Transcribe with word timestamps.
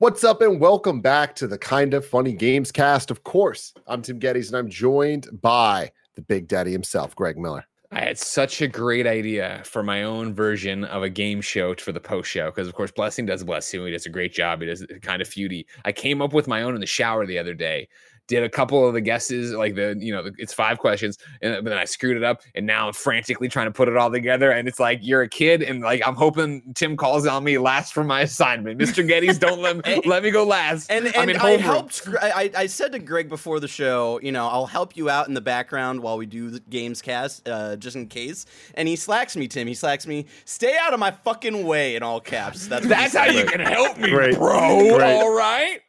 What's 0.00 0.24
up, 0.24 0.40
and 0.40 0.58
welcome 0.58 1.02
back 1.02 1.34
to 1.34 1.46
the 1.46 1.58
Kind 1.58 1.92
of 1.92 2.06
Funny 2.06 2.32
Games 2.32 2.72
cast. 2.72 3.10
Of 3.10 3.22
course, 3.22 3.74
I'm 3.86 4.00
Tim 4.00 4.18
Gettys, 4.18 4.48
and 4.48 4.56
I'm 4.56 4.70
joined 4.70 5.28
by 5.42 5.92
the 6.14 6.22
Big 6.22 6.48
Daddy 6.48 6.72
himself, 6.72 7.14
Greg 7.14 7.36
Miller. 7.36 7.66
I 7.92 8.00
had 8.00 8.16
such 8.16 8.62
a 8.62 8.66
great 8.66 9.06
idea 9.06 9.60
for 9.66 9.82
my 9.82 10.04
own 10.04 10.32
version 10.32 10.84
of 10.84 11.02
a 11.02 11.10
game 11.10 11.42
show 11.42 11.74
for 11.74 11.92
the 11.92 12.00
post 12.00 12.30
show 12.30 12.46
because, 12.46 12.66
of 12.66 12.72
course, 12.72 12.90
Blessing 12.90 13.26
does 13.26 13.44
Bless 13.44 13.74
you. 13.74 13.84
He 13.84 13.92
does 13.92 14.06
a 14.06 14.08
great 14.08 14.32
job. 14.32 14.62
He 14.62 14.68
does 14.68 14.86
kind 15.02 15.20
of 15.20 15.28
feudy. 15.28 15.66
I 15.84 15.92
came 15.92 16.22
up 16.22 16.32
with 16.32 16.48
my 16.48 16.62
own 16.62 16.74
in 16.74 16.80
the 16.80 16.86
shower 16.86 17.26
the 17.26 17.38
other 17.38 17.52
day 17.52 17.86
did 18.30 18.44
a 18.44 18.48
couple 18.48 18.86
of 18.86 18.94
the 18.94 19.00
guesses, 19.00 19.52
like 19.52 19.74
the 19.74 19.96
you 19.98 20.12
know 20.12 20.30
it's 20.38 20.54
five 20.54 20.78
questions, 20.78 21.18
and 21.42 21.66
then 21.66 21.76
I 21.76 21.84
screwed 21.84 22.16
it 22.16 22.22
up, 22.22 22.42
and 22.54 22.64
now 22.64 22.86
I'm 22.86 22.92
frantically 22.92 23.48
trying 23.48 23.66
to 23.66 23.72
put 23.72 23.88
it 23.88 23.96
all 23.96 24.10
together, 24.10 24.52
and 24.52 24.68
it's 24.68 24.78
like 24.78 25.00
you're 25.02 25.22
a 25.22 25.28
kid, 25.28 25.62
and 25.62 25.82
like 25.82 26.00
I'm 26.06 26.14
hoping 26.14 26.62
Tim 26.74 26.96
calls 26.96 27.26
on 27.26 27.42
me 27.42 27.58
last 27.58 27.92
for 27.92 28.04
my 28.04 28.20
assignment, 28.22 28.80
Mr. 28.80 29.06
Gettys. 29.06 29.38
don't 29.38 29.60
let 29.60 29.84
me 29.84 30.00
let 30.06 30.22
me 30.22 30.30
go 30.30 30.44
last. 30.44 30.90
And 30.90 31.14
and 31.14 31.36
I 31.36 31.56
helped. 31.56 32.08
I, 32.22 32.50
I 32.56 32.66
said 32.66 32.92
to 32.92 33.00
Greg 33.00 33.28
before 33.28 33.58
the 33.58 33.68
show, 33.68 34.20
you 34.22 34.30
know, 34.30 34.46
I'll 34.46 34.66
help 34.66 34.96
you 34.96 35.10
out 35.10 35.26
in 35.26 35.34
the 35.34 35.40
background 35.40 36.00
while 36.00 36.16
we 36.16 36.26
do 36.26 36.50
the 36.50 36.60
games 36.60 37.02
cast, 37.02 37.48
uh, 37.48 37.74
just 37.76 37.96
in 37.96 38.06
case. 38.06 38.46
And 38.74 38.86
he 38.86 38.94
slacks 38.94 39.36
me, 39.36 39.48
Tim. 39.48 39.66
He 39.66 39.74
slacks 39.74 40.06
me. 40.06 40.26
Stay 40.44 40.76
out 40.80 40.94
of 40.94 41.00
my 41.00 41.10
fucking 41.10 41.66
way 41.66 41.96
in 41.96 42.04
all 42.04 42.20
caps. 42.20 42.68
That's 42.68 42.86
that's 42.86 43.16
how 43.16 43.26
you 43.26 43.44
can 43.44 43.58
help 43.60 43.98
me, 43.98 44.10
Great. 44.10 44.36
bro. 44.36 44.96
Great. 44.96 45.02
All 45.02 45.34
right. 45.34 45.80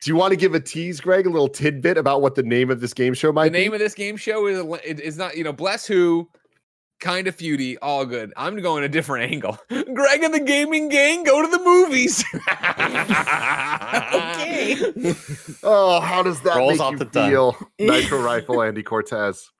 Do 0.00 0.10
you 0.10 0.16
want 0.16 0.30
to 0.30 0.36
give 0.36 0.54
a 0.54 0.60
tease, 0.60 1.00
Greg, 1.00 1.26
a 1.26 1.30
little 1.30 1.48
tidbit 1.48 1.98
about 1.98 2.22
what 2.22 2.36
the 2.36 2.42
name 2.42 2.70
of 2.70 2.80
this 2.80 2.94
game 2.94 3.14
show 3.14 3.32
might 3.32 3.46
the 3.46 3.50
be? 3.50 3.58
The 3.58 3.64
name 3.64 3.72
of 3.74 3.80
this 3.80 3.94
game 3.94 4.16
show 4.16 4.46
is 4.46 4.64
is 4.84 5.16
not, 5.16 5.36
you 5.36 5.42
know, 5.42 5.52
bless 5.52 5.86
who, 5.86 6.28
kind 7.00 7.26
of 7.26 7.36
feudy, 7.36 7.76
all 7.82 8.04
good. 8.06 8.32
I'm 8.36 8.56
going 8.60 8.84
a 8.84 8.88
different 8.88 9.32
angle. 9.32 9.58
Greg 9.68 10.22
and 10.22 10.34
the 10.34 10.40
gaming 10.40 10.88
gang 10.88 11.24
go 11.24 11.42
to 11.42 11.48
the 11.48 11.62
movies. 11.62 12.24
okay. 14.14 14.76
Oh, 15.62 16.00
how 16.00 16.22
does 16.22 16.40
that 16.42 16.56
Rolls 16.56 16.78
make 16.78 17.00
you 17.00 17.06
feel? 17.06 17.56
Nitro 17.78 18.22
Rifle, 18.22 18.62
Andy 18.62 18.82
Cortez. 18.82 19.50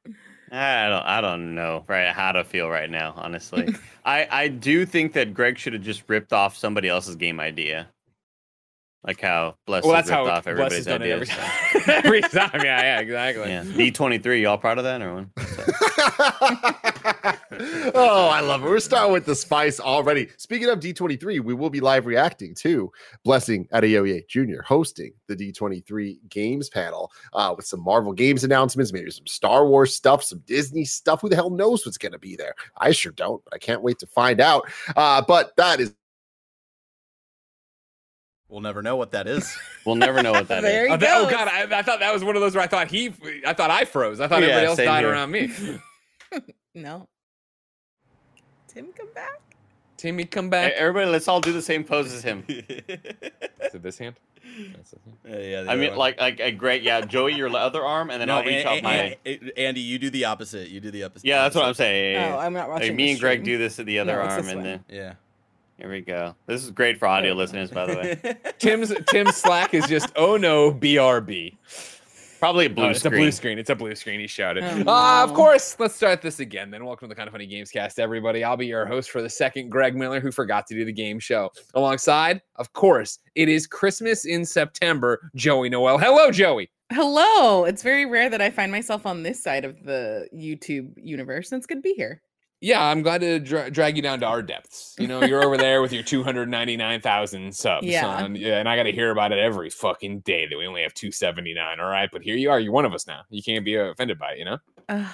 I 0.51 0.89
don't 0.89 1.03
I 1.03 1.21
don't 1.21 1.55
know 1.55 1.85
right 1.89 2.13
how 2.13 2.33
to 2.33 2.45
feel 2.45 2.69
right 2.69 2.89
now, 2.89 3.13
honestly. 3.17 3.75
I, 4.05 4.27
I 4.31 4.49
do 4.49 4.87
think 4.87 5.13
that 5.15 5.35
Greg 5.35 5.59
should 5.59 5.75
have 5.75 5.83
just 5.83 6.05
ripped 6.09 6.33
off 6.33 6.57
somebody 6.57 6.89
else's 6.89 7.17
game 7.17 7.41
idea. 7.41 7.89
Like 9.09 9.21
how 9.23 9.57
Bless 9.65 9.85
well, 9.85 9.95
that's 9.95 10.11
how 10.11 10.27
off 10.27 10.47
everybody's 10.47 10.85
Bless 10.85 11.01
ideas. 11.01 11.31
Every 11.31 11.81
time. 11.81 11.99
every 12.05 12.21
time. 12.21 12.51
Yeah, 12.57 12.83
yeah, 12.83 13.01
exactly. 13.01 13.49
Yeah. 13.49 13.65
D23, 13.65 14.43
y'all 14.43 14.59
proud 14.59 14.77
of 14.77 14.85
that 14.85 15.01
or 15.01 15.15
what? 15.15 15.29
oh, 17.95 18.29
I 18.29 18.41
love 18.41 18.63
it. 18.63 18.69
We're 18.69 18.81
starting 18.81 19.15
with 19.15 19.25
the 19.25 19.35
spice 19.35 19.81
already. 19.81 20.29
Speaking 20.37 20.69
of 20.69 20.81
D23, 20.81 21.41
we 21.41 21.55
will 21.55 21.71
be 21.71 21.81
live 21.81 22.05
reacting 22.05 22.55
to 22.57 22.93
Blessing 23.25 23.67
Adeoye 23.73 24.29
Jr. 24.29 24.61
hosting 24.61 25.15
the 25.27 25.35
D23 25.35 26.19
games 26.29 26.69
panel 26.69 27.11
uh, 27.33 27.55
with 27.57 27.65
some 27.65 27.83
Marvel 27.83 28.13
games 28.13 28.45
announcements, 28.45 28.93
maybe 28.93 29.11
some 29.11 29.27
Star 29.27 29.67
Wars 29.67 29.97
stuff, 29.97 30.23
some 30.23 30.43
Disney 30.45 30.85
stuff. 30.85 31.23
Who 31.23 31.31
the 31.31 31.37
hell 31.37 31.49
knows 31.49 31.87
what's 31.87 31.97
going 31.97 32.13
to 32.13 32.19
be 32.19 32.37
there? 32.37 32.55
I 32.77 32.93
sure 32.93 33.13
don't, 33.13 33.43
but 33.45 33.55
I 33.55 33.59
can't 33.59 33.83
wait 33.83 33.99
to 34.01 34.07
find 34.07 34.39
out. 34.39 34.69
Uh, 34.95 35.23
but 35.27 35.57
that 35.57 35.81
is 35.81 35.95
We'll 38.49 38.61
never 38.61 38.83
know 38.83 38.97
what 38.97 39.13
that 39.13 39.27
is. 39.27 39.57
We'll 39.85 39.97
never 39.97 40.23
know 40.23 40.33
what 40.33 40.49
that 40.49 40.65
is. 40.65 40.91
Oh, 40.91 40.97
that, 40.99 41.17
oh, 41.17 41.31
God, 41.31 41.49
I, 41.49 41.79
I, 41.79 41.83
thought 41.83 42.01
that 42.01 42.13
was 42.13 42.23
one 42.23 42.37
of 42.37 42.43
those 42.43 42.55
where 42.55 42.63
I 42.63 42.67
thought 42.67 42.89
he, 42.89 43.07
I 43.47 43.55
thought 43.55 43.71
I 43.71 43.87
froze. 43.87 44.21
I 44.21 44.29
thought 44.29 44.43
yeah, 44.43 44.49
everybody 44.49 44.67
else 44.67 44.77
died 44.77 45.01
here. 45.01 45.13
around 45.13 45.31
me. 45.31 45.51
no. 46.75 47.09
Tim, 48.67 48.93
come 48.93 49.09
back. 49.15 49.41
Timmy, 49.97 50.27
come 50.27 50.51
back. 50.51 50.75
Hey, 50.75 50.79
everybody, 50.79 51.11
let's 51.11 51.27
all 51.27 51.41
do 51.41 51.55
the 51.55 51.63
same 51.63 51.85
pose 51.85 52.13
as 52.13 52.23
him. 52.23 52.45
is 52.49 52.63
it 52.69 53.83
this 53.83 53.97
hand? 53.97 54.17
Uh, 55.27 55.37
yeah, 55.37 55.65
I 55.67 55.77
mean, 55.77 55.91
one. 55.91 55.99
like, 55.99 56.21
like 56.21 56.41
a 56.41 56.53
great, 56.53 56.83
yeah. 56.83 57.01
Joey, 57.01 57.35
your 57.35 57.55
other 57.57 57.85
arm, 57.85 58.11
and 58.11 58.21
then 58.21 58.29
no, 58.29 58.39
I'll 58.39 58.45
reach 58.45 58.67
out 58.67 58.83
my. 58.83 59.17
Andy, 59.57 59.81
you 59.81 59.99
do 59.99 60.11
the 60.11 60.27
opposite. 60.27 60.69
You 60.69 60.81
do 60.81 60.91
the 60.91 61.05
opposite. 61.05 61.27
Yeah, 61.27 61.43
that's 61.43 61.57
what 61.57 61.65
I'm 61.65 61.75
saying. 61.75 62.33
Oh, 62.33 62.39
I'm 62.39 62.53
not 62.53 62.69
watching. 62.69 62.89
Like, 62.89 62.97
me 62.97 63.13
and 63.13 63.21
Greg 63.21 63.43
do 63.43 63.57
this 63.57 63.77
to 63.77 63.85
the 63.85 64.01
other 64.01 64.17
no, 64.17 64.21
arm, 64.21 64.49
and 64.49 64.65
then 64.65 64.85
yeah. 64.89 65.15
Here 65.79 65.89
we 65.89 66.01
go. 66.01 66.35
This 66.47 66.65
is 66.65 66.73
great 66.73 66.99
for 66.99 67.07
audio 67.07 67.35
listeners, 67.35 67.71
by 67.71 67.87
the 67.87 67.95
way. 67.95 68.37
Tim's 68.59 68.93
Tim's 69.07 69.37
Slack 69.37 69.75
is 69.75 69.87
just 69.87 70.13
oh 70.17 70.37
no 70.37 70.73
BRB. 70.73 71.57
Probably 72.41 72.67
a 72.67 72.71
blue 72.71 72.87
oh, 72.87 72.89
it's 72.91 72.99
screen. 72.99 73.13
It's 73.13 73.15
a 73.15 73.21
blue 73.21 73.31
screen. 73.31 73.59
It's 73.61 73.71
a 73.71 73.75
blue 73.77 73.95
screen. 73.95 74.19
He 74.19 74.27
shouted. 74.27 74.65
Oh, 74.65 74.79
no. 74.79 74.93
uh, 74.93 75.23
of 75.23 75.35
course. 75.35 75.77
Let's 75.79 75.95
start 75.95 76.21
this 76.21 76.41
again. 76.41 76.73
Then 76.73 76.85
welcome 76.85 77.09
to 77.09 77.11
the 77.11 77.15
Kind 77.15 77.29
of 77.29 77.33
Funny 77.33 77.47
Games 77.47 77.71
Cast, 77.71 78.01
everybody. 78.01 78.43
I'll 78.43 78.57
be 78.57 78.67
your 78.67 78.87
host 78.87 79.11
for 79.11 79.23
the 79.23 79.31
second, 79.31 79.69
Greg 79.71 79.95
Miller, 79.95 80.19
who 80.19 80.33
forgot 80.33 80.67
to 80.67 80.75
do 80.75 80.85
the 80.85 80.93
game 80.93 81.21
show. 81.21 81.51
Alongside, 81.75 82.43
of 82.57 82.73
course, 82.73 83.21
it 83.37 83.49
is 83.49 83.69
Christmas 83.69 84.25
in 84.25 84.45
September. 84.45 85.31
Joey 85.37 85.69
Noel. 85.69 85.99
Hello, 85.99 86.33
Joey. 86.33 86.71
Hello. 86.93 87.65
It's 87.65 87.85
very 87.85 88.05
rare 88.05 88.29
that 88.31 88.41
I 88.41 88.51
find 88.51 88.73
myself 88.73 89.07
on 89.07 89.23
this 89.23 89.41
side 89.41 89.65
of 89.65 89.85
the 89.85 90.29
YouTube 90.35 90.93
universe. 90.97 91.53
It's 91.53 91.67
good 91.67 91.77
to 91.77 91.83
be 91.83 91.95
here 91.95 92.21
yeah, 92.61 92.83
I'm 92.83 93.03
glad 93.03 93.21
to 93.21 93.39
dra- 93.39 93.71
drag 93.71 93.97
you 93.97 94.03
down 94.03 94.21
to 94.21 94.27
our 94.27 94.43
depths. 94.43 94.97
You 94.99 95.07
know, 95.07 95.23
you're 95.23 95.45
over 95.45 95.57
there 95.57 95.81
with 95.81 95.93
your 95.93 96.03
299,000 96.03 97.55
subs. 97.55 97.87
Yeah. 97.87 98.07
On, 98.07 98.35
yeah. 98.35 98.59
And 98.59 98.69
I 98.69 98.77
got 98.77 98.85
to 98.85 98.93
hear 98.93 99.11
about 99.11 99.31
it 99.31 99.39
every 99.39 99.71
fucking 99.71 100.21
day 100.21 100.47
that 100.49 100.59
we 100.59 100.67
only 100.67 100.83
have 100.83 100.95
279. 100.95 101.81
All 101.81 101.87
right. 101.87 102.09
But 102.11 102.23
here 102.23 102.37
you 102.37 102.51
are. 102.51 102.59
You're 102.59 102.73
one 102.73 102.85
of 102.85 102.93
us 102.93 103.07
now. 103.07 103.21
You 103.31 103.43
can't 103.43 103.65
be 103.65 103.77
offended 103.77 104.19
by 104.19 104.33
it, 104.33 104.39
you 104.39 104.45
know? 104.45 104.59
Uh, 104.89 105.09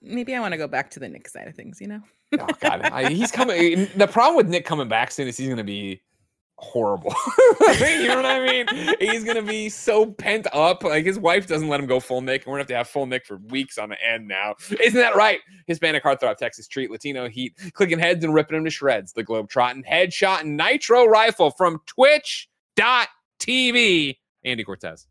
maybe 0.00 0.34
I 0.34 0.40
want 0.40 0.52
to 0.52 0.58
go 0.58 0.68
back 0.68 0.90
to 0.90 1.00
the 1.00 1.08
Nick 1.08 1.28
side 1.28 1.48
of 1.48 1.56
things, 1.56 1.80
you 1.80 1.88
know? 1.88 2.00
oh, 2.38 2.46
God. 2.60 2.82
I, 2.82 3.08
he's 3.10 3.32
coming. 3.32 3.88
The 3.96 4.06
problem 4.06 4.36
with 4.36 4.48
Nick 4.48 4.64
coming 4.64 4.88
back 4.88 5.10
soon 5.10 5.26
is 5.26 5.36
he's 5.36 5.48
going 5.48 5.58
to 5.58 5.64
be 5.64 6.02
horrible. 6.58 7.14
you 7.80 8.08
know 8.08 8.16
what 8.16 8.26
I 8.26 8.44
mean? 8.44 8.66
He's 9.00 9.24
gonna 9.24 9.42
be 9.42 9.68
so 9.68 10.06
pent 10.06 10.46
up. 10.52 10.82
Like 10.82 11.04
his 11.04 11.18
wife 11.18 11.46
doesn't 11.46 11.68
let 11.68 11.80
him 11.80 11.86
go 11.86 12.00
full 12.00 12.20
Nick, 12.20 12.42
and 12.42 12.50
we're 12.50 12.58
gonna 12.58 12.62
have 12.62 12.68
to 12.68 12.76
have 12.76 12.88
full 12.88 13.06
Nick 13.06 13.24
for 13.24 13.36
weeks 13.48 13.78
on 13.78 13.88
the 13.88 13.96
end 14.04 14.28
now. 14.28 14.56
Isn't 14.82 15.00
that 15.00 15.16
right? 15.16 15.40
Hispanic 15.66 16.04
heartthrob, 16.04 16.36
Texas 16.36 16.68
treat, 16.68 16.90
Latino 16.90 17.28
heat, 17.28 17.54
clicking 17.72 17.98
heads 17.98 18.24
and 18.24 18.34
ripping 18.34 18.56
them 18.56 18.64
to 18.64 18.70
shreds. 18.70 19.12
The 19.12 19.22
globe 19.22 19.48
trotting 19.48 19.84
headshot 19.84 20.40
and 20.40 20.56
nitro 20.56 21.06
rifle 21.06 21.50
from 21.52 21.80
Twitch.tv. 21.86 22.48
Andy 24.44 24.64
Cortez. 24.64 25.06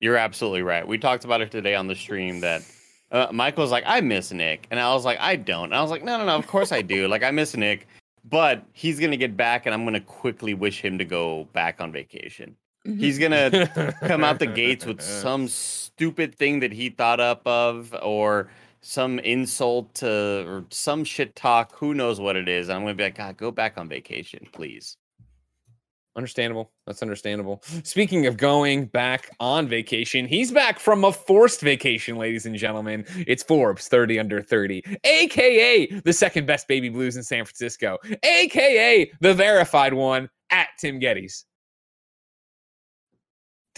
You're 0.00 0.16
absolutely 0.16 0.62
right. 0.62 0.86
We 0.86 0.98
talked 0.98 1.24
about 1.24 1.40
it 1.40 1.50
today 1.50 1.74
on 1.74 1.88
the 1.88 1.94
stream 1.94 2.40
that 2.40 2.62
uh, 3.10 3.28
Michael's 3.32 3.72
like, 3.72 3.84
I 3.86 4.00
miss 4.00 4.30
Nick. 4.32 4.68
And 4.70 4.78
I 4.78 4.94
was 4.94 5.04
like, 5.04 5.18
I 5.18 5.34
don't. 5.36 5.64
And 5.64 5.74
I 5.74 5.82
was 5.82 5.90
like, 5.90 6.04
no, 6.04 6.18
no, 6.18 6.24
no, 6.24 6.36
of 6.36 6.46
course 6.46 6.70
I 6.70 6.82
do. 6.82 7.08
Like, 7.08 7.24
I 7.24 7.32
miss 7.32 7.56
Nick 7.56 7.88
but 8.28 8.64
he's 8.72 9.00
gonna 9.00 9.16
get 9.16 9.36
back, 9.36 9.66
and 9.66 9.74
I'm 9.74 9.84
gonna 9.84 10.00
quickly 10.00 10.54
wish 10.54 10.84
him 10.84 10.98
to 10.98 11.04
go 11.04 11.48
back 11.52 11.80
on 11.80 11.92
vacation. 11.92 12.56
Mm-hmm. 12.86 13.00
He's 13.00 13.18
gonna 13.18 13.94
come 14.02 14.24
out 14.24 14.38
the 14.38 14.46
gates 14.46 14.84
with 14.86 15.00
some 15.22 15.48
stupid 15.48 16.34
thing 16.34 16.60
that 16.60 16.72
he 16.72 16.90
thought 16.90 17.20
up 17.20 17.46
of, 17.46 17.94
or 18.02 18.50
some 18.80 19.18
insult 19.20 19.94
to, 19.96 20.44
or 20.46 20.64
some 20.70 21.04
shit 21.04 21.34
talk. 21.36 21.74
Who 21.76 21.94
knows 21.94 22.20
what 22.20 22.36
it 22.36 22.48
is? 22.48 22.68
I'm 22.68 22.82
gonna 22.82 22.94
be 22.94 23.04
like, 23.04 23.16
God, 23.16 23.36
go 23.36 23.50
back 23.50 23.78
on 23.78 23.88
vacation, 23.88 24.46
please. 24.52 24.96
Understandable. 26.18 26.72
That's 26.84 27.00
understandable. 27.00 27.62
Speaking 27.84 28.26
of 28.26 28.36
going 28.36 28.86
back 28.86 29.30
on 29.38 29.68
vacation, 29.68 30.26
he's 30.26 30.50
back 30.50 30.80
from 30.80 31.04
a 31.04 31.12
forced 31.12 31.60
vacation, 31.60 32.16
ladies 32.16 32.44
and 32.44 32.56
gentlemen. 32.56 33.04
It's 33.28 33.44
Forbes 33.44 33.86
30 33.86 34.18
under 34.18 34.42
30, 34.42 34.82
aka 35.04 35.86
the 36.00 36.12
second 36.12 36.44
best 36.44 36.66
baby 36.66 36.88
blues 36.88 37.16
in 37.16 37.22
San 37.22 37.44
Francisco, 37.44 37.98
aka 38.24 39.08
the 39.20 39.32
verified 39.32 39.94
one 39.94 40.28
at 40.50 40.66
Tim 40.80 40.98
Gettys 40.98 41.44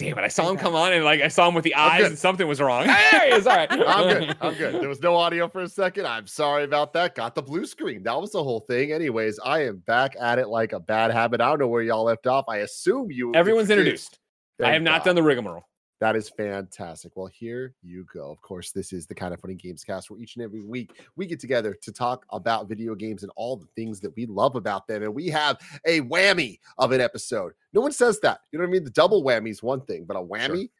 damn 0.01 0.17
it, 0.17 0.23
I 0.23 0.29
saw 0.29 0.49
him 0.49 0.57
come 0.57 0.73
on 0.73 0.93
and 0.93 1.05
like 1.05 1.21
I 1.21 1.27
saw 1.27 1.47
him 1.47 1.53
with 1.53 1.63
the 1.63 1.75
eyes 1.75 2.05
and 2.05 2.17
something 2.17 2.47
was 2.47 2.59
wrong. 2.59 2.87
there 2.87 3.29
he 3.29 3.35
is. 3.35 3.45
All 3.45 3.55
right. 3.55 3.71
I'm 3.87 4.07
good. 4.07 4.37
I'm 4.41 4.53
good. 4.55 4.81
There 4.81 4.89
was 4.89 5.01
no 5.01 5.15
audio 5.15 5.47
for 5.47 5.61
a 5.61 5.69
second. 5.69 6.07
I'm 6.07 6.25
sorry 6.25 6.63
about 6.63 6.93
that. 6.93 7.13
Got 7.15 7.35
the 7.35 7.41
blue 7.43 7.65
screen. 7.65 8.03
That 8.03 8.19
was 8.19 8.31
the 8.31 8.43
whole 8.43 8.61
thing. 8.61 8.91
Anyways, 8.91 9.39
I 9.43 9.65
am 9.65 9.77
back 9.77 10.15
at 10.19 10.39
it 10.39 10.47
like 10.47 10.73
a 10.73 10.79
bad 10.79 11.11
habit. 11.11 11.39
I 11.39 11.49
don't 11.49 11.59
know 11.59 11.67
where 11.67 11.83
y'all 11.83 12.03
left 12.03 12.25
off. 12.25 12.45
I 12.47 12.57
assume 12.57 13.11
you 13.11 13.33
everyone's 13.35 13.69
introduced. 13.69 14.17
I 14.61 14.73
have 14.73 14.81
not 14.81 14.99
God. 14.99 15.05
done 15.05 15.15
the 15.15 15.23
rigmarole. 15.23 15.63
That 16.01 16.15
is 16.15 16.29
fantastic. 16.29 17.11
Well, 17.15 17.27
here 17.27 17.75
you 17.83 18.07
go. 18.11 18.31
Of 18.31 18.41
course, 18.41 18.71
this 18.71 18.91
is 18.91 19.05
the 19.05 19.13
kind 19.13 19.35
of 19.35 19.39
funny 19.39 19.53
games 19.53 19.83
cast 19.83 20.09
where 20.09 20.19
each 20.19 20.35
and 20.35 20.43
every 20.43 20.63
week 20.63 20.99
we 21.15 21.27
get 21.27 21.39
together 21.39 21.77
to 21.79 21.91
talk 21.91 22.25
about 22.31 22.67
video 22.67 22.95
games 22.95 23.21
and 23.21 23.31
all 23.35 23.55
the 23.55 23.67
things 23.75 23.99
that 23.99 24.15
we 24.15 24.25
love 24.25 24.55
about 24.55 24.87
them. 24.87 25.03
And 25.03 25.13
we 25.13 25.27
have 25.27 25.59
a 25.85 26.01
whammy 26.01 26.57
of 26.79 26.91
an 26.91 27.01
episode. 27.01 27.53
No 27.71 27.81
one 27.81 27.91
says 27.91 28.19
that. 28.21 28.39
You 28.51 28.57
know 28.57 28.63
what 28.63 28.69
I 28.69 28.71
mean? 28.71 28.83
The 28.83 28.89
double 28.89 29.23
whammy 29.23 29.51
is 29.51 29.61
one 29.61 29.81
thing, 29.81 30.05
but 30.05 30.17
a 30.17 30.19
whammy, 30.19 30.71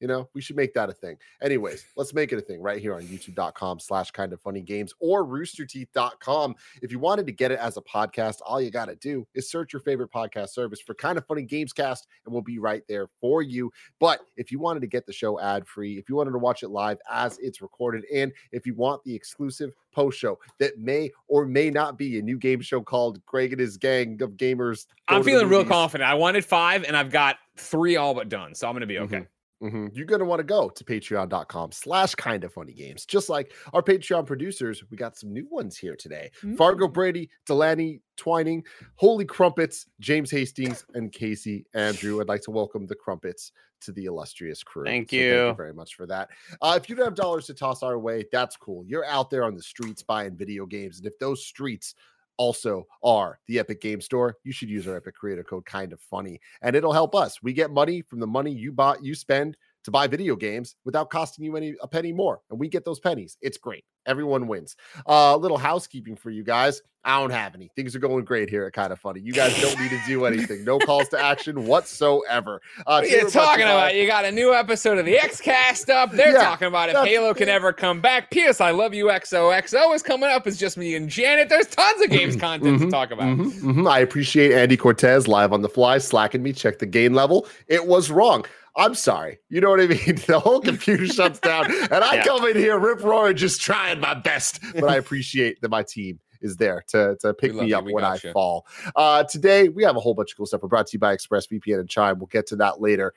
you 0.00 0.08
know, 0.08 0.28
we 0.34 0.40
should 0.40 0.56
make 0.56 0.74
that 0.74 0.88
a 0.88 0.92
thing. 0.92 1.16
Anyways, 1.42 1.84
let's 1.96 2.12
make 2.14 2.32
it 2.32 2.38
a 2.38 2.40
thing 2.40 2.60
right 2.60 2.80
here 2.80 2.94
on 2.94 3.02
youtube.com 3.02 3.78
slash 3.78 4.10
kind 4.10 4.32
of 4.32 4.40
funny 4.40 4.62
games 4.62 4.92
or 4.98 5.24
roosterteeth.com. 5.24 6.54
If 6.82 6.90
you 6.92 6.98
wanted 6.98 7.26
to 7.26 7.32
get 7.32 7.50
it 7.50 7.58
as 7.58 7.76
a 7.76 7.82
podcast, 7.82 8.36
all 8.44 8.60
you 8.60 8.70
got 8.70 8.86
to 8.86 8.96
do 8.96 9.26
is 9.34 9.50
search 9.50 9.72
your 9.72 9.80
favorite 9.80 10.10
podcast 10.10 10.50
service 10.50 10.80
for 10.80 10.94
kind 10.94 11.18
of 11.18 11.26
funny 11.26 11.42
games 11.42 11.72
cast, 11.72 12.06
and 12.24 12.32
we'll 12.32 12.42
be 12.42 12.58
right 12.58 12.82
there 12.88 13.08
for 13.20 13.42
you. 13.42 13.70
But 13.98 14.20
if 14.36 14.50
you 14.50 14.58
wanted 14.58 14.80
to 14.80 14.86
get 14.86 15.06
the 15.06 15.12
show 15.12 15.38
ad 15.40 15.66
free, 15.66 15.98
if 15.98 16.08
you 16.08 16.16
wanted 16.16 16.32
to 16.32 16.38
watch 16.38 16.62
it 16.62 16.68
live 16.70 16.98
as 17.10 17.38
it's 17.38 17.60
recorded, 17.60 18.04
and 18.14 18.32
if 18.52 18.66
you 18.66 18.74
want 18.74 19.04
the 19.04 19.14
exclusive 19.14 19.72
post 19.92 20.18
show 20.18 20.38
that 20.58 20.78
may 20.78 21.10
or 21.28 21.44
may 21.44 21.70
not 21.70 21.98
be 21.98 22.18
a 22.18 22.22
new 22.22 22.38
game 22.38 22.60
show 22.60 22.80
called 22.80 23.24
Greg 23.26 23.52
and 23.52 23.60
his 23.60 23.76
gang 23.76 24.20
of 24.22 24.32
gamers. 24.32 24.86
go 25.08 25.16
I'm 25.16 25.24
feeling 25.24 25.48
real 25.48 25.64
confident. 25.64 26.08
I 26.08 26.14
wanted 26.14 26.44
five, 26.44 26.84
and 26.84 26.96
I've 26.96 27.10
got 27.10 27.36
three 27.56 27.96
all 27.96 28.14
but 28.14 28.28
done, 28.28 28.54
so 28.54 28.68
I'm 28.68 28.74
gonna 28.74 28.86
be 28.86 28.98
okay. 28.98 29.16
Mhm. 29.18 29.26
Mhm. 29.62 29.94
You're 29.94 30.06
going 30.06 30.20
to 30.20 30.24
want 30.24 30.40
to 30.40 30.44
go 30.44 30.70
to 30.70 30.84
patreon.com 30.84 31.72
slash 31.72 32.14
kind 32.14 32.44
of 32.44 32.52
funny 32.52 32.72
games. 32.72 33.04
Just 33.04 33.28
like 33.28 33.52
our 33.74 33.82
Patreon 33.82 34.26
producers, 34.26 34.82
we 34.90 34.96
got 34.96 35.16
some 35.18 35.32
new 35.32 35.46
ones 35.50 35.76
here 35.76 35.94
today. 35.96 36.30
Fargo 36.56 36.88
Brady, 36.88 37.28
Delaney 37.44 38.00
Twining, 38.16 38.64
Holy 38.96 39.24
Crumpets, 39.26 39.86
James 40.00 40.30
Hastings, 40.30 40.84
and 40.94 41.12
Casey 41.12 41.66
Andrew. 41.74 42.20
I'd 42.20 42.28
like 42.28 42.42
to 42.42 42.50
welcome 42.50 42.86
the 42.86 42.94
Crumpets 42.94 43.52
to 43.82 43.92
the 43.92 44.06
illustrious 44.06 44.62
crew. 44.62 44.84
Thank 44.84 45.10
So 45.10 45.16
Thank 45.16 45.22
you 45.24 45.46
you. 45.48 45.54
very 45.54 45.74
much 45.74 45.94
for 45.94 46.06
that. 46.06 46.28
Uh, 46.62 46.78
if 46.80 46.88
you 46.88 46.94
don't 46.94 47.04
have 47.06 47.14
dollars 47.14 47.46
to 47.46 47.54
toss 47.54 47.82
our 47.82 47.98
way, 47.98 48.24
that's 48.32 48.56
cool. 48.56 48.84
You're 48.86 49.06
out 49.06 49.30
there 49.30 49.44
on 49.44 49.54
the 49.54 49.62
streets 49.62 50.02
buying 50.02 50.36
video 50.36 50.66
games. 50.66 50.98
And 50.98 51.06
if 51.06 51.18
those 51.18 51.44
streets 51.44 51.94
also 52.40 52.86
are 53.04 53.38
the 53.48 53.58
Epic 53.58 53.82
Game 53.82 54.00
Store, 54.00 54.34
you 54.44 54.52
should 54.52 54.70
use 54.70 54.88
our 54.88 54.96
Epic 54.96 55.14
Creator 55.14 55.44
Code 55.44 55.66
kind 55.66 55.92
of 55.92 56.00
funny 56.00 56.40
and 56.62 56.74
it'll 56.74 56.90
help 56.90 57.14
us. 57.14 57.42
We 57.42 57.52
get 57.52 57.70
money 57.70 58.00
from 58.00 58.18
the 58.18 58.26
money 58.26 58.50
you 58.50 58.72
bought 58.72 59.04
you 59.04 59.14
spend 59.14 59.58
to 59.84 59.90
buy 59.90 60.06
video 60.06 60.36
games 60.36 60.76
without 60.84 61.10
costing 61.10 61.44
you 61.44 61.56
any 61.56 61.74
a 61.80 61.88
penny 61.88 62.12
more. 62.12 62.40
And 62.50 62.58
we 62.58 62.68
get 62.68 62.84
those 62.84 63.00
pennies. 63.00 63.36
It's 63.40 63.58
great. 63.58 63.84
Everyone 64.06 64.46
wins. 64.46 64.76
A 65.06 65.10
uh, 65.12 65.36
little 65.36 65.58
housekeeping 65.58 66.16
for 66.16 66.30
you 66.30 66.42
guys. 66.42 66.82
I 67.02 67.18
don't 67.18 67.30
have 67.30 67.54
any. 67.54 67.70
Things 67.76 67.96
are 67.96 67.98
going 67.98 68.24
great 68.26 68.50
here 68.50 68.66
at 68.66 68.74
Kind 68.74 68.92
of 68.92 68.98
Funny. 69.00 69.20
You 69.20 69.32
guys 69.32 69.58
don't 69.60 69.78
need 69.80 69.88
to 69.90 70.00
do 70.06 70.26
anything. 70.26 70.64
No 70.64 70.78
calls 70.78 71.08
to 71.10 71.18
action 71.18 71.64
whatsoever. 71.66 72.60
Uh, 72.86 73.00
What 73.02 73.04
are 73.24 73.30
talking 73.30 73.64
about? 73.64 73.94
You 73.94 74.06
got 74.06 74.24
a 74.26 74.32
new 74.32 74.52
episode 74.54 74.98
of 74.98 75.06
the 75.06 75.16
X 75.18 75.40
Cast 75.40 75.88
up. 75.88 76.12
They're 76.12 76.32
Yeah, 76.32 76.40
talking 76.44 76.68
about 76.68 76.90
if 76.90 76.96
Halo 76.96 77.32
can 77.34 77.48
ever 77.48 77.72
come 77.72 78.00
back. 78.02 78.30
P.S. 78.30 78.60
I 78.60 78.70
love 78.72 78.92
you. 78.92 79.06
XOXO 79.06 79.94
is 79.94 80.02
coming 80.02 80.28
up. 80.30 80.46
It's 80.46 80.58
just 80.58 80.76
me 80.76 80.94
and 80.94 81.08
Janet. 81.08 81.48
There's 81.48 81.66
tons 81.68 82.02
of 82.02 82.10
games 82.10 82.36
content 82.36 82.80
to 82.80 82.86
Mhm, 82.86 82.90
talk 82.90 83.10
about. 83.12 83.26
Mhm, 83.28 83.52
mhm. 83.60 83.90
I 83.90 84.00
appreciate 84.00 84.52
Andy 84.52 84.76
Cortez 84.76 85.26
live 85.26 85.52
on 85.54 85.62
the 85.62 85.68
fly 85.70 85.96
slacking 85.98 86.42
me. 86.42 86.52
Check 86.52 86.78
the 86.80 86.86
gain 86.86 87.14
level. 87.14 87.46
It 87.66 87.86
was 87.86 88.10
wrong. 88.10 88.44
I'm 88.80 88.94
sorry. 88.94 89.38
You 89.50 89.60
know 89.60 89.70
what 89.70 89.80
I 89.80 89.86
mean? 89.86 90.16
The 90.26 90.40
whole 90.40 90.60
computer 90.60 91.06
shuts 91.18 91.38
down, 91.38 91.66
and 91.66 92.02
I 92.04 92.16
Yeah. 92.16 92.24
come 92.24 92.44
in 92.46 92.56
here 92.56 92.78
rip 92.78 93.02
roaring, 93.02 93.36
just 93.36 93.60
trying 93.60 94.00
my 94.00 94.14
best. 94.14 94.60
But 94.74 94.84
I 94.84 94.96
appreciate 95.04 95.60
that 95.60 95.68
my 95.70 95.82
team 95.82 96.18
is 96.40 96.56
there 96.56 96.82
to, 96.88 97.16
to 97.20 97.34
pick 97.34 97.54
me 97.54 97.72
up 97.74 97.84
when 97.84 98.02
I 98.04 98.14
gotcha. 98.14 98.32
fall. 98.32 98.66
Uh, 98.96 99.24
today, 99.24 99.68
we 99.68 99.84
have 99.84 99.96
a 99.96 100.00
whole 100.00 100.14
bunch 100.14 100.32
of 100.32 100.36
cool 100.38 100.46
stuff. 100.46 100.62
We're 100.62 100.68
brought 100.70 100.86
to 100.88 100.94
you 100.94 100.98
by 100.98 101.14
ExpressVPN 101.14 101.80
and 101.80 101.88
Chime. 101.88 102.18
We'll 102.18 102.28
get 102.28 102.46
to 102.48 102.56
that 102.56 102.80
later. 102.80 103.12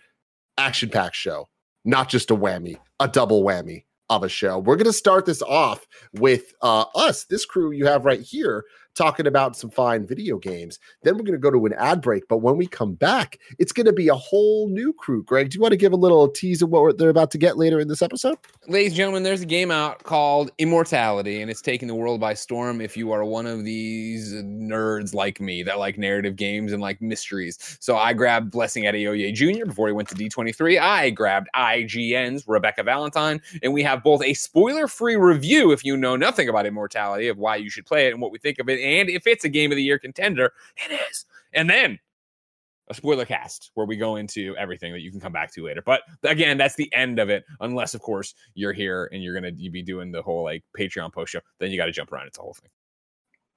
Action 0.57 0.89
packed 0.89 1.15
show, 1.15 1.48
not 1.86 2.10
just 2.10 2.30
a 2.31 2.36
whammy, 2.36 2.77
a 3.00 3.07
double 3.07 3.44
whammy 3.44 3.86
of 4.10 4.24
a 4.24 4.30
show. 4.30 4.60
We're 4.60 4.75
going 4.75 4.86
to 4.86 4.94
start 4.94 5.25
this 5.25 5.42
off 5.42 5.88
with 6.13 6.54
uh, 6.62 6.86
us, 6.95 7.24
this 7.25 7.45
crew 7.45 7.71
you 7.71 7.86
have 7.88 8.04
right 8.06 8.19
here, 8.21 8.65
talking 8.95 9.27
about 9.27 9.55
some 9.55 9.69
fine 9.69 10.05
video 10.05 10.37
games. 10.37 10.79
Then 11.03 11.15
we're 11.15 11.23
going 11.23 11.33
to 11.33 11.37
go 11.37 11.51
to 11.51 11.65
an 11.65 11.73
ad 11.73 12.01
break. 12.01 12.27
But 12.27 12.37
when 12.37 12.57
we 12.57 12.67
come 12.67 12.93
back, 12.93 13.39
it's 13.59 13.71
going 13.71 13.85
to 13.85 13.93
be 13.93 14.07
a 14.07 14.15
whole 14.15 14.67
new 14.69 14.93
crew. 14.93 15.23
Greg, 15.23 15.49
do 15.49 15.55
you 15.55 15.61
want 15.61 15.71
to 15.71 15.77
give 15.77 15.93
a 15.93 15.97
little 15.97 16.27
tease 16.27 16.61
of 16.61 16.69
what 16.69 16.97
they're 16.97 17.09
about 17.09 17.31
to 17.31 17.37
get 17.37 17.57
later 17.57 17.79
in 17.79 17.87
this 17.87 18.01
episode? 18.01 18.37
Ladies 18.67 18.91
and 18.91 18.97
gentlemen, 18.97 19.23
there's 19.23 19.41
a 19.41 19.45
game 19.45 19.71
out 19.71 20.03
called 20.03 20.51
Immortality, 20.57 21.41
and 21.41 21.49
it's 21.49 21.61
taking 21.61 21.87
the 21.87 21.95
world 21.95 22.19
by 22.19 22.33
storm. 22.33 22.81
If 22.81 22.95
you 22.95 23.11
are 23.11 23.25
one 23.25 23.45
of 23.45 23.63
these 23.63 24.33
nerds 24.33 25.13
like 25.13 25.41
me 25.41 25.63
that 25.63 25.79
like 25.79 25.97
narrative 25.97 26.35
games 26.35 26.71
and 26.71 26.81
like 26.81 27.01
mysteries, 27.01 27.77
so 27.79 27.97
I 27.97 28.13
grabbed 28.13 28.51
Blessing 28.51 28.85
at 28.85 28.93
Adeoye 28.93 29.33
Jr. 29.33 29.65
before 29.65 29.87
he 29.87 29.93
went 29.93 30.07
to 30.09 30.15
D23. 30.15 30.79
I 30.79 31.09
grabbed 31.09 31.49
IGN's 31.55 32.47
Rebecca 32.47 32.83
Valentine, 32.83 33.41
and 33.61 33.73
we 33.73 33.83
have 33.83 34.03
both 34.03 34.23
a 34.23 34.33
spoiler-free 34.33 35.15
review 35.15 35.71
if 35.71 35.83
you 35.83 35.97
know 35.97 36.15
nothing 36.15 36.47
about 36.49 36.65
Immortality 36.65 37.27
of 37.27 37.37
why 37.37 37.55
you 37.57 37.69
should 37.69 37.85
play 37.85 38.07
it 38.07 38.13
and 38.13 38.21
what 38.21 38.31
we 38.31 38.39
think 38.39 38.59
of 38.59 38.69
it, 38.69 38.79
and 38.83 39.09
if 39.09 39.27
it's 39.27 39.45
a 39.45 39.50
game 39.50 39.71
of 39.71 39.75
the 39.75 39.83
year 39.83 40.00
contender, 40.00 40.53
it 40.85 41.00
is. 41.09 41.25
And 41.53 41.69
then 41.69 42.00
a 42.89 42.94
spoiler 42.94 43.25
cast 43.25 43.71
where 43.75 43.85
we 43.85 43.95
go 43.95 44.18
into 44.18 44.56
everything 44.57 44.91
that 44.91 45.01
you 45.01 45.12
can 45.12 45.19
come 45.19 45.31
back 45.31 45.53
to 45.53 45.63
later. 45.65 45.81
But 45.85 46.01
again, 46.24 46.57
that's 46.57 46.75
the 46.75 46.94
end 46.94 47.19
of 47.19 47.30
it, 47.30 47.45
unless 47.62 47.94
of 47.94 48.01
course 48.01 48.35
you're 48.56 48.74
here 48.74 49.09
and 49.12 49.24
you're 49.24 49.33
gonna 49.33 49.51
you 49.56 49.71
be 49.71 49.81
doing 49.81 50.12
the 50.12 50.21
whole 50.21 50.44
like 50.44 50.63
Patreon 50.77 51.13
post 51.13 51.31
show. 51.31 51.39
Then 51.59 51.71
you 51.71 51.77
got 51.77 51.85
to 51.85 51.91
jump 51.91 52.12
around. 52.12 52.27
It's 52.27 52.38
a 52.38 52.41
whole 52.41 52.53
thing. 52.53 52.69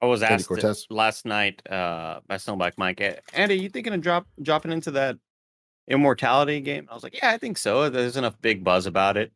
I 0.01 0.05
was 0.05 0.21
asked 0.21 0.47
Cortez. 0.47 0.85
last 0.89 1.25
night 1.25 1.61
uh, 1.69 2.19
by 2.27 2.35
Snowbike 2.35 2.73
Mike, 2.77 3.01
"Eh, 3.01 3.15
Andy, 3.33 3.55
you 3.55 3.69
thinking 3.69 3.93
of 3.93 4.01
drop 4.01 4.27
dropping 4.41 4.71
into 4.71 4.91
that 4.91 5.17
immortality 5.87 6.61
game? 6.61 6.87
I 6.89 6.93
was 6.93 7.03
like, 7.03 7.15
yeah, 7.15 7.31
I 7.31 7.37
think 7.37 7.57
so. 7.57 7.89
There's 7.89 8.17
enough 8.17 8.39
big 8.41 8.63
buzz 8.63 8.85
about 8.85 9.17
it. 9.17 9.31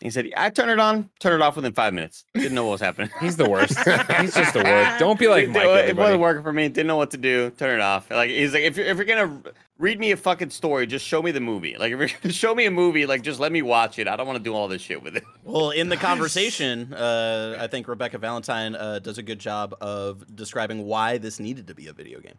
He 0.00 0.10
said, 0.10 0.30
I 0.36 0.50
turned 0.50 0.70
it 0.70 0.78
on, 0.78 1.08
turned 1.20 1.36
it 1.36 1.42
off 1.42 1.56
within 1.56 1.72
five 1.72 1.94
minutes. 1.94 2.24
Didn't 2.34 2.54
know 2.54 2.64
what 2.64 2.72
was 2.72 2.80
happening. 2.82 3.08
He's 3.20 3.36
the 3.36 3.48
worst. 3.48 3.78
He's 4.20 4.34
just 4.34 4.52
the 4.52 4.62
worst. 4.62 4.98
Don't 4.98 5.18
be 5.18 5.26
like 5.26 5.44
it, 5.44 5.50
Mike. 5.50 5.62
it 5.64 5.68
everybody. 5.68 5.98
wasn't 5.98 6.20
working 6.20 6.42
for 6.42 6.52
me. 6.52 6.68
Didn't 6.68 6.86
know 6.86 6.98
what 6.98 7.12
to 7.12 7.16
do. 7.16 7.50
Turn 7.50 7.78
it 7.78 7.82
off. 7.82 8.10
Like 8.10 8.28
he's 8.28 8.52
like, 8.52 8.62
if 8.62 8.76
you're 8.76 8.84
if 8.84 8.98
you're 8.98 9.06
gonna 9.06 9.42
read 9.78 9.98
me 9.98 10.10
a 10.10 10.16
fucking 10.16 10.50
story, 10.50 10.86
just 10.86 11.06
show 11.06 11.22
me 11.22 11.30
the 11.30 11.40
movie. 11.40 11.78
Like 11.78 11.92
if 11.92 11.98
you're 11.98 12.10
gonna 12.22 12.32
show 12.34 12.54
me 12.54 12.66
a 12.66 12.70
movie, 12.70 13.06
like 13.06 13.22
just 13.22 13.40
let 13.40 13.52
me 13.52 13.62
watch 13.62 13.98
it. 13.98 14.06
I 14.06 14.16
don't 14.16 14.26
want 14.26 14.36
to 14.36 14.44
do 14.44 14.54
all 14.54 14.68
this 14.68 14.82
shit 14.82 15.02
with 15.02 15.16
it. 15.16 15.24
Well, 15.44 15.70
in 15.70 15.88
the 15.88 15.96
conversation, 15.96 16.92
uh, 16.92 17.56
I 17.58 17.66
think 17.66 17.88
Rebecca 17.88 18.18
Valentine 18.18 18.74
uh, 18.74 18.98
does 18.98 19.16
a 19.16 19.22
good 19.22 19.38
job 19.38 19.74
of 19.80 20.36
describing 20.36 20.84
why 20.84 21.16
this 21.16 21.40
needed 21.40 21.68
to 21.68 21.74
be 21.74 21.86
a 21.86 21.94
video 21.94 22.20
game. 22.20 22.36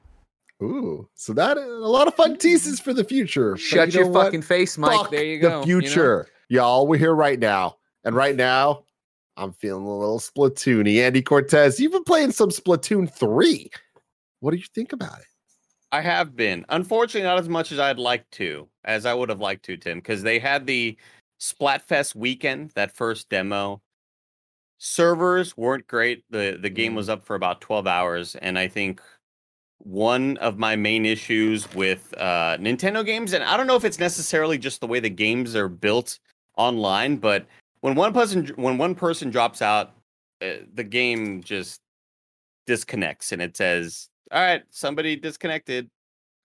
Ooh, 0.62 1.08
so 1.16 1.34
that 1.34 1.58
a 1.58 1.62
lot 1.66 2.08
of 2.08 2.14
fun 2.14 2.38
teases 2.38 2.80
for 2.80 2.94
the 2.94 3.04
future. 3.04 3.58
Shut 3.58 3.94
you 3.94 4.00
your 4.00 4.06
know 4.06 4.12
what? 4.12 4.26
fucking 4.26 4.44
face, 4.44 4.78
Mike. 4.78 4.92
Fuck 4.92 5.12
there 5.12 5.24
you 5.24 5.40
go. 5.40 5.62
The 5.62 5.68
you 5.68 5.82
know? 5.82 6.26
Y'all. 6.50 6.88
We're 6.88 6.98
here 6.98 7.14
right 7.14 7.40
now, 7.40 7.78
and 8.04 8.16
right 8.16 8.36
now, 8.36 8.84
I'm 9.36 9.54
feeling 9.54 9.86
a 9.86 9.98
little 9.98 10.20
Splatoony. 10.20 11.02
Andy 11.02 11.22
Cortez, 11.22 11.80
you've 11.80 11.92
been 11.92 12.04
playing 12.04 12.32
some 12.32 12.50
Splatoon 12.50 13.12
three. 13.12 13.70
What 14.40 14.52
do 14.52 14.58
you 14.58 14.66
think 14.74 14.94
about 14.94 15.20
it? 15.20 15.26
I 15.92 16.02
have 16.02 16.36
been. 16.36 16.66
Unfortunately, 16.70 17.28
not 17.28 17.40
as 17.40 17.50
much 17.50 17.72
as 17.72 17.80
I'd 17.80 18.00
like 18.00 18.30
to, 18.32 18.68
as 18.84 19.06
I 19.06 19.14
would 19.14 19.30
have 19.30 19.40
liked 19.40 19.64
to, 19.66 19.78
Tim, 19.78 20.00
because 20.00 20.22
they 20.22 20.40
had 20.40 20.66
the 20.66 20.98
Splatfest 21.40 22.16
weekend, 22.16 22.72
that 22.76 22.96
first 22.96 23.30
demo. 23.30 23.82
Servers 24.80 25.56
weren't 25.58 25.88
great. 25.88 26.24
The 26.30 26.58
the 26.62 26.70
game 26.70 26.94
was 26.94 27.10
up 27.10 27.24
for 27.24 27.36
about 27.36 27.62
12 27.62 27.88
hours, 27.88 28.36
and 28.36 28.60
I 28.60 28.68
think 28.68 29.02
one 29.80 30.38
of 30.38 30.58
my 30.58 30.76
main 30.76 31.06
issues 31.06 31.72
with 31.74 32.14
uh, 32.18 32.58
Nintendo 32.58 33.06
games, 33.06 33.34
and 33.34 33.44
I 33.44 33.58
don't 33.58 33.68
know 33.68 33.76
if 33.76 33.86
it's 33.86 34.00
necessarily 34.00 34.58
just 34.58 34.82
the 34.82 34.88
way 34.88 35.00
the 35.00 35.10
games 35.10 35.56
are 35.56 35.70
built 35.70 36.20
online, 36.58 37.18
but 37.18 37.46
when 37.82 37.96
one 37.96 38.14
person 38.14 38.48
when 38.56 38.78
one 38.78 38.96
person 38.96 39.30
drops 39.30 39.62
out, 39.62 39.94
uh, 40.42 40.64
the 40.74 40.84
game 40.84 41.42
just 41.44 41.82
disconnects 42.66 43.32
and 43.32 43.42
it 43.42 43.56
says, 43.58 44.10
"All 44.32 44.42
right, 44.42 44.64
somebody 44.70 45.16
disconnected. 45.16 45.90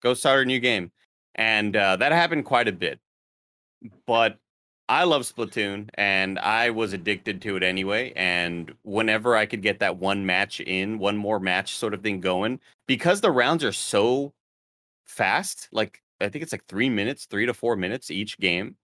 Go 0.02 0.14
start 0.14 0.42
a 0.42 0.44
new 0.44 0.60
game." 0.60 0.92
And 1.34 1.76
uh, 1.76 1.96
that 1.96 2.12
happened 2.12 2.44
quite 2.44 2.68
a 2.68 2.72
bit. 2.72 3.00
But 4.06 4.38
I 4.88 5.04
love 5.04 5.22
Splatoon 5.22 5.88
and 5.94 6.38
I 6.38 6.70
was 6.70 6.92
addicted 6.92 7.40
to 7.42 7.56
it 7.56 7.62
anyway. 7.62 8.12
And 8.14 8.74
whenever 8.82 9.36
I 9.36 9.46
could 9.46 9.62
get 9.62 9.78
that 9.80 9.96
one 9.96 10.26
match 10.26 10.60
in, 10.60 10.98
one 10.98 11.16
more 11.16 11.40
match 11.40 11.76
sort 11.76 11.94
of 11.94 12.02
thing 12.02 12.20
going, 12.20 12.60
because 12.86 13.20
the 13.20 13.30
rounds 13.30 13.64
are 13.64 13.72
so 13.72 14.34
fast, 15.06 15.68
like 15.72 16.02
I 16.20 16.28
think 16.28 16.42
it's 16.42 16.52
like 16.52 16.66
three 16.66 16.90
minutes, 16.90 17.26
three 17.26 17.46
to 17.46 17.54
four 17.54 17.76
minutes 17.76 18.10
each 18.10 18.38
game. 18.38 18.76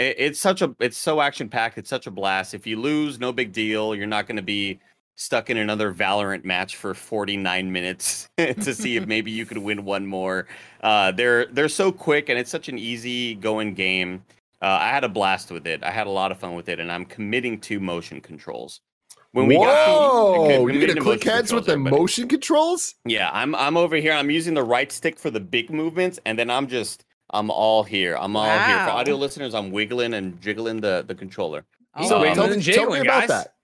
It, 0.00 0.16
it's 0.18 0.40
such 0.40 0.62
a, 0.62 0.74
it's 0.80 0.96
so 0.96 1.20
action 1.20 1.48
packed. 1.48 1.78
It's 1.78 1.90
such 1.90 2.06
a 2.06 2.10
blast. 2.10 2.54
If 2.54 2.66
you 2.66 2.80
lose, 2.80 3.20
no 3.20 3.32
big 3.32 3.52
deal. 3.52 3.94
You're 3.94 4.06
not 4.06 4.26
going 4.26 4.36
to 4.36 4.42
be 4.42 4.80
stuck 5.16 5.50
in 5.50 5.58
another 5.58 5.92
Valorant 5.92 6.44
match 6.44 6.76
for 6.76 6.94
49 6.94 7.70
minutes 7.70 8.28
to 8.38 8.74
see 8.74 8.96
if 8.96 9.06
maybe 9.06 9.30
you 9.30 9.44
could 9.44 9.58
win 9.68 9.84
one 9.84 10.06
more. 10.06 10.46
Uh, 10.82 11.12
they're 11.12 11.44
they're 11.46 11.68
so 11.68 11.92
quick 11.92 12.30
and 12.30 12.38
it's 12.38 12.50
such 12.50 12.68
an 12.70 12.78
easy 12.78 13.34
going 13.34 13.74
game. 13.74 14.24
Uh, 14.62 14.78
I 14.80 14.88
had 14.88 15.04
a 15.04 15.08
blast 15.08 15.50
with 15.50 15.66
it. 15.66 15.82
I 15.84 15.90
had 15.90 16.06
a 16.06 16.10
lot 16.10 16.32
of 16.32 16.38
fun 16.38 16.54
with 16.54 16.68
it, 16.68 16.80
and 16.80 16.92
I'm 16.92 17.06
committing 17.06 17.60
to 17.60 17.80
motion 17.80 18.20
controls. 18.20 18.80
When 19.32 19.46
we 19.46 19.56
got 19.56 19.86
to- 19.86 19.90
Whoa, 19.92 20.32
committing 20.60 20.80
you're 20.80 20.88
to 20.88 20.94
gonna 20.94 21.00
click 21.00 21.20
motion 21.20 21.32
heads 21.32 21.52
with 21.52 21.66
the 21.66 21.72
everybody. 21.72 21.96
motion 21.96 22.28
controls? 22.28 22.94
Yeah, 23.04 23.30
I'm 23.32 23.54
I'm 23.54 23.76
over 23.76 23.96
here. 23.96 24.12
I'm 24.12 24.30
using 24.30 24.54
the 24.54 24.62
right 24.64 24.90
stick 24.90 25.18
for 25.18 25.30
the 25.30 25.40
big 25.40 25.70
movements, 25.70 26.18
and 26.26 26.38
then 26.38 26.50
I'm 26.50 26.66
just 26.66 27.04
I'm 27.32 27.50
all 27.50 27.82
here. 27.82 28.16
I'm 28.16 28.36
all 28.36 28.44
here. 28.44 28.84
For 28.84 28.90
audio 28.90 29.16
listeners, 29.16 29.54
I'm 29.54 29.70
wiggling 29.70 30.14
and 30.14 30.40
jiggling 30.40 30.80
the 30.80 31.04
the 31.06 31.14
controller. 31.14 31.64
Oh, 31.94 32.08
So 32.08 32.20
Wiggling 32.20 32.34
tell, 32.34 32.44
and 32.44 32.52
um, 32.54 32.58
me, 32.58 32.72
tell 32.72 32.90
me 32.90 32.98
about 33.00 33.20
guys. 33.20 33.28
that. 33.28 33.54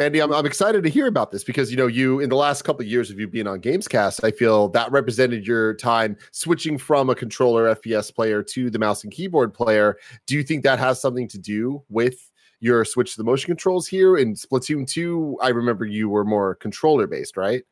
Andy, 0.00 0.20
I'm, 0.20 0.32
I'm 0.32 0.46
excited 0.46 0.84
to 0.84 0.88
hear 0.88 1.08
about 1.08 1.32
this 1.32 1.42
because 1.42 1.72
you 1.72 1.76
know 1.76 1.88
you 1.88 2.20
in 2.20 2.28
the 2.28 2.36
last 2.36 2.62
couple 2.62 2.82
of 2.82 2.88
years 2.88 3.10
of 3.10 3.18
you 3.18 3.26
being 3.26 3.48
on 3.48 3.60
Gamescast, 3.60 4.22
I 4.22 4.30
feel 4.30 4.68
that 4.68 4.92
represented 4.92 5.44
your 5.44 5.74
time 5.74 6.16
switching 6.30 6.78
from 6.78 7.10
a 7.10 7.16
controller 7.16 7.74
FPS 7.74 8.14
player 8.14 8.42
to 8.44 8.70
the 8.70 8.78
mouse 8.78 9.02
and 9.02 9.12
keyboard 9.12 9.52
player. 9.52 9.96
Do 10.26 10.36
you 10.36 10.44
think 10.44 10.62
that 10.62 10.78
has 10.78 11.00
something 11.00 11.26
to 11.28 11.38
do 11.38 11.82
with 11.88 12.30
your 12.60 12.84
switch 12.84 13.12
to 13.12 13.18
the 13.18 13.24
motion 13.24 13.48
controls 13.48 13.88
here 13.88 14.16
in 14.16 14.34
Splatoon 14.34 14.86
2? 14.86 15.38
I 15.42 15.48
remember 15.48 15.84
you 15.84 16.08
were 16.08 16.24
more 16.24 16.54
controller 16.54 17.08
based, 17.08 17.36
right? 17.36 17.64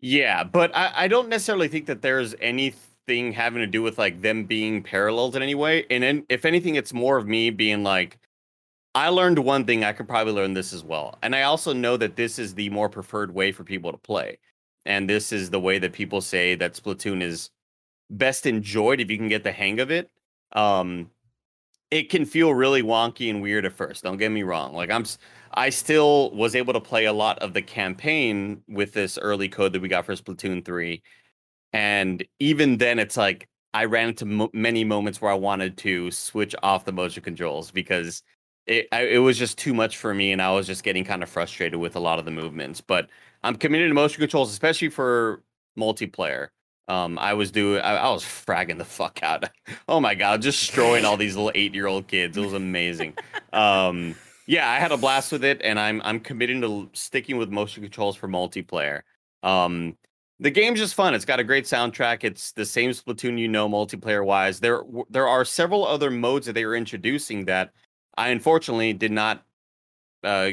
Yeah, 0.00 0.44
but 0.44 0.74
I, 0.76 0.92
I 0.94 1.08
don't 1.08 1.28
necessarily 1.28 1.66
think 1.66 1.86
that 1.86 2.02
there's 2.02 2.36
anything 2.40 2.78
having 3.06 3.60
to 3.60 3.66
do 3.66 3.82
with 3.82 3.98
like 3.98 4.22
them 4.22 4.44
being 4.44 4.82
paralleled 4.82 5.36
in 5.36 5.42
any 5.42 5.54
way. 5.54 5.86
And 5.90 6.02
then, 6.02 6.26
if 6.28 6.44
anything, 6.44 6.76
it's 6.76 6.92
more 6.92 7.16
of 7.16 7.26
me 7.26 7.50
being 7.50 7.82
like, 7.82 8.18
I 8.94 9.08
learned 9.08 9.38
one 9.38 9.64
thing, 9.64 9.82
I 9.84 9.92
could 9.92 10.08
probably 10.08 10.32
learn 10.32 10.54
this 10.54 10.72
as 10.72 10.84
well. 10.84 11.18
And 11.22 11.34
I 11.34 11.42
also 11.42 11.72
know 11.72 11.96
that 11.96 12.16
this 12.16 12.38
is 12.38 12.54
the 12.54 12.70
more 12.70 12.88
preferred 12.88 13.34
way 13.34 13.52
for 13.52 13.64
people 13.64 13.90
to 13.90 13.98
play. 13.98 14.38
And 14.86 15.08
this 15.08 15.32
is 15.32 15.50
the 15.50 15.60
way 15.60 15.78
that 15.78 15.92
people 15.92 16.20
say 16.20 16.54
that 16.54 16.74
Splatoon 16.74 17.22
is 17.22 17.50
best 18.10 18.46
enjoyed 18.46 19.00
if 19.00 19.10
you 19.10 19.16
can 19.16 19.28
get 19.28 19.42
the 19.42 19.52
hang 19.52 19.80
of 19.80 19.90
it. 19.90 20.10
Um, 20.52 21.10
it 21.90 22.10
can 22.10 22.24
feel 22.24 22.54
really 22.54 22.82
wonky 22.82 23.30
and 23.30 23.42
weird 23.42 23.64
at 23.64 23.72
first. 23.72 24.04
Don't 24.04 24.16
get 24.16 24.30
me 24.30 24.42
wrong. 24.42 24.74
Like 24.74 24.90
I'm, 24.90 25.04
I 25.54 25.70
still 25.70 26.30
was 26.32 26.54
able 26.54 26.72
to 26.72 26.80
play 26.80 27.06
a 27.06 27.12
lot 27.12 27.38
of 27.40 27.54
the 27.54 27.62
campaign 27.62 28.62
with 28.68 28.92
this 28.92 29.18
early 29.18 29.48
code 29.48 29.72
that 29.72 29.82
we 29.82 29.88
got 29.88 30.06
for 30.06 30.14
Splatoon 30.14 30.64
three, 30.64 31.02
and 31.74 32.24
even 32.38 32.78
then, 32.78 33.00
it's 33.00 33.16
like 33.16 33.48
I 33.74 33.86
ran 33.86 34.10
into 34.10 34.48
many 34.52 34.84
moments 34.84 35.20
where 35.20 35.32
I 35.32 35.34
wanted 35.34 35.76
to 35.78 36.10
switch 36.12 36.54
off 36.62 36.84
the 36.84 36.92
motion 36.92 37.24
controls 37.24 37.72
because 37.72 38.22
it 38.66 38.86
I, 38.92 39.02
it 39.02 39.18
was 39.18 39.36
just 39.36 39.58
too 39.58 39.74
much 39.74 39.98
for 39.98 40.14
me, 40.14 40.30
and 40.30 40.40
I 40.40 40.52
was 40.52 40.68
just 40.68 40.84
getting 40.84 41.04
kind 41.04 41.22
of 41.24 41.28
frustrated 41.28 41.80
with 41.80 41.96
a 41.96 42.00
lot 42.00 42.20
of 42.20 42.24
the 42.24 42.30
movements. 42.30 42.80
But 42.80 43.08
I'm 43.42 43.56
committed 43.56 43.90
to 43.90 43.94
motion 43.94 44.20
controls, 44.20 44.52
especially 44.52 44.88
for 44.88 45.42
multiplayer. 45.76 46.48
Um, 46.86 47.18
I 47.18 47.34
was 47.34 47.50
doing, 47.50 47.80
I, 47.80 47.96
I 47.96 48.10
was 48.10 48.22
fragging 48.22 48.78
the 48.78 48.84
fuck 48.84 49.20
out. 49.24 49.50
oh 49.88 49.98
my 50.00 50.14
god, 50.14 50.42
just 50.42 50.60
destroying 50.60 51.04
all 51.04 51.16
these 51.16 51.34
little 51.34 51.52
eight 51.56 51.74
year 51.74 51.88
old 51.88 52.06
kids. 52.06 52.36
It 52.36 52.40
was 52.40 52.52
amazing. 52.52 53.14
um, 53.52 54.14
yeah, 54.46 54.70
I 54.70 54.76
had 54.78 54.92
a 54.92 54.96
blast 54.96 55.32
with 55.32 55.42
it, 55.42 55.60
and 55.64 55.80
I'm 55.80 56.00
I'm 56.04 56.20
committing 56.20 56.60
to 56.60 56.88
sticking 56.92 57.36
with 57.36 57.50
motion 57.50 57.82
controls 57.82 58.14
for 58.14 58.28
multiplayer. 58.28 59.02
Um, 59.42 59.96
the 60.44 60.50
game's 60.50 60.78
just 60.78 60.94
fun. 60.94 61.14
It's 61.14 61.24
got 61.24 61.40
a 61.40 61.44
great 61.44 61.64
soundtrack. 61.64 62.22
It's 62.22 62.52
the 62.52 62.66
same 62.66 62.90
Splatoon 62.90 63.38
you 63.38 63.48
know 63.48 63.66
multiplayer 63.66 64.22
wise. 64.22 64.60
There 64.60 64.82
there 65.08 65.26
are 65.26 65.42
several 65.42 65.86
other 65.86 66.10
modes 66.10 66.44
that 66.44 66.52
they 66.52 66.66
were 66.66 66.76
introducing 66.76 67.46
that 67.46 67.72
I 68.18 68.28
unfortunately 68.28 68.92
did 68.92 69.10
not 69.10 69.42
uh, 70.22 70.50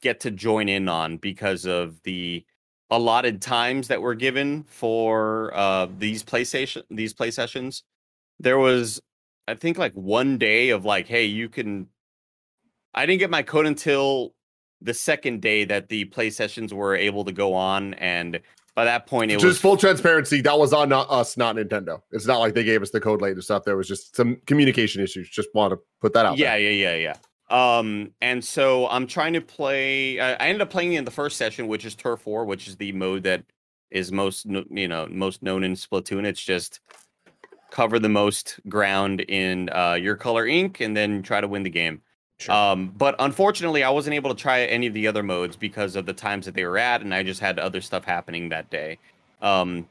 get 0.00 0.20
to 0.20 0.30
join 0.30 0.70
in 0.70 0.88
on 0.88 1.18
because 1.18 1.66
of 1.66 2.02
the 2.02 2.46
allotted 2.88 3.42
times 3.42 3.88
that 3.88 4.00
were 4.00 4.14
given 4.14 4.64
for 4.68 5.54
uh, 5.54 5.88
these 5.98 6.24
PlayStation 6.24 6.84
these 6.90 7.12
play 7.12 7.30
sessions. 7.30 7.82
There 8.40 8.58
was 8.58 9.02
I 9.46 9.54
think 9.54 9.76
like 9.76 9.92
one 9.92 10.38
day 10.38 10.70
of 10.70 10.86
like, 10.86 11.06
hey, 11.06 11.26
you 11.26 11.50
can. 11.50 11.88
I 12.94 13.04
didn't 13.04 13.18
get 13.18 13.28
my 13.28 13.42
code 13.42 13.66
until 13.66 14.32
the 14.80 14.94
second 14.94 15.42
day 15.42 15.66
that 15.66 15.90
the 15.90 16.06
play 16.06 16.30
sessions 16.30 16.72
were 16.72 16.96
able 16.96 17.22
to 17.26 17.32
go 17.32 17.52
on, 17.52 17.92
and 17.94 18.40
by 18.76 18.84
that 18.84 19.06
point, 19.06 19.30
it 19.32 19.36
Just 19.36 19.44
was 19.44 19.58
full 19.58 19.78
transparency, 19.78 20.42
that 20.42 20.58
was 20.58 20.74
on 20.74 20.90
not 20.90 21.10
us, 21.10 21.38
not 21.38 21.56
Nintendo. 21.56 22.02
It's 22.12 22.26
not 22.26 22.40
like 22.40 22.54
they 22.54 22.62
gave 22.62 22.82
us 22.82 22.90
the 22.90 23.00
code 23.00 23.22
late 23.22 23.32
and 23.32 23.42
stuff. 23.42 23.64
There 23.64 23.76
was 23.76 23.88
just 23.88 24.14
some 24.14 24.36
communication 24.46 25.02
issues. 25.02 25.30
Just 25.30 25.48
want 25.54 25.72
to 25.72 25.78
put 26.02 26.12
that 26.12 26.26
out. 26.26 26.36
yeah, 26.36 26.50
there. 26.50 26.70
yeah, 26.70 26.94
yeah, 26.94 27.14
yeah. 27.50 27.78
Um, 27.78 28.12
and 28.20 28.44
so 28.44 28.86
I'm 28.88 29.06
trying 29.06 29.32
to 29.32 29.40
play. 29.40 30.20
I 30.20 30.34
I 30.34 30.48
ended 30.48 30.60
up 30.60 30.68
playing 30.68 30.92
in 30.92 31.06
the 31.06 31.10
first 31.10 31.38
session, 31.38 31.68
which 31.68 31.86
is 31.86 31.94
Turf 31.94 32.26
War, 32.26 32.44
which 32.44 32.68
is 32.68 32.76
the 32.76 32.92
mode 32.92 33.22
that 33.22 33.44
is 33.90 34.12
most 34.12 34.44
you 34.44 34.88
know 34.88 35.08
most 35.10 35.42
known 35.42 35.64
in 35.64 35.72
Splatoon. 35.72 36.26
It's 36.26 36.42
just 36.42 36.80
cover 37.70 37.98
the 37.98 38.10
most 38.10 38.60
ground 38.68 39.22
in 39.22 39.70
uh, 39.70 39.94
your 39.94 40.16
color 40.16 40.46
ink, 40.46 40.80
and 40.80 40.94
then 40.94 41.22
try 41.22 41.40
to 41.40 41.48
win 41.48 41.62
the 41.62 41.70
game. 41.70 42.02
Sure. 42.38 42.54
Um, 42.54 42.92
but 42.96 43.14
unfortunately, 43.18 43.82
I 43.82 43.90
wasn't 43.90 44.14
able 44.14 44.34
to 44.34 44.40
try 44.40 44.60
any 44.64 44.86
of 44.86 44.94
the 44.94 45.06
other 45.06 45.22
modes 45.22 45.56
because 45.56 45.96
of 45.96 46.04
the 46.04 46.12
times 46.12 46.44
that 46.46 46.54
they 46.54 46.64
were 46.64 46.78
at, 46.78 47.00
and 47.00 47.14
I 47.14 47.22
just 47.22 47.40
had 47.40 47.58
other 47.58 47.80
stuff 47.80 48.04
happening 48.04 48.50
that 48.50 48.68
day. 48.68 48.98
Um, 49.40 49.88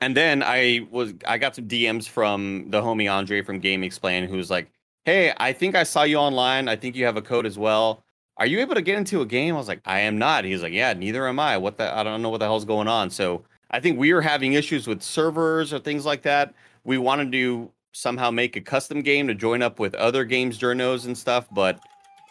and 0.00 0.16
then 0.16 0.42
I 0.42 0.86
was 0.90 1.14
I 1.26 1.38
got 1.38 1.54
some 1.54 1.68
DMs 1.68 2.08
from 2.08 2.66
the 2.70 2.82
homie 2.82 3.10
Andre 3.10 3.40
from 3.42 3.60
GameXplain, 3.60 4.28
who 4.28 4.36
was 4.36 4.50
like, 4.50 4.68
"Hey, 5.04 5.32
I 5.36 5.52
think 5.52 5.74
I 5.74 5.84
saw 5.84 6.02
you 6.02 6.16
online. 6.16 6.68
I 6.68 6.76
think 6.76 6.96
you 6.96 7.04
have 7.06 7.16
a 7.16 7.22
code 7.22 7.46
as 7.46 7.56
well. 7.56 8.02
Are 8.36 8.46
you 8.46 8.60
able 8.60 8.74
to 8.74 8.82
get 8.82 8.98
into 8.98 9.22
a 9.22 9.26
game?" 9.26 9.54
I 9.54 9.58
was 9.58 9.68
like, 9.68 9.80
"I 9.86 10.00
am 10.00 10.18
not." 10.18 10.44
He's 10.44 10.62
like, 10.62 10.72
"Yeah, 10.72 10.92
neither 10.92 11.26
am 11.26 11.38
I. 11.38 11.56
What 11.56 11.78
the? 11.78 11.96
I 11.96 12.02
don't 12.02 12.20
know 12.20 12.30
what 12.30 12.38
the 12.38 12.46
hell's 12.46 12.64
going 12.64 12.88
on." 12.88 13.10
So 13.10 13.44
I 13.70 13.80
think 13.80 13.98
we 13.98 14.12
were 14.12 14.22
having 14.22 14.54
issues 14.54 14.86
with 14.86 15.02
servers 15.02 15.72
or 15.72 15.78
things 15.78 16.04
like 16.04 16.22
that. 16.22 16.52
We 16.84 16.98
wanted 16.98 17.32
to 17.32 17.70
somehow 17.92 18.30
make 18.30 18.56
a 18.56 18.60
custom 18.60 19.02
game 19.02 19.28
to 19.28 19.34
join 19.34 19.62
up 19.62 19.78
with 19.78 19.94
other 19.94 20.24
games 20.24 20.58
journos 20.58 21.06
and 21.06 21.16
stuff, 21.16 21.46
but 21.52 21.78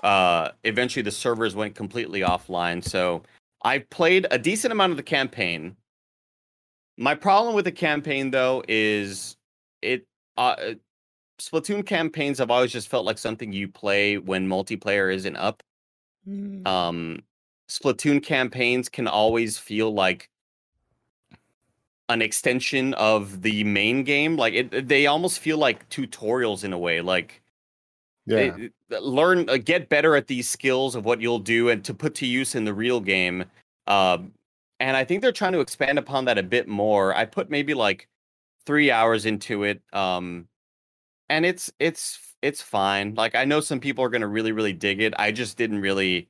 uh, 0.04 0.50
eventually 0.64 1.04
the 1.04 1.12
servers 1.12 1.56
went 1.56 1.76
completely 1.76 2.22
offline. 2.22 2.84
So 2.84 3.24
I 3.64 3.80
played 3.80 4.28
a 4.32 4.40
decent 4.40 4.72
amount 4.72 4.92
of 4.92 4.98
the 4.98 5.04
campaign. 5.04 5.76
My 6.98 7.16
problem 7.16 7.56
with 7.56 7.66
the 7.66 7.72
campaign 7.72 8.32
though 8.32 8.64
is 8.68 9.38
it 9.82 10.06
uh, 10.38 10.56
Splatoon 11.40 11.86
campaigns 11.86 12.40
have 12.40 12.52
always 12.52 12.72
just 12.72 12.88
felt 12.88 13.06
like 13.06 13.18
something 13.18 13.52
you 13.52 13.68
play 13.68 14.18
when 14.18 14.48
multiplayer 14.48 15.14
isn't 15.14 15.36
up. 15.36 15.64
Mm. 16.28 16.68
Um, 16.68 17.24
Splatoon 17.70 18.22
campaigns 18.22 18.90
can 18.90 19.08
always 19.08 19.58
feel 19.58 19.94
like 19.94 20.30
an 22.12 22.22
extension 22.22 22.94
of 22.96 23.42
the 23.42 23.64
main 23.64 24.04
game. 24.04 24.38
Like 24.38 24.54
it, 24.54 24.88
they 24.88 25.08
almost 25.08 25.40
feel 25.40 25.58
like 25.58 25.88
tutorials 25.90 26.64
in 26.64 26.74
a 26.74 26.78
way. 26.80 27.02
Like 27.02 27.42
yeah. 28.26 28.38
it- 28.38 28.74
it- 28.90 29.02
learn, 29.04 29.50
uh, 29.50 29.58
get 29.58 29.90
better 29.90 30.16
at 30.16 30.28
these 30.28 30.50
skills 30.50 30.96
of 30.96 31.06
what 31.06 31.22
you'll 31.22 31.40
do 31.40 31.70
and 31.70 31.84
to 31.86 31.94
put 31.94 32.14
to 32.16 32.26
use 32.26 32.56
in 32.56 32.66
the 32.66 32.74
real 32.74 33.00
game. 33.00 33.46
Um, 33.88 34.34
and 34.80 34.98
I 34.98 35.04
think 35.06 35.22
they're 35.22 35.32
trying 35.32 35.54
to 35.54 35.60
expand 35.62 35.98
upon 36.00 36.26
that 36.26 36.38
a 36.38 36.44
bit 36.44 36.68
more. 36.68 37.16
I 37.16 37.26
put 37.26 37.50
maybe 37.50 37.74
like 37.74 38.08
three 38.66 38.92
hours 38.92 39.26
into 39.26 39.64
it, 39.64 39.82
um, 39.94 40.48
and 41.30 41.46
it's 41.46 41.72
it's 41.80 42.20
it's 42.42 42.62
fine. 42.62 43.16
Like 43.16 43.36
I 43.36 43.46
know 43.46 43.60
some 43.62 43.80
people 43.80 44.04
are 44.04 44.10
gonna 44.10 44.28
really 44.28 44.52
really 44.52 44.74
dig 44.74 45.02
it. 45.02 45.14
I 45.18 45.32
just 45.32 45.58
didn't 45.58 45.82
really. 45.82 46.28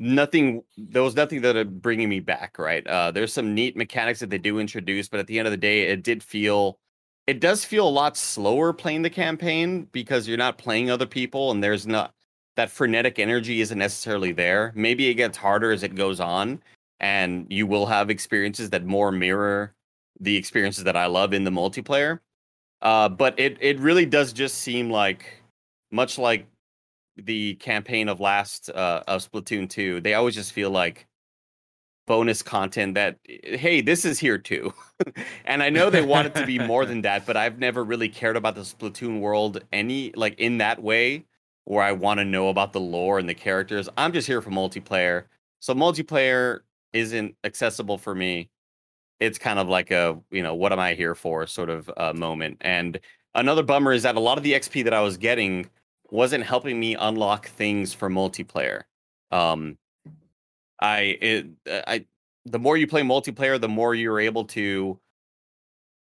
Nothing. 0.00 0.62
There 0.76 1.02
was 1.02 1.16
nothing 1.16 1.42
that 1.42 1.56
are 1.56 1.64
bringing 1.64 2.08
me 2.08 2.20
back. 2.20 2.58
Right. 2.58 2.86
Uh, 2.86 3.10
there's 3.10 3.32
some 3.32 3.54
neat 3.54 3.76
mechanics 3.76 4.20
that 4.20 4.30
they 4.30 4.38
do 4.38 4.60
introduce, 4.60 5.08
but 5.08 5.20
at 5.20 5.26
the 5.26 5.38
end 5.38 5.48
of 5.48 5.52
the 5.52 5.58
day, 5.58 5.82
it 5.82 6.02
did 6.02 6.22
feel. 6.22 6.78
It 7.26 7.40
does 7.40 7.64
feel 7.64 7.86
a 7.86 7.90
lot 7.90 8.16
slower 8.16 8.72
playing 8.72 9.02
the 9.02 9.10
campaign 9.10 9.88
because 9.92 10.26
you're 10.26 10.38
not 10.38 10.56
playing 10.56 10.90
other 10.90 11.04
people, 11.04 11.50
and 11.50 11.62
there's 11.62 11.86
not 11.86 12.14
that 12.56 12.70
frenetic 12.70 13.18
energy 13.18 13.60
isn't 13.60 13.78
necessarily 13.78 14.32
there. 14.32 14.72
Maybe 14.74 15.08
it 15.08 15.14
gets 15.14 15.36
harder 15.36 15.72
as 15.72 15.82
it 15.82 15.94
goes 15.94 16.20
on, 16.20 16.62
and 17.00 17.46
you 17.50 17.66
will 17.66 17.86
have 17.86 18.08
experiences 18.08 18.70
that 18.70 18.84
more 18.84 19.12
mirror 19.12 19.74
the 20.20 20.36
experiences 20.36 20.84
that 20.84 20.96
I 20.96 21.06
love 21.06 21.32
in 21.32 21.44
the 21.44 21.50
multiplayer. 21.50 22.20
Uh, 22.82 23.08
but 23.08 23.38
it 23.38 23.58
it 23.60 23.78
really 23.80 24.06
does 24.06 24.32
just 24.32 24.58
seem 24.58 24.90
like 24.90 25.42
much 25.90 26.18
like 26.18 26.46
the 27.18 27.54
campaign 27.56 28.08
of 28.08 28.20
last 28.20 28.70
uh, 28.70 29.02
of 29.06 29.28
Splatoon 29.28 29.68
2, 29.68 30.00
they 30.00 30.14
always 30.14 30.34
just 30.34 30.52
feel 30.52 30.70
like 30.70 31.06
bonus 32.06 32.42
content 32.42 32.94
that 32.94 33.18
hey, 33.26 33.80
this 33.80 34.04
is 34.04 34.18
here 34.18 34.38
too. 34.38 34.72
and 35.44 35.62
I 35.62 35.68
know 35.68 35.90
they 35.90 36.02
want 36.02 36.26
it 36.26 36.34
to 36.36 36.46
be 36.46 36.58
more 36.58 36.86
than 36.86 37.02
that, 37.02 37.26
but 37.26 37.36
I've 37.36 37.58
never 37.58 37.84
really 37.84 38.08
cared 38.08 38.36
about 38.36 38.54
the 38.54 38.62
Splatoon 38.62 39.20
world 39.20 39.62
any 39.72 40.12
like 40.16 40.38
in 40.38 40.58
that 40.58 40.82
way 40.82 41.26
where 41.64 41.84
I 41.84 41.92
want 41.92 42.18
to 42.18 42.24
know 42.24 42.48
about 42.48 42.72
the 42.72 42.80
lore 42.80 43.18
and 43.18 43.28
the 43.28 43.34
characters. 43.34 43.90
I'm 43.98 44.12
just 44.12 44.26
here 44.26 44.40
for 44.40 44.50
multiplayer. 44.50 45.24
So 45.60 45.74
multiplayer 45.74 46.60
isn't 46.94 47.34
accessible 47.44 47.98
for 47.98 48.14
me. 48.14 48.48
It's 49.20 49.38
kind 49.38 49.58
of 49.58 49.68
like 49.68 49.90
a, 49.90 50.18
you 50.30 50.42
know, 50.42 50.54
what 50.54 50.72
am 50.72 50.78
I 50.78 50.94
here 50.94 51.14
for 51.14 51.46
sort 51.46 51.68
of 51.68 51.90
uh, 51.98 52.14
moment. 52.14 52.56
And 52.62 52.98
another 53.34 53.62
bummer 53.62 53.92
is 53.92 54.04
that 54.04 54.16
a 54.16 54.20
lot 54.20 54.38
of 54.38 54.44
the 54.44 54.52
XP 54.54 54.84
that 54.84 54.94
I 54.94 55.02
was 55.02 55.18
getting 55.18 55.68
wasn't 56.10 56.44
helping 56.44 56.78
me 56.78 56.94
unlock 56.94 57.48
things 57.48 57.92
for 57.92 58.08
multiplayer. 58.08 58.82
Um, 59.30 59.76
I, 60.80 61.00
it, 61.20 61.46
uh, 61.70 61.82
I, 61.86 62.06
the 62.44 62.58
more 62.58 62.76
you 62.76 62.86
play 62.86 63.02
multiplayer, 63.02 63.60
the 63.60 63.68
more 63.68 63.94
you're 63.94 64.20
able 64.20 64.44
to, 64.46 64.98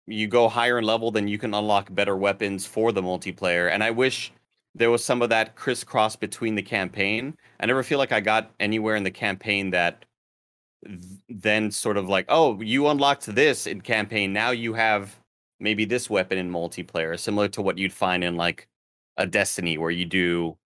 you 0.05 0.27
go 0.27 0.47
higher 0.47 0.79
in 0.79 0.85
level, 0.85 1.11
then 1.11 1.27
you 1.27 1.37
can 1.37 1.53
unlock 1.53 1.93
better 1.93 2.15
weapons 2.15 2.65
for 2.65 2.91
the 2.91 3.01
multiplayer. 3.01 3.69
And 3.71 3.83
I 3.83 3.91
wish 3.91 4.31
there 4.73 4.91
was 4.91 5.03
some 5.03 5.21
of 5.21 5.29
that 5.29 5.55
crisscross 5.55 6.15
between 6.15 6.55
the 6.55 6.61
campaign. 6.61 7.35
I 7.59 7.65
never 7.65 7.83
feel 7.83 7.97
like 7.97 8.11
I 8.11 8.21
got 8.21 8.51
anywhere 8.59 8.95
in 8.95 9.03
the 9.03 9.11
campaign 9.11 9.71
that 9.71 10.05
th- 10.85 11.01
then 11.27 11.71
sort 11.71 11.97
of 11.97 12.07
like, 12.07 12.25
oh, 12.29 12.61
you 12.61 12.87
unlocked 12.87 13.25
this 13.25 13.67
in 13.67 13.81
campaign. 13.81 14.31
Now 14.31 14.51
you 14.51 14.73
have 14.73 15.19
maybe 15.59 15.83
this 15.83 16.09
weapon 16.09 16.37
in 16.37 16.49
multiplayer, 16.49 17.19
similar 17.19 17.47
to 17.49 17.61
what 17.61 17.77
you'd 17.77 17.91
find 17.91 18.23
in 18.23 18.37
like 18.37 18.67
a 19.17 19.25
Destiny, 19.25 19.77
where 19.77 19.91
you 19.91 20.05
do, 20.05 20.57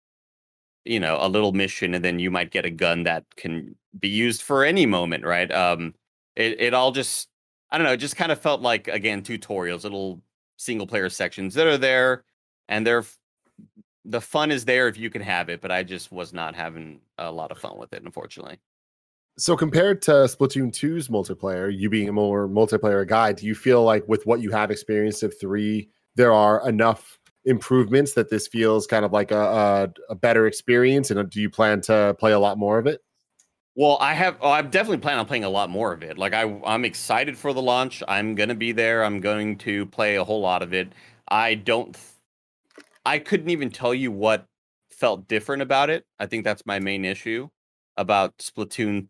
you 0.86 1.00
know, 1.00 1.18
a 1.20 1.30
little 1.30 1.54
mission 1.54 1.94
and 1.94 2.04
then 2.04 2.20
you 2.20 2.32
might 2.32 2.52
get 2.52 2.66
a 2.66 2.70
gun 2.70 3.04
that 3.04 3.26
can 3.36 3.76
be 4.00 4.10
used 4.10 4.42
for 4.42 4.64
any 4.64 4.86
moment, 4.86 5.26
right? 5.26 5.52
Um, 5.52 5.94
it 6.36 6.60
it 6.60 6.74
all 6.74 6.92
just 6.92 7.30
I 7.72 7.78
don't 7.78 7.88
know, 7.88 7.94
it 7.94 7.98
just 7.98 8.16
kind 8.18 8.32
of 8.32 8.40
felt 8.40 8.62
like 8.62 8.88
again 8.88 9.22
tutorials, 9.22 9.84
little 9.84 10.22
single 10.58 10.88
player 10.88 11.10
sections 11.10 11.54
that 11.56 11.68
are 11.68 11.78
there, 11.78 12.24
and 12.68 12.86
they're 12.86 13.06
the 14.06 14.22
fun 14.22 14.52
is 14.52 14.66
there 14.66 14.88
if 14.88 14.98
you 14.98 15.10
can 15.10 15.22
have 15.22 15.50
it, 15.50 15.62
but 15.62 15.72
I 15.72 15.84
just 15.84 16.12
was 16.12 16.34
not 16.34 16.56
having 16.56 17.02
a 17.18 17.32
lot 17.32 17.52
of 17.52 17.60
fun 17.60 17.78
with 17.78 17.94
it, 17.94 18.04
unfortunately. 18.04 18.60
So 19.38 19.56
compared 19.56 20.02
to 20.04 20.12
Splatoon 20.12 20.72
2's 20.72 21.08
multiplayer, 21.08 21.72
you 21.76 21.90
being 21.90 22.10
a 22.10 22.14
more 22.14 22.48
multiplayer 22.48 23.08
guy, 23.08 23.32
do 23.34 23.46
you 23.46 23.56
feel 23.56 23.84
like 23.84 24.08
with 24.08 24.26
what 24.26 24.42
you 24.42 24.52
have 24.52 24.72
experienced 24.72 25.24
of 25.24 25.34
three, 25.40 25.90
there 26.16 26.34
are 26.34 26.68
enough 26.68 27.20
improvements 27.46 28.14
that 28.14 28.30
this 28.30 28.48
feels 28.48 28.88
kind 28.88 29.06
of 29.06 29.12
like 29.12 29.32
a, 29.32 29.40
a, 29.40 29.90
a 30.10 30.16
better 30.16 30.48
experience? 30.48 31.12
And 31.12 31.20
uh, 31.20 31.24
do 31.24 31.42
you 31.42 31.50
plan 31.50 31.82
to 31.82 32.16
play 32.20 32.32
a 32.32 32.40
lot 32.40 32.58
more 32.58 32.78
of 32.78 32.88
it? 32.88 33.02
Well, 33.76 33.98
I 34.02 34.14
have. 34.14 34.38
Oh, 34.42 34.52
I'm 34.52 34.70
definitely 34.70 34.98
planning 34.98 35.22
on 35.22 35.26
playing 35.26 35.44
a 35.46 35.50
lot 35.50 35.70
more 35.70 35.94
of 35.94 36.04
it. 36.04 36.18
Like 36.18 36.34
I, 36.34 36.60
I'm 36.66 36.84
excited 36.84 37.38
for 37.38 37.54
the 37.54 37.62
launch. 37.62 38.04
I'm 38.08 38.36
gonna 38.36 38.56
be 38.56 38.74
there. 38.74 39.04
I'm 39.04 39.22
going 39.22 39.58
to 39.60 39.86
play 39.86 40.16
a 40.16 40.24
whole 40.24 40.42
lot 40.42 40.62
of 40.62 40.74
it. 40.74 40.92
I 41.30 41.56
don't. 41.56 41.98
I 43.06 43.20
couldn't 43.20 43.50
even 43.50 43.70
tell 43.70 43.94
you 43.94 44.12
what 44.12 44.46
felt 44.90 45.28
different 45.28 45.62
about 45.62 45.90
it. 45.90 46.06
I 46.20 46.26
think 46.26 46.44
that's 46.44 46.66
my 46.66 46.80
main 46.80 47.06
issue 47.06 47.50
about 47.98 48.38
Splatoon 48.38 49.08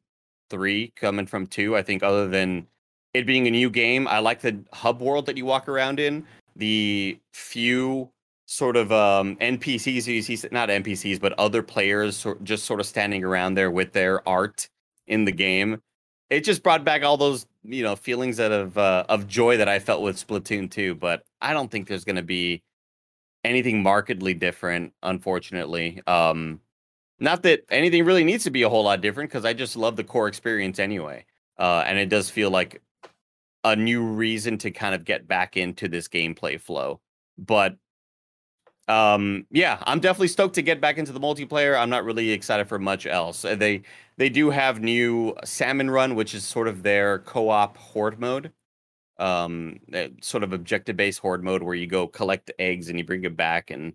three 0.50 0.94
coming 0.96 1.26
from 1.26 1.48
two. 1.48 1.76
I 1.76 1.82
think 1.82 2.04
other 2.04 2.28
than 2.28 2.68
it 3.14 3.26
being 3.26 3.48
a 3.48 3.52
new 3.52 3.70
game, 3.70 4.08
I 4.08 4.20
like 4.20 4.42
the 4.42 4.64
hub 4.74 5.02
world 5.02 5.26
that 5.26 5.38
you 5.38 5.46
walk 5.46 5.68
around 5.68 6.00
in. 6.00 6.26
The 6.56 7.20
few 7.34 8.10
sort 8.52 8.76
of 8.76 8.92
um, 8.92 9.38
NPCs 9.38 10.26
see, 10.26 10.50
not 10.52 10.68
NPCs, 10.68 11.22
but 11.22 11.32
other 11.40 11.64
players 11.64 12.28
just 12.44 12.66
sort 12.66 12.82
of 12.82 12.86
standing 12.86 13.24
around 13.24 13.54
there 13.54 13.72
with 13.72 13.94
their 13.94 14.28
art 14.28 14.68
in 15.08 15.24
the 15.24 15.32
game. 15.32 15.82
It 16.30 16.42
just 16.42 16.62
brought 16.62 16.84
back 16.84 17.02
all 17.02 17.16
those 17.16 17.46
you 17.64 17.82
know 17.82 17.96
feelings 17.96 18.42
out 18.42 18.52
of 18.52 18.78
uh, 18.78 19.06
of 19.08 19.26
joy 19.26 19.56
that 19.56 19.70
I 19.70 19.80
felt 19.80 20.02
with 20.02 20.18
Splatoon 20.18 20.70
2. 20.70 20.96
But 20.96 21.24
I 21.42 21.54
don't 21.54 21.72
think 21.72 21.88
there's 21.88 22.04
going 22.04 22.18
to 22.18 22.24
be 22.24 22.62
anything 23.46 23.82
markedly 23.82 24.34
different, 24.34 24.92
unfortunately. 25.02 26.02
Um, 26.06 26.60
not 27.20 27.44
that 27.44 27.64
anything 27.70 28.04
really 28.04 28.26
needs 28.26 28.44
to 28.44 28.52
be 28.52 28.64
a 28.64 28.70
whole 28.70 28.84
lot 28.84 29.00
different 29.00 29.30
because 29.30 29.46
I 29.46 29.54
just 29.54 29.78
love 29.78 29.96
the 29.96 30.04
core 30.04 30.28
experience 30.28 30.78
anyway. 30.78 31.26
Uh, 31.58 31.84
and 31.86 31.98
it 31.98 32.10
does 32.10 32.30
feel 32.30 32.50
like 32.50 32.82
a 33.64 33.78
new 33.78 34.04
reason 34.04 34.58
to 34.58 34.72
kind 34.72 34.94
of 34.94 35.06
get 35.06 35.26
back 35.26 35.56
into 35.56 35.88
this 35.88 36.10
gameplay 36.10 36.60
flow. 36.60 37.00
But 37.38 37.78
um, 38.92 39.46
yeah, 39.52 39.78
I'm 39.84 40.00
definitely 40.00 40.28
stoked 40.28 40.56
to 40.56 40.62
get 40.62 40.82
back 40.82 40.98
into 40.98 41.12
the 41.12 41.20
multiplayer. 41.20 41.80
I'm 41.80 41.90
not 41.90 42.04
really 42.04 42.32
excited 42.32 42.68
for 42.68 42.80
much 42.80 43.06
else. 43.06 43.46
Uh, 43.46 43.56
they 43.56 43.84
they 44.18 44.30
do 44.30 44.50
have 44.50 44.82
new 44.82 45.36
Salmon 45.44 45.90
Run, 45.90 46.16
which 46.16 46.34
is 46.34 46.44
sort 46.44 46.68
of 46.68 46.84
their 46.84 47.20
co-op 47.20 47.78
horde 47.78 48.20
mode. 48.20 48.52
Um, 49.18 49.80
eh, 49.94 50.10
sort 50.22 50.44
of 50.44 50.52
objective 50.52 50.98
based 50.98 51.20
horde 51.20 51.44
mode 51.44 51.62
where 51.62 51.76
you 51.76 51.86
go 51.86 52.08
collect 52.08 52.52
eggs 52.58 52.90
and 52.90 52.98
you 52.98 53.06
bring 53.06 53.24
it 53.24 53.38
back 53.38 53.70
and 53.70 53.94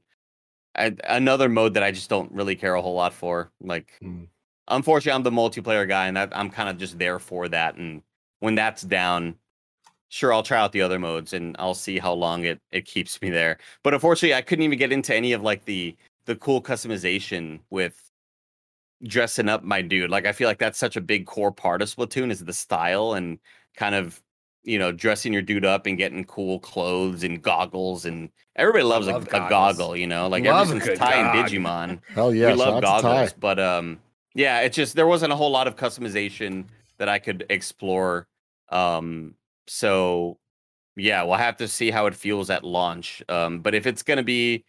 another 0.77 1.49
mode 1.49 1.75
that 1.75 1.83
I 1.83 1.91
just 1.91 2.11
don't 2.11 2.31
really 2.33 2.55
care 2.55 2.75
a 2.75 2.83
whole 2.83 2.95
lot 2.95 3.15
for. 3.15 3.51
Like, 3.61 3.93
mm. 4.03 4.29
unfortunately, 4.69 5.17
I'm 5.17 5.23
the 5.23 5.31
multiplayer 5.31 5.89
guy, 5.89 6.07
and 6.07 6.17
that, 6.17 6.37
I'm 6.37 6.51
kind 6.51 6.69
of 6.69 6.79
just 6.79 6.99
there 6.99 7.19
for 7.19 7.49
that. 7.49 7.77
And 7.77 8.03
when 8.41 8.55
that's 8.55 8.83
down, 8.83 9.37
sure, 10.09 10.33
I'll 10.33 10.43
try 10.43 10.59
out 10.59 10.73
the 10.73 10.83
other 10.83 10.99
modes, 10.99 11.33
and 11.33 11.57
I'll 11.59 11.75
see 11.75 11.99
how 11.99 12.13
long 12.13 12.45
it 12.45 12.61
it 12.71 12.85
keeps 12.85 13.21
me 13.23 13.31
there. 13.31 13.59
But 13.83 13.95
unfortunately, 13.95 14.35
I 14.35 14.43
couldn't 14.43 14.65
even 14.65 14.79
get 14.79 14.93
into 14.93 15.15
any 15.15 15.33
of 15.33 15.43
like 15.43 15.65
the 15.65 15.97
the 16.27 16.37
cool 16.37 16.61
customization 16.61 17.61
with 17.71 18.11
dressing 19.05 19.49
up 19.49 19.63
my 19.63 19.83
dude. 19.83 20.11
Like, 20.11 20.27
I 20.27 20.33
feel 20.33 20.49
like 20.49 20.59
that's 20.59 20.79
such 20.79 20.97
a 20.97 21.01
big 21.01 21.27
core 21.27 21.53
part 21.53 21.83
of 21.83 21.89
Splatoon 21.89 22.31
is 22.31 22.45
the 22.45 22.53
style 22.53 23.13
and 23.13 23.39
kind 23.77 23.95
of 23.95 24.21
you 24.67 24.81
know, 24.81 24.91
dressing 24.91 25.33
your 25.33 25.43
dude 25.43 25.65
up 25.65 25.87
and 25.87 25.97
getting 25.97 26.25
cool 26.25 26.59
clothes 26.59 27.23
and 27.23 27.41
goggles 27.41 28.05
and 28.05 28.29
everybody 28.57 28.83
loves 28.83 29.07
love 29.07 29.29
a, 29.33 29.47
a, 29.47 29.49
goggle, 29.49 29.97
you 29.97 30.09
know, 30.09 30.27
like 30.29 30.45
love 30.45 30.69
ever 30.69 30.81
since 30.81 30.99
Tai 30.99 31.15
and 31.15 31.29
Digimon. 31.29 32.01
Hell 32.15 32.35
yeah, 32.35 32.49
we 32.49 32.55
love 32.55 32.83
goggles. 32.83 33.33
But 33.33 33.61
um, 33.61 34.01
yeah, 34.35 34.61
it's 34.61 34.75
just 34.75 34.97
there 34.97 35.07
wasn't 35.07 35.33
a 35.33 35.37
whole 35.37 35.53
lot 35.53 35.69
of 35.69 35.77
customization 35.77 36.65
that 36.99 37.09
I 37.09 37.21
could 37.21 37.47
explore. 37.49 38.27
Um, 38.69 39.35
so 39.67 40.39
yeah, 40.97 41.23
we'll 41.23 41.37
have 41.37 41.57
to 41.59 41.69
see 41.69 41.91
how 41.91 42.07
it 42.07 42.15
feels 42.15 42.51
at 42.51 42.65
launch. 42.65 43.23
Um, 43.29 43.61
but 43.61 43.75
if 43.75 43.87
it's 43.87 44.03
gonna 44.03 44.23
be 44.23 44.65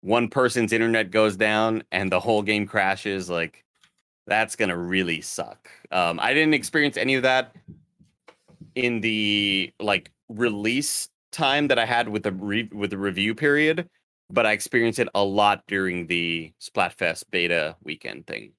one 0.00 0.28
person's 0.28 0.72
internet 0.72 1.10
goes 1.10 1.36
down 1.36 1.82
and 1.92 2.10
the 2.10 2.20
whole 2.20 2.42
game 2.42 2.66
crashes, 2.66 3.28
like 3.28 3.64
that's 4.26 4.56
gonna 4.56 4.76
really 4.76 5.20
suck. 5.20 5.68
Um, 5.90 6.20
I 6.20 6.34
didn't 6.34 6.54
experience 6.54 6.96
any 6.96 7.14
of 7.14 7.22
that 7.22 7.54
in 8.74 9.00
the 9.00 9.72
like 9.80 10.10
release 10.28 11.08
time 11.32 11.68
that 11.68 11.78
I 11.78 11.84
had 11.84 12.08
with 12.08 12.22
the 12.22 12.32
re- 12.32 12.70
with 12.72 12.90
the 12.90 12.98
review 12.98 13.34
period, 13.34 13.88
but 14.30 14.46
I 14.46 14.52
experienced 14.52 14.98
it 14.98 15.08
a 15.14 15.24
lot 15.24 15.64
during 15.66 16.06
the 16.06 16.52
Splatfest 16.60 17.24
beta 17.30 17.76
weekend 17.82 18.26
thing. 18.26 18.52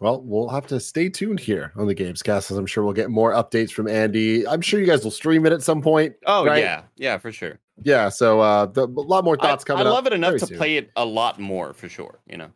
Well, 0.00 0.22
we'll 0.22 0.48
have 0.48 0.66
to 0.68 0.80
stay 0.80 1.10
tuned 1.10 1.40
here 1.40 1.72
on 1.76 1.86
the 1.86 1.94
Gamescast, 1.94 2.50
as 2.50 2.52
I'm 2.52 2.64
sure 2.64 2.82
we'll 2.82 2.94
get 2.94 3.10
more 3.10 3.32
updates 3.32 3.70
from 3.70 3.86
Andy. 3.86 4.48
I'm 4.48 4.62
sure 4.62 4.80
you 4.80 4.86
guys 4.86 5.04
will 5.04 5.10
stream 5.10 5.44
it 5.44 5.52
at 5.52 5.62
some 5.62 5.82
point. 5.82 6.14
Oh 6.26 6.46
right? 6.46 6.62
yeah, 6.62 6.82
yeah, 6.96 7.18
for 7.18 7.30
sure. 7.30 7.58
Yeah, 7.82 8.08
so 8.08 8.40
uh, 8.40 8.66
the, 8.66 8.86
a 8.86 8.86
lot 8.86 9.24
more 9.24 9.36
thoughts 9.36 9.62
I, 9.64 9.66
coming. 9.66 9.86
I 9.86 9.90
love 9.90 10.06
it 10.06 10.14
enough 10.14 10.38
to 10.38 10.46
soon. 10.46 10.56
play 10.56 10.76
it 10.78 10.90
a 10.96 11.04
lot 11.04 11.38
more 11.38 11.74
for 11.74 11.88
sure. 11.88 12.18
You 12.26 12.38
know. 12.38 12.50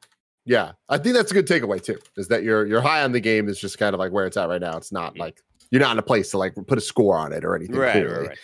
Yeah, 0.46 0.72
I 0.88 0.96
think 0.98 1.14
that's 1.14 1.30
a 1.30 1.34
good 1.34 1.46
takeaway 1.46 1.82
too. 1.82 1.98
Is 2.16 2.28
that 2.28 2.44
you're 2.44 2.66
you're 2.66 2.80
high 2.80 3.02
on 3.02 3.12
the 3.12 3.20
game 3.20 3.48
is 3.48 3.60
just 3.60 3.78
kind 3.78 3.94
of 3.94 3.98
like 3.98 4.12
where 4.12 4.26
it's 4.26 4.38
at 4.38 4.48
right 4.48 4.60
now. 4.60 4.76
It's 4.78 4.92
not 4.92 5.18
like 5.18 5.42
you're 5.70 5.82
not 5.82 5.92
in 5.92 5.98
a 5.98 6.02
place 6.02 6.30
to 6.30 6.38
like 6.38 6.54
put 6.66 6.78
a 6.78 6.82
score 6.82 7.16
on 7.16 7.32
it 7.32 7.44
or 7.44 7.54
anything. 7.54 7.76
Right, 7.76 7.92
clearly. 7.92 8.28
right, 8.28 8.38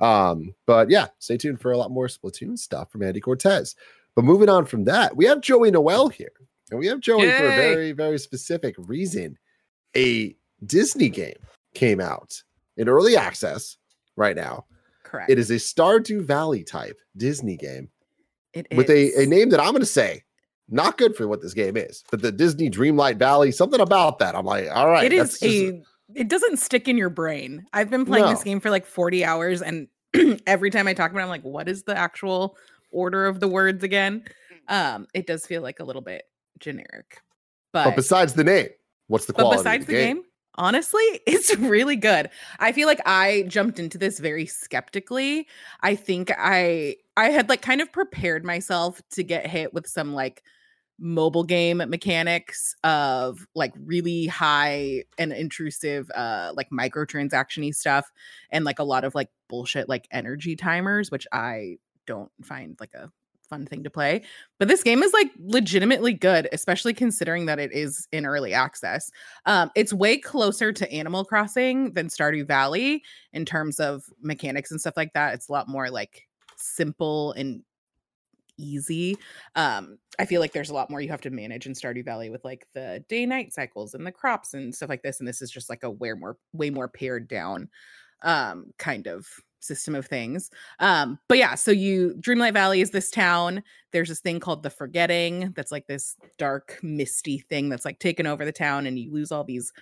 right. 0.00 0.28
Um, 0.28 0.54
but 0.66 0.90
yeah, 0.90 1.06
stay 1.18 1.38
tuned 1.38 1.60
for 1.60 1.72
a 1.72 1.78
lot 1.78 1.90
more 1.90 2.08
Splatoon 2.08 2.58
stuff 2.58 2.90
from 2.90 3.02
Andy 3.02 3.20
Cortez. 3.20 3.74
But 4.14 4.24
moving 4.24 4.48
on 4.48 4.64
from 4.66 4.84
that, 4.84 5.16
we 5.16 5.24
have 5.26 5.40
Joey 5.40 5.70
Noel 5.70 6.08
here, 6.08 6.32
and 6.70 6.78
we 6.78 6.86
have 6.86 7.00
Joey 7.00 7.22
Yay! 7.22 7.36
for 7.36 7.46
a 7.46 7.56
very, 7.56 7.92
very 7.92 8.18
specific 8.18 8.74
reason. 8.78 9.38
A 9.96 10.34
Disney 10.66 11.08
game 11.08 11.36
came 11.74 12.00
out 12.00 12.42
in 12.76 12.88
early 12.88 13.16
access 13.16 13.76
right 14.16 14.36
now. 14.36 14.64
Correct. 15.02 15.30
It 15.30 15.38
is 15.38 15.50
a 15.50 15.56
Stardew 15.56 16.22
Valley 16.22 16.64
type 16.64 16.98
Disney 17.16 17.56
game. 17.56 17.90
It 18.52 18.66
with 18.74 18.90
a, 18.90 19.22
a 19.22 19.26
name 19.26 19.50
that 19.50 19.60
I'm 19.60 19.70
going 19.70 19.80
to 19.80 19.86
say 19.86 20.22
not 20.68 20.96
good 20.96 21.14
for 21.14 21.28
what 21.28 21.42
this 21.42 21.54
game 21.54 21.76
is, 21.76 22.02
but 22.10 22.22
the 22.22 22.32
Disney 22.32 22.70
Dreamlight 22.70 23.18
Valley, 23.18 23.52
something 23.52 23.80
about 23.80 24.18
that. 24.20 24.34
I'm 24.34 24.46
like, 24.46 24.68
all 24.72 24.90
right, 24.90 25.04
it 25.04 25.12
is 25.12 25.42
a 25.42 25.82
it 26.14 26.28
doesn't 26.28 26.58
stick 26.58 26.88
in 26.88 26.96
your 26.96 27.10
brain. 27.10 27.66
I've 27.72 27.90
been 27.90 28.04
playing 28.04 28.26
no. 28.26 28.30
this 28.30 28.44
game 28.44 28.60
for 28.60 28.70
like 28.70 28.86
40 28.86 29.24
hours 29.24 29.62
and 29.62 29.88
every 30.46 30.70
time 30.70 30.86
I 30.86 30.94
talk 30.94 31.10
about 31.10 31.20
it, 31.20 31.24
I'm 31.24 31.28
like, 31.28 31.42
what 31.42 31.68
is 31.68 31.82
the 31.82 31.96
actual 31.96 32.56
order 32.90 33.26
of 33.26 33.40
the 33.40 33.48
words 33.48 33.82
again? 33.82 34.24
Um, 34.68 35.06
it 35.12 35.26
does 35.26 35.44
feel 35.46 35.62
like 35.62 35.80
a 35.80 35.84
little 35.84 36.02
bit 36.02 36.24
generic. 36.58 37.20
But, 37.72 37.84
but 37.84 37.96
besides 37.96 38.34
the 38.34 38.44
name, 38.44 38.68
what's 39.08 39.26
the 39.26 39.32
quality? 39.32 39.56
But 39.56 39.62
besides 39.62 39.86
the, 39.86 39.92
the 39.92 39.98
game? 39.98 40.16
game, 40.16 40.24
honestly, 40.56 41.02
it's 41.26 41.56
really 41.56 41.96
good. 41.96 42.30
I 42.58 42.72
feel 42.72 42.86
like 42.86 43.00
I 43.06 43.44
jumped 43.48 43.78
into 43.78 43.98
this 43.98 44.18
very 44.18 44.46
skeptically. 44.46 45.48
I 45.82 45.94
think 45.94 46.30
I 46.36 46.96
I 47.16 47.30
had 47.30 47.48
like 47.48 47.62
kind 47.62 47.80
of 47.80 47.92
prepared 47.92 48.44
myself 48.44 49.00
to 49.12 49.22
get 49.22 49.46
hit 49.46 49.74
with 49.74 49.86
some 49.86 50.14
like 50.14 50.42
mobile 50.98 51.44
game 51.44 51.78
mechanics 51.78 52.76
of 52.84 53.46
like 53.54 53.72
really 53.84 54.26
high 54.26 55.02
and 55.18 55.32
intrusive 55.32 56.08
uh 56.14 56.52
like 56.54 56.70
microtransactiony 56.70 57.74
stuff 57.74 58.12
and 58.50 58.64
like 58.64 58.78
a 58.78 58.84
lot 58.84 59.02
of 59.02 59.12
like 59.12 59.28
bullshit 59.48 59.88
like 59.88 60.06
energy 60.12 60.54
timers 60.54 61.10
which 61.10 61.26
i 61.32 61.76
don't 62.06 62.30
find 62.44 62.76
like 62.78 62.94
a 62.94 63.10
fun 63.48 63.66
thing 63.66 63.82
to 63.82 63.90
play 63.90 64.22
but 64.58 64.68
this 64.68 64.82
game 64.82 65.02
is 65.02 65.12
like 65.12 65.30
legitimately 65.38 66.12
good 66.12 66.48
especially 66.52 66.94
considering 66.94 67.46
that 67.46 67.58
it 67.58 67.72
is 67.72 68.08
in 68.12 68.26
early 68.26 68.52
access 68.52 69.10
um 69.46 69.70
it's 69.74 69.92
way 69.92 70.16
closer 70.16 70.72
to 70.72 70.90
animal 70.92 71.24
crossing 71.24 71.92
than 71.92 72.08
stardew 72.08 72.46
valley 72.46 73.02
in 73.32 73.44
terms 73.44 73.78
of 73.78 74.04
mechanics 74.20 74.70
and 74.70 74.80
stuff 74.80 74.96
like 74.96 75.12
that 75.12 75.34
it's 75.34 75.48
a 75.48 75.52
lot 75.52 75.68
more 75.68 75.90
like 75.90 76.22
simple 76.56 77.32
and 77.32 77.62
easy. 78.58 79.16
Um, 79.56 79.98
I 80.18 80.26
feel 80.26 80.40
like 80.40 80.52
there's 80.52 80.70
a 80.70 80.74
lot 80.74 80.90
more 80.90 81.00
you 81.00 81.08
have 81.08 81.20
to 81.22 81.30
manage 81.30 81.66
in 81.66 81.72
Stardew 81.72 82.04
Valley 82.04 82.30
with 82.30 82.44
like 82.44 82.66
the 82.74 83.04
day 83.08 83.26
night 83.26 83.52
cycles 83.52 83.94
and 83.94 84.06
the 84.06 84.12
crops 84.12 84.54
and 84.54 84.74
stuff 84.74 84.88
like 84.88 85.02
this. 85.02 85.18
And 85.18 85.28
this 85.28 85.42
is 85.42 85.50
just 85.50 85.68
like 85.68 85.82
a 85.82 85.90
way 85.90 86.12
more 86.12 86.36
way 86.52 86.70
more 86.70 86.88
pared 86.88 87.28
down 87.28 87.68
um 88.22 88.66
kind 88.78 89.06
of 89.06 89.26
system 89.64 89.94
of 89.94 90.06
things. 90.06 90.50
Um, 90.80 91.18
but 91.28 91.38
yeah, 91.38 91.54
so 91.54 91.70
you 91.70 92.14
Dreamlight 92.20 92.52
Valley 92.52 92.80
is 92.80 92.90
this 92.90 93.10
town. 93.10 93.62
There's 93.92 94.08
this 94.08 94.20
thing 94.20 94.40
called 94.40 94.62
the 94.62 94.70
Forgetting 94.70 95.52
that's 95.56 95.72
like 95.72 95.86
this 95.86 96.16
dark, 96.38 96.78
misty 96.82 97.38
thing 97.38 97.68
that's 97.68 97.84
like 97.84 97.98
taken 97.98 98.26
over 98.26 98.44
the 98.44 98.52
town, 98.52 98.86
and 98.86 98.98
you 98.98 99.12
lose 99.12 99.32
all 99.32 99.44
these 99.44 99.72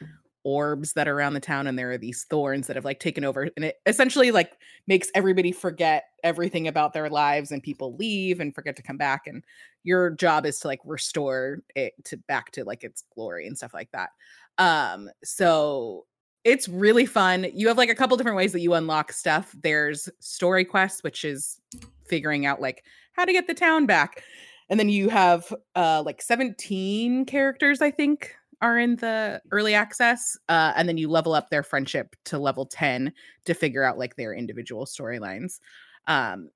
orbs 0.45 0.92
that 0.95 1.07
are 1.07 1.14
around 1.14 1.35
the 1.35 1.40
town 1.40 1.66
and 1.66 1.79
there 1.79 1.92
are 1.92 1.99
these 1.99 2.25
thorns 2.25 2.66
that 2.66 2.77
have 2.77 2.85
like 2.85 2.99
taken 2.99 3.25
over 3.25 3.49
and 3.57 3.64
it 3.64 3.77
essentially 3.87 4.33
like 4.33 4.53
makes 4.87 5.09
everybody 5.14 5.53
forget 5.53 6.05
everything 6.25 6.66
about 6.66 6.92
their 6.92 7.09
lives 7.09 7.53
and 7.53 7.62
people 7.62 7.97
leave 7.97 8.40
and 8.40 8.55
forget 8.55 8.75
to 8.75 8.83
come 8.83 8.97
back 8.97 9.27
and 9.27 9.45
your 9.85 10.11
job 10.11 10.45
is 10.45 10.59
to 10.59 10.66
like 10.66 10.81
restore 10.85 11.59
it 11.77 11.92
to 12.05 12.16
back 12.16 12.51
to 12.51 12.64
like 12.64 12.83
its 12.83 13.05
glory 13.14 13.47
and 13.47 13.57
stuff 13.57 13.73
like 13.73 13.90
that 13.92 14.11
um 14.59 15.09
so 15.23 16.05
it's 16.44 16.68
really 16.68 17.07
fun. 17.07 17.46
You 17.55 17.68
have 17.68 17.78
like 17.78 17.90
a 17.90 17.94
couple 17.94 18.16
different 18.16 18.37
ways 18.37 18.52
that 18.52 18.61
you 18.61 18.74
unlock 18.74 19.12
stuff. 19.12 19.55
There's 19.62 20.09
story 20.18 20.64
quests 20.64 21.02
which 21.02 21.24
is 21.24 21.61
figuring 22.07 22.46
out 22.46 22.61
like 22.61 22.85
how 23.12 23.24
to 23.24 23.33
get 23.33 23.46
the 23.46 23.55
town 23.55 23.87
back. 23.87 24.22
And 24.68 24.81
then 24.81 24.88
you 24.88 25.09
have 25.09 25.52
uh 25.74 26.02
like 26.05 26.22
17 26.22 27.26
characters 27.26 27.83
i 27.83 27.90
think 27.90 28.35
are 28.62 28.78
in 28.78 28.96
the 28.96 29.42
early 29.50 29.74
access 29.74 30.38
uh, 30.48 30.72
and 30.76 30.88
then 30.88 30.96
you 30.96 31.11
level 31.11 31.35
up 31.35 31.50
their 31.50 31.64
friendship 31.64 32.14
to 32.24 32.38
level 32.38 32.64
10 32.64 33.12
to 33.44 33.55
figure 33.55 33.83
out 33.83 33.98
like 33.98 34.14
their 34.14 34.33
individual 34.33 34.87
storylines. 34.87 35.59
Um, 36.07 36.48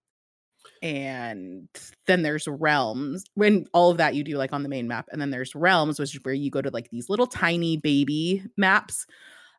and 0.82 1.68
then 2.06 2.22
there's 2.22 2.46
realms. 2.46 3.24
When 3.34 3.66
all 3.72 3.90
of 3.90 3.98
that 3.98 4.14
you 4.14 4.22
do 4.22 4.36
like 4.36 4.52
on 4.52 4.62
the 4.62 4.68
main 4.68 4.86
map. 4.86 5.08
And 5.10 5.20
then 5.20 5.30
there's 5.30 5.54
realms 5.54 5.98
which 5.98 6.14
is 6.14 6.20
where 6.22 6.34
you 6.34 6.50
go 6.50 6.62
to 6.62 6.70
like 6.70 6.90
these 6.90 7.08
little 7.08 7.26
tiny 7.26 7.76
baby 7.76 8.44
maps 8.56 9.06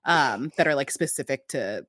um, 0.08 0.52
that 0.58 0.68
are 0.68 0.76
like 0.76 0.90
specific 0.90 1.48
to 1.50 1.86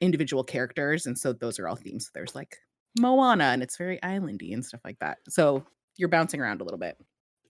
individual 0.00 0.44
characters 0.44 1.06
and 1.06 1.18
so 1.18 1.32
those 1.32 1.58
are 1.58 1.68
all 1.68 1.76
themes 1.76 2.10
there's 2.14 2.34
like 2.34 2.58
moana 2.98 3.44
and 3.44 3.62
it's 3.62 3.76
very 3.76 3.98
islandy 4.00 4.52
and 4.52 4.64
stuff 4.64 4.80
like 4.84 4.98
that 4.98 5.18
so 5.28 5.64
you're 5.96 6.08
bouncing 6.08 6.40
around 6.40 6.60
a 6.60 6.64
little 6.64 6.78
bit 6.78 6.96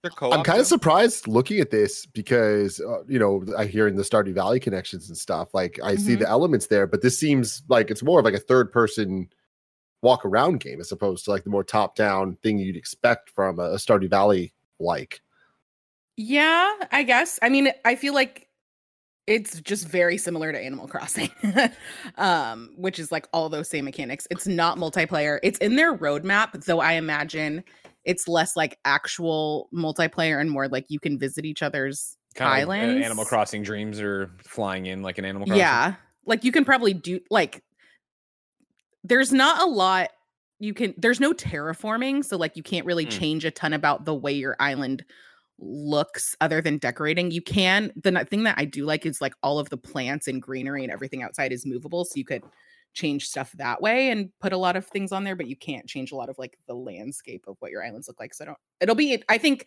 I'm 0.04 0.44
kind 0.44 0.60
of 0.60 0.66
surprised 0.66 1.26
looking 1.26 1.60
at 1.60 1.70
this 1.70 2.06
because 2.06 2.80
uh, 2.80 3.02
you 3.08 3.18
know 3.18 3.44
I 3.56 3.66
hear 3.66 3.88
in 3.88 3.96
the 3.96 4.02
Stardew 4.02 4.34
Valley 4.34 4.60
connections 4.60 5.08
and 5.08 5.16
stuff. 5.16 5.52
Like 5.52 5.78
I 5.82 5.94
mm-hmm. 5.94 6.02
see 6.02 6.14
the 6.14 6.28
elements 6.28 6.66
there, 6.66 6.86
but 6.86 7.02
this 7.02 7.18
seems 7.18 7.62
like 7.68 7.90
it's 7.90 8.02
more 8.02 8.20
of 8.20 8.24
like 8.24 8.34
a 8.34 8.38
third 8.38 8.72
person 8.72 9.28
walk 10.02 10.24
around 10.24 10.60
game 10.60 10.80
as 10.80 10.92
opposed 10.92 11.24
to 11.24 11.30
like 11.30 11.44
the 11.44 11.50
more 11.50 11.64
top 11.64 11.96
down 11.96 12.36
thing 12.42 12.58
you'd 12.58 12.76
expect 12.76 13.30
from 13.30 13.58
a, 13.58 13.72
a 13.72 13.76
Stardew 13.76 14.10
Valley 14.10 14.54
like. 14.78 15.20
Yeah, 16.16 16.72
I 16.92 17.02
guess. 17.02 17.38
I 17.42 17.48
mean, 17.48 17.70
I 17.84 17.96
feel 17.96 18.14
like 18.14 18.45
it's 19.26 19.60
just 19.60 19.88
very 19.88 20.16
similar 20.18 20.52
to 20.52 20.58
Animal 20.58 20.86
Crossing, 20.86 21.30
um, 22.16 22.70
which 22.76 22.98
is 22.98 23.10
like 23.10 23.26
all 23.32 23.48
those 23.48 23.68
same 23.68 23.84
mechanics. 23.84 24.26
It's 24.30 24.46
not 24.46 24.78
multiplayer. 24.78 25.38
It's 25.42 25.58
in 25.58 25.76
their 25.76 25.96
roadmap, 25.96 26.64
though. 26.64 26.80
I 26.80 26.92
imagine 26.92 27.64
it's 28.04 28.28
less 28.28 28.56
like 28.56 28.78
actual 28.84 29.68
multiplayer 29.74 30.40
and 30.40 30.50
more 30.50 30.68
like 30.68 30.86
you 30.88 31.00
can 31.00 31.18
visit 31.18 31.44
each 31.44 31.62
other's 31.62 32.16
kind 32.36 32.50
uh, 32.50 32.54
islands. 32.54 32.94
Like, 32.94 33.02
uh, 33.02 33.04
Animal 33.04 33.24
Crossing 33.24 33.62
dreams 33.62 34.00
are 34.00 34.30
flying 34.44 34.86
in 34.86 35.02
like 35.02 35.18
an 35.18 35.24
Animal 35.24 35.46
Crossing. 35.46 35.60
Yeah. 35.60 35.94
Like 36.24 36.44
you 36.44 36.52
can 36.52 36.64
probably 36.64 36.94
do 36.94 37.20
like 37.30 37.62
there's 39.02 39.32
not 39.32 39.62
a 39.62 39.66
lot 39.66 40.10
you 40.58 40.74
can 40.74 40.94
there's 40.96 41.20
no 41.20 41.32
terraforming 41.32 42.24
so 42.24 42.36
like 42.36 42.56
you 42.56 42.62
can't 42.62 42.86
really 42.86 43.06
mm. 43.06 43.10
change 43.10 43.44
a 43.44 43.50
ton 43.50 43.72
about 43.72 44.04
the 44.04 44.14
way 44.14 44.32
your 44.32 44.56
island 44.58 45.04
looks 45.58 46.36
other 46.40 46.60
than 46.60 46.76
decorating 46.78 47.30
you 47.30 47.40
can 47.40 47.90
the 47.96 48.24
thing 48.26 48.42
that 48.42 48.54
i 48.58 48.64
do 48.64 48.84
like 48.84 49.06
is 49.06 49.20
like 49.20 49.34
all 49.42 49.58
of 49.58 49.70
the 49.70 49.76
plants 49.76 50.28
and 50.28 50.42
greenery 50.42 50.82
and 50.82 50.92
everything 50.92 51.22
outside 51.22 51.50
is 51.52 51.64
movable 51.64 52.04
so 52.04 52.12
you 52.14 52.24
could 52.24 52.42
change 52.96 53.28
stuff 53.28 53.52
that 53.52 53.80
way 53.80 54.10
and 54.10 54.30
put 54.40 54.52
a 54.52 54.56
lot 54.56 54.74
of 54.74 54.86
things 54.86 55.12
on 55.12 55.22
there, 55.22 55.36
but 55.36 55.46
you 55.46 55.54
can't 55.54 55.86
change 55.86 56.10
a 56.10 56.16
lot 56.16 56.28
of 56.28 56.38
like 56.38 56.58
the 56.66 56.74
landscape 56.74 57.44
of 57.46 57.56
what 57.60 57.70
your 57.70 57.84
islands 57.84 58.08
look 58.08 58.18
like. 58.18 58.34
So 58.34 58.44
I 58.44 58.46
don't, 58.46 58.58
it'll 58.80 58.94
be, 58.94 59.22
I 59.28 59.38
think 59.38 59.66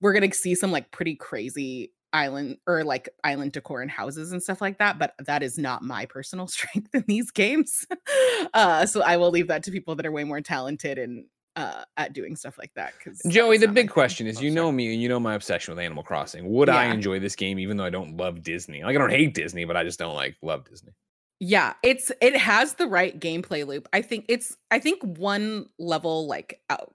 we're 0.00 0.18
to 0.18 0.36
see 0.36 0.54
some 0.54 0.72
like 0.72 0.90
pretty 0.90 1.14
crazy 1.14 1.92
island 2.12 2.58
or 2.66 2.84
like 2.84 3.08
island 3.24 3.52
decor 3.52 3.82
and 3.82 3.90
houses 3.90 4.30
and 4.30 4.40
stuff 4.40 4.60
like 4.60 4.78
that 4.78 5.00
but 5.00 5.14
that 5.18 5.42
is 5.42 5.58
not 5.58 5.82
my 5.82 6.06
personal 6.06 6.46
strength 6.46 6.94
in 6.94 7.02
these 7.08 7.32
games 7.32 7.84
uh 8.54 8.86
so 8.86 9.02
i 9.02 9.16
will 9.16 9.30
leave 9.30 9.48
that 9.48 9.64
to 9.64 9.72
people 9.72 9.96
that 9.96 10.06
are 10.06 10.12
way 10.12 10.22
more 10.22 10.40
talented 10.40 10.96
and 10.96 11.24
uh 11.56 11.84
at 11.96 12.12
doing 12.12 12.34
stuff 12.34 12.58
like 12.58 12.72
that 12.74 12.92
because 12.98 13.22
joey 13.28 13.56
the 13.56 13.68
big 13.68 13.88
question 13.88 14.26
is 14.26 14.42
you 14.42 14.50
know 14.50 14.72
me 14.72 14.92
and 14.92 15.00
you 15.00 15.08
know 15.08 15.20
my 15.20 15.34
obsession 15.34 15.72
with 15.72 15.82
animal 15.82 16.02
crossing 16.02 16.50
would 16.52 16.68
yeah. 16.68 16.76
i 16.76 16.84
enjoy 16.86 17.20
this 17.20 17.36
game 17.36 17.58
even 17.58 17.76
though 17.76 17.84
i 17.84 17.90
don't 17.90 18.16
love 18.16 18.42
disney 18.42 18.82
like 18.82 18.96
i 18.96 18.98
don't 18.98 19.10
hate 19.10 19.34
disney 19.34 19.64
but 19.64 19.76
i 19.76 19.84
just 19.84 19.98
don't 19.98 20.14
like 20.14 20.34
love 20.42 20.64
disney 20.68 20.92
yeah, 21.40 21.74
it's 21.82 22.12
it 22.20 22.36
has 22.36 22.74
the 22.74 22.86
right 22.86 23.18
gameplay 23.18 23.66
loop. 23.66 23.88
I 23.92 24.02
think 24.02 24.24
it's 24.28 24.56
I 24.70 24.78
think 24.78 25.02
one 25.02 25.66
level 25.78 26.26
like 26.26 26.60
out, 26.70 26.94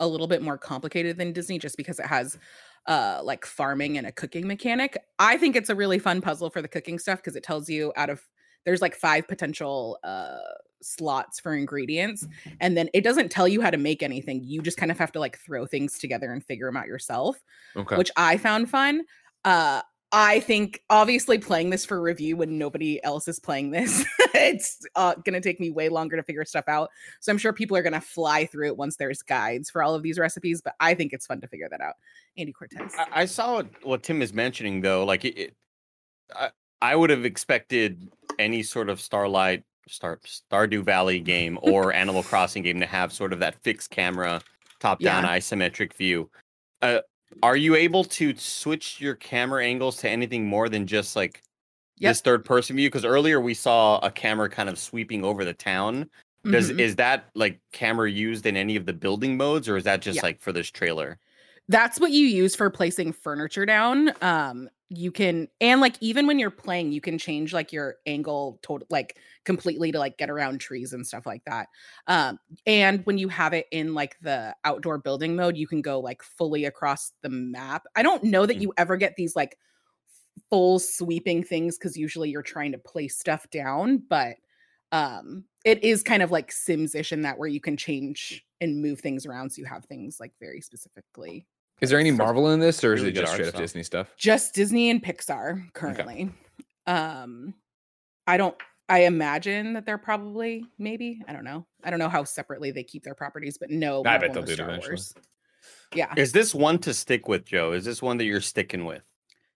a 0.00 0.08
little 0.08 0.26
bit 0.26 0.42
more 0.42 0.58
complicated 0.58 1.18
than 1.18 1.32
Disney 1.32 1.58
just 1.58 1.76
because 1.76 1.98
it 1.98 2.06
has 2.06 2.38
uh 2.86 3.20
like 3.22 3.44
farming 3.44 3.98
and 3.98 4.06
a 4.06 4.12
cooking 4.12 4.46
mechanic. 4.46 4.98
I 5.18 5.36
think 5.36 5.56
it's 5.56 5.70
a 5.70 5.74
really 5.74 5.98
fun 5.98 6.20
puzzle 6.20 6.50
for 6.50 6.62
the 6.62 6.68
cooking 6.68 6.98
stuff 6.98 7.18
because 7.18 7.36
it 7.36 7.44
tells 7.44 7.68
you 7.68 7.92
out 7.96 8.10
of 8.10 8.26
there's 8.64 8.82
like 8.82 8.94
five 8.94 9.26
potential 9.28 9.98
uh 10.04 10.38
slots 10.82 11.38
for 11.38 11.54
ingredients 11.54 12.26
and 12.60 12.74
then 12.74 12.88
it 12.94 13.04
doesn't 13.04 13.30
tell 13.30 13.46
you 13.46 13.60
how 13.60 13.70
to 13.70 13.76
make 13.76 14.02
anything. 14.02 14.42
You 14.42 14.62
just 14.62 14.78
kind 14.78 14.90
of 14.90 14.98
have 14.98 15.12
to 15.12 15.20
like 15.20 15.38
throw 15.38 15.66
things 15.66 15.98
together 15.98 16.32
and 16.32 16.42
figure 16.42 16.66
them 16.66 16.76
out 16.76 16.86
yourself. 16.86 17.36
Okay. 17.76 17.96
Which 17.96 18.10
I 18.16 18.38
found 18.38 18.70
fun. 18.70 19.02
Uh 19.44 19.82
I 20.12 20.40
think 20.40 20.82
obviously 20.90 21.38
playing 21.38 21.70
this 21.70 21.84
for 21.84 22.00
review 22.00 22.36
when 22.36 22.58
nobody 22.58 23.02
else 23.04 23.28
is 23.28 23.38
playing 23.38 23.70
this, 23.70 24.04
it's 24.34 24.84
uh, 24.96 25.14
going 25.14 25.34
to 25.34 25.40
take 25.40 25.60
me 25.60 25.70
way 25.70 25.88
longer 25.88 26.16
to 26.16 26.22
figure 26.22 26.44
stuff 26.44 26.64
out. 26.66 26.90
So 27.20 27.30
I'm 27.30 27.38
sure 27.38 27.52
people 27.52 27.76
are 27.76 27.82
going 27.82 27.92
to 27.92 28.00
fly 28.00 28.46
through 28.46 28.66
it 28.66 28.76
once 28.76 28.96
there's 28.96 29.22
guides 29.22 29.70
for 29.70 29.84
all 29.84 29.94
of 29.94 30.02
these 30.02 30.18
recipes, 30.18 30.60
but 30.62 30.74
I 30.80 30.94
think 30.94 31.12
it's 31.12 31.26
fun 31.26 31.40
to 31.42 31.46
figure 31.46 31.68
that 31.70 31.80
out. 31.80 31.94
Andy 32.36 32.52
Cortez. 32.52 32.92
I, 32.98 33.22
I 33.22 33.24
saw 33.24 33.54
what, 33.54 33.68
what, 33.82 34.02
Tim 34.02 34.20
is 34.20 34.32
mentioning 34.32 34.80
though. 34.80 35.04
Like 35.04 35.24
it, 35.24 35.38
it 35.38 35.56
I, 36.34 36.50
I 36.82 36.96
would 36.96 37.10
have 37.10 37.24
expected 37.24 38.10
any 38.40 38.62
sort 38.62 38.88
of 38.88 39.00
Starlight, 39.00 39.64
Star 39.88 40.18
Stardew 40.24 40.82
Valley 40.82 41.20
game 41.34 41.58
or 41.62 41.92
Animal 41.92 42.22
Crossing 42.22 42.62
game 42.62 42.80
to 42.80 42.86
have 42.86 43.12
sort 43.12 43.32
of 43.32 43.40
that 43.40 43.54
fixed 43.62 43.90
camera, 43.90 44.40
top-down 44.80 45.24
yeah. 45.24 45.36
isometric 45.36 45.94
view. 45.94 46.30
Uh, 46.82 47.00
are 47.42 47.56
you 47.56 47.74
able 47.76 48.04
to 48.04 48.34
switch 48.36 49.00
your 49.00 49.14
camera 49.14 49.64
angles 49.64 49.96
to 49.98 50.08
anything 50.08 50.46
more 50.46 50.68
than 50.68 50.86
just 50.86 51.14
like 51.14 51.42
yep. 51.98 52.10
this 52.10 52.20
third 52.20 52.44
person 52.44 52.76
view? 52.76 52.88
Because 52.88 53.04
earlier 53.04 53.40
we 53.40 53.54
saw 53.54 53.98
a 53.98 54.10
camera 54.10 54.48
kind 54.48 54.68
of 54.68 54.78
sweeping 54.78 55.24
over 55.24 55.44
the 55.44 55.52
town. 55.54 56.08
Does 56.44 56.70
mm-hmm. 56.70 56.80
is 56.80 56.96
that 56.96 57.26
like 57.34 57.60
camera 57.72 58.10
used 58.10 58.46
in 58.46 58.56
any 58.56 58.74
of 58.74 58.86
the 58.86 58.94
building 58.94 59.36
modes, 59.36 59.68
or 59.68 59.76
is 59.76 59.84
that 59.84 60.00
just 60.00 60.22
like 60.22 60.40
for 60.40 60.52
this 60.52 60.70
trailer? 60.70 61.18
That's 61.68 62.00
what 62.00 62.12
you 62.12 62.26
use 62.26 62.56
for 62.56 62.70
placing 62.70 63.12
furniture 63.12 63.66
down. 63.66 64.12
Um, 64.22 64.70
you 64.92 65.12
can 65.12 65.46
and 65.60 65.80
like 65.80 65.94
even 66.00 66.26
when 66.26 66.40
you're 66.40 66.50
playing 66.50 66.90
you 66.90 67.00
can 67.00 67.16
change 67.16 67.52
like 67.52 67.72
your 67.72 67.96
angle 68.06 68.58
total 68.60 68.84
like 68.90 69.16
completely 69.44 69.92
to 69.92 70.00
like 70.00 70.18
get 70.18 70.28
around 70.28 70.60
trees 70.60 70.92
and 70.92 71.06
stuff 71.06 71.24
like 71.24 71.44
that. 71.44 71.68
Um 72.08 72.38
and 72.66 73.06
when 73.06 73.16
you 73.16 73.28
have 73.28 73.52
it 73.52 73.66
in 73.70 73.94
like 73.94 74.16
the 74.20 74.54
outdoor 74.64 74.98
building 74.98 75.36
mode 75.36 75.56
you 75.56 75.68
can 75.68 75.80
go 75.80 76.00
like 76.00 76.24
fully 76.24 76.64
across 76.64 77.12
the 77.22 77.30
map. 77.30 77.84
I 77.94 78.02
don't 78.02 78.24
know 78.24 78.46
that 78.46 78.56
mm. 78.56 78.62
you 78.62 78.72
ever 78.76 78.96
get 78.96 79.14
these 79.14 79.36
like 79.36 79.56
full 80.50 80.80
sweeping 80.80 81.44
things 81.44 81.78
because 81.78 81.96
usually 81.96 82.30
you're 82.30 82.42
trying 82.42 82.72
to 82.72 82.78
place 82.78 83.16
stuff 83.16 83.48
down 83.50 84.02
but 84.08 84.36
um 84.90 85.44
it 85.64 85.84
is 85.84 86.02
kind 86.02 86.22
of 86.22 86.32
like 86.32 86.50
sims-ish 86.50 87.12
in 87.12 87.22
that 87.22 87.38
where 87.38 87.48
you 87.48 87.60
can 87.60 87.76
change 87.76 88.44
and 88.60 88.82
move 88.82 89.00
things 89.00 89.24
around 89.24 89.50
so 89.50 89.60
you 89.60 89.66
have 89.66 89.84
things 89.84 90.18
like 90.18 90.32
very 90.40 90.60
specifically 90.60 91.46
is 91.80 91.90
there 91.90 91.98
any 91.98 92.10
Marvel 92.10 92.50
in 92.50 92.60
this, 92.60 92.82
or 92.84 92.94
is 92.94 93.02
it 93.02 93.12
just 93.12 93.32
straight 93.32 93.48
up 93.48 93.54
Disney 93.54 93.82
stuff? 93.82 94.14
Just 94.16 94.54
Disney 94.54 94.90
and 94.90 95.02
Pixar 95.02 95.72
currently. 95.72 96.30
Okay. 96.88 96.98
Um, 96.98 97.54
I 98.26 98.36
don't. 98.36 98.56
I 98.88 99.04
imagine 99.04 99.74
that 99.74 99.86
they're 99.86 99.98
probably 99.98 100.64
maybe. 100.78 101.22
I 101.28 101.32
don't 101.32 101.44
know. 101.44 101.66
I 101.84 101.90
don't 101.90 101.98
know 101.98 102.08
how 102.08 102.24
separately 102.24 102.70
they 102.70 102.82
keep 102.82 103.04
their 103.04 103.14
properties, 103.14 103.56
but 103.58 103.70
no. 103.70 104.02
I 104.04 104.18
bet 104.18 104.32
they'll 104.32 104.42
do 104.42 104.52
it 104.52 104.60
eventually. 104.60 104.90
Wars. 104.90 105.14
Yeah. 105.94 106.12
Is 106.16 106.32
this 106.32 106.54
one 106.54 106.78
to 106.80 106.94
stick 106.94 107.28
with, 107.28 107.44
Joe? 107.44 107.72
Is 107.72 107.84
this 107.84 108.02
one 108.02 108.16
that 108.18 108.24
you're 108.24 108.40
sticking 108.40 108.84
with? 108.84 109.02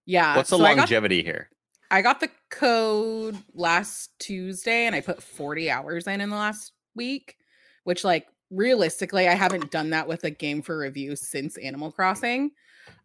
Yeah. 0.07 0.37
What's 0.37 0.51
the 0.51 0.57
so 0.57 0.63
longevity 0.63 1.19
I 1.19 1.23
got, 1.23 1.27
here? 1.27 1.49
I 1.91 2.03
got 2.03 2.21
the 2.21 2.31
code 2.51 3.37
last 3.55 4.11
Tuesday, 4.19 4.87
and 4.87 4.95
I 4.95 5.01
put 5.01 5.23
40 5.23 5.71
hours 5.71 6.07
in 6.07 6.21
in 6.21 6.31
the 6.31 6.37
last 6.37 6.73
week, 6.95 7.37
which 7.85 8.05
like 8.05 8.27
realistically, 8.51 9.29
I 9.29 9.35
haven't 9.35 9.71
done 9.71 9.91
that 9.91 10.09
with 10.09 10.25
a 10.25 10.31
game 10.31 10.63
for 10.63 10.79
review 10.79 11.17
since 11.17 11.57
Animal 11.59 11.91
Crossing. 11.91 12.51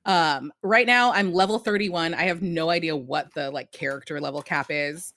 Um, 0.06 0.52
right 0.63 0.88
now 0.88 1.12
I'm 1.13 1.34
level 1.34 1.60
31. 1.60 2.13
I 2.13 2.23
have 2.23 2.41
no 2.41 2.69
idea 2.69 2.95
what 2.95 3.34
the 3.34 3.52
like 3.52 3.71
character 3.71 4.19
level 4.19 4.41
cap 4.41 4.67
is. 4.69 5.13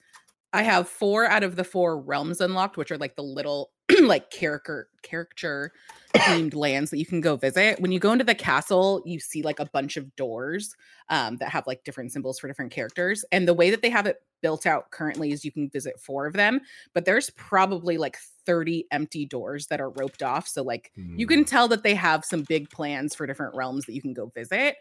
I 0.53 0.63
have 0.63 0.87
four 0.87 1.25
out 1.25 1.43
of 1.43 1.55
the 1.55 1.63
four 1.63 1.99
realms 1.99 2.39
unlocked, 2.39 2.77
which 2.77 2.91
are 2.91 2.97
like 2.97 3.15
the 3.15 3.23
little 3.23 3.71
like 4.01 4.31
character 4.31 4.87
character 5.01 5.71
themed 6.15 6.55
lands 6.55 6.91
that 6.91 6.99
you 6.99 7.05
can 7.05 7.21
go 7.21 7.35
visit. 7.35 7.79
When 7.79 7.91
you 7.91 7.99
go 7.99 8.11
into 8.11 8.23
the 8.23 8.35
castle, 8.35 9.01
you 9.05 9.19
see 9.19 9.41
like 9.41 9.59
a 9.59 9.65
bunch 9.65 9.97
of 9.97 10.15
doors 10.15 10.75
um, 11.09 11.37
that 11.37 11.49
have 11.49 11.67
like 11.67 11.83
different 11.83 12.11
symbols 12.11 12.39
for 12.39 12.47
different 12.47 12.71
characters. 12.71 13.25
And 13.31 13.47
the 13.47 13.53
way 13.53 13.69
that 13.69 13.81
they 13.81 13.89
have 13.89 14.05
it 14.05 14.17
built 14.41 14.65
out 14.65 14.91
currently 14.91 15.31
is 15.31 15.43
you 15.43 15.51
can 15.51 15.69
visit 15.69 15.99
four 15.99 16.27
of 16.27 16.33
them, 16.33 16.61
but 16.93 17.05
there's 17.05 17.29
probably 17.31 17.97
like 17.97 18.17
30 18.45 18.85
empty 18.91 19.25
doors 19.25 19.67
that 19.67 19.81
are 19.81 19.89
roped 19.89 20.21
off. 20.21 20.47
So 20.47 20.63
like 20.63 20.91
mm. 20.97 21.17
you 21.17 21.27
can 21.27 21.39
hmm. 21.39 21.45
tell 21.45 21.67
that 21.69 21.83
they 21.83 21.95
have 21.95 22.25
some 22.25 22.43
big 22.43 22.69
plans 22.69 23.15
for 23.15 23.25
different 23.25 23.55
realms 23.55 23.85
that 23.85 23.93
you 23.93 24.01
can 24.01 24.13
go 24.13 24.31
visit. 24.35 24.75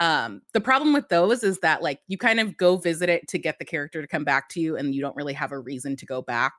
Um, 0.00 0.42
the 0.52 0.60
problem 0.60 0.92
with 0.92 1.08
those 1.10 1.44
is 1.44 1.58
that 1.60 1.82
like 1.82 2.00
you 2.08 2.18
kind 2.18 2.40
of 2.40 2.56
go 2.56 2.76
visit 2.76 3.08
it 3.08 3.28
to 3.28 3.38
get 3.38 3.58
the 3.58 3.64
character 3.64 4.00
to 4.00 4.08
come 4.08 4.24
back 4.24 4.48
to 4.50 4.60
you, 4.60 4.76
and 4.76 4.94
you 4.94 5.00
don't 5.00 5.14
really 5.14 5.34
have 5.34 5.52
a 5.52 5.58
reason 5.58 5.94
to 5.96 6.06
go 6.06 6.20
back. 6.22 6.52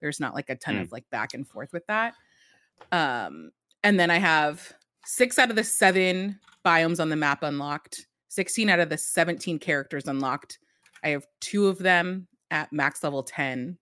There's 0.00 0.20
not 0.20 0.34
like 0.34 0.50
a 0.50 0.56
ton 0.56 0.76
Mm. 0.76 0.82
of 0.82 0.92
like 0.92 1.08
back 1.10 1.34
and 1.34 1.46
forth 1.46 1.72
with 1.72 1.86
that. 1.86 2.14
Um, 2.92 3.50
and 3.82 3.98
then 3.98 4.10
I 4.10 4.18
have 4.18 4.72
six 5.04 5.38
out 5.38 5.50
of 5.50 5.56
the 5.56 5.64
seven 5.64 6.38
biomes 6.64 7.00
on 7.00 7.08
the 7.08 7.16
map 7.16 7.42
unlocked, 7.42 8.06
16 8.28 8.68
out 8.68 8.80
of 8.80 8.88
the 8.90 8.98
17 8.98 9.58
characters 9.58 10.06
unlocked. 10.06 10.58
I 11.02 11.08
have 11.10 11.26
two 11.40 11.66
of 11.68 11.78
them 11.78 12.28
at 12.50 12.72
max 12.72 13.02
level 13.02 13.22
10, 13.22 13.78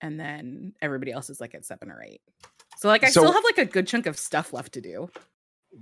and 0.00 0.18
then 0.20 0.72
everybody 0.82 1.12
else 1.12 1.30
is 1.30 1.40
like 1.40 1.54
at 1.54 1.64
seven 1.64 1.90
or 1.90 2.02
eight. 2.02 2.20
So 2.78 2.88
like 2.88 3.04
I 3.04 3.10
So- 3.10 3.20
still 3.22 3.32
have 3.32 3.44
like 3.44 3.58
a 3.58 3.64
good 3.64 3.86
chunk 3.86 4.06
of 4.06 4.18
stuff 4.18 4.52
left 4.52 4.72
to 4.74 4.80
do. 4.80 5.10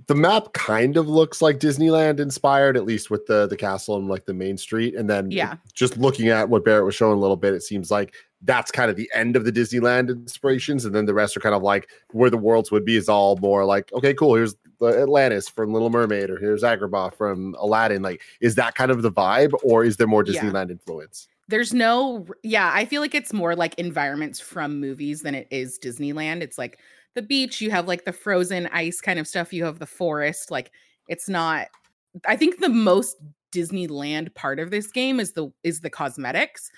The 0.07 0.15
map 0.15 0.53
kind 0.53 0.97
of 0.97 1.07
looks 1.07 1.41
like 1.41 1.59
Disneyland 1.59 2.19
inspired, 2.19 2.77
at 2.77 2.85
least 2.85 3.09
with 3.09 3.25
the 3.25 3.47
the 3.47 3.57
castle 3.57 3.97
and 3.97 4.07
like 4.07 4.25
the 4.25 4.33
main 4.33 4.57
street. 4.57 4.95
And 4.95 5.09
then 5.09 5.29
Yeah. 5.31 5.55
just 5.73 5.97
looking 5.97 6.29
at 6.29 6.49
what 6.49 6.63
Barrett 6.63 6.85
was 6.85 6.95
showing 6.95 7.17
a 7.17 7.19
little 7.19 7.35
bit, 7.35 7.53
it 7.53 7.61
seems 7.63 7.91
like 7.91 8.13
that's 8.43 8.71
kind 8.71 8.89
of 8.89 8.95
the 8.95 9.09
end 9.13 9.35
of 9.35 9.45
the 9.45 9.51
Disneyland 9.51 10.09
inspirations, 10.09 10.85
and 10.85 10.95
then 10.95 11.05
the 11.05 11.13
rest 11.13 11.37
are 11.37 11.41
kind 11.41 11.53
of 11.53 11.61
like 11.61 11.89
where 12.11 12.29
the 12.29 12.37
worlds 12.37 12.71
would 12.71 12.85
be 12.85 12.95
is 12.95 13.07
all 13.09 13.37
more 13.37 13.65
like, 13.65 13.91
okay, 13.93 14.13
cool. 14.13 14.33
Here's 14.35 14.55
the 14.79 14.87
Atlantis 15.01 15.47
from 15.47 15.73
Little 15.73 15.91
Mermaid, 15.91 16.29
or 16.29 16.37
here's 16.39 16.63
Agrabah 16.63 17.13
from 17.13 17.55
Aladdin. 17.59 18.01
Like, 18.01 18.21
is 18.39 18.55
that 18.55 18.73
kind 18.75 18.89
of 18.91 19.03
the 19.03 19.11
vibe, 19.11 19.51
or 19.63 19.83
is 19.83 19.97
there 19.97 20.07
more 20.07 20.23
Yeah. 20.25 20.41
Disneyland 20.41 20.71
influence? 20.71 21.27
There's 21.49 21.73
no, 21.73 22.25
yeah, 22.43 22.71
I 22.73 22.85
feel 22.85 23.01
like 23.01 23.13
it's 23.13 23.33
more 23.33 23.55
like 23.55 23.75
environments 23.75 24.39
from 24.39 24.79
movies 24.79 25.21
than 25.21 25.35
it 25.35 25.47
is 25.51 25.77
Disneyland. 25.77 26.41
It's 26.41 26.57
like 26.57 26.79
the 27.15 27.21
beach, 27.21 27.61
you 27.61 27.71
have 27.71 27.87
like 27.87 28.05
the 28.05 28.13
frozen 28.13 28.67
ice 28.67 29.01
kind 29.01 29.19
of 29.19 29.27
stuff, 29.27 29.53
you 29.53 29.65
have 29.65 29.79
the 29.79 29.85
forest. 29.85 30.51
Like 30.51 30.71
it's 31.07 31.27
not, 31.27 31.67
I 32.25 32.35
think 32.35 32.59
the 32.59 32.69
most 32.69 33.17
Disneyland 33.51 34.33
part 34.33 34.59
of 34.59 34.71
this 34.71 34.87
game 34.87 35.19
is 35.19 35.33
the 35.33 35.49
is 35.63 35.81
the 35.81 35.89
cosmetics, 35.89 36.69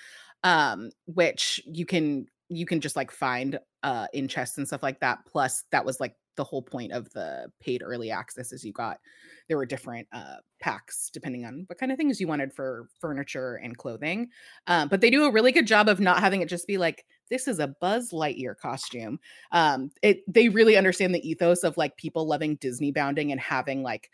um, 0.42 0.90
which 1.06 1.60
you 1.66 1.86
can 1.86 2.26
you 2.48 2.66
can 2.66 2.80
just 2.80 2.96
like 2.96 3.10
find 3.10 3.58
uh 3.82 4.06
in 4.12 4.28
chests 4.28 4.58
and 4.58 4.66
stuff 4.66 4.82
like 4.82 5.00
that. 5.00 5.18
Plus, 5.26 5.64
that 5.70 5.84
was 5.84 6.00
like 6.00 6.14
the 6.36 6.44
whole 6.44 6.62
point 6.62 6.90
of 6.90 7.08
the 7.12 7.46
paid 7.60 7.80
early 7.84 8.10
access 8.10 8.52
is 8.52 8.64
you 8.64 8.72
got 8.72 8.98
there 9.46 9.56
were 9.56 9.66
different 9.66 10.08
uh 10.12 10.36
packs 10.60 11.10
depending 11.12 11.44
on 11.44 11.62
what 11.68 11.78
kind 11.78 11.92
of 11.92 11.98
things 11.98 12.20
you 12.20 12.26
wanted 12.26 12.52
for 12.52 12.88
furniture 13.00 13.60
and 13.62 13.78
clothing. 13.78 14.28
Um, 14.66 14.88
but 14.88 15.00
they 15.00 15.10
do 15.10 15.26
a 15.26 15.30
really 15.32 15.52
good 15.52 15.66
job 15.66 15.88
of 15.88 16.00
not 16.00 16.18
having 16.20 16.42
it 16.42 16.48
just 16.48 16.66
be 16.66 16.76
like 16.76 17.04
this 17.30 17.48
is 17.48 17.58
a 17.58 17.68
Buzz 17.68 18.10
Lightyear 18.12 18.56
costume. 18.56 19.18
Um, 19.52 19.90
it 20.02 20.20
they 20.32 20.48
really 20.48 20.76
understand 20.76 21.14
the 21.14 21.28
ethos 21.28 21.64
of 21.64 21.76
like 21.76 21.96
people 21.96 22.26
loving 22.26 22.56
Disney 22.56 22.92
bounding 22.92 23.32
and 23.32 23.40
having 23.40 23.82
like 23.82 24.10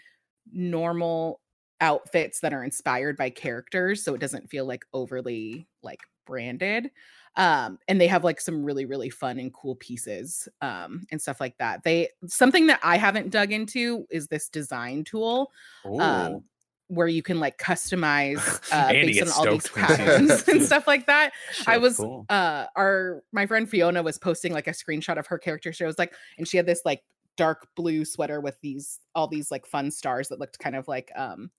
normal 0.52 1.40
outfits 1.80 2.40
that 2.40 2.52
are 2.52 2.64
inspired 2.64 3.16
by 3.16 3.30
characters 3.30 4.04
so 4.04 4.14
it 4.14 4.20
doesn't 4.20 4.50
feel 4.50 4.66
like 4.66 4.84
overly 4.92 5.66
like 5.82 6.00
branded 6.26 6.90
um 7.36 7.78
and 7.88 8.00
they 8.00 8.06
have 8.06 8.22
like 8.22 8.40
some 8.40 8.62
really 8.62 8.84
really 8.84 9.08
fun 9.08 9.38
and 9.38 9.54
cool 9.54 9.76
pieces 9.76 10.48
um 10.60 11.06
and 11.10 11.20
stuff 11.20 11.40
like 11.40 11.56
that 11.58 11.82
they 11.82 12.08
something 12.26 12.66
that 12.66 12.80
i 12.82 12.96
haven't 12.98 13.30
dug 13.30 13.50
into 13.52 14.06
is 14.10 14.26
this 14.28 14.48
design 14.48 15.02
tool 15.04 15.50
um. 15.98 16.44
Where 16.90 17.06
you 17.06 17.22
can 17.22 17.38
like 17.38 17.56
customize 17.56 18.38
uh, 18.72 18.88
based 18.90 19.22
on 19.22 19.46
all 19.46 19.52
these 19.52 19.64
stoked 19.64 19.76
when 19.76 19.84
he 19.84 19.90
sees 19.90 19.96
patterns 19.96 20.48
and 20.48 20.62
stuff 20.66 20.86
like 20.86 21.06
that. 21.06 21.32
I 21.66 21.78
was 21.78 21.96
cool. 21.96 22.26
uh 22.28 22.66
our 22.76 23.22
my 23.32 23.46
friend 23.46 23.68
Fiona 23.68 24.02
was 24.02 24.18
posting 24.18 24.52
like 24.52 24.66
a 24.66 24.72
screenshot 24.72 25.18
of 25.18 25.26
her 25.28 25.38
character. 25.38 25.72
She 25.72 25.84
was 25.84 25.98
like, 25.98 26.14
and 26.36 26.48
she 26.48 26.56
had 26.56 26.66
this 26.66 26.82
like 26.84 27.02
dark 27.36 27.68
blue 27.76 28.04
sweater 28.04 28.40
with 28.40 28.60
these 28.60 28.98
all 29.14 29.28
these 29.28 29.50
like 29.50 29.66
fun 29.66 29.90
stars 29.90 30.28
that 30.28 30.40
looked 30.40 30.58
kind 30.58 30.74
of 30.74 30.88
like 30.88 31.12
um 31.16 31.50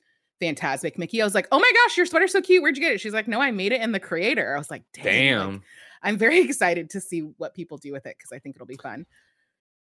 Fantasmic 0.41 0.97
Mickey. 0.97 1.21
I 1.21 1.25
was 1.25 1.35
like, 1.35 1.47
oh 1.51 1.59
my 1.59 1.71
gosh, 1.73 1.97
your 1.97 2.05
sweater's 2.05 2.31
so 2.31 2.41
cute. 2.41 2.61
Where'd 2.61 2.75
you 2.75 2.83
get 2.83 2.93
it? 2.93 2.99
She's 2.99 3.13
like, 3.13 3.27
no, 3.27 3.39
I 3.39 3.51
made 3.51 3.71
it 3.71 3.81
in 3.81 3.91
the 3.91 3.99
creator. 3.99 4.55
I 4.55 4.57
was 4.57 4.71
like, 4.71 4.83
like, 4.97 5.03
Damn. 5.05 5.61
I'm 6.03 6.17
very 6.17 6.41
excited 6.45 6.89
to 6.89 6.99
see 6.99 7.21
what 7.37 7.53
people 7.53 7.77
do 7.77 7.91
with 7.91 8.05
it 8.05 8.15
because 8.17 8.31
I 8.31 8.39
think 8.39 8.55
it'll 8.55 8.65
be 8.65 8.77
fun. 8.77 9.05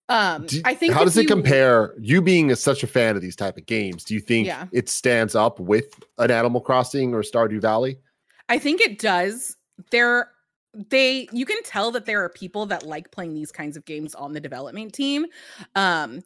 Um, 0.09 0.47
Do- 0.47 0.63
I 0.65 0.75
think 0.75 0.95
how 0.95 1.05
does 1.05 1.17
it 1.17 1.27
compare? 1.27 1.95
You 1.99 2.23
being 2.23 2.51
a, 2.51 2.57
such 2.57 2.83
a 2.83 2.87
fan 2.87 3.17
of 3.17 3.23
these 3.23 3.35
type 3.37 3.57
of 3.57 3.67
games, 3.67 4.05
do 4.05 4.15
you 4.15 4.21
think 4.21 4.47
Yeah. 4.47 4.67
it 4.73 4.89
stands 4.89 5.35
up 5.35 5.59
with 5.59 5.99
an 6.19 6.31
Animal 6.31 6.61
Crossing 6.61 7.13
or 7.13 7.23
Stardew 7.23 7.61
Valley? 7.61 7.99
I 8.49 8.59
think 8.59 8.81
it 8.81 8.99
does. 9.01 9.57
There 9.91 10.31
they 10.91 11.27
you 11.33 11.47
can 11.47 11.63
tell 11.65 11.91
that 11.91 12.05
there 12.05 12.23
are 12.23 12.29
people 12.29 12.67
that 12.67 12.85
like 12.87 13.11
playing 13.11 13.33
these 13.35 13.51
kinds 13.51 13.77
of 13.79 13.85
games 13.87 14.15
on 14.15 14.33
the 14.33 14.41
development 14.41 14.93
team. 14.93 15.27
Um 15.75 16.21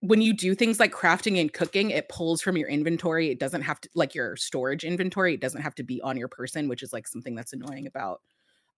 when 0.00 0.20
you 0.20 0.34
do 0.34 0.54
things 0.54 0.78
like 0.78 0.92
crafting 0.92 1.40
and 1.40 1.52
cooking, 1.52 1.90
it 1.90 2.08
pulls 2.08 2.40
from 2.42 2.56
your 2.56 2.68
inventory. 2.68 3.30
It 3.30 3.38
doesn't 3.40 3.62
have 3.62 3.80
to 3.82 3.88
like 3.94 4.14
your 4.14 4.36
storage 4.36 4.84
inventory. 4.84 5.34
It 5.34 5.40
doesn't 5.40 5.62
have 5.62 5.74
to 5.76 5.82
be 5.82 6.00
on 6.02 6.16
your 6.16 6.28
person, 6.28 6.68
which 6.68 6.82
is 6.82 6.92
like 6.92 7.06
something 7.06 7.34
that's 7.34 7.52
annoying 7.52 7.86
about 7.86 8.20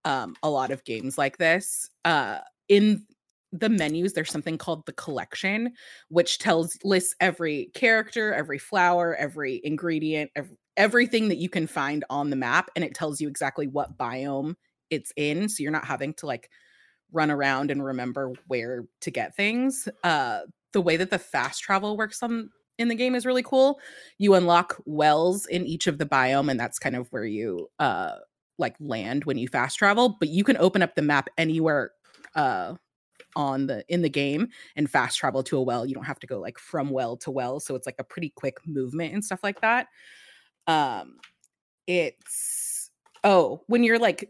um 0.05 0.35
a 0.43 0.49
lot 0.49 0.69
of 0.71 0.83
games 0.83 1.17
like 1.17 1.37
this. 1.37 1.89
Uh 2.05 2.39
in 2.67 3.05
the 3.51 3.69
menus 3.69 4.13
there's 4.13 4.31
something 4.31 4.57
called 4.57 4.85
the 4.85 4.93
collection 4.93 5.71
which 6.09 6.37
tells 6.37 6.77
lists 6.83 7.15
every 7.19 7.71
character 7.73 8.33
every 8.33 8.59
flower 8.59 9.15
every 9.15 9.59
ingredient 9.63 10.29
ev- 10.35 10.51
everything 10.77 11.29
that 11.29 11.37
you 11.37 11.49
can 11.49 11.65
find 11.65 12.05
on 12.09 12.29
the 12.29 12.35
map 12.35 12.69
and 12.75 12.85
it 12.85 12.93
tells 12.93 13.19
you 13.19 13.27
exactly 13.27 13.67
what 13.67 13.97
biome 13.97 14.55
it's 14.89 15.11
in 15.15 15.49
so 15.49 15.63
you're 15.63 15.71
not 15.71 15.85
having 15.85 16.13
to 16.13 16.25
like 16.25 16.49
run 17.11 17.31
around 17.31 17.71
and 17.71 17.83
remember 17.83 18.33
where 18.47 18.85
to 19.01 19.11
get 19.11 19.35
things. 19.35 19.87
Uh 20.03 20.41
the 20.71 20.81
way 20.81 20.97
that 20.97 21.09
the 21.09 21.17
fast 21.17 21.61
travel 21.61 21.97
works 21.97 22.21
on 22.21 22.49
in 22.77 22.87
the 22.87 22.95
game 22.95 23.15
is 23.15 23.25
really 23.25 23.43
cool. 23.43 23.79
You 24.19 24.35
unlock 24.35 24.79
wells 24.85 25.47
in 25.47 25.65
each 25.65 25.87
of 25.87 25.97
the 25.97 26.05
biome 26.05 26.51
and 26.51 26.59
that's 26.59 26.79
kind 26.79 26.95
of 26.95 27.07
where 27.11 27.25
you 27.25 27.69
uh 27.79 28.15
like 28.57 28.75
land 28.79 29.23
when 29.23 29.37
you 29.37 29.47
fast 29.47 29.77
travel 29.79 30.17
but 30.19 30.27
you 30.29 30.43
can 30.43 30.57
open 30.57 30.81
up 30.81 30.95
the 30.95 31.01
map 31.01 31.29
anywhere 31.37 31.91
uh 32.35 32.73
on 33.35 33.67
the 33.67 33.83
in 33.87 34.01
the 34.01 34.09
game 34.09 34.47
and 34.75 34.89
fast 34.89 35.17
travel 35.17 35.43
to 35.43 35.57
a 35.57 35.61
well 35.61 35.85
you 35.85 35.93
don't 35.93 36.05
have 36.05 36.19
to 36.19 36.27
go 36.27 36.39
like 36.39 36.57
from 36.57 36.89
well 36.89 37.15
to 37.17 37.31
well 37.31 37.59
so 37.59 37.75
it's 37.75 37.85
like 37.85 37.95
a 37.99 38.03
pretty 38.03 38.29
quick 38.29 38.57
movement 38.65 39.13
and 39.13 39.23
stuff 39.23 39.39
like 39.43 39.61
that. 39.61 39.87
Um 40.67 41.17
it's 41.87 42.91
oh 43.23 43.61
when 43.67 43.83
you're 43.83 43.99
like 43.99 44.29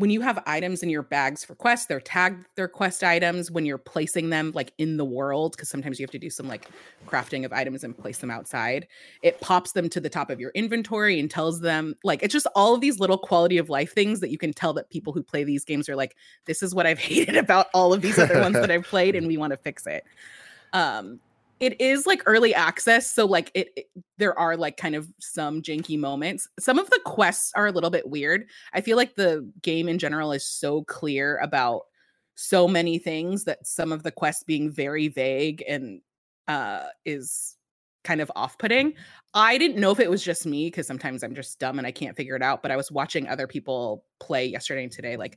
when 0.00 0.10
you 0.10 0.22
have 0.22 0.42
items 0.46 0.82
in 0.82 0.88
your 0.88 1.02
bags 1.02 1.44
for 1.44 1.54
quests 1.54 1.86
they're 1.86 2.00
tagged 2.00 2.46
they're 2.56 2.68
quest 2.68 3.04
items 3.04 3.50
when 3.50 3.66
you're 3.66 3.78
placing 3.78 4.30
them 4.30 4.50
like 4.54 4.72
in 4.78 4.96
the 4.96 5.04
world 5.04 5.52
because 5.52 5.68
sometimes 5.68 5.98
you 5.98 6.04
have 6.04 6.10
to 6.10 6.18
do 6.18 6.30
some 6.30 6.48
like 6.48 6.68
crafting 7.06 7.44
of 7.44 7.52
items 7.52 7.84
and 7.84 7.96
place 7.96 8.18
them 8.18 8.30
outside. 8.30 8.86
It 9.22 9.40
pops 9.40 9.72
them 9.72 9.88
to 9.90 10.00
the 10.00 10.08
top 10.08 10.30
of 10.30 10.40
your 10.40 10.50
inventory 10.54 11.20
and 11.20 11.30
tells 11.30 11.60
them 11.60 11.94
like 12.04 12.22
it's 12.22 12.32
just 12.32 12.46
all 12.54 12.74
of 12.74 12.80
these 12.80 12.98
little 12.98 13.18
quality 13.18 13.58
of 13.58 13.68
life 13.68 13.92
things 13.92 14.20
that 14.20 14.30
you 14.30 14.38
can 14.38 14.52
tell 14.52 14.72
that 14.74 14.90
people 14.90 15.12
who 15.12 15.22
play 15.22 15.44
these 15.44 15.64
games 15.64 15.88
are 15.88 15.96
like 15.96 16.16
this 16.46 16.62
is 16.62 16.74
what 16.74 16.86
i've 16.86 16.98
hated 17.10 17.36
about 17.36 17.66
all 17.74 17.92
of 17.92 18.00
these 18.00 18.18
other 18.18 18.40
ones 18.40 18.54
that 18.54 18.70
i've 18.70 18.84
played 18.84 19.14
and 19.14 19.26
we 19.30 19.36
want 19.36 19.52
to 19.52 19.56
fix 19.56 19.86
it. 19.86 20.04
Um 20.72 21.20
it 21.60 21.78
is 21.80 22.06
like 22.06 22.22
early 22.24 22.54
access 22.54 23.12
so 23.12 23.26
like 23.26 23.50
it, 23.54 23.68
it 23.76 23.86
there 24.16 24.36
are 24.38 24.56
like 24.56 24.76
kind 24.76 24.94
of 24.94 25.08
some 25.20 25.62
janky 25.62 25.98
moments. 25.98 26.48
Some 26.58 26.78
of 26.78 26.88
the 26.90 27.00
quests 27.04 27.52
are 27.54 27.66
a 27.66 27.72
little 27.72 27.90
bit 27.90 28.08
weird. 28.08 28.46
I 28.72 28.80
feel 28.80 28.96
like 28.96 29.14
the 29.14 29.50
game 29.62 29.88
in 29.88 29.98
general 29.98 30.32
is 30.32 30.46
so 30.46 30.84
clear 30.84 31.38
about 31.38 31.82
so 32.34 32.66
many 32.66 32.98
things 32.98 33.44
that 33.44 33.66
some 33.66 33.92
of 33.92 34.02
the 34.02 34.10
quests 34.10 34.42
being 34.42 34.70
very 34.70 35.08
vague 35.08 35.62
and 35.68 36.00
uh 36.48 36.84
is 37.04 37.56
kind 38.02 38.22
of 38.22 38.32
off-putting. 38.34 38.94
I 39.34 39.58
didn't 39.58 39.78
know 39.78 39.90
if 39.90 40.00
it 40.00 40.10
was 40.10 40.24
just 40.24 40.46
me 40.46 40.66
because 40.66 40.86
sometimes 40.86 41.22
i'm 41.22 41.34
just 41.34 41.60
dumb 41.60 41.78
and 41.78 41.86
i 41.86 41.92
can't 41.92 42.16
figure 42.16 42.34
it 42.34 42.42
out 42.42 42.62
but 42.62 42.70
i 42.70 42.76
was 42.76 42.90
watching 42.90 43.28
other 43.28 43.46
people 43.46 44.04
play 44.18 44.46
yesterday 44.46 44.82
and 44.82 44.92
today 44.92 45.16
like 45.16 45.36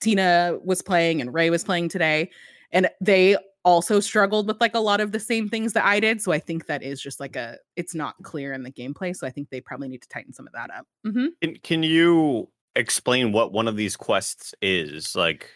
tina 0.00 0.58
was 0.62 0.82
playing 0.82 1.20
and 1.20 1.34
ray 1.34 1.50
was 1.50 1.64
playing 1.64 1.88
today 1.88 2.30
and 2.70 2.88
they 3.00 3.36
also 3.64 4.00
struggled 4.00 4.46
with 4.48 4.60
like 4.60 4.74
a 4.74 4.80
lot 4.80 5.00
of 5.00 5.12
the 5.12 5.20
same 5.20 5.48
things 5.48 5.72
that 5.74 5.84
I 5.84 6.00
did. 6.00 6.20
So 6.20 6.32
I 6.32 6.38
think 6.38 6.66
that 6.66 6.82
is 6.82 7.00
just 7.00 7.20
like 7.20 7.36
a 7.36 7.58
it's 7.76 7.94
not 7.94 8.14
clear 8.22 8.52
in 8.52 8.62
the 8.62 8.70
gameplay. 8.70 9.14
So 9.14 9.26
I 9.26 9.30
think 9.30 9.50
they 9.50 9.60
probably 9.60 9.88
need 9.88 10.02
to 10.02 10.08
tighten 10.08 10.32
some 10.32 10.46
of 10.46 10.52
that 10.54 10.70
up. 10.70 10.86
hmm 11.04 11.26
Can, 11.40 11.56
can 11.62 11.82
you 11.82 12.48
explain 12.74 13.32
what 13.32 13.52
one 13.52 13.68
of 13.68 13.76
these 13.76 13.96
quests 13.96 14.54
is? 14.62 15.14
Like, 15.14 15.50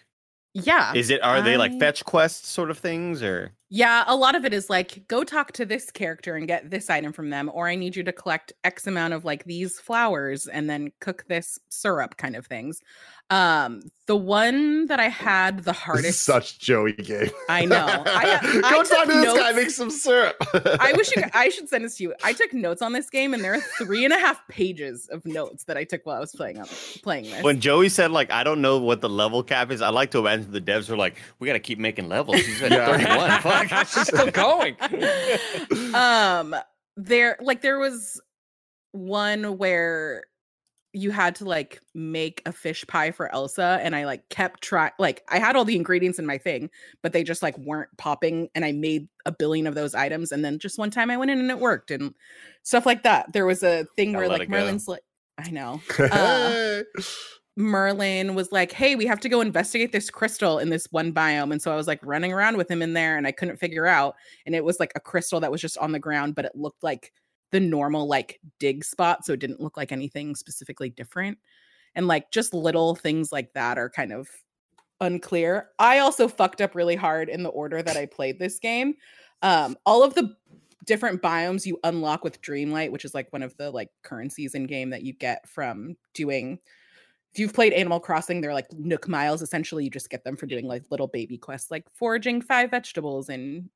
Yeah. 0.55 0.93
is 0.95 1.11
it 1.11 1.23
are 1.23 1.43
they 1.43 1.57
like 1.57 1.79
fetch 1.79 2.05
quests 2.05 2.49
sort 2.49 2.71
of 2.71 2.79
things, 2.79 3.23
or 3.23 3.53
yeah, 3.69 4.05
a 4.07 4.15
lot 4.15 4.37
of 4.37 4.45
it 4.45 4.55
is 4.55 4.71
like, 4.71 5.09
go 5.09 5.25
talk 5.25 5.51
to 5.53 5.67
this 5.67 5.91
character 5.91 6.37
and 6.37 6.47
get 6.47 6.71
this 6.71 6.89
item 6.89 7.13
from 7.13 7.31
them, 7.31 7.51
or 7.53 7.69
I 7.69 7.75
need 7.75 7.97
you 7.97 8.05
to 8.05 8.13
collect 8.13 8.53
X 8.63 8.87
amount 8.87 9.13
of 9.13 9.25
like 9.25 9.45
these 9.45 9.81
flowers 9.81 10.47
and 10.47 10.71
then 10.71 10.93
cook 11.01 11.25
this 11.29 11.59
syrup 11.69 12.17
kind 12.17 12.37
of 12.37 12.47
things. 12.47 12.81
Um, 13.29 13.83
the 14.07 14.17
one 14.17 14.87
that 14.87 15.01
I 15.01 15.09
had 15.09 15.65
the 15.65 15.73
hardest 15.73 16.23
such 16.23 16.61
Joey 16.61 16.93
game. 16.93 17.31
I 17.49 17.65
know. 17.65 17.85
I, 18.07 18.35
uh, 18.35 18.39
I 18.65 18.71
go 18.71 18.85
talk 18.85 19.07
to 19.07 19.13
this 19.13 19.25
notes. 19.25 19.41
guy, 19.41 19.53
make 19.53 19.71
some 19.71 19.91
syrup. 19.91 20.37
I 20.55 20.93
wish 20.97 21.15
you, 21.17 21.25
I 21.35 21.49
should 21.49 21.69
send 21.69 21.85
this 21.85 21.97
to 21.97 22.05
you. 22.05 22.15
I 22.23 22.33
took 22.33 22.55
notes 22.55 22.83
on 22.83 22.93
this 22.93 23.11
game, 23.11 23.35
and 23.35 23.43
there 23.43 23.55
are 23.55 23.61
three 23.79 24.05
and 24.05 24.15
a 24.15 24.19
half 24.19 24.47
pages 24.47 25.09
of 25.09 25.27
notes 25.27 25.65
that 25.65 25.77
I 25.77 25.83
took 25.83 26.07
while 26.07 26.19
I 26.19 26.21
was 26.21 26.31
playing 26.33 26.59
up 26.59 26.69
playing 27.03 27.25
this. 27.25 27.43
When 27.43 27.59
Joey 27.59 27.89
said, 27.89 28.13
like, 28.13 28.31
I 28.31 28.45
don't 28.45 28.61
know 28.61 28.79
what 28.79 29.01
the 29.01 29.09
level 29.09 29.43
cap 29.43 29.73
is, 29.73 29.83
I 29.83 29.89
like 29.89 30.13
to 30.13 30.19
imagine 30.19 30.53
the 30.53 30.61
devs 30.61 30.89
were 30.89 30.97
like, 30.97 31.17
We 31.41 31.49
gotta 31.49 31.59
keep 31.59 31.81
making 31.81 32.09
levels. 32.09 32.37
He's 32.37 32.63
at 32.63 32.71
yeah. 32.71 32.87
31. 33.43 33.43
my 33.59 33.67
gosh, 33.67 33.93
she's 33.93 34.09
still 34.09 34.31
going. 34.31 34.77
um, 35.95 36.55
there, 36.97 37.37
like, 37.41 37.63
there 37.63 37.79
was 37.79 38.21
one 38.93 39.59
where 39.59 40.25
you 40.97 41.11
had 41.11 41.35
to 41.35 41.45
like 41.45 41.83
make 41.95 42.41
a 42.47 42.53
fish 42.53 42.87
pie 42.87 43.11
for 43.11 43.31
Elsa 43.31 43.79
and 43.83 43.95
I 43.95 44.07
like 44.07 44.27
kept 44.31 44.63
trying 44.63 44.93
like 44.99 45.23
I 45.29 45.39
had 45.39 45.55
all 45.55 45.67
the 45.67 45.77
ingredients 45.77 46.19
in 46.19 46.25
my 46.25 46.39
thing 46.39 46.71
but 47.03 47.13
they 47.13 47.23
just 47.23 47.43
like 47.43 47.57
weren't 47.59 47.91
popping 47.99 48.49
and 48.55 48.65
I 48.65 48.73
made 48.73 49.07
a 49.27 49.33
billion 49.33 49.67
of 49.67 49.75
those 49.75 49.95
items 49.95 50.33
and 50.33 50.43
then 50.43 50.59
just 50.59 50.79
one 50.79 50.91
time 50.91 51.11
I 51.11 51.19
went 51.19 51.31
in 51.31 51.39
and 51.39 51.51
it 51.51 51.59
worked 51.59 51.91
and 51.91 52.15
stuff 52.63 52.87
like 52.87 53.03
that. 53.03 53.31
There 53.35 53.45
was 53.45 53.63
a 53.63 53.85
thing 53.95 54.13
Gotta 54.13 54.27
where 54.27 54.39
like 54.39 54.49
Merlin's 54.49 54.89
like 54.89 55.03
I 55.37 55.51
know. 55.51 55.83
Uh, 55.99 56.83
Merlin 57.57 58.35
was 58.35 58.53
like, 58.53 58.73
"Hey, 58.73 58.97
we 58.97 59.07
have 59.07 59.21
to 59.21 59.29
go 59.29 59.41
investigate 59.41 59.93
this 59.93 60.11
crystal 60.11 60.59
in 60.59 60.69
this 60.71 60.87
one 60.91 61.13
biome." 61.13 61.53
And 61.53 61.61
so 61.63 61.73
I 61.73 61.77
was 61.77 61.87
like 61.87 62.01
running 62.03 62.33
around 62.33 62.57
with 62.59 62.71
him 62.71 62.83
in 62.83 62.93
there 62.93 63.17
and 63.17 63.27
I 63.27 63.33
couldn't 63.33 63.57
figure 63.59 63.87
out 63.87 64.15
and 64.45 64.55
it 64.55 64.65
was 64.65 64.79
like 64.79 64.93
a 64.95 65.01
crystal 65.01 65.41
that 65.41 65.51
was 65.51 65.61
just 65.61 65.79
on 65.79 65.93
the 65.93 65.99
ground 65.99 66.35
but 66.35 66.45
it 66.45 66.53
looked 66.55 66.83
like 66.83 67.13
the 67.53 67.61
normal 67.61 68.07
like 68.07 68.41
dig 68.59 68.85
spot 68.85 69.25
so 69.25 69.33
it 69.33 69.41
didn't 69.41 69.61
look 69.61 69.77
like 69.77 69.93
anything 69.93 70.35
specifically 70.35 70.91
different. 70.91 71.39
And 71.95 72.07
like 72.07 72.31
just 72.31 72.53
little 72.55 72.95
things 72.95 73.33
like 73.33 73.53
that 73.55 73.79
are 73.79 73.89
kind 73.91 74.13
of 74.13 74.29
unclear. 75.01 75.71
I 75.79 75.99
also 76.01 76.29
fucked 76.29 76.61
up 76.61 76.75
really 76.75 76.97
hard 76.97 77.29
in 77.29 77.43
the 77.43 77.51
order 77.51 77.83
that 77.83 77.97
I 77.97 78.07
played 78.07 78.39
this 78.39 78.59
game. 78.59 78.95
Um 79.43 79.77
all 79.87 80.03
of 80.03 80.15
the 80.15 80.37
different 80.85 81.23
biomes 81.23 81.67
you 81.67 81.79
unlock 81.85 82.23
with 82.23 82.41
Dreamlight, 82.43 82.93
which 82.93 83.05
is 83.05 83.15
like 83.15 83.33
one 83.33 83.43
of 83.43 83.57
the 83.57 83.71
like 83.71 83.91
currencies 84.03 84.55
in 84.55 84.67
game 84.67 84.91
that 84.91 85.03
you 85.03 85.13
get 85.15 85.49
from 85.49 85.97
doing 86.15 86.59
if 87.37 87.41
you've 87.41 87.53
played 87.53 87.75
Animal 87.75 88.01
Crossing, 88.01 88.41
they're 88.41 88.55
like 88.55 88.73
Nook 88.73 89.09
Miles. 89.09 89.43
Essentially, 89.43 89.85
you 89.85 89.91
just 89.91 90.09
get 90.09 90.25
them 90.25 90.37
for 90.37 90.47
doing 90.47 90.67
like 90.67 90.85
little 90.91 91.07
baby 91.07 91.37
quests, 91.37 91.71
like 91.71 91.85
foraging 91.93 92.41
five 92.41 92.71
vegetables 92.71 93.29
and 93.29 93.69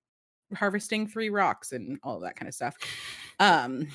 harvesting 0.56 1.06
three 1.06 1.28
rocks 1.28 1.72
and 1.72 1.98
all 2.02 2.16
of 2.16 2.22
that 2.22 2.36
kind 2.36 2.48
of 2.48 2.54
stuff. 2.54 2.74
Um, 3.38 3.88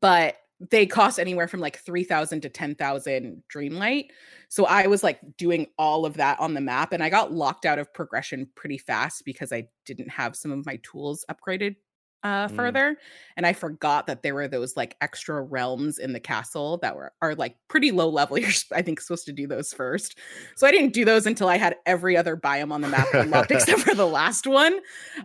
but 0.00 0.36
they 0.70 0.86
cost 0.86 1.20
anywhere 1.20 1.48
from 1.48 1.60
like 1.60 1.80
3000 1.80 2.40
to 2.40 2.48
10,000 2.48 3.42
Dreamlight. 3.54 4.06
So 4.48 4.64
I 4.64 4.86
was 4.86 5.02
like 5.02 5.20
doing 5.36 5.66
all 5.76 6.06
of 6.06 6.14
that 6.14 6.40
on 6.40 6.54
the 6.54 6.60
map 6.62 6.94
and 6.94 7.02
I 7.02 7.10
got 7.10 7.30
locked 7.30 7.66
out 7.66 7.78
of 7.78 7.92
progression 7.92 8.48
pretty 8.54 8.78
fast 8.78 9.26
because 9.26 9.52
I 9.52 9.68
didn't 9.84 10.08
have 10.08 10.34
some 10.34 10.50
of 10.50 10.64
my 10.64 10.80
tools 10.82 11.26
upgraded 11.30 11.76
uh 12.24 12.46
Mm. 12.48 12.56
further 12.56 12.96
and 13.36 13.44
I 13.46 13.52
forgot 13.52 14.06
that 14.06 14.22
there 14.22 14.34
were 14.34 14.46
those 14.46 14.76
like 14.76 14.96
extra 15.00 15.42
realms 15.42 15.98
in 15.98 16.12
the 16.12 16.20
castle 16.20 16.76
that 16.78 16.94
were 16.94 17.12
are 17.20 17.34
like 17.34 17.56
pretty 17.68 17.90
low 17.90 18.08
level. 18.08 18.38
You're 18.38 18.50
s- 18.50 18.66
I 18.72 18.82
think 18.82 19.00
supposed 19.00 19.24
to 19.26 19.32
do 19.32 19.46
those 19.46 19.72
first. 19.72 20.18
So 20.56 20.66
I 20.66 20.70
didn't 20.70 20.92
do 20.92 21.04
those 21.04 21.26
until 21.26 21.48
I 21.48 21.56
had 21.58 21.76
every 21.86 22.16
other 22.16 22.36
biome 22.36 22.72
on 22.72 22.80
the 22.80 22.88
map 22.88 23.08
unlocked 23.14 23.50
except 23.56 23.80
for 23.80 23.94
the 23.94 24.06
last 24.06 24.46
one. 24.46 24.78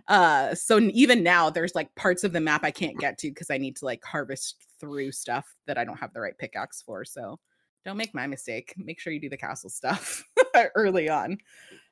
Uh 0.07 0.55
so 0.55 0.79
even 0.79 1.21
now 1.23 1.49
there's 1.49 1.75
like 1.75 1.93
parts 1.95 2.23
of 2.23 2.33
the 2.33 2.41
map 2.41 2.63
I 2.63 2.71
can't 2.71 2.97
get 2.97 3.17
to 3.19 3.29
because 3.29 3.49
I 3.51 3.57
need 3.57 3.75
to 3.77 3.85
like 3.85 4.03
harvest 4.03 4.55
through 4.79 5.11
stuff 5.11 5.45
that 5.67 5.77
I 5.77 5.83
don't 5.83 5.97
have 5.99 6.13
the 6.13 6.21
right 6.21 6.37
pickaxe 6.37 6.81
for. 6.81 7.03
So 7.05 7.39
don't 7.85 7.97
make 7.97 8.13
my 8.13 8.27
mistake. 8.27 8.73
Make 8.77 8.99
sure 8.99 9.13
you 9.13 9.19
do 9.21 9.29
the 9.29 9.37
castle 9.37 9.69
stuff 9.69 10.23
early 10.75 11.09
on. 11.09 11.37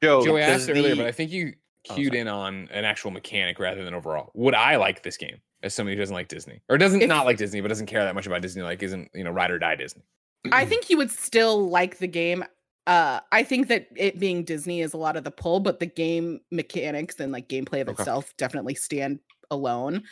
Joe, 0.04 0.24
Joey 0.26 0.42
does 0.42 0.62
asked 0.62 0.70
earlier, 0.70 0.90
the- 0.96 1.02
but 1.04 1.06
I 1.08 1.12
think 1.12 1.32
you 1.32 1.54
cued 1.86 2.08
sorry. 2.14 2.20
in 2.20 2.28
on 2.28 2.68
an 2.72 2.86
actual 2.86 3.12
mechanic 3.12 3.60
rather 3.60 3.84
than 3.84 3.94
overall. 3.94 4.32
Would 4.34 4.54
I 4.56 4.76
like 4.78 5.04
this 5.04 5.18
game 5.18 5.38
as 5.64 5.74
somebody 5.74 5.96
who 5.96 6.02
doesn't 6.02 6.14
like 6.16 6.28
Disney 6.28 6.62
or 6.70 6.78
doesn't 6.78 7.02
If- 7.02 7.08
not 7.10 7.26
like 7.26 7.38
Disney 7.38 7.62
but 7.62 7.68
doesn't 7.70 7.88
care 7.88 8.04
that 8.04 8.16
much 8.16 8.28
about 8.28 8.42
Disney? 8.42 8.62
Like, 8.64 8.82
isn't 8.84 9.10
you 9.14 9.24
know 9.24 9.32
ride 9.32 9.52
or 9.52 9.60
die 9.60 9.76
Disney? 9.76 10.04
I 10.52 10.66
think 10.66 10.90
you 10.90 10.98
would 10.98 11.10
still 11.12 11.70
like 11.70 11.98
the 11.98 12.08
game. 12.08 12.44
Uh, 12.88 13.20
I 13.32 13.42
think 13.42 13.68
that 13.70 13.88
it 13.96 14.20
being 14.20 14.44
Disney 14.44 14.82
is 14.82 14.94
a 14.94 14.98
lot 14.98 15.18
of 15.18 15.24
the 15.24 15.32
pull, 15.32 15.60
but 15.60 15.80
the 15.80 15.88
game 15.88 16.40
mechanics 16.52 17.20
and 17.20 17.32
like 17.32 17.50
gameplay 17.50 17.82
of 17.82 17.90
Okay. 17.90 18.02
itself 18.02 18.32
definitely 18.38 18.76
stand 18.76 19.20
alone. 19.50 20.04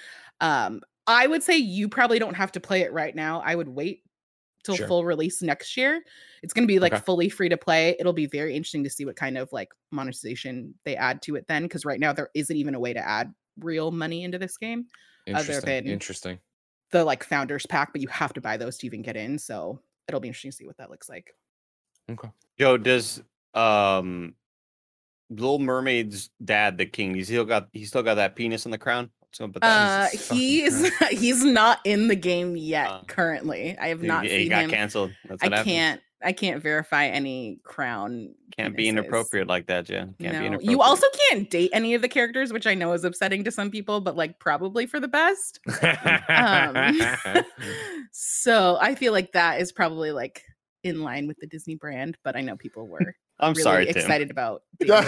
Um, 0.41 0.81
I 1.05 1.27
would 1.27 1.43
say 1.43 1.57
you 1.57 1.87
probably 1.87 2.17
don't 2.17 2.33
have 2.33 2.51
to 2.53 2.59
play 2.59 2.81
it 2.81 2.91
right 2.93 3.15
now. 3.15 3.41
I 3.45 3.53
would 3.53 3.67
wait 3.67 4.01
till 4.63 4.75
Sure. 4.75 4.87
full 4.87 5.05
release 5.05 5.41
next 5.41 5.75
year. 5.77 6.01
It's 6.41 6.53
going 6.53 6.63
to 6.67 6.71
be 6.71 6.79
like 6.79 6.93
Okay. 6.93 7.01
fully 7.05 7.29
free 7.29 7.49
to 7.49 7.57
play. 7.57 7.95
It'll 7.99 8.13
be 8.13 8.25
very 8.25 8.55
interesting 8.55 8.83
to 8.83 8.89
see 8.89 9.05
what 9.05 9.15
kind 9.15 9.37
of 9.37 9.51
like 9.51 9.69
monetization 9.91 10.73
they 10.85 10.95
add 10.95 11.21
to 11.23 11.35
it 11.35 11.47
then, 11.47 11.63
because 11.63 11.85
right 11.85 11.99
now 11.99 12.13
there 12.13 12.29
isn't 12.33 12.55
even 12.55 12.75
a 12.75 12.79
way 12.79 12.93
to 12.93 12.99
add 13.07 13.33
real 13.59 13.91
money 13.91 14.23
into 14.23 14.39
this 14.39 14.57
game. 14.57 14.87
Other 15.27 15.39
Interesting. 15.39 15.65
than- 15.83 15.87
Interesting. 15.87 16.39
The 16.91 17.03
like 17.03 17.23
founders 17.23 17.65
pack, 17.65 17.91
but 17.91 18.01
you 18.01 18.07
have 18.09 18.33
to 18.33 18.41
buy 18.41 18.57
those 18.57 18.77
to 18.79 18.85
even 18.85 19.01
get 19.01 19.15
in. 19.17 19.37
So 19.39 19.79
it'll 20.07 20.19
be 20.19 20.27
interesting 20.27 20.51
to 20.51 20.57
see 20.57 20.65
what 20.65 20.77
that 20.77 20.89
looks 20.91 21.09
like. 21.09 21.33
Okay. 22.09 22.29
Joe, 22.59 22.77
does 22.77 23.21
um 23.53 24.35
Little 25.29 25.57
Mermaid's 25.57 26.29
dad, 26.43 26.77
the 26.77 26.85
king, 26.85 27.15
he's 27.15 27.27
still 27.27 27.45
got 27.45 27.69
he 27.73 27.85
still 27.85 28.03
got 28.03 28.15
that 28.15 28.35
penis 28.35 28.65
in 28.65 28.71
the 28.71 28.77
crown? 28.77 29.09
Put 29.37 29.61
that. 29.61 30.13
Uh, 30.13 30.17
he's 30.33 30.91
he's 31.09 31.43
not 31.43 31.79
in 31.85 32.07
the 32.07 32.15
game 32.15 32.55
yet. 32.55 32.87
Uh, 32.87 33.01
currently, 33.07 33.77
I 33.77 33.87
have 33.87 34.01
he, 34.01 34.07
not 34.07 34.23
he 34.23 34.29
seen 34.29 34.49
got 34.49 34.63
him. 34.65 34.69
canceled. 34.69 35.11
That's 35.27 35.41
I 35.41 35.45
happens. 35.47 35.65
can't. 35.65 36.01
I 36.25 36.31
can't 36.31 36.63
verify 36.63 37.07
any 37.07 37.59
crown. 37.63 38.33
Can't 38.55 38.77
be 38.77 38.87
inappropriate 38.87 39.47
like 39.47 39.67
that, 39.67 39.85
Jen. 39.85 40.15
Can't 40.19 40.19
be 40.19 40.27
No. 40.27 40.39
inappropriate. 40.45 40.71
You 40.71 40.81
also 40.81 41.05
can't 41.29 41.49
date 41.49 41.71
any 41.73 41.95
of 41.95 42.01
the 42.01 42.07
characters, 42.07 42.53
which 42.53 42.65
I 42.65 42.75
know 42.75 42.93
is 42.93 43.03
upsetting 43.03 43.43
to 43.43 43.51
some 43.51 43.69
people, 43.69 43.99
but 43.99 44.15
like 44.15 44.39
probably 44.39 44.85
for 44.85 45.01
the 45.01 45.07
best. 45.09 45.59
Um, 46.29 47.01
so 48.11 48.77
I 48.79 48.95
feel 48.95 49.11
like 49.11 49.33
that 49.33 49.59
is 49.59 49.71
probably 49.73 50.11
like 50.11 50.43
in 50.83 51.01
line 51.01 51.27
with 51.27 51.37
the 51.39 51.47
Disney 51.47 51.75
brand, 51.75 52.17
but 52.23 52.35
I 52.37 52.41
know 52.41 52.55
people 52.55 52.87
were 52.87 53.15
I'm 53.39 53.51
really 53.53 53.63
sorry, 53.63 53.85
Tim. 53.87 53.97
excited 53.97 54.31
about. 54.31 54.61
no, 54.81 55.01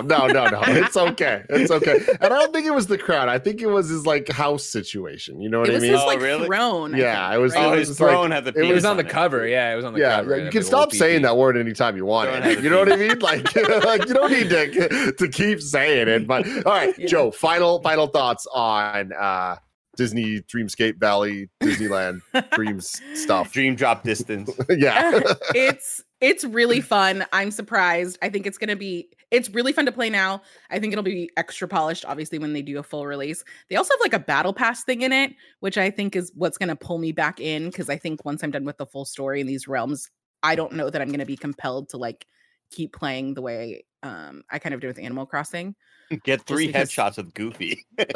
no, 0.00 0.26
no, 0.26 0.26
no. 0.28 0.60
It's 0.66 0.96
okay. 0.96 1.42
It's 1.50 1.70
okay. 1.70 2.00
And 2.20 2.32
I 2.32 2.38
don't 2.38 2.52
think 2.52 2.66
it 2.66 2.72
was 2.74 2.86
the 2.86 2.96
crown. 2.98 3.28
I 3.28 3.38
think 3.38 3.60
it 3.60 3.66
was 3.66 3.88
his 3.88 4.06
like 4.06 4.28
house 4.28 4.64
situation. 4.64 5.40
You 5.40 5.48
know 5.48 5.60
what 5.60 5.68
it 5.68 5.72
I 5.72 5.74
was 5.74 5.82
mean? 5.82 5.92
his 5.92 6.00
Oh, 6.02 6.16
really? 6.18 6.46
throne. 6.46 6.94
I 6.94 6.98
Yeah, 6.98 7.28
think, 7.30 7.38
it 7.38 7.42
was- 7.42 7.54
right? 7.54 7.64
Oh, 7.66 7.72
it 7.72 7.78
his 7.80 7.88
was 7.90 8.00
like- 8.00 8.10
throne 8.10 8.30
had 8.30 8.44
the 8.44 8.50
it 8.50 8.56
It 8.70 8.72
was 8.74 8.84
on 8.84 8.92
on 8.92 8.96
the 8.98 9.04
cover. 9.04 9.46
Yeah, 9.46 9.72
it 9.72 9.76
was 9.76 9.84
on 9.84 9.92
the 9.94 10.00
yeah, 10.00 10.16
cover. 10.16 10.30
yeah, 10.38 10.44
you 10.44 10.50
can 10.50 10.60
the 10.60 10.64
little 10.66 10.80
stop 10.80 10.92
saying 10.92 11.22
that 11.22 11.36
word 11.36 11.56
anytime 11.56 11.96
you 11.96 12.04
want. 12.06 12.30
It. 12.46 12.62
You 12.62 12.70
know 12.70 12.78
what 12.78 12.92
I 12.92 12.96
mean? 12.96 13.18
Like, 13.18 13.54
like 13.84 14.06
you 14.08 14.14
don't 14.14 14.30
need 14.32 14.48
to 14.50 15.12
to 15.12 15.28
keep 15.28 15.60
saying 15.60 16.08
it. 16.08 16.26
But 16.26 16.46
all 16.66 16.72
right, 16.72 16.96
Yeah. 16.98 17.06
Joe. 17.06 17.30
Final 17.30 17.80
final 17.82 18.06
thoughts 18.06 18.46
on 18.54 19.12
uh 19.12 19.56
Disney 19.96 20.40
Dreamscape 20.42 20.98
Valley 20.98 21.48
Disneyland 21.62 22.20
Dreams 22.52 23.00
stuff. 23.14 23.52
Dream 23.52 23.74
drop 23.74 24.02
distance. 24.02 24.50
yeah. 24.70 25.20
it's 25.54 26.02
it's 26.20 26.44
really 26.44 26.80
fun. 26.80 27.26
I'm 27.32 27.50
surprised. 27.50 28.18
I 28.22 28.28
think 28.28 28.46
it's 28.46 28.58
gonna 28.58 28.76
be 28.76 29.08
it's 29.30 29.50
really 29.50 29.72
fun 29.72 29.86
to 29.86 29.92
play 29.92 30.10
now. 30.10 30.42
I 30.70 30.78
think 30.78 30.92
it'll 30.92 31.02
be 31.02 31.30
extra 31.36 31.66
polished, 31.66 32.04
obviously, 32.04 32.38
when 32.38 32.52
they 32.52 32.62
do 32.62 32.78
a 32.78 32.82
full 32.82 33.06
release. 33.06 33.44
They 33.68 33.76
also 33.76 33.92
have 33.94 34.00
like 34.00 34.14
a 34.14 34.24
battle 34.24 34.52
pass 34.52 34.84
thing 34.84 35.02
in 35.02 35.12
it, 35.12 35.32
which 35.60 35.78
I 35.78 35.90
think 35.90 36.16
is 36.16 36.32
what's 36.34 36.58
gonna 36.58 36.76
pull 36.76 36.98
me 36.98 37.12
back 37.12 37.40
in 37.40 37.66
because 37.66 37.90
I 37.90 37.96
think 37.96 38.24
once 38.24 38.42
I'm 38.42 38.50
done 38.50 38.64
with 38.64 38.78
the 38.78 38.86
full 38.86 39.04
story 39.04 39.40
in 39.40 39.46
these 39.46 39.66
realms, 39.68 40.10
I 40.42 40.54
don't 40.54 40.72
know 40.72 40.90
that 40.90 41.02
I'm 41.02 41.10
gonna 41.10 41.26
be 41.26 41.36
compelled 41.36 41.88
to 41.90 41.96
like 41.96 42.26
keep 42.70 42.92
playing 42.92 43.34
the 43.34 43.42
way 43.42 43.84
um 44.02 44.42
I 44.50 44.58
kind 44.58 44.74
of 44.74 44.80
did 44.80 44.88
with 44.88 44.98
Animal 44.98 45.26
Crossing. 45.26 45.74
Get 46.24 46.46
three 46.46 46.68
because- 46.68 46.90
headshots 46.90 47.18
of 47.18 47.34
Goofy. 47.34 47.84
no, 47.98 48.06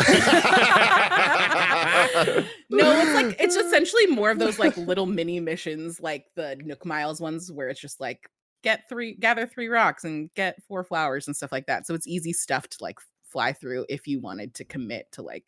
it's 3.01 3.15
like 3.15 3.37
it's 3.41 3.57
essentially 3.57 4.07
more 4.07 4.31
of 4.31 4.39
those 4.39 4.59
like 4.59 4.77
little 4.77 5.07
mini 5.07 5.41
missions, 5.41 6.01
like 6.01 6.27
the 6.37 6.57
Nook 6.63 6.87
Miles 6.87 7.21
ones, 7.21 7.51
where 7.51 7.69
it's 7.69 7.81
just 7.81 8.01
like 8.01 8.29
get 8.63 8.89
three, 8.89 9.15
gather 9.15 9.47
three 9.47 9.69
rocks 9.69 10.05
and 10.05 10.33
get 10.35 10.63
four 10.69 10.85
flowers 10.85 11.27
and 11.27 11.35
stuff 11.35 11.51
like 11.51 11.67
that. 11.67 11.87
So 11.87 11.95
it's 11.95 12.07
easy 12.07 12.33
stuff 12.33 12.69
to 12.69 12.77
like 12.81 12.99
fly 13.25 13.53
through 13.53 13.87
if 13.89 14.07
you 14.07 14.21
wanted 14.21 14.55
to 14.55 14.65
commit 14.65 15.11
to 15.13 15.23
like 15.23 15.47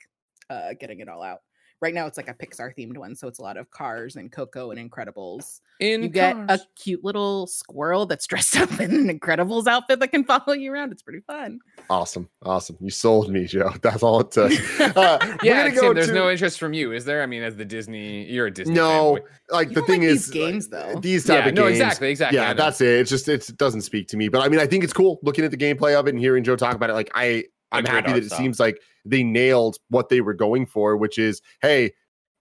uh 0.50 0.70
getting 0.80 1.00
it 1.00 1.08
all 1.08 1.22
out. 1.22 1.40
Right 1.82 1.92
now, 1.94 2.06
it's 2.06 2.16
like 2.16 2.28
a 2.28 2.34
Pixar 2.34 2.72
themed 2.78 2.96
one, 2.96 3.16
so 3.16 3.26
it's 3.26 3.40
a 3.40 3.42
lot 3.42 3.56
of 3.56 3.68
Cars 3.72 4.14
and 4.14 4.30
Coco 4.30 4.70
and 4.70 4.78
Incredibles. 4.90 5.60
In 5.80 6.04
You 6.04 6.08
get 6.08 6.36
a 6.48 6.60
cute 6.80 7.02
little 7.02 7.48
squirrel 7.48 8.06
that's 8.06 8.24
dressed 8.28 8.56
up 8.56 8.70
in 8.80 8.94
an 8.94 9.18
Incredibles 9.18 9.66
outfit 9.66 9.98
that 9.98 10.08
can 10.12 10.22
follow 10.24 10.52
you 10.52 10.72
around. 10.72 10.92
It's 10.92 11.02
pretty 11.02 11.20
fun. 11.26 11.58
awesome, 11.90 12.28
awesome. 12.44 12.76
You 12.80 12.90
sold 12.90 13.30
me, 13.30 13.46
Joe. 13.46 13.72
That's 13.82 14.04
all 14.04 14.20
it 14.20 14.30
took. 14.30 14.52
Uh, 14.96 15.18
we're 15.20 15.36
yeah, 15.42 15.64
gonna 15.68 15.74
go 15.74 15.80
Tim, 15.88 15.94
there's 15.96 16.06
to- 16.06 16.14
no 16.14 16.30
interest 16.30 16.60
from 16.60 16.72
you, 16.72 16.92
is 16.92 17.04
there? 17.04 17.20
I 17.20 17.26
mean, 17.26 17.42
as 17.42 17.56
the 17.56 17.64
Disney, 17.64 18.30
you're 18.30 18.46
a 18.46 18.50
Disney. 18.52 18.74
No, 18.74 19.16
fan. 19.16 19.24
like 19.50 19.68
You 19.70 19.74
the 19.74 19.82
thing 19.82 20.02
like 20.02 20.10
is, 20.10 20.26
these 20.26 20.30
games, 20.32 20.68
though. 20.68 21.00
These 21.00 21.24
type 21.24 21.42
Yeah, 21.42 21.48
of 21.48 21.54
no, 21.54 21.62
games. 21.64 21.80
exactly, 21.80 22.10
exactly. 22.10 22.38
Yeah, 22.38 22.54
that's 22.54 22.80
it. 22.80 23.00
It's 23.00 23.10
just 23.10 23.28
it 23.28 23.50
doesn't 23.56 23.80
speak 23.82 24.06
to 24.08 24.16
me. 24.16 24.28
But 24.28 24.42
I 24.42 24.48
mean, 24.48 24.60
I 24.60 24.66
think 24.68 24.84
it's 24.84 24.92
cool 24.92 25.18
looking 25.24 25.44
at 25.44 25.50
the 25.50 25.56
gameplay 25.56 25.98
of 25.98 26.06
it 26.06 26.10
and 26.10 26.20
hearing 26.20 26.44
Joe 26.44 26.54
talk 26.54 26.76
about 26.76 26.90
it. 26.90 26.94
Like 26.94 27.10
I, 27.12 27.42
I'm 27.72 27.85
happy 27.85 28.12
that 28.12 28.18
it 28.18 28.26
stuff. 28.26 28.38
seems 28.38 28.60
like 28.60 28.78
they 29.05 29.23
nailed 29.23 29.79
what 29.88 30.09
they 30.09 30.21
were 30.21 30.35
going 30.35 30.67
for, 30.67 30.96
which 30.96 31.19
is 31.19 31.42
hey, 31.61 31.92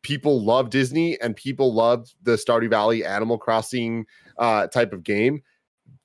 people 0.03 0.43
love 0.43 0.69
Disney 0.69 1.19
and 1.21 1.35
people 1.35 1.73
loved 1.73 2.15
the 2.23 2.33
Stardew 2.33 2.69
Valley 2.69 3.05
Animal 3.05 3.37
Crossing 3.37 4.05
uh, 4.37 4.67
type 4.67 4.93
of 4.93 5.03
game. 5.03 5.41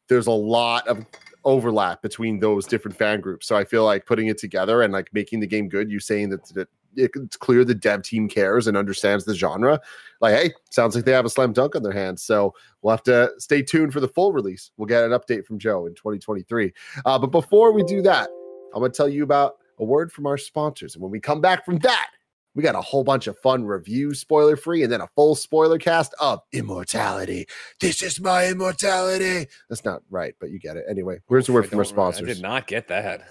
There's 0.09 0.27
a 0.27 0.33
lot 0.33 0.87
of 0.87 1.05
overlap 1.45 2.03
between 2.03 2.41
those 2.41 2.67
different 2.67 2.97
fan 2.97 3.21
groups. 3.21 3.47
So 3.47 3.57
I 3.57 3.65
feel 3.65 3.85
like 3.85 4.07
putting 4.07 4.27
it 4.27 4.39
together 4.39 4.83
and 4.83 4.93
like 4.93 5.09
making 5.13 5.41
the 5.41 5.47
game 5.47 5.69
good. 5.69 5.91
You 5.91 6.01
saying 6.01 6.31
that, 6.31 6.45
that 6.55 6.69
it's 6.97 7.37
clear 7.37 7.65
the 7.65 7.75
dev 7.75 8.03
team 8.03 8.29
cares 8.29 8.67
and 8.67 8.77
understands 8.77 9.25
the 9.25 9.35
genre. 9.35 9.81
Like, 10.21 10.35
hey, 10.35 10.53
sounds 10.71 10.95
like 10.95 11.05
they 11.05 11.13
have 11.13 11.25
a 11.25 11.31
slam 11.31 11.53
dunk 11.53 11.77
on 11.77 11.83
their 11.83 11.93
hands. 11.93 12.23
So 12.23 12.55
we'll 12.83 12.93
have 12.93 13.03
to 13.05 13.31
stay 13.39 13.63
tuned 13.63 13.93
for 13.93 14.01
the 14.01 14.09
full 14.09 14.33
release. 14.33 14.71
We'll 14.77 14.87
get 14.87 15.05
an 15.05 15.11
update 15.11 15.45
from 15.45 15.59
Joe 15.59 15.87
in 15.87 15.95
2023. 15.95 16.73
Uh, 17.05 17.19
but 17.19 17.29
before 17.29 17.73
we 17.73 17.83
do 17.85 18.03
that, 18.03 18.29
I'm 18.75 18.81
going 18.81 18.93
to 18.93 18.97
tell 18.97 19.09
you 19.09 19.23
about 19.23 19.57
a 19.79 19.85
word 19.85 20.13
from 20.13 20.27
our 20.27 20.39
sponsors. 20.39 20.95
And 20.95 21.03
when 21.03 21.11
we 21.11 21.21
come 21.21 21.41
back 21.41 21.65
from 21.65 21.79
that, 21.81 22.11
We 22.57 22.63
got 22.63 22.75
a 22.75 22.81
whole 22.81 23.05
bunch 23.05 23.27
of 23.27 23.39
fun 23.41 23.67
reviews, 23.67 24.19
spoiler 24.19 24.57
free, 24.57 24.83
and 24.83 24.91
then 24.91 25.03
a 25.03 25.09
full 25.09 25.35
spoiler 25.35 25.79
cast 25.79 26.15
of 26.19 26.41
Immortality. 26.53 27.47
This 27.81 28.03
is 28.03 28.19
my 28.19 28.49
immortality. 28.49 29.47
That's 29.69 29.85
not 29.85 30.01
right, 30.09 30.35
but 30.41 30.49
you 30.51 30.59
get 30.59 30.79
it. 30.79 30.87
Anyway, 30.89 31.19
where's 31.27 31.47
the 31.47 31.53
word 31.53 31.69
from 31.69 31.79
our 31.79 31.85
sponsors? 31.85 32.23
I 32.27 32.33
did 32.33 32.43
not 32.43 32.67
get 32.67 32.89
that. 32.89 33.29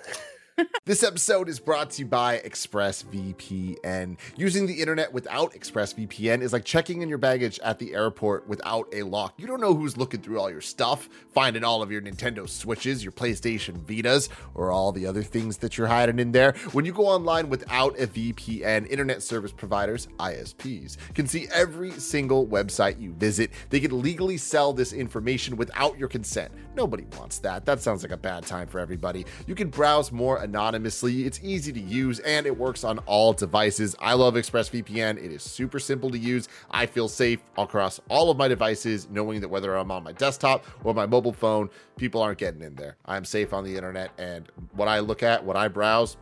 This 0.86 1.01
episode 1.01 1.49
is 1.49 1.60
brought 1.60 1.89
to 1.91 2.03
you 2.03 2.06
by 2.06 2.38
ExpressVPN. 2.45 4.18
Using 4.38 4.68
the 4.68 4.82
internet 4.82 5.12
without 5.12 5.53
ExpressVPN 5.53 6.41
is 6.41 6.53
like 6.53 6.64
checking 6.64 7.01
in 7.01 7.10
your 7.10 7.18
baggage 7.18 7.60
at 7.62 7.80
the 7.80 7.95
airport 7.95 8.47
without 8.47 8.88
a 8.93 9.01
lock. 9.01 9.34
You 9.38 9.47
don't 9.47 9.60
know 9.60 9.74
who's 9.74 9.97
looking 9.97 10.22
through 10.22 10.39
all 10.39 10.51
your 10.51 10.62
stuff, 10.62 11.10
finding 11.34 11.64
all 11.64 11.82
of 11.82 11.91
your 11.91 12.03
Nintendo 12.03 12.47
Switches, 12.47 13.03
your 13.03 13.14
PlayStation 13.14 13.80
Vitas, 13.80 14.30
or 14.53 14.72
all 14.72 14.91
the 14.91 15.08
other 15.08 15.24
things 15.24 15.58
that 15.58 15.76
you're 15.76 15.88
hiding 15.88 16.20
in 16.20 16.32
there. 16.32 16.53
When 16.72 16.86
you 16.86 16.93
go 16.93 17.08
online 17.08 17.49
without 17.49 17.99
a 17.99 18.06
VPN, 18.06 18.88
internet 18.88 19.24
service 19.24 19.51
providers, 19.51 20.08
ISPs, 20.20 20.97
can 21.16 21.26
see 21.26 21.47
every 21.51 21.91
single 21.93 22.45
website 22.45 23.01
you 23.01 23.14
visit. 23.14 23.49
They 23.72 23.80
can 23.80 24.03
legally 24.03 24.38
sell 24.38 24.72
this 24.72 24.93
information 24.93 25.58
without 25.58 25.97
your 25.97 26.10
consent. 26.10 26.51
Nobody 26.76 27.06
wants 27.18 27.39
that. 27.39 27.66
That 27.66 27.82
sounds 27.82 28.03
like 28.03 28.12
a 28.12 28.18
bad 28.18 28.45
time 28.45 28.68
for 28.68 28.80
everybody. 28.80 29.26
You 29.47 29.56
can 29.56 29.70
browse 29.70 30.12
more 30.12 30.45
anonymously. 30.46 31.26
It's 31.26 31.41
easy 31.43 31.74
to 31.74 31.80
use 31.80 32.20
and 32.20 32.46
it 32.46 32.58
works 32.58 32.86
on 32.86 33.00
all 33.00 33.34
devices. 33.34 33.96
I 34.00 34.14
love 34.14 34.36
ExpressVPN. 34.36 35.18
It 35.18 35.32
is 35.32 35.43
super 35.43 35.80
simple 35.80 36.10
to 36.12 36.18
use. 36.18 36.48
I 36.72 36.86
feel 36.86 37.10
safe 37.10 37.41
across 37.58 38.00
all 38.10 38.32
of 38.32 38.38
my 38.38 38.48
devices, 38.48 39.10
knowing 39.10 39.41
that 39.41 39.50
whether 39.50 39.76
I'm 39.76 39.91
on 39.91 40.04
my 40.04 40.14
desktop 40.14 40.66
or 40.84 40.93
my 40.93 41.06
mobile 41.06 41.34
phone, 41.34 41.70
people 41.98 42.22
aren't 42.22 42.38
getting 42.38 42.62
in 42.62 42.76
there. 42.76 42.96
I'm 43.06 43.26
safe 43.26 43.52
on 43.52 43.64
the 43.64 43.76
internet, 43.76 44.12
and 44.18 44.50
what 44.74 44.88
I 44.88 45.00
look 45.00 45.24
at, 45.24 45.43
what 45.43 45.58
I 45.58 45.68
browse, 45.68 46.18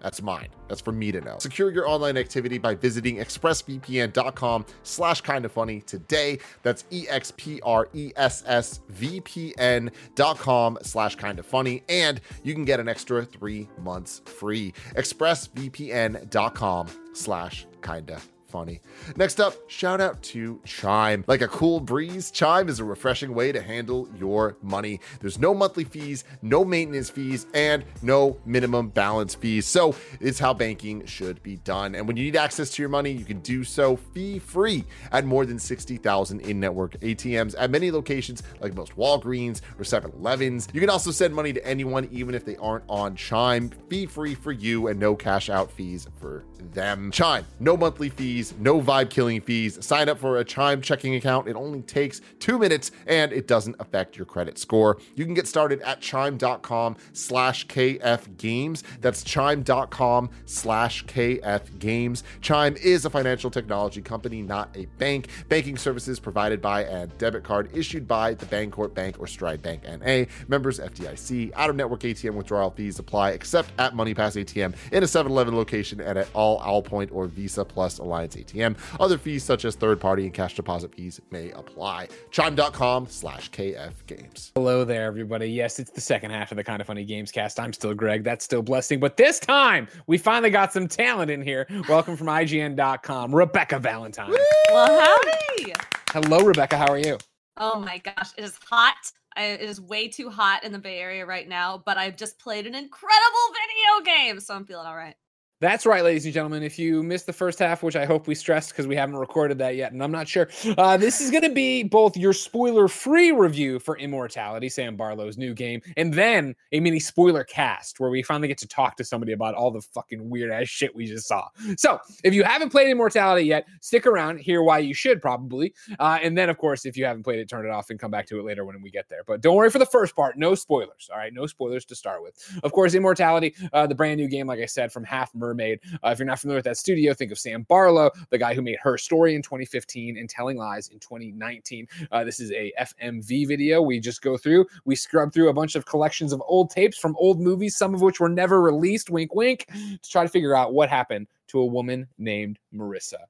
that's 0.00 0.22
mine. 0.22 0.48
That's 0.68 0.80
for 0.80 0.92
me 0.92 1.12
to 1.12 1.20
know. 1.20 1.38
Secure 1.38 1.70
your 1.70 1.88
online 1.88 2.16
activity 2.16 2.58
by 2.58 2.74
visiting 2.74 3.16
expressvpn.com 3.16 4.66
slash 4.82 5.20
kind 5.22 5.44
of 5.44 5.52
funny 5.52 5.80
today. 5.80 6.38
That's 6.62 6.84
E 6.90 7.06
E-X-P-R-E-S-S-V-P-N 7.08 9.90
dot 10.14 10.38
com 10.38 10.78
slash 10.82 11.16
kind 11.16 11.38
of 11.38 11.46
funny. 11.46 11.82
And 11.88 12.20
you 12.42 12.52
can 12.54 12.64
get 12.64 12.80
an 12.80 12.88
extra 12.88 13.24
three 13.24 13.68
months 13.82 14.22
free. 14.24 14.72
expressvpn.com 14.96 16.86
slash 17.14 17.66
kinda 17.82 18.20
funny. 18.48 18.80
Next 19.16 19.40
up, 19.40 19.54
shout 19.68 20.00
out 20.00 20.22
to 20.22 20.60
Chime. 20.64 21.22
Like 21.26 21.42
a 21.42 21.48
cool 21.48 21.80
breeze, 21.80 22.30
Chime 22.30 22.68
is 22.68 22.80
a 22.80 22.84
refreshing 22.84 23.34
way 23.34 23.52
to 23.52 23.60
handle 23.60 24.08
your 24.18 24.56
money. 24.62 25.00
There's 25.20 25.38
no 25.38 25.54
monthly 25.54 25.84
fees, 25.84 26.24
no 26.40 26.64
maintenance 26.64 27.10
fees, 27.10 27.46
and 27.52 27.84
no 28.02 28.38
minimum 28.46 28.88
balance 28.88 29.34
fees. 29.34 29.66
So 29.66 29.94
it's 30.20 30.38
how 30.38 30.54
banking 30.54 31.04
should 31.04 31.42
be 31.42 31.56
done. 31.56 31.94
And 31.94 32.06
when 32.06 32.16
you 32.16 32.24
need 32.24 32.36
access 32.36 32.70
to 32.70 32.82
your 32.82 32.88
money, 32.88 33.12
you 33.12 33.24
can 33.24 33.40
do 33.40 33.64
so 33.64 33.96
fee 33.96 34.38
free 34.38 34.84
at 35.12 35.24
more 35.26 35.44
than 35.44 35.58
60,000 35.58 36.40
in 36.40 36.58
network 36.58 36.98
ATMs 37.00 37.54
at 37.58 37.70
many 37.70 37.90
locations 37.90 38.42
like 38.60 38.74
most 38.74 38.96
Walgreens 38.96 39.60
or 39.78 39.84
7 39.84 40.10
Elevens. 40.12 40.68
You 40.72 40.80
can 40.80 40.90
also 40.90 41.10
send 41.10 41.34
money 41.34 41.52
to 41.52 41.66
anyone, 41.66 42.08
even 42.10 42.34
if 42.34 42.44
they 42.44 42.56
aren't 42.56 42.84
on 42.88 43.14
Chime, 43.14 43.70
fee 43.88 44.06
free 44.06 44.34
for 44.34 44.52
you 44.52 44.88
and 44.88 44.98
no 44.98 45.14
cash 45.14 45.50
out 45.50 45.70
fees 45.70 46.08
for 46.18 46.44
them. 46.72 47.10
Chime, 47.10 47.44
no 47.60 47.76
monthly 47.76 48.08
fees, 48.08 48.37
no 48.58 48.80
vibe 48.80 49.10
killing 49.10 49.40
fees. 49.40 49.84
Sign 49.84 50.08
up 50.08 50.18
for 50.18 50.38
a 50.38 50.44
Chime 50.44 50.80
checking 50.80 51.14
account. 51.14 51.48
It 51.48 51.56
only 51.56 51.82
takes 51.82 52.20
two 52.38 52.58
minutes 52.58 52.90
and 53.06 53.32
it 53.32 53.46
doesn't 53.46 53.76
affect 53.78 54.16
your 54.16 54.26
credit 54.26 54.58
score. 54.58 54.98
You 55.14 55.24
can 55.24 55.34
get 55.34 55.46
started 55.46 55.80
at 55.82 56.00
chime.com 56.00 56.96
slash 57.12 57.66
KF 57.66 58.36
games. 58.36 58.84
That's 59.00 59.22
chime.com 59.22 60.30
slash 60.46 61.04
KF 61.06 61.78
games. 61.78 62.24
Chime 62.40 62.76
is 62.76 63.04
a 63.04 63.10
financial 63.10 63.50
technology 63.50 64.00
company, 64.00 64.42
not 64.42 64.74
a 64.76 64.86
bank. 64.98 65.28
Banking 65.48 65.76
services 65.76 66.20
provided 66.20 66.60
by 66.60 66.84
and 66.84 67.16
debit 67.18 67.44
card 67.44 67.70
issued 67.76 68.06
by 68.06 68.34
the 68.34 68.46
Bancorp 68.46 68.94
Bank 68.94 69.18
or 69.18 69.26
Stride 69.26 69.62
Bank 69.62 69.82
NA. 69.84 70.24
Members 70.48 70.78
FDIC. 70.78 71.52
Out 71.54 71.70
of 71.70 71.76
network 71.76 72.00
ATM 72.00 72.34
withdrawal 72.34 72.70
fees 72.70 72.98
apply 72.98 73.30
except 73.30 73.70
at 73.78 73.94
MoneyPass 73.94 74.42
ATM 74.42 74.74
in 74.92 75.02
a 75.02 75.06
7 75.06 75.30
Eleven 75.30 75.56
location 75.56 76.00
and 76.00 76.18
at 76.18 76.28
all 76.34 76.60
Allpoint 76.60 77.10
or 77.12 77.26
Visa 77.26 77.64
Plus 77.64 77.98
Alliance 77.98 78.27
ATM. 78.36 78.76
Other 79.00 79.18
fees 79.18 79.44
such 79.44 79.64
as 79.64 79.74
third 79.74 80.00
party 80.00 80.24
and 80.24 80.34
cash 80.34 80.54
deposit 80.54 80.94
fees 80.94 81.20
may 81.30 81.50
apply. 81.52 82.08
Chime.com 82.30 83.06
slash 83.08 83.50
KF 83.50 83.92
games. 84.06 84.52
Hello 84.54 84.84
there, 84.84 85.04
everybody. 85.04 85.50
Yes, 85.50 85.78
it's 85.78 85.90
the 85.90 86.00
second 86.00 86.30
half 86.30 86.50
of 86.50 86.56
the 86.56 86.64
Kind 86.64 86.80
of 86.80 86.86
Funny 86.86 87.04
Games 87.04 87.30
cast. 87.30 87.58
I'm 87.60 87.72
still 87.72 87.94
Greg. 87.94 88.24
That's 88.24 88.44
still 88.44 88.62
Blessing. 88.62 89.00
But 89.00 89.16
this 89.16 89.38
time, 89.38 89.88
we 90.06 90.18
finally 90.18 90.50
got 90.50 90.72
some 90.72 90.88
talent 90.88 91.30
in 91.30 91.42
here. 91.42 91.66
Welcome 91.88 92.16
from 92.16 92.26
IGN.com, 92.26 93.34
Rebecca 93.34 93.78
Valentine. 93.78 94.34
Well, 94.70 95.00
howdy. 95.00 95.74
Hello, 96.10 96.44
Rebecca. 96.44 96.76
How 96.76 96.88
are 96.88 96.98
you? 96.98 97.18
Oh 97.56 97.80
my 97.80 97.98
gosh, 97.98 98.30
it 98.36 98.44
is 98.44 98.58
hot. 98.68 98.94
I, 99.36 99.44
it 99.44 99.60
is 99.62 99.80
way 99.80 100.08
too 100.08 100.30
hot 100.30 100.64
in 100.64 100.72
the 100.72 100.78
Bay 100.78 100.98
Area 100.98 101.26
right 101.26 101.48
now, 101.48 101.82
but 101.84 101.96
I've 101.96 102.16
just 102.16 102.38
played 102.38 102.66
an 102.66 102.74
incredible 102.74 103.38
video 103.52 104.14
game, 104.14 104.40
so 104.40 104.54
I'm 104.54 104.64
feeling 104.64 104.86
all 104.86 104.96
right. 104.96 105.14
That's 105.60 105.86
right, 105.86 106.04
ladies 106.04 106.24
and 106.24 106.32
gentlemen. 106.32 106.62
If 106.62 106.78
you 106.78 107.02
missed 107.02 107.26
the 107.26 107.32
first 107.32 107.58
half, 107.58 107.82
which 107.82 107.96
I 107.96 108.04
hope 108.04 108.28
we 108.28 108.36
stressed 108.36 108.70
because 108.70 108.86
we 108.86 108.94
haven't 108.94 109.16
recorded 109.16 109.58
that 109.58 109.74
yet, 109.74 109.90
and 109.90 110.00
I'm 110.00 110.12
not 110.12 110.28
sure, 110.28 110.48
uh, 110.76 110.96
this 110.96 111.20
is 111.20 111.32
going 111.32 111.42
to 111.42 111.50
be 111.50 111.82
both 111.82 112.16
your 112.16 112.32
spoiler 112.32 112.86
free 112.86 113.32
review 113.32 113.80
for 113.80 113.98
Immortality, 113.98 114.68
Sam 114.68 114.96
Barlow's 114.96 115.36
new 115.36 115.54
game, 115.54 115.82
and 115.96 116.14
then 116.14 116.54
a 116.70 116.78
mini 116.78 117.00
spoiler 117.00 117.42
cast 117.42 117.98
where 117.98 118.08
we 118.08 118.22
finally 118.22 118.46
get 118.46 118.58
to 118.58 118.68
talk 118.68 118.96
to 118.98 119.04
somebody 119.04 119.32
about 119.32 119.56
all 119.56 119.72
the 119.72 119.80
fucking 119.80 120.30
weird 120.30 120.52
ass 120.52 120.68
shit 120.68 120.94
we 120.94 121.06
just 121.06 121.26
saw. 121.26 121.48
So 121.76 121.98
if 122.22 122.34
you 122.34 122.44
haven't 122.44 122.70
played 122.70 122.88
Immortality 122.88 123.44
yet, 123.44 123.66
stick 123.80 124.06
around, 124.06 124.38
hear 124.38 124.62
why 124.62 124.78
you 124.78 124.94
should 124.94 125.20
probably. 125.20 125.74
Uh, 125.98 126.20
and 126.22 126.38
then, 126.38 126.50
of 126.50 126.58
course, 126.58 126.86
if 126.86 126.96
you 126.96 127.04
haven't 127.04 127.24
played 127.24 127.40
it, 127.40 127.48
turn 127.48 127.66
it 127.66 127.70
off 127.70 127.90
and 127.90 127.98
come 127.98 128.12
back 128.12 128.26
to 128.26 128.38
it 128.38 128.44
later 128.44 128.64
when 128.64 128.80
we 128.80 128.92
get 128.92 129.08
there. 129.08 129.22
But 129.26 129.40
don't 129.40 129.56
worry 129.56 129.70
for 129.70 129.80
the 129.80 129.86
first 129.86 130.14
part, 130.14 130.38
no 130.38 130.54
spoilers. 130.54 131.10
All 131.12 131.18
right, 131.18 131.34
no 131.34 131.46
spoilers 131.46 131.84
to 131.86 131.96
start 131.96 132.22
with. 132.22 132.60
Of 132.62 132.70
course, 132.70 132.94
Immortality, 132.94 133.56
uh, 133.72 133.88
the 133.88 133.96
brand 133.96 134.20
new 134.20 134.28
game, 134.28 134.46
like 134.46 134.60
I 134.60 134.66
said, 134.66 134.92
from 134.92 135.02
Half 135.02 135.34
Mermaid. 135.48 135.80
Uh, 136.04 136.10
if 136.10 136.18
you're 136.18 136.26
not 136.26 136.38
familiar 136.38 136.58
with 136.58 136.64
that 136.66 136.76
studio, 136.76 137.14
think 137.14 137.32
of 137.32 137.38
Sam 137.38 137.62
Barlow, 137.62 138.10
the 138.30 138.38
guy 138.38 138.54
who 138.54 138.62
made 138.62 138.78
Her 138.82 138.98
Story 138.98 139.34
in 139.34 139.42
2015 139.42 140.18
and 140.18 140.28
Telling 140.28 140.56
Lies 140.56 140.88
in 140.88 140.98
2019. 140.98 141.88
Uh, 142.10 142.24
this 142.24 142.40
is 142.40 142.52
a 142.52 142.72
FMV 142.80 143.48
video. 143.48 143.80
We 143.80 144.00
just 144.00 144.22
go 144.22 144.36
through, 144.36 144.66
we 144.84 144.94
scrub 144.94 145.32
through 145.32 145.48
a 145.48 145.54
bunch 145.54 145.74
of 145.74 145.86
collections 145.86 146.32
of 146.32 146.42
old 146.46 146.70
tapes 146.70 146.98
from 146.98 147.16
old 147.18 147.40
movies, 147.40 147.76
some 147.76 147.94
of 147.94 148.02
which 148.02 148.20
were 148.20 148.28
never 148.28 148.60
released, 148.60 149.10
wink, 149.10 149.34
wink, 149.34 149.66
to 149.68 150.10
try 150.10 150.22
to 150.22 150.28
figure 150.28 150.54
out 150.54 150.74
what 150.74 150.88
happened 150.88 151.26
to 151.48 151.60
a 151.60 151.66
woman 151.66 152.06
named 152.18 152.58
Marissa. 152.74 153.24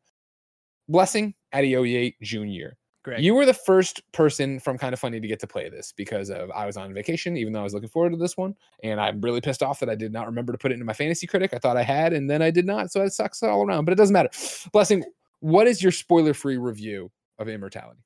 Blessing 0.88 1.34
Adeoye 1.54 2.16
Jr. 2.22 2.74
You 3.16 3.34
were 3.34 3.46
the 3.46 3.54
first 3.54 4.02
person 4.12 4.60
from 4.60 4.78
Kind 4.78 4.92
of 4.92 5.00
Funny 5.00 5.20
to 5.20 5.28
get 5.28 5.40
to 5.40 5.46
play 5.46 5.68
this 5.68 5.92
because 5.92 6.30
of 6.30 6.50
I 6.50 6.66
was 6.66 6.76
on 6.76 6.92
vacation, 6.92 7.36
even 7.36 7.52
though 7.52 7.60
I 7.60 7.64
was 7.64 7.74
looking 7.74 7.88
forward 7.88 8.10
to 8.10 8.16
this 8.16 8.36
one, 8.36 8.54
and 8.82 9.00
I'm 9.00 9.20
really 9.20 9.40
pissed 9.40 9.62
off 9.62 9.80
that 9.80 9.88
I 9.88 9.94
did 9.94 10.12
not 10.12 10.26
remember 10.26 10.52
to 10.52 10.58
put 10.58 10.70
it 10.70 10.74
into 10.74 10.84
my 10.84 10.92
fantasy 10.92 11.26
critic. 11.26 11.52
I 11.54 11.58
thought 11.58 11.76
I 11.76 11.82
had, 11.82 12.12
and 12.12 12.28
then 12.28 12.42
I 12.42 12.50
did 12.50 12.66
not, 12.66 12.90
so 12.90 13.02
it 13.02 13.12
sucks 13.12 13.42
all 13.42 13.66
around. 13.66 13.84
But 13.84 13.92
it 13.92 13.96
doesn't 13.96 14.12
matter. 14.12 14.30
Blessing, 14.72 15.04
what 15.40 15.66
is 15.66 15.82
your 15.82 15.92
spoiler-free 15.92 16.58
review 16.58 17.10
of 17.38 17.48
Immortality? 17.48 18.00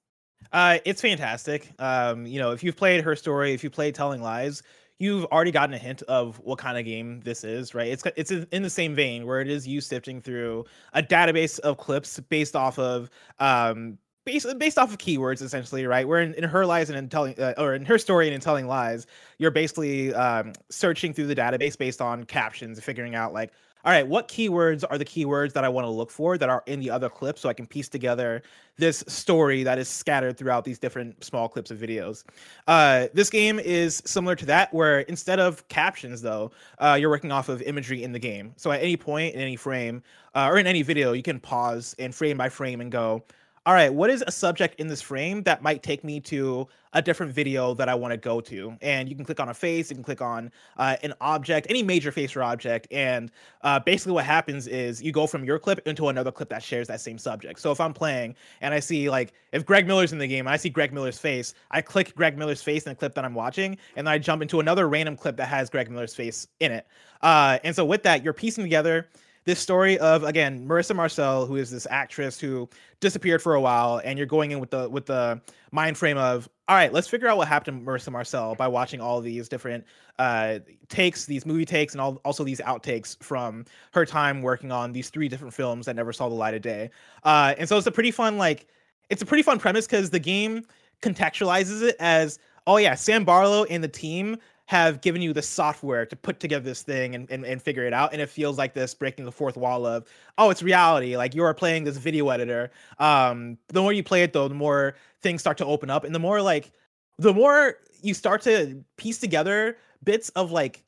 Uh, 0.53 0.78
it's 0.84 1.00
fantastic. 1.00 1.70
Um, 1.78 2.26
you 2.26 2.38
know, 2.38 2.50
if 2.50 2.62
you've 2.62 2.76
played 2.76 3.03
her 3.03 3.16
story, 3.16 3.53
if 3.53 3.64
you 3.64 3.70
played 3.70 3.94
Telling 3.94 4.22
Lies, 4.22 4.62
you've 4.98 5.24
already 5.26 5.50
gotten 5.50 5.74
a 5.74 5.78
hint 5.78 6.03
of 6.03 6.38
what 6.40 6.59
kind 6.59 6.78
of 6.78 6.84
game 6.84 7.20
this 7.20 7.42
is, 7.42 7.74
right? 7.74 7.88
It's 7.88 8.05
it's 8.16 8.30
in 8.30 8.62
the 8.62 8.70
same 8.70 8.94
vein 8.94 9.26
where 9.26 9.40
it 9.40 9.48
is 9.48 9.66
you 9.66 9.80
sifting 9.80 10.20
through 10.20 10.64
a 10.92 11.03
database 11.03 11.59
of 11.61 11.76
clips 11.76 12.20
based 12.20 12.55
off 12.55 12.78
of 12.78 13.11
um 13.40 13.98
based 14.25 14.47
based 14.59 14.79
off 14.79 14.93
of 14.93 14.99
keywords 14.99 15.43
essentially, 15.43 15.87
right? 15.87 16.07
Where 16.07 16.20
in, 16.20 16.35
in 16.35 16.45
her 16.45 16.66
lies 16.66 16.91
and 16.91 16.99
in 16.99 17.09
telling 17.09 17.39
uh, 17.39 17.55
or 17.59 17.75
in 17.75 17.85
her 17.85 17.99
story 17.99 18.27
and 18.27 18.35
in 18.35 18.41
telling 18.41 18.66
lies, 18.66 19.07
you're 19.39 19.51
basically 19.51 20.14
um, 20.14 20.53
searching 20.70 21.12
through 21.12 21.27
the 21.27 21.37
database 21.37 21.77
based 21.77 22.01
on 22.01 22.25
captions, 22.25 22.81
figuring 22.81 23.14
out 23.14 23.33
like 23.33 23.53
all 23.85 23.91
right, 23.91 24.07
what 24.07 24.29
keywords 24.29 24.85
are 24.89 24.97
the 24.97 25.05
keywords 25.05 25.53
that 25.55 25.64
I 25.64 25.68
want 25.68 25.87
to 25.87 25.91
look 25.91 26.11
for 26.11 26.39
that 26.39 26.49
are 26.49 26.62
in 26.66 26.79
the 26.79 26.89
other 26.89 27.09
clips 27.09 27.41
so 27.41 27.49
I 27.49 27.53
can 27.53 27.66
piece 27.66 27.89
together 27.89 28.43
this 28.77 29.03
story 29.09 29.64
that 29.64 29.77
is 29.77 29.89
scattered 29.89 30.39
throughout 30.39 30.64
these 30.64 30.79
different 30.79 31.25
small 31.25 31.49
clips 31.49 31.73
of 31.73 31.79
videos. 31.79 32.23
Uh, 32.68 33.09
this 33.12 33.29
game 33.29 33.59
is 33.59 34.01
similar 34.07 34.37
to 34.37 34.47
that, 34.47 34.73
where 34.73 35.01
instead 35.01 35.41
of 35.41 35.66
captions, 35.66 36.23
though, 36.23 36.53
uh, 36.79 36.97
you're 36.99 37.11
working 37.11 37.33
off 37.33 37.49
of 37.49 37.61
imagery 37.62 38.05
in 38.05 38.12
the 38.12 38.20
game. 38.20 38.53
So 38.57 38.70
at 38.70 38.81
any 38.81 38.97
point 38.97 39.35
in 39.35 39.41
any 39.41 39.57
frame 39.57 40.01
uh, 40.37 40.47
or 40.49 40.59
in 40.59 40.68
any 40.68 40.83
video, 40.83 41.12
you 41.12 41.23
can 41.23 41.41
pause 41.41 41.97
and 41.99 42.14
frame 42.14 42.37
by 42.37 42.51
frame 42.51 42.81
and 42.81 42.93
go, 42.93 43.25
all 43.65 43.75
right, 43.75 43.95
what 43.95 44.11
is 44.11 44.25
a 44.27 44.33
subject 44.33 44.81
in 44.81 44.89
this 44.89 45.01
frame 45.01 45.45
that 45.45 45.63
might 45.63 45.85
take 45.85 46.03
me 46.03 46.19
to 46.19 46.67
a 46.95 47.01
different 47.01 47.33
video 47.33 47.75
that 47.75 47.89
I 47.89 47.95
want 47.95 48.11
to 48.11 48.17
go 48.17 48.41
to? 48.41 48.77
And 48.83 49.09
you 49.09 49.15
can 49.15 49.25
click 49.25 49.39
on 49.39 49.51
a 49.51 49.55
face, 49.55 49.89
you 49.89 49.95
can 49.95 50.03
click 50.03 50.21
on 50.21 50.51
uh, 50.79 50.97
an 51.05 51.15
object, 51.21 51.69
any 51.71 51.81
major 51.81 52.11
face 52.11 52.35
or 52.35 52.43
object. 52.43 52.89
And 52.91 53.31
uh, 53.63 53.79
basically, 53.79 54.15
what 54.15 54.25
happens 54.25 54.67
is 54.67 55.01
you 55.01 55.13
go 55.13 55.29
from 55.29 55.45
your 55.45 55.61
clip 55.61 55.87
into 55.87 56.09
another 56.09 56.33
clip 56.33 56.49
that 56.49 56.61
shares 56.61 56.89
that 56.89 57.01
same 57.01 57.19
subject. 57.19 57.61
So 57.61 57.71
if 57.71 57.81
I'm 57.81 57.95
playing 57.95 58.35
and 58.63 58.75
I 58.75 58.81
see, 58.81 59.09
like, 59.09 59.33
if 59.53 59.65
Greg 59.65 59.87
Miller's 59.87 60.13
in 60.13 60.19
the 60.19 60.27
game, 60.27 60.49
I 60.49 60.57
see 60.57 60.69
Greg 60.69 60.93
Miller's 60.93 61.19
face, 61.19 61.55
I 61.71 61.83
click 61.83 62.17
Greg 62.17 62.37
Miller's 62.37 62.63
face 62.63 62.85
in 62.85 62.91
the 62.91 62.97
clip 62.97 63.15
that 63.15 63.25
I'm 63.25 63.35
watching, 63.35 63.79
and 63.95 64.09
then 64.09 64.13
I 64.13 64.19
jump 64.19 64.43
into 64.43 64.59
another 64.59 64.89
random 64.89 65.17
clip 65.17 65.37
that 65.37 65.47
has 65.47 65.71
Greg 65.71 65.89
Miller's 65.89 66.17
face 66.17 66.49
in 66.59 66.73
it. 66.73 66.85
Uh, 67.21 67.59
and 67.63 67.77
so 67.77 67.85
with 67.85 68.03
that, 68.03 68.25
you're 68.25 68.33
piecing 68.33 68.65
together 68.65 69.09
this 69.45 69.59
story 69.59 69.99
of 69.99 70.24
again 70.24 70.66
Marissa 70.66 70.95
Marcel, 70.95 71.47
who 71.47 71.57
is 71.57 71.70
this 71.70 71.86
actress 71.90 72.38
who 72.38 72.68
disappeared 73.01 73.43
for 73.43 73.55
a 73.55 73.61
while, 73.61 74.01
and 74.05 74.18
you're 74.18 74.26
going 74.26 74.51
in 74.51 74.61
with 74.61 74.70
the 74.70 74.88
with 74.88 75.07
the 75.07 75.40
mind 75.70 75.97
frame 75.99 76.18
of 76.18 76.49
all 76.68 76.76
right, 76.76 76.93
let's 76.93 77.09
figure 77.09 77.28
out 77.28 77.36
what 77.36 77.49
happened 77.49 77.84
to 77.84 77.90
Marissa 77.90 78.11
Marcel 78.11 78.55
by 78.55 78.68
watching 78.68 79.01
all 79.01 79.20
these 79.20 79.49
different 79.49 79.84
uh, 80.18 80.59
takes, 80.88 81.26
these 81.26 81.45
movie 81.45 81.66
takes, 81.66 81.93
and 81.93 82.01
all, 82.01 82.20
also 82.24 82.45
these 82.45 82.61
outtakes 82.61 83.22
from 83.22 83.64
her 83.93 84.07
time 84.07 84.40
working 84.40 84.72
on 84.72 84.93
these 84.93 85.11
three 85.11 85.28
different 85.28 85.53
films 85.53 85.84
that 85.86 85.97
never 85.97 86.12
saw 86.12 86.28
the 86.28 86.34
light 86.34 86.55
of 86.55 86.62
day. 86.62 86.88
Uh, 87.24 87.55
and 87.59 87.68
so 87.68 87.76
it's 87.76 87.86
a 87.86 87.93
pretty 87.93 88.11
fun 88.11 88.38
like 88.38 88.68
it's 89.11 89.22
a 89.22 89.26
pretty 89.26 89.43
fun 89.43 89.59
premise 89.59 89.86
because 89.86 90.11
the 90.11 90.18
game 90.18 90.64
contextualizes 91.03 91.82
it 91.82 91.97
as 91.99 92.38
oh 92.66 92.76
yeah, 92.76 92.95
Sam 92.95 93.24
Barlow 93.24 93.64
and 93.64 93.82
the 93.82 93.88
team 93.88 94.38
have 94.73 95.03
given 95.03 95.20
you 95.20 95.35
the 95.35 95.43
software 95.43 96.07
to 96.07 96.16
put 96.16 96.41
together 96.41 96.64
this 96.64 96.81
thing 96.81 97.14
and, 97.14 97.31
and, 97.31 97.45
and 97.45 97.61
figure 97.61 97.85
it 97.85 97.93
out. 97.93 98.14
And 98.14 98.23
it 98.23 98.31
feels 98.31 98.57
like 98.57 98.73
this 98.73 98.95
breaking 98.95 99.27
the 99.27 99.31
fourth 99.31 99.55
wall 99.55 99.85
of, 99.85 100.07
oh, 100.39 100.49
it's 100.49 100.62
reality. 100.62 101.14
Like 101.14 101.35
you're 101.35 101.53
playing 101.53 101.85
this 101.85 101.99
video 101.99 102.31
editor. 102.31 102.70
Um, 102.99 103.59
the 103.68 103.83
more 103.83 103.93
you 103.93 104.03
play 104.03 104.23
it 104.23 104.33
though, 104.33 104.49
the 104.49 104.55
more 104.55 104.95
things 105.20 105.43
start 105.43 105.59
to 105.59 105.66
open 105.66 105.91
up. 105.91 106.05
And 106.05 106.14
the 106.14 106.18
more 106.18 106.41
like 106.41 106.73
the 107.18 107.35
more 107.35 107.77
you 108.01 108.14
start 108.14 108.41
to 108.43 108.83
piece 108.97 109.18
together 109.18 109.77
bits 110.03 110.31
of 110.31 110.53
like 110.53 110.83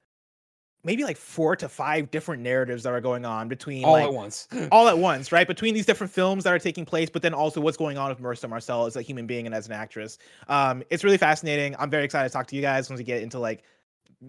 maybe 0.84 1.02
like 1.02 1.16
four 1.16 1.56
to 1.56 1.68
five 1.68 2.10
different 2.10 2.42
narratives 2.42 2.82
that 2.82 2.92
are 2.92 3.00
going 3.00 3.24
on 3.24 3.48
between 3.48 3.84
all 3.84 3.92
like, 3.92 4.04
at 4.04 4.12
once. 4.12 4.46
all 4.72 4.88
at 4.88 4.98
once, 4.98 5.32
right? 5.32 5.48
Between 5.48 5.74
these 5.74 5.86
different 5.86 6.12
films 6.12 6.44
that 6.44 6.52
are 6.52 6.58
taking 6.58 6.84
place, 6.84 7.08
but 7.10 7.22
then 7.22 7.34
also 7.34 7.60
what's 7.60 7.76
going 7.76 7.98
on 7.98 8.10
with 8.10 8.20
Marissa 8.20 8.48
Marcel 8.48 8.86
as 8.86 8.96
a 8.96 9.02
human 9.02 9.26
being 9.26 9.46
and 9.46 9.54
as 9.54 9.66
an 9.66 9.72
actress. 9.72 10.18
Um, 10.48 10.82
it's 10.90 11.02
really 11.02 11.16
fascinating. 11.16 11.74
I'm 11.78 11.90
very 11.90 12.04
excited 12.04 12.28
to 12.28 12.32
talk 12.32 12.46
to 12.48 12.56
you 12.56 12.62
guys 12.62 12.88
once 12.88 12.98
we 12.98 13.04
get 13.04 13.22
into 13.22 13.38
like 13.38 13.64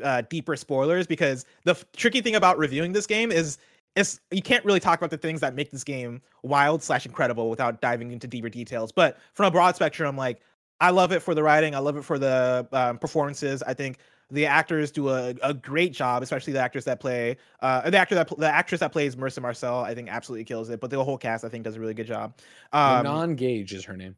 uh, 0.04 0.22
deeper 0.30 0.56
spoilers 0.56 1.08
because 1.08 1.46
the 1.64 1.72
f- 1.72 1.86
tricky 1.96 2.22
thing 2.22 2.36
about 2.36 2.58
reviewing 2.58 2.92
this 2.92 3.08
game 3.08 3.32
is 3.32 3.58
is 3.96 4.20
you 4.30 4.42
can't 4.42 4.66
really 4.66 4.80
talk 4.80 5.00
about 5.00 5.10
the 5.10 5.18
things 5.18 5.40
that 5.40 5.56
make 5.56 5.72
this 5.72 5.84
game 5.84 6.22
wild 6.44 6.84
slash 6.84 7.06
incredible 7.06 7.50
without 7.50 7.80
diving 7.80 8.12
into 8.12 8.28
deeper 8.28 8.50
details. 8.50 8.92
But 8.92 9.18
from 9.34 9.46
a 9.46 9.52
broad 9.52 9.76
spectrum, 9.76 10.18
like 10.18 10.42
I 10.82 10.90
love 10.90 11.14
it 11.14 11.22
for 11.22 11.34
the 11.34 11.42
writing, 11.42 11.74
I 11.74 11.80
love 11.80 11.96
it 11.96 12.04
for 12.04 12.20
the 12.20 12.68
um, 12.74 12.98
performances. 12.98 13.64
I 13.64 13.74
think 13.74 14.00
the 14.32 14.48
actors 14.48 14.92
do 14.92 15.10
a, 15.10 15.34
a 15.44 15.54
great 15.54 15.94
job, 15.94 16.24
especially 16.24 16.52
the 16.52 16.60
actors 16.60 16.84
that 16.86 17.00
play 17.00 17.38
uh, 17.62 17.90
the 17.90 17.98
actor 17.98 18.16
that 18.16 18.28
the 18.38 18.48
actress 18.48 18.80
that 18.82 18.92
plays 18.92 19.16
Marissa 19.16 19.42
Marcel. 19.42 19.80
I 19.80 19.96
think 19.96 20.10
absolutely 20.10 20.44
kills 20.44 20.70
it. 20.70 20.82
But 20.82 20.90
the 20.90 21.02
whole 21.02 21.18
cast, 21.18 21.46
I 21.46 21.50
think, 21.50 21.64
does 21.64 21.76
a 21.76 21.80
really 21.80 21.94
good 21.94 22.08
job. 22.08 22.34
Um, 22.74 23.04
Manon 23.04 23.36
Gage 23.36 23.74
is 23.74 23.86
her 23.86 23.96
name. 23.96 24.16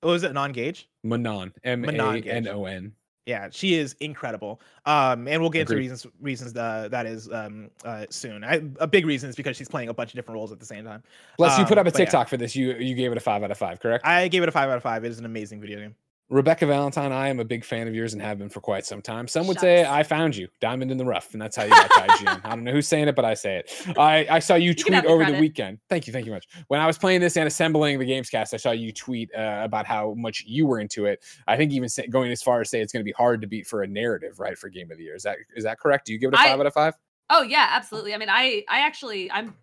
what 0.00 0.10
was 0.10 0.22
it? 0.24 0.34
Non 0.34 0.52
Gage. 0.52 0.88
Manon. 1.02 1.54
M 1.64 1.84
A. 1.84 2.20
N 2.20 2.48
O 2.48 2.66
N. 2.66 2.92
Yeah, 3.26 3.48
she 3.52 3.74
is 3.74 3.94
incredible. 4.00 4.60
Um, 4.84 5.28
and 5.28 5.40
we'll 5.40 5.50
get 5.50 5.60
into 5.62 5.76
reasons 5.76 6.06
reasons 6.20 6.56
uh, 6.56 6.88
that 6.90 7.06
is 7.06 7.30
um 7.32 7.70
uh 7.84 8.06
soon. 8.10 8.42
I, 8.42 8.62
a 8.80 8.86
big 8.86 9.06
reason 9.06 9.30
is 9.30 9.36
because 9.36 9.56
she's 9.56 9.68
playing 9.68 9.90
a 9.90 9.94
bunch 9.94 10.10
of 10.10 10.16
different 10.16 10.36
roles 10.36 10.50
at 10.50 10.58
the 10.58 10.66
same 10.66 10.84
time. 10.84 11.04
Bless 11.38 11.56
you 11.58 11.64
put 11.64 11.78
Um, 11.78 11.86
up 11.86 11.94
a 11.94 11.96
yeah. 11.96 12.04
TikTok 12.04 12.28
for 12.28 12.36
this. 12.36 12.56
You 12.56 12.72
you 12.74 12.94
gave 12.96 13.12
it 13.12 13.16
a 13.16 13.20
five 13.20 13.42
out 13.44 13.50
of 13.52 13.58
five, 13.58 13.78
correct? 13.78 14.04
I 14.04 14.26
gave 14.26 14.42
it 14.42 14.48
a 14.48 14.52
five 14.52 14.68
out 14.70 14.76
of 14.76 14.82
five. 14.82 15.04
It 15.04 15.10
is 15.10 15.18
an 15.20 15.24
amazing 15.24 15.60
video 15.60 15.78
game. 15.78 15.94
Rebecca 16.32 16.64
Valentine, 16.64 17.12
I 17.12 17.28
am 17.28 17.40
a 17.40 17.44
big 17.44 17.62
fan 17.62 17.86
of 17.86 17.94
yours 17.94 18.14
and 18.14 18.22
have 18.22 18.38
been 18.38 18.48
for 18.48 18.62
quite 18.62 18.86
some 18.86 19.02
time. 19.02 19.28
Some 19.28 19.46
would 19.48 19.60
say 19.60 19.84
I 19.84 20.02
found 20.02 20.34
you, 20.34 20.48
diamond 20.60 20.90
in 20.90 20.96
the 20.96 21.04
rough, 21.04 21.34
and 21.34 21.42
that's 21.42 21.56
how 21.56 21.64
you 21.64 21.68
got 21.68 21.90
to 21.90 22.00
IGN. 22.00 22.40
I 22.42 22.48
don't 22.48 22.64
know 22.64 22.72
who's 22.72 22.88
saying 22.88 23.08
it, 23.08 23.14
but 23.14 23.26
I 23.26 23.34
say 23.34 23.56
it. 23.56 23.98
I, 23.98 24.26
I 24.30 24.38
saw 24.38 24.54
you 24.54 24.74
can 24.74 24.84
tweet 24.84 24.94
have 24.94 25.04
the 25.04 25.10
over 25.10 25.26
the 25.26 25.38
weekend. 25.38 25.78
Thank 25.90 26.06
you, 26.06 26.12
thank 26.12 26.24
you 26.24 26.32
much. 26.32 26.48
When 26.68 26.80
I 26.80 26.86
was 26.86 26.96
playing 26.96 27.20
this 27.20 27.36
and 27.36 27.46
assembling 27.46 27.98
the 27.98 28.06
Gamescast, 28.06 28.54
I 28.54 28.56
saw 28.56 28.70
you 28.70 28.94
tweet 28.94 29.30
uh, 29.34 29.60
about 29.62 29.84
how 29.84 30.14
much 30.14 30.42
you 30.46 30.66
were 30.66 30.80
into 30.80 31.04
it. 31.04 31.22
I 31.46 31.58
think 31.58 31.70
even 31.72 31.90
say, 31.90 32.06
going 32.06 32.32
as 32.32 32.42
far 32.42 32.62
as 32.62 32.70
say 32.70 32.80
it's 32.80 32.94
going 32.94 33.02
to 33.02 33.04
be 33.04 33.12
hard 33.12 33.42
to 33.42 33.46
beat 33.46 33.66
for 33.66 33.82
a 33.82 33.86
narrative, 33.86 34.40
right, 34.40 34.56
for 34.56 34.70
Game 34.70 34.90
of 34.90 34.96
the 34.96 35.04
Year. 35.04 35.14
Is 35.14 35.24
that 35.24 35.36
is 35.54 35.64
that 35.64 35.80
correct? 35.80 36.06
Do 36.06 36.14
you 36.14 36.18
give 36.18 36.28
it 36.28 36.34
a 36.34 36.38
five 36.38 36.58
out 36.58 36.64
of 36.64 36.72
five? 36.72 36.94
Oh 37.28 37.42
yeah, 37.42 37.68
absolutely. 37.72 38.14
I 38.14 38.16
mean, 38.16 38.30
I 38.30 38.64
I 38.70 38.80
actually 38.80 39.30
I'm 39.30 39.54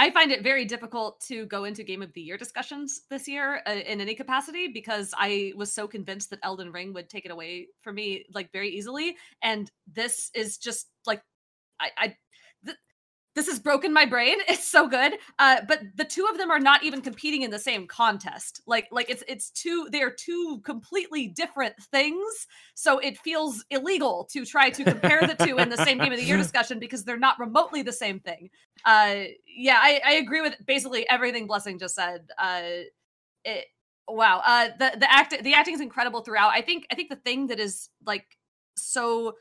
I 0.00 0.10
find 0.10 0.30
it 0.30 0.44
very 0.44 0.64
difficult 0.64 1.20
to 1.22 1.44
go 1.46 1.64
into 1.64 1.82
game 1.82 2.02
of 2.02 2.12
the 2.12 2.20
year 2.20 2.36
discussions 2.36 3.00
this 3.10 3.26
year 3.26 3.62
uh, 3.66 3.72
in 3.72 4.00
any 4.00 4.14
capacity 4.14 4.68
because 4.68 5.12
I 5.18 5.52
was 5.56 5.72
so 5.72 5.88
convinced 5.88 6.30
that 6.30 6.38
Elden 6.44 6.70
Ring 6.70 6.94
would 6.94 7.10
take 7.10 7.24
it 7.24 7.32
away 7.32 7.66
from 7.80 7.96
me 7.96 8.24
like 8.32 8.52
very 8.52 8.70
easily. 8.70 9.16
And 9.42 9.68
this 9.92 10.30
is 10.34 10.56
just 10.56 10.86
like 11.04 11.20
I 11.80 11.90
I 11.98 12.16
this 13.38 13.46
has 13.46 13.60
broken 13.60 13.92
my 13.92 14.04
brain. 14.04 14.38
It's 14.48 14.66
so 14.66 14.88
good. 14.88 15.12
Uh, 15.38 15.60
but 15.68 15.80
the 15.94 16.04
two 16.04 16.26
of 16.30 16.36
them 16.38 16.50
are 16.50 16.58
not 16.58 16.82
even 16.82 17.00
competing 17.00 17.42
in 17.42 17.50
the 17.50 17.58
same 17.58 17.86
contest. 17.86 18.60
Like, 18.66 18.88
like 18.90 19.08
it's 19.08 19.22
it's 19.28 19.50
two. 19.50 19.88
They 19.92 20.02
are 20.02 20.10
two 20.10 20.60
completely 20.64 21.28
different 21.28 21.74
things. 21.92 22.46
So 22.74 22.98
it 22.98 23.16
feels 23.18 23.64
illegal 23.70 24.28
to 24.32 24.44
try 24.44 24.70
to 24.70 24.82
compare 24.82 25.20
the 25.20 25.44
two 25.46 25.58
in 25.58 25.68
the 25.68 25.76
same 25.76 25.98
game 25.98 26.12
of 26.12 26.18
the 26.18 26.24
year 26.24 26.36
discussion 26.46 26.80
because 26.80 27.04
they're 27.04 27.18
not 27.18 27.38
remotely 27.38 27.82
the 27.82 27.92
same 27.92 28.18
thing. 28.18 28.50
Uh, 28.84 29.24
yeah, 29.46 29.78
I, 29.80 30.00
I 30.04 30.12
agree 30.14 30.40
with 30.40 30.54
basically 30.66 31.08
everything 31.08 31.46
Blessing 31.46 31.78
just 31.78 31.94
said. 31.94 32.26
Uh, 32.36 32.62
it 33.44 33.66
wow. 34.08 34.42
Uh, 34.44 34.70
the 34.78 34.98
the 34.98 35.12
act 35.12 35.40
the 35.42 35.54
acting 35.54 35.74
is 35.74 35.80
incredible 35.80 36.22
throughout. 36.22 36.50
I 36.52 36.62
think 36.62 36.86
I 36.90 36.96
think 36.96 37.10
the 37.10 37.16
thing 37.16 37.46
that 37.48 37.60
is 37.60 37.88
like 38.04 38.26
so 38.76 39.34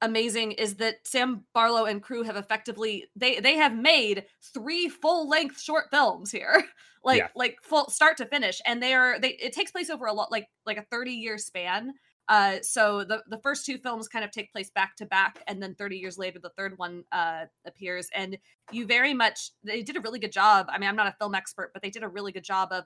amazing 0.00 0.52
is 0.52 0.76
that 0.76 1.06
Sam 1.06 1.44
Barlow 1.54 1.84
and 1.84 2.02
crew 2.02 2.22
have 2.22 2.36
effectively 2.36 3.10
they 3.16 3.40
they 3.40 3.56
have 3.56 3.74
made 3.76 4.26
three 4.54 4.88
full 4.88 5.28
length 5.28 5.60
short 5.60 5.86
films 5.90 6.30
here. 6.30 6.64
like 7.04 7.18
Yeah. 7.18 7.28
like 7.34 7.58
full 7.62 7.88
start 7.90 8.16
to 8.18 8.26
finish 8.26 8.60
and 8.66 8.82
they 8.82 8.92
are 8.94 9.18
they 9.20 9.30
it 9.34 9.52
takes 9.52 9.70
place 9.70 9.88
over 9.90 10.06
a 10.06 10.12
lot 10.12 10.30
like 10.32 10.48
like 10.66 10.76
a 10.78 10.84
30 10.90 11.12
year 11.12 11.38
span. 11.38 11.92
Uh 12.28 12.58
so 12.62 13.04
the 13.04 13.22
the 13.28 13.38
first 13.38 13.64
two 13.64 13.78
films 13.78 14.08
kind 14.08 14.24
of 14.24 14.30
take 14.30 14.52
place 14.52 14.70
back 14.70 14.96
to 14.96 15.06
back 15.06 15.42
and 15.46 15.62
then 15.62 15.74
30 15.74 15.96
years 15.96 16.18
later 16.18 16.38
the 16.38 16.50
third 16.50 16.76
one 16.76 17.04
uh 17.12 17.46
appears 17.66 18.08
and 18.14 18.36
you 18.72 18.84
very 18.86 19.14
much 19.14 19.50
they 19.64 19.82
did 19.82 19.96
a 19.96 20.00
really 20.00 20.18
good 20.18 20.32
job. 20.32 20.66
I 20.70 20.78
mean 20.78 20.88
I'm 20.88 20.96
not 20.96 21.06
a 21.08 21.16
film 21.18 21.34
expert 21.34 21.70
but 21.72 21.82
they 21.82 21.90
did 21.90 22.02
a 22.02 22.08
really 22.08 22.32
good 22.32 22.44
job 22.44 22.72
of 22.72 22.84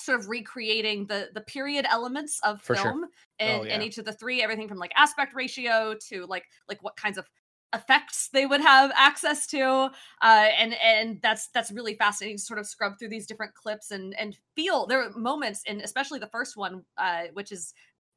sort 0.00 0.18
of 0.20 0.28
recreating 0.28 1.06
the 1.06 1.30
the 1.34 1.40
period 1.42 1.86
elements 1.88 2.40
of 2.44 2.62
For 2.62 2.74
sure. 2.76 2.92
film 2.92 3.06
in, 3.38 3.60
Oh, 3.60 3.62
in 3.64 3.64
yeah. 3.64 3.82
each 3.82 3.98
of 3.98 4.04
the 4.04 4.12
three 4.12 4.42
everything 4.42 4.68
from 4.68 4.78
like 4.78 4.92
aspect 4.96 5.34
ratio 5.34 5.94
to 6.08 6.26
like 6.26 6.44
like 6.68 6.82
what 6.82 6.96
kinds 6.96 7.18
of 7.18 7.28
effects 7.74 8.28
they 8.34 8.44
would 8.44 8.60
have 8.60 8.92
access 8.96 9.46
to 9.46 9.62
uh 9.62 9.90
and 10.58 10.74
and 10.74 11.22
that's 11.22 11.48
that's 11.48 11.70
really 11.70 11.94
fascinating 11.94 12.36
to 12.36 12.42
sort 12.42 12.58
of 12.58 12.66
scrub 12.66 12.98
through 12.98 13.08
these 13.08 13.26
different 13.26 13.54
clips 13.54 13.90
and 13.90 14.14
and 14.18 14.36
feel 14.54 14.86
there 14.86 15.00
are 15.02 15.10
moments 15.12 15.62
in 15.64 15.80
especially 15.80 16.18
the 16.18 16.26
first 16.26 16.54
one 16.54 16.84
uh 16.98 17.24
which 17.32 17.50
is 17.50 17.72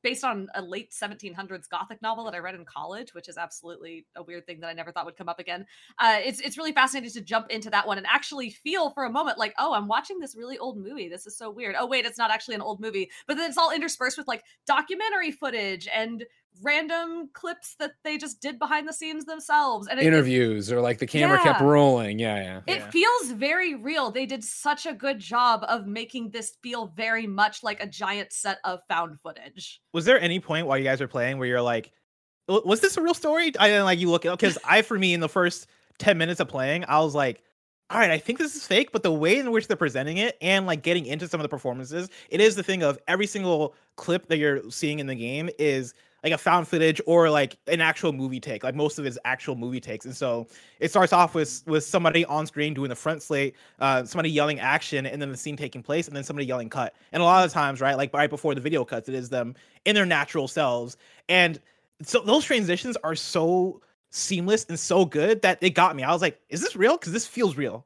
based 0.06 0.24
on 0.24 0.47
a 0.56 0.62
late 0.62 0.91
1700s 0.91 1.68
gothic 1.68 2.01
novel 2.01 2.24
that 2.26 2.34
i 2.34 2.38
read 2.38 2.56
in 2.56 2.64
college 2.64 3.14
which 3.14 3.28
is 3.28 3.38
absolutely 3.38 4.06
a 4.16 4.24
weird 4.24 4.45
thing 4.45 4.60
that 4.60 4.68
i 4.68 4.74
never 4.74 4.91
thought 4.91 5.06
would 5.06 5.18
come 5.18 5.28
up 5.28 5.39
again 5.39 5.66
uh, 5.99 6.20
it's 6.24 6.39
it's 6.41 6.58
really 6.58 6.72
fascinating 6.72 7.12
to 7.12 7.22
jump 7.22 7.49
into 7.49 7.70
that 7.70 7.88
one 7.88 7.97
and 7.97 8.06
actually 8.08 8.49
feel 8.49 8.91
for 8.91 9.06
a 9.06 9.10
moment 9.10 9.38
like, 9.38 9.53
oh, 9.58 9.74
I'm 9.74 9.88
watching 9.88 10.20
this 10.20 10.36
really 10.36 10.58
old 10.58 10.78
movie. 10.78 11.10
This 11.10 11.26
is 11.26 11.38
so 11.38 11.49
weird. 11.49 11.76
Oh 11.78 11.88
wait, 11.88 12.06
it's 12.06 12.18
not 12.18 12.32
actually 12.32 12.56
an 12.56 12.62
old 12.62 12.80
movie, 12.80 13.10
but 13.28 13.38
then 13.38 13.49
it's 13.49 13.58
all 13.58 13.72
interspersed 13.72 14.18
with 14.18 14.28
like 14.28 14.43
documentary 14.68 15.32
footage 15.32 15.88
and 15.93 16.26
random 16.62 17.30
clips 17.34 17.76
that 17.80 17.91
they 18.03 18.18
just 18.18 18.41
did 18.41 18.58
behind 18.60 18.88
the 18.88 18.93
scenes 18.93 19.26
themselves. 19.26 19.88
And 19.88 19.99
it, 19.99 20.03
it, 20.03 20.08
Interviews 20.08 20.72
or 20.72 20.82
like 20.82 20.99
the 20.99 21.08
camera 21.08 21.41
kept 21.41 21.62
rolling. 21.62 22.20
Yeah, 22.20 22.36
yeah. 22.36 22.62
it 22.68 22.80
Yeah. 22.80 22.89
feels 22.89 23.32
very 23.32 23.76
real. 23.76 24.12
They 24.12 24.26
did 24.26 24.43
such 24.43 24.86
a 24.86 24.93
good 24.93 25.20
job 25.20 25.66
of 25.68 25.88
making 25.88 26.32
this 26.32 26.58
feel 26.62 26.88
very 26.88 27.28
much 27.28 27.64
like 27.64 27.82
a 27.82 27.88
giant 27.88 28.32
set 28.34 28.60
of 28.64 28.80
found 28.88 29.20
footage. 29.22 29.82
Was 29.93 30.06
there 30.06 30.20
any 30.20 30.39
point 30.39 30.68
while 30.68 30.78
you 30.78 30.84
guys 30.84 31.01
were 31.01 31.08
playing 31.08 31.38
where 31.38 31.47
you're 31.47 31.62
like, 31.62 31.91
was 32.47 32.82
this 32.82 32.95
a 32.97 33.01
real 33.01 33.14
story? 33.16 33.51
I 33.60 33.68
didn't 33.68 33.86
like 33.86 33.99
you 33.99 34.10
look 34.10 34.26
it 34.26 34.32
because 34.32 34.58
I, 34.64 34.82
for 34.84 34.97
me, 34.99 35.14
in 35.14 35.20
the 35.20 35.30
first 35.30 35.68
10 35.97 36.18
minutes 36.18 36.39
of 36.39 36.47
playing, 36.47 36.86
I 36.88 36.99
was 36.99 37.16
like, 37.16 37.41
all 37.89 37.99
right, 37.99 38.10
I 38.12 38.18
think 38.18 38.39
this 38.39 38.56
is 38.56 38.66
fake, 38.66 38.91
but 38.91 39.03
the 39.03 39.12
way 39.12 39.38
in 39.38 39.51
which 39.51 39.68
they're 39.68 39.78
presenting 39.78 40.18
it 40.18 40.38
and 40.41 40.66
like 40.66 40.82
getting 40.82 41.06
into 41.06 41.28
some 41.28 41.39
of 41.39 41.43
the 41.43 41.49
performances, 41.49 42.10
it 42.30 42.41
is 42.41 42.56
the 42.56 42.64
thing 42.64 42.82
of 42.82 42.97
every 43.08 43.28
single 43.28 43.76
clip 43.95 44.28
that 44.28 44.38
you're 44.38 44.68
seeing 44.72 44.97
in 44.99 45.06
the 45.08 45.16
game 45.16 45.49
is 45.60 45.93
like 46.26 46.34
a 46.34 46.38
found 46.39 46.67
footage 46.67 46.99
or 47.05 47.30
like 47.30 47.55
an 47.67 47.80
actual 47.80 48.11
movie 48.11 48.39
take. 48.39 48.63
Like 48.63 48.73
most 48.73 48.97
of 48.97 49.05
his 49.05 49.19
actual 49.26 49.55
movie 49.55 49.80
takes. 49.80 50.05
And 50.05 50.15
so 50.15 50.47
it 50.80 50.89
starts 50.89 51.13
off 51.13 51.36
with 51.36 51.61
with 51.67 51.84
somebody 51.84 52.26
on 52.26 52.47
screen 52.47 52.73
doing 52.73 52.89
the 52.89 52.95
front 52.95 53.21
slate, 53.21 53.55
uh, 53.80 54.03
somebody 54.05 54.32
yelling 54.32 54.59
action, 54.59 55.05
and 55.05 55.21
then 55.21 55.32
the 55.32 55.38
scene 55.38 55.55
taking 55.55 55.84
place, 55.84 56.07
and 56.07 56.17
then 56.17 56.23
somebody 56.23 56.47
yelling 56.47 56.67
cut. 56.67 56.95
And 57.11 57.21
a 57.21 57.26
lot 57.26 57.45
of 57.45 57.53
times, 57.53 57.80
right, 57.80 57.95
like 57.95 58.11
right 58.11 58.30
before 58.30 58.55
the 58.55 58.61
video 58.61 58.84
cuts, 58.84 59.07
it 59.07 59.13
is 59.13 59.30
them 59.30 59.53
in 59.86 59.93
their 59.93 60.05
natural 60.05 60.47
selves. 60.47 60.97
And 61.30 61.61
so 62.01 62.21
those 62.21 62.43
transitions 62.43 62.97
are 63.03 63.15
so 63.15 63.82
seamless 64.09 64.65
and 64.67 64.80
so 64.80 65.05
good 65.05 65.43
that 65.43 65.59
it 65.61 65.71
got 65.71 65.95
me. 65.95 66.01
I 66.01 66.11
was 66.11 66.23
like, 66.23 66.41
is 66.49 66.59
this 66.59 66.76
real? 66.76 66.97
Because 66.97 67.13
this 67.13 67.28
feels 67.28 67.55
real. 67.55 67.86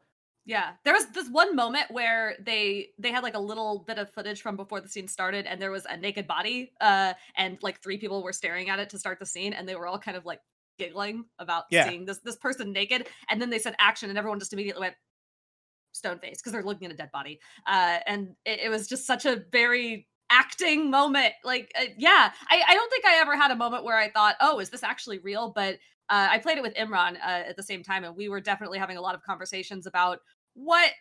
Yeah, 0.49 0.71
there 0.83 0.95
was 0.95 1.05
this 1.11 1.29
one 1.29 1.55
moment 1.55 1.91
where 1.91 2.35
they 2.43 2.89
they 2.97 3.11
had 3.11 3.21
like 3.21 3.35
a 3.35 3.39
little 3.39 3.83
bit 3.85 3.99
of 3.99 4.09
footage 4.09 4.41
from 4.41 4.55
before 4.55 4.81
the 4.81 4.87
scene 4.89 5.07
started, 5.07 5.45
and 5.45 5.61
there 5.61 5.69
was 5.69 5.85
a 5.85 5.95
naked 5.95 6.25
body, 6.25 6.73
uh, 6.81 7.13
and 7.37 7.59
like 7.61 7.83
three 7.83 7.99
people 7.99 8.23
were 8.23 8.33
staring 8.33 8.67
at 8.67 8.79
it 8.79 8.89
to 8.89 8.97
start 8.97 9.19
the 9.19 9.27
scene, 9.27 9.53
and 9.53 9.69
they 9.69 9.75
were 9.75 9.85
all 9.85 9.99
kind 9.99 10.17
of 10.17 10.25
like 10.25 10.39
giggling 10.79 11.25
about 11.37 11.65
Yeah. 11.69 11.83
seeing 11.83 12.05
this 12.05 12.17
this 12.21 12.35
person 12.35 12.71
naked, 12.73 13.07
and 13.29 13.39
then 13.39 13.51
they 13.51 13.59
said 13.59 13.75
action, 13.79 14.09
and 14.09 14.17
everyone 14.17 14.39
just 14.39 14.51
immediately 14.51 14.81
went 14.81 14.95
stone 15.91 16.17
face 16.19 16.37
because 16.37 16.51
they're 16.51 16.63
looking 16.63 16.87
at 16.87 16.93
a 16.93 16.97
dead 16.97 17.11
body, 17.11 17.39
uh, 17.67 17.99
and 18.07 18.29
it, 18.43 18.61
it 18.61 18.69
was 18.69 18.87
just 18.87 19.05
such 19.05 19.25
a 19.25 19.43
very 19.51 20.07
acting 20.31 20.89
moment. 20.89 21.33
Like, 21.43 21.71
uh, 21.79 21.85
yeah, 21.97 22.31
I, 22.49 22.63
I 22.67 22.73
don't 22.73 22.89
think 22.89 23.05
I 23.05 23.19
ever 23.21 23.35
had 23.35 23.51
a 23.51 23.55
moment 23.55 23.83
where 23.83 23.97
I 23.97 24.09
thought, 24.09 24.35
oh, 24.41 24.59
is 24.59 24.71
this 24.71 24.81
actually 24.83 25.19
real? 25.19 25.51
But 25.55 25.75
uh, 26.09 26.27
I 26.31 26.39
played 26.39 26.57
it 26.57 26.61
with 26.63 26.73
Imran 26.73 27.17
uh, 27.17 27.49
at 27.49 27.55
the 27.55 27.63
same 27.63 27.83
time, 27.83 28.03
and 28.03 28.15
we 28.15 28.29
were 28.29 28.41
definitely 28.41 28.79
having 28.79 28.97
a 28.97 29.01
lot 29.01 29.13
of 29.13 29.21
conversations 29.21 29.85
about 29.85 30.19
what 30.63 30.91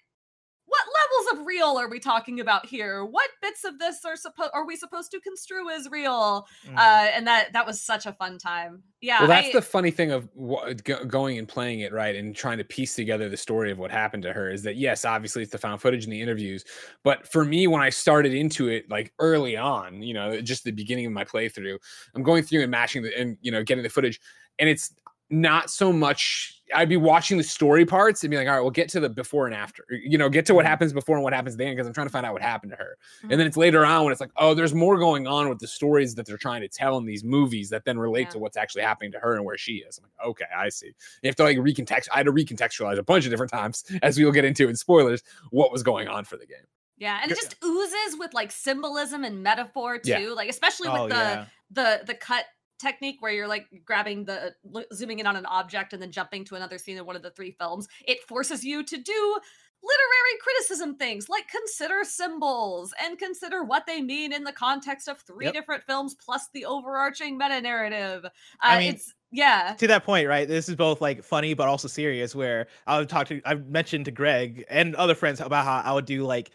what 0.71 0.85
levels 1.33 1.41
of 1.41 1.47
real 1.47 1.79
are 1.79 1.89
we 1.89 1.99
talking 1.99 2.41
about 2.41 2.67
here? 2.67 3.03
What 3.03 3.31
bits 3.41 3.65
of 3.65 3.79
this 3.79 4.05
are 4.05 4.17
supposed 4.17 4.51
are 4.53 4.67
we 4.67 4.77
supposed 4.77 5.11
to 5.13 5.21
construe 5.21 5.71
as 5.71 5.89
real? 5.91 6.47
Mhm. 6.67 6.77
Uh, 6.77 7.11
and 7.15 7.27
that 7.27 7.55
that 7.55 7.67
was 7.67 7.81
such 7.81 8.05
a 8.05 8.13
fun 8.13 8.37
time. 8.37 8.83
Yeah, 9.01 9.21
Well, 9.21 9.29
that's 9.29 9.49
I- 9.49 9.53
the 9.53 9.63
funny 9.63 9.91
thing 9.91 10.11
of 10.11 10.29
wha- 10.35 10.75
going 10.75 11.39
and 11.39 11.49
playing 11.49 11.81
it 11.81 11.91
right 11.95 12.15
and 12.15 12.37
trying 12.37 12.59
to 12.59 12.65
piece 12.65 12.95
together 12.95 13.31
the 13.31 13.37
story 13.39 13.71
of 13.71 13.79
what 13.79 13.91
happened 13.91 14.25
to 14.25 14.35
her 14.35 14.51
is 14.51 14.63
that 14.65 14.77
yes, 14.77 15.07
obviously 15.07 15.43
it's 15.43 15.53
the 15.53 15.59
found 15.59 15.81
footage 15.81 16.05
and 16.05 16.13
the 16.13 16.21
interviews, 16.21 16.67
but 17.03 17.27
for 17.33 17.47
me 17.47 17.67
when 17.67 17.81
I 17.81 17.89
started 17.89 18.35
into 18.35 18.69
it 18.69 18.91
like 18.91 19.15
early 19.21 19.57
on, 19.57 20.03
you 20.03 20.13
know, 20.13 20.39
just 20.43 20.65
the 20.65 20.71
beginning 20.73 21.07
of 21.07 21.13
my 21.13 21.25
playthrough, 21.25 21.79
I'm 22.15 22.23
going 22.23 22.43
through 22.43 22.61
and 22.61 22.71
matching 22.71 23.03
the 23.05 23.19
and 23.19 23.39
you 23.41 23.51
know 23.51 23.63
getting 23.65 23.85
the 23.85 23.89
footage, 23.89 24.21
and 24.59 24.69
it's 24.69 24.93
not 25.31 25.71
so 25.71 25.93
much. 25.93 26.55
I'd 26.75 26.89
be 26.89 26.99
watching 26.99 27.39
the 27.39 27.43
story 27.45 27.87
parts 27.87 28.23
and 28.25 28.31
be 28.31 28.37
like, 28.37 28.47
all 28.47 28.55
right, 28.55 28.61
we'll 28.61 28.71
get 28.71 28.91
to 28.91 29.01
the 29.01 29.09
before 29.09 29.47
and 29.47 29.55
after, 29.55 29.85
you 29.91 30.19
know, 30.19 30.29
get 30.29 30.45
to 30.47 30.55
what 30.55 30.65
Mhm. 30.67 30.69
happens 30.69 30.93
before 30.93 31.17
and 31.17 31.25
what 31.25 31.33
happens 31.33 31.57
then 31.57 31.73
because 31.75 31.87
I'm 31.87 31.95
trying 31.95 32.07
to 32.07 32.13
find 32.13 32.27
out 32.27 32.35
what 32.35 32.43
happened 32.43 32.73
to 32.73 32.77
her. 32.77 32.99
Mhm. 33.23 33.31
And 33.31 33.41
then 33.41 33.47
it's 33.47 33.57
later 33.57 33.87
on 33.87 34.05
when 34.05 34.13
it's 34.13 34.21
like, 34.21 34.33
oh, 34.37 34.53
there's 34.53 34.75
more 34.75 34.99
going 34.99 35.27
on 35.27 35.49
with 35.49 35.59
the 35.61 35.67
stories 35.67 36.15
that 36.17 36.27
they're 36.27 36.37
trying 36.37 36.61
to 36.61 36.69
tell 36.69 36.99
in 36.99 37.07
these 37.07 37.25
movies 37.25 37.71
that 37.71 37.85
then 37.87 37.99
relate 37.99 38.25
Yeah. 38.25 38.31
to 38.31 38.39
what's 38.41 38.59
actually 38.59 38.83
happening 38.83 39.13
to 39.13 39.19
her 39.19 39.35
and 39.35 39.45
where 39.47 39.57
she 39.57 39.77
is. 39.77 39.99
I'm 39.99 40.05
like, 40.05 40.29
okay, 40.31 40.45
I 40.55 40.69
see. 40.69 40.89
You 41.23 41.29
have 41.29 41.37
to 41.37 41.43
like 41.45 41.57
recontext. 41.57 42.09
I 42.13 42.19
had 42.19 42.27
to 42.27 42.33
recontextualize 42.33 42.99
a 42.99 43.03
bunch 43.03 43.25
of 43.25 43.31
different 43.31 43.51
times 43.53 43.85
as 44.03 44.19
we 44.19 44.25
will 44.27 44.33
get 44.33 44.45
into 44.45 44.69
in 44.69 44.77
spoilers 44.77 45.23
what 45.51 45.73
was 45.73 45.83
going 45.83 46.07
on 46.09 46.25
for 46.27 46.37
the 46.37 46.47
game. 46.47 46.67
yeah, 46.99 47.21
and 47.23 47.31
it 47.31 47.37
just 47.37 47.55
oozes 47.65 48.19
with 48.19 48.35
like 48.35 48.51
symbolism 48.51 49.25
and 49.25 49.43
metaphor 49.43 49.99
too. 49.99 50.11
Yeah. 50.11 50.29
Like 50.35 50.51
especially 50.51 50.89
with 50.89 51.01
Oh 51.01 51.09
the 51.09 51.15
yeah. 51.15 51.45
the 51.71 52.01
the 52.07 52.15
cut 52.15 52.45
technique 52.79 53.17
where 53.21 53.33
you're 53.33 53.49
like 53.49 53.67
grabbing 53.85 54.25
the 54.25 54.55
zooming 54.93 55.19
in 55.19 55.27
on 55.27 55.37
an 55.37 55.47
object 55.47 55.93
and 55.93 56.01
then 56.03 56.13
jumping 56.13 56.45
to 56.45 56.55
another 56.55 56.79
scene 56.79 56.97
in 56.97 57.05
one 57.07 57.17
of 57.17 57.23
the 57.23 57.31
three 57.31 57.51
films 57.53 57.89
it 58.07 58.23
forces 58.23 58.65
you 58.65 58.83
to 58.85 58.97
do 58.97 59.39
literary 59.83 60.39
criticism 60.43 60.97
things 60.97 61.29
like 61.29 61.47
consider 61.49 62.03
symbols 62.03 62.93
and 63.01 63.19
consider 63.19 63.63
what 63.63 63.87
they 63.87 64.03
mean 64.03 64.33
in 64.33 64.43
the 64.45 64.53
context 64.53 65.09
of 65.09 65.21
three 65.21 65.47
Yep. 65.47 65.55
different 65.55 65.85
films 65.85 66.15
plus 66.15 66.49
the 66.53 66.65
overarching 66.65 67.39
meta 67.39 67.61
narrative 67.61 68.25
uh, 68.25 68.29
I 68.63 68.79
mean, 68.81 68.95
it's 68.95 69.15
yeah 69.31 69.75
to 69.79 69.87
that 69.87 70.05
point, 70.05 70.27
right? 70.27 70.49
This 70.49 70.69
is 70.69 70.75
both 70.75 71.01
like 71.01 71.23
funny 71.23 71.55
but 71.55 71.69
also 71.69 71.87
serious. 71.89 72.35
Where 72.35 72.67
I 72.87 72.99
would 72.99 73.09
talk 73.09 73.29
to, 73.29 73.41
I've 73.45 73.67
mentioned 73.69 74.07
to 74.07 74.11
Greg 74.11 74.65
and 74.69 74.95
other 74.97 75.15
friends 75.15 75.41
about 75.41 75.65
how 75.65 75.83
I 75.85 75.93
would 75.93 76.07
do 76.07 76.25
like 76.25 76.51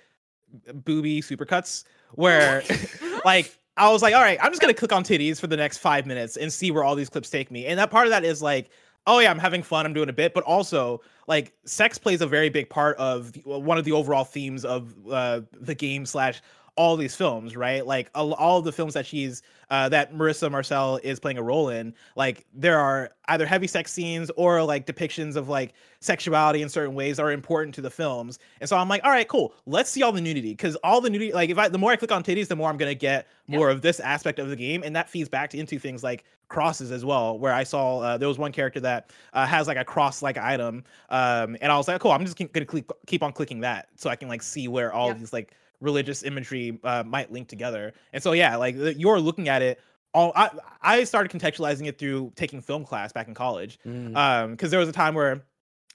booby 0.73 1.21
supercuts, 1.21 1.83
where 2.13 2.63
Mhm. 2.69 3.21
like 3.25 3.57
I 3.75 3.91
was 3.91 4.01
like, 4.01 4.13
all 4.13 4.21
right, 4.21 4.37
I'm 4.41 4.51
just 4.51 4.61
gonna 4.61 4.73
click 4.73 4.91
on 4.91 5.03
titties 5.03 5.39
for 5.39 5.47
the 5.47 5.57
next 5.57 5.79
five 5.79 6.05
minutes 6.05 6.37
and 6.37 6.51
see 6.51 6.71
where 6.71 6.83
all 6.83 6.95
these 6.95 7.09
clips 7.09 7.29
take 7.29 7.49
me. 7.51 7.65
And 7.65 7.79
that 7.79 7.89
part 7.89 8.05
of 8.05 8.11
that 8.11 8.23
is 8.23 8.41
like, 8.41 8.69
oh 9.07 9.19
yeah, 9.19 9.31
I'm 9.31 9.39
having 9.39 9.63
fun, 9.63 9.85
I'm 9.85 9.93
doing 9.93 10.09
a 10.09 10.13
bit, 10.13 10.33
but 10.33 10.43
also 10.43 11.01
like 11.27 11.53
sex 11.65 11.97
plays 11.97 12.21
a 12.21 12.27
very 12.27 12.49
big 12.49 12.69
part 12.69 12.97
of 12.97 13.33
the, 13.33 13.41
one 13.41 13.77
of 13.77 13.85
the 13.85 13.91
overall 13.91 14.23
themes 14.23 14.63
of 14.65 14.93
uh, 15.09 15.41
the 15.59 15.75
game 15.75 16.05
slash 16.05 16.41
all 16.75 16.95
these 16.97 17.15
films, 17.15 17.55
right? 17.55 17.85
Like 17.85 18.09
all, 18.15 18.33
all 18.33 18.61
the 18.61 18.71
films 18.71 18.93
that 18.93 19.05
she's 19.05 19.41
uh, 19.73 19.89
that 19.89 20.13
Marissa 20.13 20.51
Marcel 20.51 20.97
is 21.03 21.19
playing 21.19 21.39
a 21.39 21.43
role 21.43 21.69
in, 21.69 21.93
like 22.15 22.45
there 22.53 22.77
are 22.77 23.09
either 23.29 23.45
heavy 23.45 23.65
sex 23.67 23.91
scenes 23.91 24.29
or 24.37 24.61
like 24.63 24.85
depictions 24.85 25.35
of 25.35 25.49
like 25.49 25.73
sexuality 25.99 26.61
in 26.61 26.69
certain 26.69 26.93
ways 26.93 27.17
that 27.17 27.23
are 27.23 27.31
important 27.31 27.73
to 27.75 27.81
the 27.81 27.89
films. 27.89 28.37
And 28.61 28.69
so 28.69 28.77
I'm 28.77 28.87
like, 28.87 29.03
all 29.03 29.09
right, 29.09 29.27
cool. 29.27 29.55
Let's 29.65 29.89
see 29.89 30.03
all 30.03 30.11
the 30.11 30.21
nudity 30.21 30.51
because 30.51 30.75
all 30.83 31.01
the 31.01 31.09
nudity, 31.09 31.33
like 31.33 31.49
if 31.49 31.57
I 31.57 31.69
the 31.69 31.77
more 31.79 31.91
I 31.91 31.95
click 31.95 32.11
on 32.11 32.21
titties, 32.23 32.47
the 32.49 32.55
more 32.55 32.69
I'm 32.69 32.77
gonna 32.77 32.93
get 32.93 33.27
Yeah. 33.47 33.57
more 33.57 33.69
of 33.71 33.81
this 33.81 33.99
aspect 33.99 34.37
of 34.39 34.49
the 34.49 34.55
game, 34.55 34.83
and 34.83 34.95
that 34.95 35.09
feeds 35.09 35.27
back 35.29 35.55
into 35.55 35.79
things 35.79 36.03
like 36.03 36.23
crosses 36.49 36.91
as 36.91 37.03
well. 37.03 37.39
Where 37.39 37.53
I 37.53 37.63
saw 37.63 37.99
uh, 37.99 38.17
there 38.17 38.27
was 38.27 38.37
one 38.37 38.51
character 38.51 38.79
that 38.81 39.09
uh, 39.33 39.45
has 39.47 39.65
like 39.67 39.77
a 39.77 39.85
cross-like 39.85 40.37
item, 40.37 40.83
um, 41.09 41.57
and 41.61 41.71
I 41.71 41.77
was 41.77 41.87
like, 41.87 41.99
cool. 41.99 42.11
I'm 42.11 42.25
just 42.25 42.37
gonna 42.37 42.65
keep 42.65 42.91
keep 43.07 43.23
on 43.23 43.31
clicking 43.33 43.61
that 43.61 43.87
so 43.95 44.09
I 44.09 44.15
can 44.15 44.27
like 44.29 44.43
see 44.43 44.67
where 44.67 44.93
all 44.93 45.07
Yep. 45.07 45.17
these 45.17 45.33
like 45.33 45.51
religious 45.83 46.23
imagery 46.23 46.79
uh, 46.83 47.03
might 47.03 47.31
link 47.31 47.47
together. 47.47 47.93
And 48.13 48.23
so 48.23 48.31
yeah, 48.31 48.55
like 48.55 48.75
you're 48.97 49.19
looking 49.19 49.49
at 49.49 49.61
it. 49.61 49.79
All 50.13 50.31
I 50.35 50.49
I 50.81 51.03
started 51.03 51.31
contextualizing 51.37 51.87
it 51.87 51.97
through 51.97 52.31
taking 52.35 52.61
film 52.61 52.85
class 52.85 53.11
back 53.11 53.27
in 53.27 53.33
college. 53.33 53.79
Mm. 53.85 54.15
Um, 54.15 54.51
because 54.51 54.71
there 54.71 54.79
was 54.79 54.89
a 54.89 54.93
time 54.93 55.13
where 55.13 55.43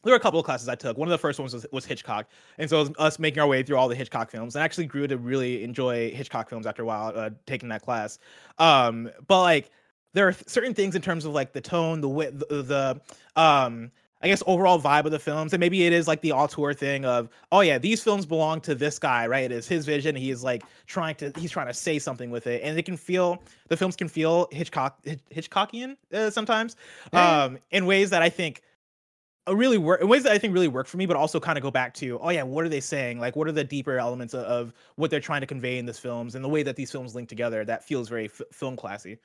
there 0.05 0.13
were 0.13 0.17
a 0.17 0.21
couple 0.21 0.39
of 0.39 0.47
classes 0.47 0.69
I 0.69 0.75
took. 0.75 0.97
One 0.97 1.09
of 1.09 1.11
the 1.11 1.19
first 1.19 1.41
ones 1.41 1.55
was, 1.55 1.67
was 1.73 1.85
Hitchcock, 1.85 2.29
and 2.59 2.71
so 2.71 2.81
it 2.81 2.89
was 2.89 2.91
us 2.99 3.19
making 3.19 3.41
our 3.41 3.49
way 3.49 3.63
through 3.63 3.77
all 3.77 3.89
the 3.89 3.95
Hitchcock 3.95 4.31
films. 4.31 4.55
And 4.55 4.63
I 4.63 4.65
actually 4.65 4.87
grew 4.87 5.07
to 5.07 5.17
really 5.19 5.65
enjoy 5.65 6.11
Hitchcock 6.11 6.49
films 6.49 6.67
after 6.67 6.83
a 6.83 6.87
while 6.87 7.13
uh, 7.15 7.31
taking 7.47 7.69
that 7.71 7.83
class. 7.83 8.19
Um, 8.59 9.11
but 9.27 9.43
like 9.43 9.71
there 10.15 10.29
are 10.29 10.33
certain 10.47 10.75
things 10.75 10.95
in 10.95 11.03
terms 11.03 11.25
of 11.25 11.33
like 11.33 11.53
the 11.53 11.61
tone, 11.61 12.01
the 12.01 12.09
wit, 12.09 12.39
the, 12.39 12.63
the 12.63 13.01
um, 13.41 13.91
I 14.21 14.27
guess 14.27 14.43
overall 14.47 14.81
vibe 14.81 15.05
of 15.05 15.13
the 15.13 15.19
films, 15.19 15.53
and 15.53 15.61
maybe 15.61 15.87
it 15.87 15.93
is 15.93 16.09
like 16.09 16.21
the 16.23 16.33
auteur 16.33 16.75
thing 16.75 17.05
of, 17.05 17.29
oh 17.53 17.61
yeah, 17.61 17.79
these 17.79 18.03
films 18.03 18.27
belong 18.27 18.61
to 18.63 18.75
this 18.75 18.99
guy, 18.99 19.27
right? 19.29 19.45
It 19.45 19.53
is 19.53 19.69
his 19.69 19.87
vision. 19.87 20.17
He 20.17 20.31
is 20.31 20.43
like 20.43 20.65
trying 20.87 21.15
to, 21.17 21.33
he's 21.39 21.53
trying 21.53 21.69
to 21.69 21.75
say 21.75 22.01
something 22.01 22.31
with 22.31 22.49
it, 22.49 22.63
and 22.65 22.77
it 22.77 22.85
can 22.85 22.97
feel, 22.97 23.41
the 23.69 23.77
films 23.77 23.95
can 23.95 24.09
feel 24.09 24.49
Hitchcock, 24.51 25.01
Hitchcockian 25.05 25.97
uh, 26.13 26.31
sometimes, 26.31 26.75
Yeah. 27.13 27.45
um, 27.45 27.59
in 27.71 27.87
ways 27.87 28.11
that 28.11 28.23
I 28.23 28.29
think 28.29 28.63
really 29.49 29.79
work, 29.79 30.01
in 30.01 30.09
ways 30.09 30.25
that 30.25 30.33
I 30.33 30.39
think 30.39 30.53
really 30.53 30.69
work 30.69 30.89
for 30.89 30.97
me, 30.97 31.07
but 31.07 31.17
also 31.17 31.39
kind 31.39 31.57
of 31.57 31.63
go 31.63 31.71
back 31.71 31.95
to, 31.95 32.19
oh 32.21 32.31
yeah, 32.31 32.43
what 32.43 32.65
are 32.65 32.69
they 32.69 32.81
saying? 32.81 33.21
Like, 33.21 33.37
what 33.37 33.47
are 33.47 33.53
the 33.53 33.65
deeper 33.65 33.99
elements 33.99 34.35
of, 34.35 34.41
of 34.45 34.75
what 34.97 35.11
they're 35.11 35.21
trying 35.21 35.43
to 35.43 35.47
convey 35.47 35.79
in 35.79 35.87
these 35.87 35.99
films, 35.99 36.35
and 36.35 36.45
the 36.45 36.49
way 36.49 36.65
that 36.65 36.75
these 36.77 36.91
films 36.91 37.15
link 37.15 37.29
together? 37.29 37.65
That 37.65 37.85
feels 37.85 38.09
very 38.09 38.27
f- 38.27 38.43
film 38.53 38.77
classy. 38.77 39.19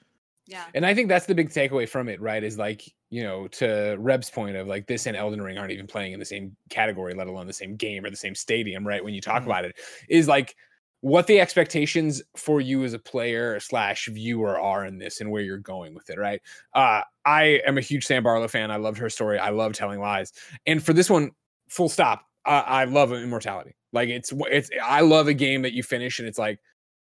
Yeah 0.46 0.72
And 0.74 0.86
I 0.86 0.94
think 0.94 1.10
that's 1.10 1.26
the 1.28 1.36
big 1.36 1.50
takeaway 1.50 1.88
from 1.88 2.10
it, 2.10 2.20
right? 2.20 2.44
Is 2.44 2.58
like, 2.58 2.84
you 3.10 3.24
know, 3.24 3.48
to 3.50 3.96
Reb's 4.00 4.30
point 4.30 4.56
of 4.58 4.68
like 4.68 4.88
this 4.88 5.06
and 5.06 5.16
Elden 5.16 5.42
Ring 5.42 5.58
aren't 5.58 5.72
even 5.72 5.88
playing 5.88 6.14
in 6.14 6.20
the 6.20 6.26
same 6.26 6.56
category, 6.70 7.14
let 7.14 7.28
alone 7.28 7.48
the 7.48 7.54
same 7.54 7.76
game 7.76 8.04
or 8.06 8.10
the 8.10 8.16
same 8.16 8.36
stadium, 8.36 8.86
right? 8.88 9.04
When 9.04 9.14
you 9.14 9.22
talk 9.22 9.46
Mhm. 9.46 9.46
about 9.46 9.66
it, 9.66 9.78
is 10.10 10.28
like 10.28 10.56
what 11.02 11.28
the 11.28 11.40
expectations 11.40 12.22
for 12.38 12.62
you 12.62 12.84
as 12.84 12.94
a 12.94 13.00
player 13.00 13.60
slash 13.60 14.08
viewer 14.08 14.60
are 14.60 14.86
in 14.86 14.98
this 14.98 15.20
and 15.20 15.30
where 15.32 15.42
you're 15.42 15.58
going 15.58 15.94
with 15.94 16.10
it, 16.10 16.18
right? 16.18 16.42
Uh, 16.74 17.02
I 17.26 17.62
am 17.68 17.78
a 17.78 17.82
huge 17.82 18.06
Sam 18.06 18.24
Barlow 18.24 18.48
fan. 18.48 18.72
I 18.72 18.78
loved 18.78 18.98
her 19.00 19.10
story. 19.10 19.38
I 19.38 19.50
love 19.50 19.74
telling 19.74 20.00
lies. 20.00 20.32
And 20.66 20.84
for 20.84 20.94
this 20.94 21.10
one, 21.10 21.32
full 21.70 21.90
stop. 21.90 22.26
I, 22.46 22.60
I 22.60 22.84
love 22.86 23.12
immortality. 23.14 23.76
Like 23.92 24.10
it's 24.10 24.34
it's 24.50 24.70
I 24.84 25.02
love 25.02 25.28
a 25.28 25.34
game 25.34 25.62
that 25.62 25.74
you 25.74 25.84
finish 25.84 26.20
and 26.20 26.28
it's 26.28 26.40
like 26.40 26.60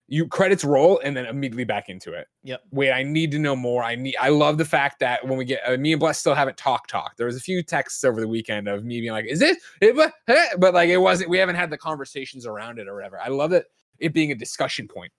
you 0.09 0.29
credits 0.29 0.65
roll 0.65 1.01
and 1.03 1.17
then 1.17 1.27
immediately 1.27 1.65
back 1.65 1.89
into 1.89 2.13
it. 2.13 2.27
Yep. 2.43 2.63
Wait, 2.71 2.93
I 2.93 3.03
need 3.03 3.31
to 3.33 3.39
know 3.39 3.57
more. 3.57 3.83
I 3.83 3.95
need. 3.95 4.17
I 4.21 4.29
love 4.29 4.59
the 4.59 4.65
fact 4.65 5.01
that 5.01 5.27
when 5.27 5.39
we 5.39 5.45
get 5.45 5.61
uh, 5.67 5.77
me 5.77 5.93
and 5.93 6.01
Bless 6.01 6.19
still 6.19 6.35
haven't 6.35 6.57
talked 6.57 6.91
talk. 6.91 7.17
There 7.17 7.27
was 7.27 7.37
a 7.37 7.41
few 7.41 7.63
texts 7.63 8.05
over 8.05 8.21
the 8.21 8.29
weekend 8.29 8.69
of 8.69 8.85
me 8.85 9.01
being 9.01 9.13
like, 9.13 9.27
"Is 9.27 9.41
it?" 9.41 9.59
it 9.81 9.97
but, 9.97 10.13
eh," 10.29 10.49
but 10.59 10.75
like 10.75 10.89
it 10.89 10.99
wasn't. 10.99 11.31
We 11.31 11.39
haven't 11.39 11.57
had 11.57 11.71
the 11.71 11.79
conversations 11.79 12.47
around 12.47 12.79
it 12.79 12.89
or 12.89 12.95
whatever. 12.95 13.19
I 13.21 13.29
love 13.29 13.53
it. 13.53 13.67
It 13.99 14.13
being 14.13 14.33
a 14.33 14.35
discussion 14.35 14.89
point. 14.89 15.13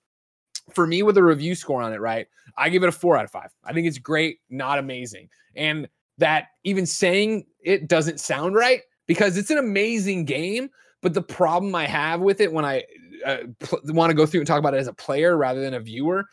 For 0.74 0.86
me, 0.86 1.04
with 1.04 1.18
a 1.18 1.24
review 1.24 1.56
score 1.56 1.82
on 1.82 1.92
it, 1.92 2.00
right? 2.00 2.28
I 2.58 2.70
give 2.70 2.84
it 2.84 2.90
a 2.90 2.94
four 2.94 3.18
out 3.18 3.26
of 3.26 3.32
five. 3.32 3.52
I 3.64 3.74
think 3.74 3.88
it's 3.88 3.98
great, 3.98 4.40
not 4.50 4.80
amazing, 4.80 5.30
and 5.56 5.88
that 6.20 6.48
even 6.64 6.86
saying 6.86 7.46
it 7.62 7.88
doesn't 7.88 8.20
sound 8.20 8.56
right 8.56 8.82
because 9.08 9.38
it's 9.38 9.50
an 9.50 9.58
amazing 9.58 10.26
game. 10.26 10.70
But 11.02 11.14
the 11.14 11.22
problem 11.22 11.76
I 11.76 11.86
have 11.86 12.22
with 12.22 12.40
it 12.40 12.54
when 12.54 12.64
I 12.64 12.84
uh, 13.26 13.38
pl- 13.60 13.80
want 13.86 14.10
to 14.10 14.16
go 14.16 14.26
through 14.26 14.42
and 14.42 14.48
talk 14.48 14.60
about 14.60 14.74
it 14.74 14.78
as 14.78 14.88
a 14.88 14.94
player 14.94 15.38
rather 15.38 15.62
than 15.62 15.74
a 15.74 15.80
viewer, 15.80 16.26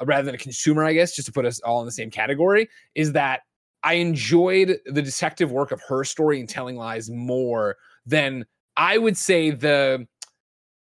uh, 0.00 0.04
rather 0.04 0.24
than 0.24 0.34
a 0.34 0.38
consumer, 0.38 0.84
I 0.84 0.92
guess, 0.92 1.14
just 1.14 1.26
to 1.26 1.32
put 1.32 1.44
us 1.44 1.60
all 1.60 1.80
in 1.80 1.86
the 1.86 1.92
same 1.92 2.10
category, 2.10 2.68
is 2.94 3.12
that 3.12 3.40
I 3.82 3.94
enjoyed 3.94 4.78
the 4.86 5.02
detective 5.02 5.52
work 5.52 5.70
of 5.70 5.80
her 5.88 6.02
story 6.04 6.40
and 6.40 6.48
telling 6.48 6.76
lies 6.76 7.10
more 7.10 7.76
than 8.04 8.44
I 8.76 8.98
would 8.98 9.16
say 9.16 9.50
the 9.50 10.06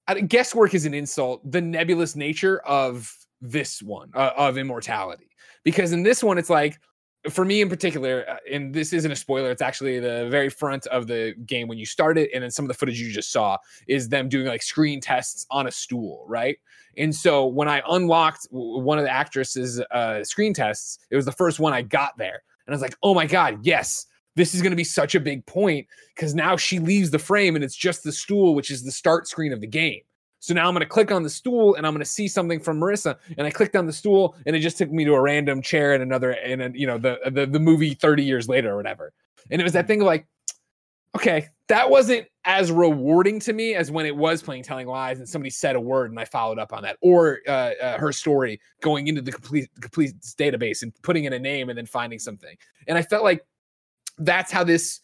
uh, 0.07 0.15
guesswork 0.27 0.75
is 0.75 0.87
an 0.87 0.95
insult. 0.95 1.51
The 1.51 1.61
nebulous 1.61 2.15
nature 2.15 2.61
of 2.61 3.13
this 3.41 3.83
one 3.83 4.11
uh, 4.15 4.31
of 4.37 4.59
immortality, 4.59 5.29
because 5.65 5.93
in 5.93 6.03
this 6.03 6.23
one, 6.23 6.39
it's 6.39 6.51
like 6.51 6.79
for 7.31 7.45
me 7.45 7.61
in 7.61 7.68
particular, 7.68 8.25
uh, 8.29 8.37
and 8.51 8.75
this 8.75 8.93
isn't 8.93 9.11
a 9.11 9.16
spoiler, 9.16 9.51
it's 9.51 9.62
actually 9.62 9.99
the 9.99 10.29
very 10.31 10.51
front 10.51 10.87
of 10.89 11.07
the 11.07 11.35
game 11.47 11.68
when 11.68 11.79
you 11.79 11.87
start 11.87 12.18
it, 12.18 12.31
and 12.35 12.43
then 12.43 12.51
some 12.51 12.64
of 12.64 12.68
the 12.68 12.75
footage 12.75 13.01
you 13.01 13.11
just 13.11 13.33
saw 13.33 13.57
is 13.87 14.09
them 14.09 14.29
doing 14.29 14.47
like 14.47 14.62
screen 14.62 15.01
tests 15.01 15.47
on 15.51 15.66
a 15.66 15.70
stool, 15.70 16.25
right? 16.29 16.59
And 16.97 17.14
so 17.14 17.47
when 17.47 17.68
I 17.68 17.83
unlocked 17.89 18.47
one 18.51 18.99
of 18.99 19.05
the 19.05 19.11
actresses' 19.11 19.81
uh, 19.91 20.22
screen 20.22 20.55
tests, 20.55 20.99
it 21.11 21.16
was 21.16 21.25
the 21.25 21.33
first 21.33 21.59
one 21.59 21.72
I 21.72 21.83
got 21.83 22.16
there, 22.18 22.43
and 22.66 22.72
I 22.72 22.75
was 22.75 22.83
like, 22.83 22.97
oh 23.03 23.14
my 23.14 23.27
god, 23.27 23.61
yes. 23.62 24.07
This 24.37 24.53
is 24.53 24.62
going 24.62 24.72
to 24.72 24.77
be 24.77 24.83
such 24.83 25.14
a 25.14 25.20
big 25.20 25.47
point 25.47 25.87
because 26.12 26.35
now 26.35 26.57
she 26.57 26.81
leaves 26.81 27.12
the 27.12 27.20
frame 27.20 27.55
and 27.55 27.64
it's 27.64 27.77
just 27.77 28.03
the 28.03 28.11
stool, 28.11 28.57
which 28.57 28.68
is 28.68 28.83
the 28.83 28.91
start 28.91 29.29
screen 29.29 29.53
of 29.53 29.61
the 29.61 29.66
game. 29.68 30.01
So 30.45 30.53
now 30.53 30.68
I'm 30.68 30.74
going 30.74 30.80
to 30.80 30.86
click 30.86 31.11
on 31.11 31.22
the 31.22 31.30
stool 31.30 31.74
and 31.74 31.86
I'm 31.86 31.95
going 31.95 32.05
to 32.05 32.11
see 32.11 32.28
something 32.28 32.61
from 32.61 32.78
Marissa. 32.78 33.16
And 33.38 33.47
I 33.47 33.51
clicked 33.51 33.74
on 33.76 33.86
the 33.86 33.92
stool 33.95 34.36
and 34.45 34.55
it 34.55 34.61
just 34.61 34.76
took 34.76 34.90
me 34.90 35.03
to 35.07 35.14
a 35.14 35.20
random 35.20 35.62
chair 35.62 35.95
and 35.95 36.03
another, 36.03 36.32
and 36.32 36.61
a, 36.61 36.70
you 36.74 36.86
know, 36.86 36.99
the, 36.99 37.18
the, 37.32 37.47
the 37.47 37.59
movie 37.59 37.95
30 37.95 38.22
years 38.22 38.47
later 38.47 38.72
or 38.72 38.76
whatever. 38.76 39.14
And 39.51 39.59
it 39.59 39.64
was 39.64 39.72
that 39.72 39.86
thing 39.86 40.03
of 40.03 40.07
like, 40.07 40.26
okay, 41.16 41.49
that 41.68 41.88
wasn't 41.88 42.26
as 42.45 42.70
rewarding 42.70 43.40
to 43.40 43.55
me 43.55 43.74
as 43.74 43.90
when 43.90 44.05
it 44.05 44.14
was 44.14 44.42
playing 44.42 44.64
Telling 44.64 44.86
Lies 44.86 45.18
and 45.18 45.26
somebody 45.26 45.49
said 45.49 45.76
a 45.76 45.80
word 45.80 46.11
and 46.11 46.20
I 46.20 46.26
followed 46.26 46.59
up 46.59 46.74
on 46.74 46.82
that, 46.82 46.99
or 47.01 47.38
uh, 47.49 47.70
uh, 47.80 47.99
her 47.99 48.12
story 48.12 48.61
going 48.82 49.07
into 49.07 49.22
the 49.22 49.32
complete 49.32 49.70
complete 49.80 50.12
database 50.38 50.82
and 50.82 50.92
putting 51.01 51.24
in 51.24 51.32
a 51.32 51.38
name 51.38 51.70
and 51.70 51.78
then 51.78 51.86
finding 51.86 52.18
something. 52.18 52.55
And 52.86 52.99
I 52.99 53.03
felt 53.03 53.24
like 53.24 53.47
that's 54.18 54.53
how 54.53 54.62
this 54.62 55.01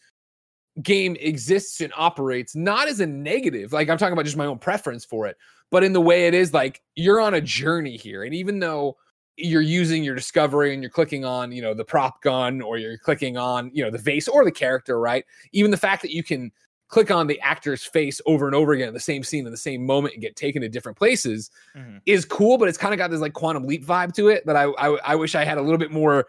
game 0.81 1.17
exists 1.19 1.81
and 1.81 1.91
operates, 1.95 2.55
not 2.55 2.87
as 2.87 2.99
a 2.99 3.05
negative. 3.05 3.73
Like 3.73 3.89
I'm 3.89 3.97
talking 3.97 4.13
about 4.13 4.25
just 4.25 4.37
my 4.37 4.45
own 4.45 4.59
preference 4.59 5.03
for 5.05 5.27
it, 5.27 5.37
but 5.69 5.83
in 5.83 5.93
the 5.93 6.01
way 6.01 6.27
it 6.27 6.33
is 6.33 6.53
like 6.53 6.81
you're 6.95 7.19
on 7.21 7.33
a 7.33 7.41
journey 7.41 7.97
here, 7.97 8.23
and 8.23 8.33
even 8.33 8.59
though 8.59 8.97
you're 9.37 9.61
using 9.61 10.03
your 10.03 10.13
discovery 10.15 10.73
and 10.73 10.83
you're 10.83 10.89
clicking 10.89 11.25
on 11.25 11.51
you 11.51 11.61
know 11.61 11.73
the 11.73 11.85
prop 11.85 12.21
gun 12.21 12.61
or 12.61 12.77
you're 12.77 12.97
clicking 12.97 13.37
on 13.37 13.71
you 13.73 13.83
know 13.83 13.89
the 13.89 13.97
vase 13.97 14.27
or 14.27 14.43
the 14.43 14.51
character 14.51 14.99
right 14.99 15.25
even 15.53 15.71
the 15.71 15.77
fact 15.77 16.01
that 16.01 16.11
you 16.11 16.21
can 16.21 16.51
click 16.89 17.09
on 17.09 17.25
the 17.27 17.39
actor's 17.39 17.83
face 17.85 18.19
over 18.25 18.45
and 18.45 18.53
over 18.53 18.73
again 18.73 18.89
in 18.89 18.93
the 18.93 18.99
same 18.99 19.23
scene 19.23 19.45
in 19.45 19.51
the 19.51 19.57
same 19.57 19.83
moment 19.85 20.13
and 20.13 20.21
get 20.21 20.35
taken 20.35 20.61
to 20.61 20.67
different 20.69 20.97
places 20.97 21.49
Mhm. 21.75 22.01
is 22.05 22.25
cool 22.25 22.57
but 22.57 22.67
it's 22.67 22.77
kind 22.77 22.93
of 22.93 22.97
got 22.97 23.09
this 23.09 23.21
like 23.21 23.31
quantum 23.33 23.63
leap 23.63 23.85
vibe 23.85 24.13
to 24.15 24.27
it 24.27 24.45
that 24.45 24.57
I, 24.57 24.63
I 24.77 24.87
i 25.05 25.15
wish 25.15 25.33
i 25.33 25.45
had 25.45 25.57
a 25.57 25.61
little 25.61 25.79
bit 25.79 25.91
more 25.91 26.27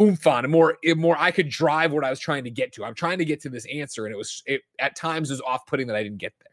oomph 0.00 0.26
on 0.26 0.44
and 0.44 0.50
more 0.52 0.78
it- 0.82 0.96
more 0.96 1.16
i 1.18 1.30
could 1.30 1.48
drive 1.48 1.92
what 1.92 2.04
i 2.04 2.10
was 2.10 2.18
trying 2.18 2.42
to 2.44 2.50
get 2.50 2.72
to 2.72 2.84
i'm 2.84 2.94
trying 2.94 3.18
to 3.18 3.24
get 3.24 3.40
to 3.40 3.48
this 3.48 3.66
answer 3.72 4.06
and 4.06 4.14
it 4.14 4.16
was 4.16 4.42
it 4.46 4.62
at 4.78 4.96
times 4.96 5.30
was 5.30 5.40
off-putting 5.42 5.86
that 5.86 5.96
i 5.96 6.02
didn't 6.02 6.18
get 6.18 6.32
there 6.40 6.48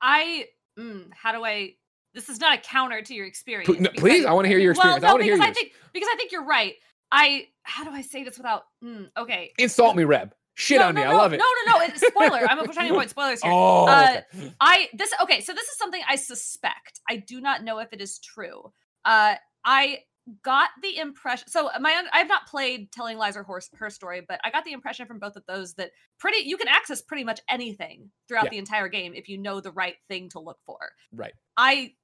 I 0.00 0.46
mm, 0.78 1.08
how 1.12 1.32
do 1.32 1.42
I? 1.44 1.72
This 2.14 2.28
is 2.28 2.38
not 2.38 2.56
a 2.56 2.60
counter 2.60 3.00
to 3.02 3.14
your 3.14 3.26
experience. 3.26 3.66
Pl- 3.66 3.76
no, 3.82 3.90
because 3.90 4.00
please 4.00 4.24
i 4.26 4.32
want 4.32 4.44
to 4.44 4.48
hear 4.48 4.58
your 4.58 4.72
experience 4.72 5.02
Well, 5.02 5.08
i 5.10 5.12
no, 5.12 5.14
want 5.14 5.20
to 5.22 5.24
hear 5.24 5.34
because 5.36 5.44
I 5.44 5.48
yours 5.48 5.56
think 5.56 5.72
because 5.92 6.08
I 6.12 6.16
think 6.16 6.32
you're 6.32 6.44
right. 6.44 6.74
I 7.10 7.46
how 7.62 7.82
do 7.84 7.90
I 7.90 8.02
say 8.02 8.22
this 8.22 8.36
without? 8.36 8.64
Mm, 8.84 9.08
okay. 9.16 9.52
insult 9.58 9.96
me 9.96 10.04
reb 10.04 10.34
shit 10.54 10.80
no, 10.80 10.88
on 10.88 10.94
me 10.94 11.02
i 11.02 11.12
love 11.12 11.32
it 11.32 11.38
No, 11.38 11.44
no, 11.66 11.78
no. 11.78 11.84
It's 11.86 12.06
spoiler. 12.06 12.46
I'm 12.48 12.64
trying 12.72 12.88
to 12.88 12.94
avoid 12.94 13.10
spoilers 13.10 13.42
here. 13.42 13.52
oh 13.52 13.86
Uh, 13.86 14.20
okay. 14.34 14.52
I 14.60 14.88
this 14.94 15.12
okay, 15.22 15.40
so 15.40 15.52
this 15.54 15.66
is 15.66 15.78
something 15.78 16.00
I 16.08 16.16
suspect. 16.16 17.00
I 17.08 17.16
do 17.16 17.40
not 17.40 17.64
know 17.64 17.78
if 17.78 17.92
it 17.92 18.00
is 18.00 18.18
true. 18.18 18.70
Uh 19.04 19.34
I 19.64 20.00
got 20.42 20.70
the 20.82 20.96
impression 20.98 21.46
so 21.48 21.70
my 21.80 22.04
I've 22.12 22.28
not 22.28 22.46
played 22.48 22.90
Telling 22.92 23.16
Lies 23.18 23.36
or 23.36 23.44
Horse 23.44 23.70
Her 23.74 23.90
Story, 23.90 24.22
but 24.28 24.40
I 24.44 24.50
got 24.50 24.64
the 24.64 24.72
impression 24.72 25.06
from 25.06 25.18
both 25.20 25.36
of 25.36 25.44
those 25.46 25.74
that 25.74 25.92
pretty 26.18 26.48
you 26.48 26.56
can 26.56 26.68
access 26.68 27.00
pretty 27.02 27.24
much 27.24 27.40
anything 27.48 28.10
throughout 28.28 28.44
Yeah. 28.44 28.50
the 28.50 28.58
entire 28.58 28.88
game 28.88 29.14
if 29.14 29.28
you 29.28 29.38
know 29.38 29.60
the 29.60 29.72
right 29.72 29.96
thing 30.08 30.28
to 30.30 30.40
look 30.40 30.58
for. 30.66 30.78
right 31.12 31.34
I 31.56 31.94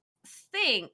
think 0.51 0.91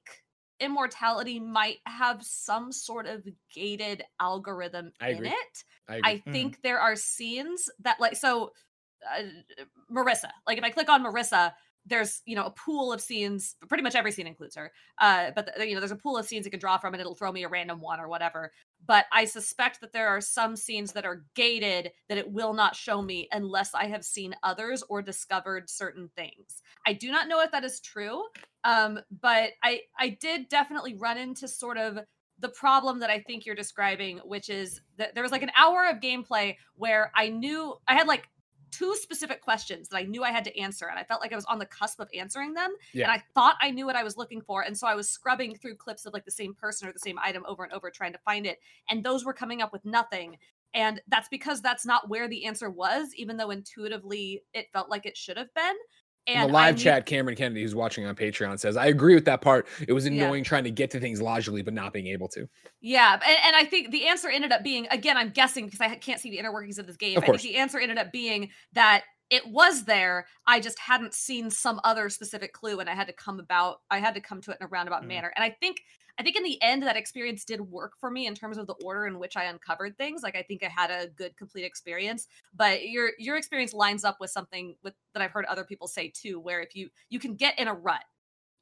immortality 0.60 1.40
might 1.40 1.78
have 1.86 2.22
some 2.22 2.72
sort 2.72 3.06
of 3.06 3.26
gated 3.54 4.02
algorithm 4.20 4.92
I 5.00 5.08
in 5.08 5.16
agree. 5.16 5.28
it. 5.28 5.64
i 5.88 5.96
I 6.02 6.18
Mhm. 6.26 6.32
think 6.32 6.62
there 6.62 6.80
are 6.80 6.96
scenes 6.96 7.68
that 7.80 8.00
like 8.00 8.16
so 8.16 8.52
uh, 9.16 9.22
Marissa. 9.90 10.30
Like 10.46 10.58
if 10.58 10.64
I 10.64 10.70
click 10.70 10.88
on 10.90 11.02
Marissa, 11.02 11.52
there's 11.86 12.22
you 12.26 12.36
know 12.36 12.44
a 12.44 12.50
pool 12.50 12.92
of 12.92 13.00
scenes. 13.00 13.56
Pretty 13.68 13.82
much 13.82 13.94
every 13.94 14.12
scene 14.12 14.26
includes 14.26 14.56
her. 14.56 14.72
Uh, 15.00 15.30
but 15.34 15.50
the, 15.56 15.66
you 15.66 15.74
know 15.74 15.80
there's 15.80 15.90
a 15.90 15.96
pool 15.96 16.16
of 16.16 16.26
scenes 16.26 16.44
you 16.44 16.50
can 16.50 16.60
draw 16.60 16.78
from, 16.78 16.94
and 16.94 17.00
it'll 17.00 17.14
throw 17.14 17.32
me 17.32 17.44
a 17.44 17.48
random 17.48 17.80
one 17.80 18.00
or 18.00 18.08
whatever. 18.08 18.52
But 18.86 19.06
I 19.12 19.24
suspect 19.24 19.80
that 19.80 19.92
there 19.92 20.08
are 20.08 20.20
some 20.20 20.56
scenes 20.56 20.92
that 20.92 21.04
are 21.04 21.24
gated 21.34 21.92
that 22.08 22.18
it 22.18 22.30
will 22.30 22.52
not 22.52 22.76
show 22.76 23.02
me 23.02 23.28
unless 23.32 23.74
I 23.74 23.86
have 23.86 24.04
seen 24.04 24.34
others 24.42 24.82
or 24.88 25.02
discovered 25.02 25.68
certain 25.68 26.10
things. 26.16 26.62
I 26.86 26.92
do 26.92 27.10
not 27.10 27.28
know 27.28 27.40
if 27.40 27.50
that 27.52 27.64
is 27.64 27.80
true. 27.80 28.22
Um, 28.64 29.00
but 29.20 29.50
I 29.62 29.80
I 29.98 30.18
did 30.20 30.48
definitely 30.48 30.94
run 30.94 31.18
into 31.18 31.48
sort 31.48 31.78
of 31.78 31.98
the 32.40 32.48
problem 32.48 33.00
that 33.00 33.10
I 33.10 33.20
think 33.20 33.44
you're 33.44 33.54
describing, 33.54 34.18
which 34.18 34.48
is 34.48 34.80
that 34.96 35.14
there 35.14 35.22
was 35.22 35.32
like 35.32 35.42
an 35.42 35.52
hour 35.56 35.86
of 35.86 36.00
gameplay 36.00 36.56
where 36.74 37.12
I 37.14 37.28
knew 37.28 37.74
I 37.86 37.94
had 37.94 38.06
like 38.06 38.28
two 38.70 38.94
specific 38.96 39.40
questions 39.40 39.88
that 39.88 39.96
I 39.96 40.02
knew 40.02 40.22
I 40.22 40.30
had 40.30 40.44
to 40.44 40.58
answer, 40.58 40.86
and 40.86 40.98
I 40.98 41.04
felt 41.04 41.20
like 41.20 41.32
I 41.32 41.36
was 41.36 41.44
on 41.46 41.58
the 41.58 41.66
cusp 41.66 42.00
of 42.00 42.08
answering 42.14 42.54
them. 42.54 42.74
Yeah. 42.92 43.04
And 43.04 43.12
I 43.12 43.22
thought 43.34 43.56
I 43.60 43.70
knew 43.70 43.86
what 43.86 43.96
I 43.96 44.02
was 44.02 44.16
looking 44.16 44.40
for, 44.40 44.62
and 44.62 44.76
so 44.76 44.86
I 44.86 44.94
was 44.94 45.08
scrubbing 45.08 45.54
through 45.54 45.76
clips 45.76 46.06
of 46.06 46.12
like 46.12 46.24
the 46.24 46.30
same 46.30 46.54
person 46.54 46.88
or 46.88 46.92
the 46.92 46.98
same 46.98 47.18
item 47.22 47.44
over 47.46 47.64
and 47.64 47.72
over 47.72 47.90
trying 47.90 48.12
to 48.12 48.18
find 48.18 48.46
it, 48.46 48.58
and 48.88 49.04
those 49.04 49.24
were 49.24 49.32
coming 49.32 49.62
up 49.62 49.72
with 49.72 49.84
nothing. 49.84 50.36
And 50.72 51.00
that's 51.08 51.28
because 51.28 51.60
that's 51.60 51.84
not 51.84 52.08
where 52.08 52.28
the 52.28 52.44
answer 52.44 52.70
was, 52.70 53.12
even 53.16 53.36
though 53.36 53.50
intuitively 53.50 54.44
it 54.54 54.68
felt 54.72 54.88
like 54.88 55.04
it 55.04 55.16
should 55.16 55.36
have 55.36 55.52
been. 55.54 55.74
In 56.34 56.46
the 56.46 56.52
live 56.52 56.76
knew- 56.76 56.82
chat, 56.82 57.06
Cameron 57.06 57.36
Kennedy, 57.36 57.62
who's 57.62 57.74
watching 57.74 58.06
on 58.06 58.14
Patreon, 58.14 58.58
says, 58.58 58.76
I 58.76 58.86
agree 58.86 59.14
with 59.14 59.24
that 59.24 59.40
part. 59.40 59.66
It 59.86 59.92
was 59.92 60.06
Yeah. 60.06 60.24
annoying 60.24 60.44
trying 60.44 60.64
to 60.64 60.70
get 60.70 60.90
to 60.92 61.00
things 61.00 61.20
logically, 61.20 61.62
but 61.62 61.74
not 61.74 61.92
being 61.92 62.06
able 62.06 62.28
to. 62.28 62.48
Yeah, 62.80 63.14
and, 63.14 63.36
and 63.46 63.56
I 63.56 63.64
think 63.64 63.90
the 63.90 64.06
answer 64.06 64.28
ended 64.28 64.52
up 64.52 64.62
being 64.62 64.86
again, 64.90 65.16
I'm 65.16 65.30
guessing 65.30 65.66
because 65.66 65.80
I 65.80 65.94
can't 65.96 66.20
see 66.20 66.30
the 66.30 66.38
inner 66.38 66.52
workings 66.52 66.78
of 66.78 66.86
this 66.86 66.96
game. 66.96 67.16
Of 67.16 67.24
I 67.24 67.26
think 67.26 67.42
the 67.42 67.56
answer 67.56 67.78
ended 67.78 67.98
up 67.98 68.12
being 68.12 68.50
that 68.72 69.02
it 69.30 69.46
was 69.48 69.84
there. 69.84 70.26
I 70.46 70.60
just 70.60 70.78
hadn't 70.78 71.14
seen 71.14 71.50
some 71.50 71.80
other 71.84 72.08
specific 72.10 72.52
clue, 72.52 72.80
and 72.80 72.90
I 72.90 72.94
had 72.94 73.06
to 73.06 73.12
come 73.12 73.38
about. 73.40 73.82
I 73.90 73.98
had 74.00 74.14
to 74.14 74.20
come 74.20 74.40
to 74.42 74.50
it 74.50 74.58
in 74.60 74.66
a 74.66 74.68
roundabout 74.68 75.04
Mm. 75.04 75.06
manner. 75.06 75.32
And 75.36 75.44
I 75.44 75.50
think, 75.50 75.82
I 76.18 76.22
think 76.22 76.36
in 76.36 76.42
the 76.42 76.60
end, 76.62 76.82
that 76.82 76.96
experience 76.96 77.44
did 77.44 77.60
work 77.62 77.94
for 77.98 78.10
me 78.10 78.26
in 78.26 78.34
terms 78.34 78.58
of 78.58 78.66
the 78.66 78.74
order 78.74 79.06
in 79.06 79.18
which 79.18 79.36
I 79.36 79.44
uncovered 79.44 79.96
things. 79.96 80.22
Like 80.22 80.36
I 80.36 80.42
think 80.42 80.62
I 80.62 80.68
had 80.68 80.90
a 80.90 81.08
good, 81.08 81.36
complete 81.36 81.64
experience. 81.64 82.26
But 82.52 82.88
your 82.88 83.12
your 83.18 83.36
experience 83.36 83.72
lines 83.72 84.04
up 84.04 84.18
with 84.20 84.30
something 84.30 84.76
with 84.82 84.94
that 85.14 85.22
I've 85.22 85.32
heard 85.32 85.46
other 85.46 85.64
people 85.64 85.88
say 85.88 86.10
too, 86.14 86.38
where 86.40 86.60
if 86.60 86.74
you 86.76 86.90
you 87.08 87.18
can 87.20 87.34
get 87.36 87.58
in 87.58 87.68
a 87.68 87.74
rut. 87.74 88.04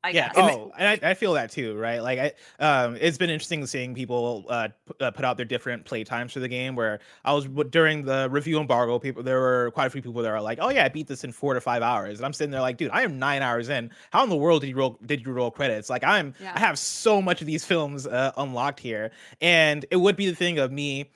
I 0.04 0.10
yeah. 0.10 0.32
guess. 0.32 0.54
Oh, 0.54 0.72
and 0.78 1.02
I, 1.04 1.10
I 1.10 1.14
feel 1.14 1.32
that 1.32 1.50
too, 1.50 1.76
right? 1.76 1.98
Like 2.00 2.18
I, 2.60 2.64
um, 2.64 2.96
it's 3.00 3.18
been 3.18 3.30
interesting 3.30 3.66
seeing 3.66 3.94
people 3.94 4.46
uh, 4.48 4.68
p- 4.86 4.94
uh, 5.04 5.10
put 5.10 5.24
out 5.24 5.36
their 5.36 5.44
different 5.44 5.84
play 5.84 6.04
times 6.04 6.32
for 6.32 6.38
the 6.38 6.46
game. 6.48 6.76
Where 6.76 7.00
I 7.24 7.32
was 7.32 7.46
during 7.70 8.04
the 8.04 8.28
review 8.30 8.60
embargo, 8.60 9.00
people 9.00 9.24
there 9.24 9.40
were 9.40 9.72
quite 9.72 9.86
a 9.86 9.90
few 9.90 10.00
people 10.00 10.22
that 10.22 10.30
are 10.30 10.40
like, 10.40 10.58
"Oh 10.60 10.68
yeah, 10.70 10.84
I 10.84 10.88
beat 10.88 11.08
this 11.08 11.24
in 11.24 11.32
four 11.32 11.54
to 11.54 11.60
five 11.60 11.82
hours," 11.82 12.18
and 12.20 12.26
I'm 12.26 12.32
sitting 12.32 12.52
there 12.52 12.60
like, 12.60 12.76
"Dude, 12.76 12.92
I 12.92 13.02
am 13.02 13.18
nine 13.18 13.42
hours 13.42 13.68
in. 13.68 13.90
How 14.12 14.22
in 14.22 14.30
the 14.30 14.36
world 14.36 14.60
did 14.60 14.68
you 14.68 14.76
roll? 14.76 14.98
Did 15.04 15.26
you 15.26 15.32
roll 15.32 15.50
credits? 15.50 15.90
Like 15.90 16.04
I'm, 16.04 16.32
Yeah. 16.40 16.52
I 16.54 16.60
have 16.60 16.78
so 16.78 17.20
much 17.20 17.40
of 17.40 17.48
these 17.48 17.64
films 17.64 18.06
uh, 18.06 18.30
unlocked 18.36 18.78
here, 18.78 19.10
and 19.40 19.84
it 19.90 19.96
would 19.96 20.16
be 20.16 20.28
the 20.28 20.36
thing 20.36 20.58
of 20.58 20.70
me." 20.70 21.10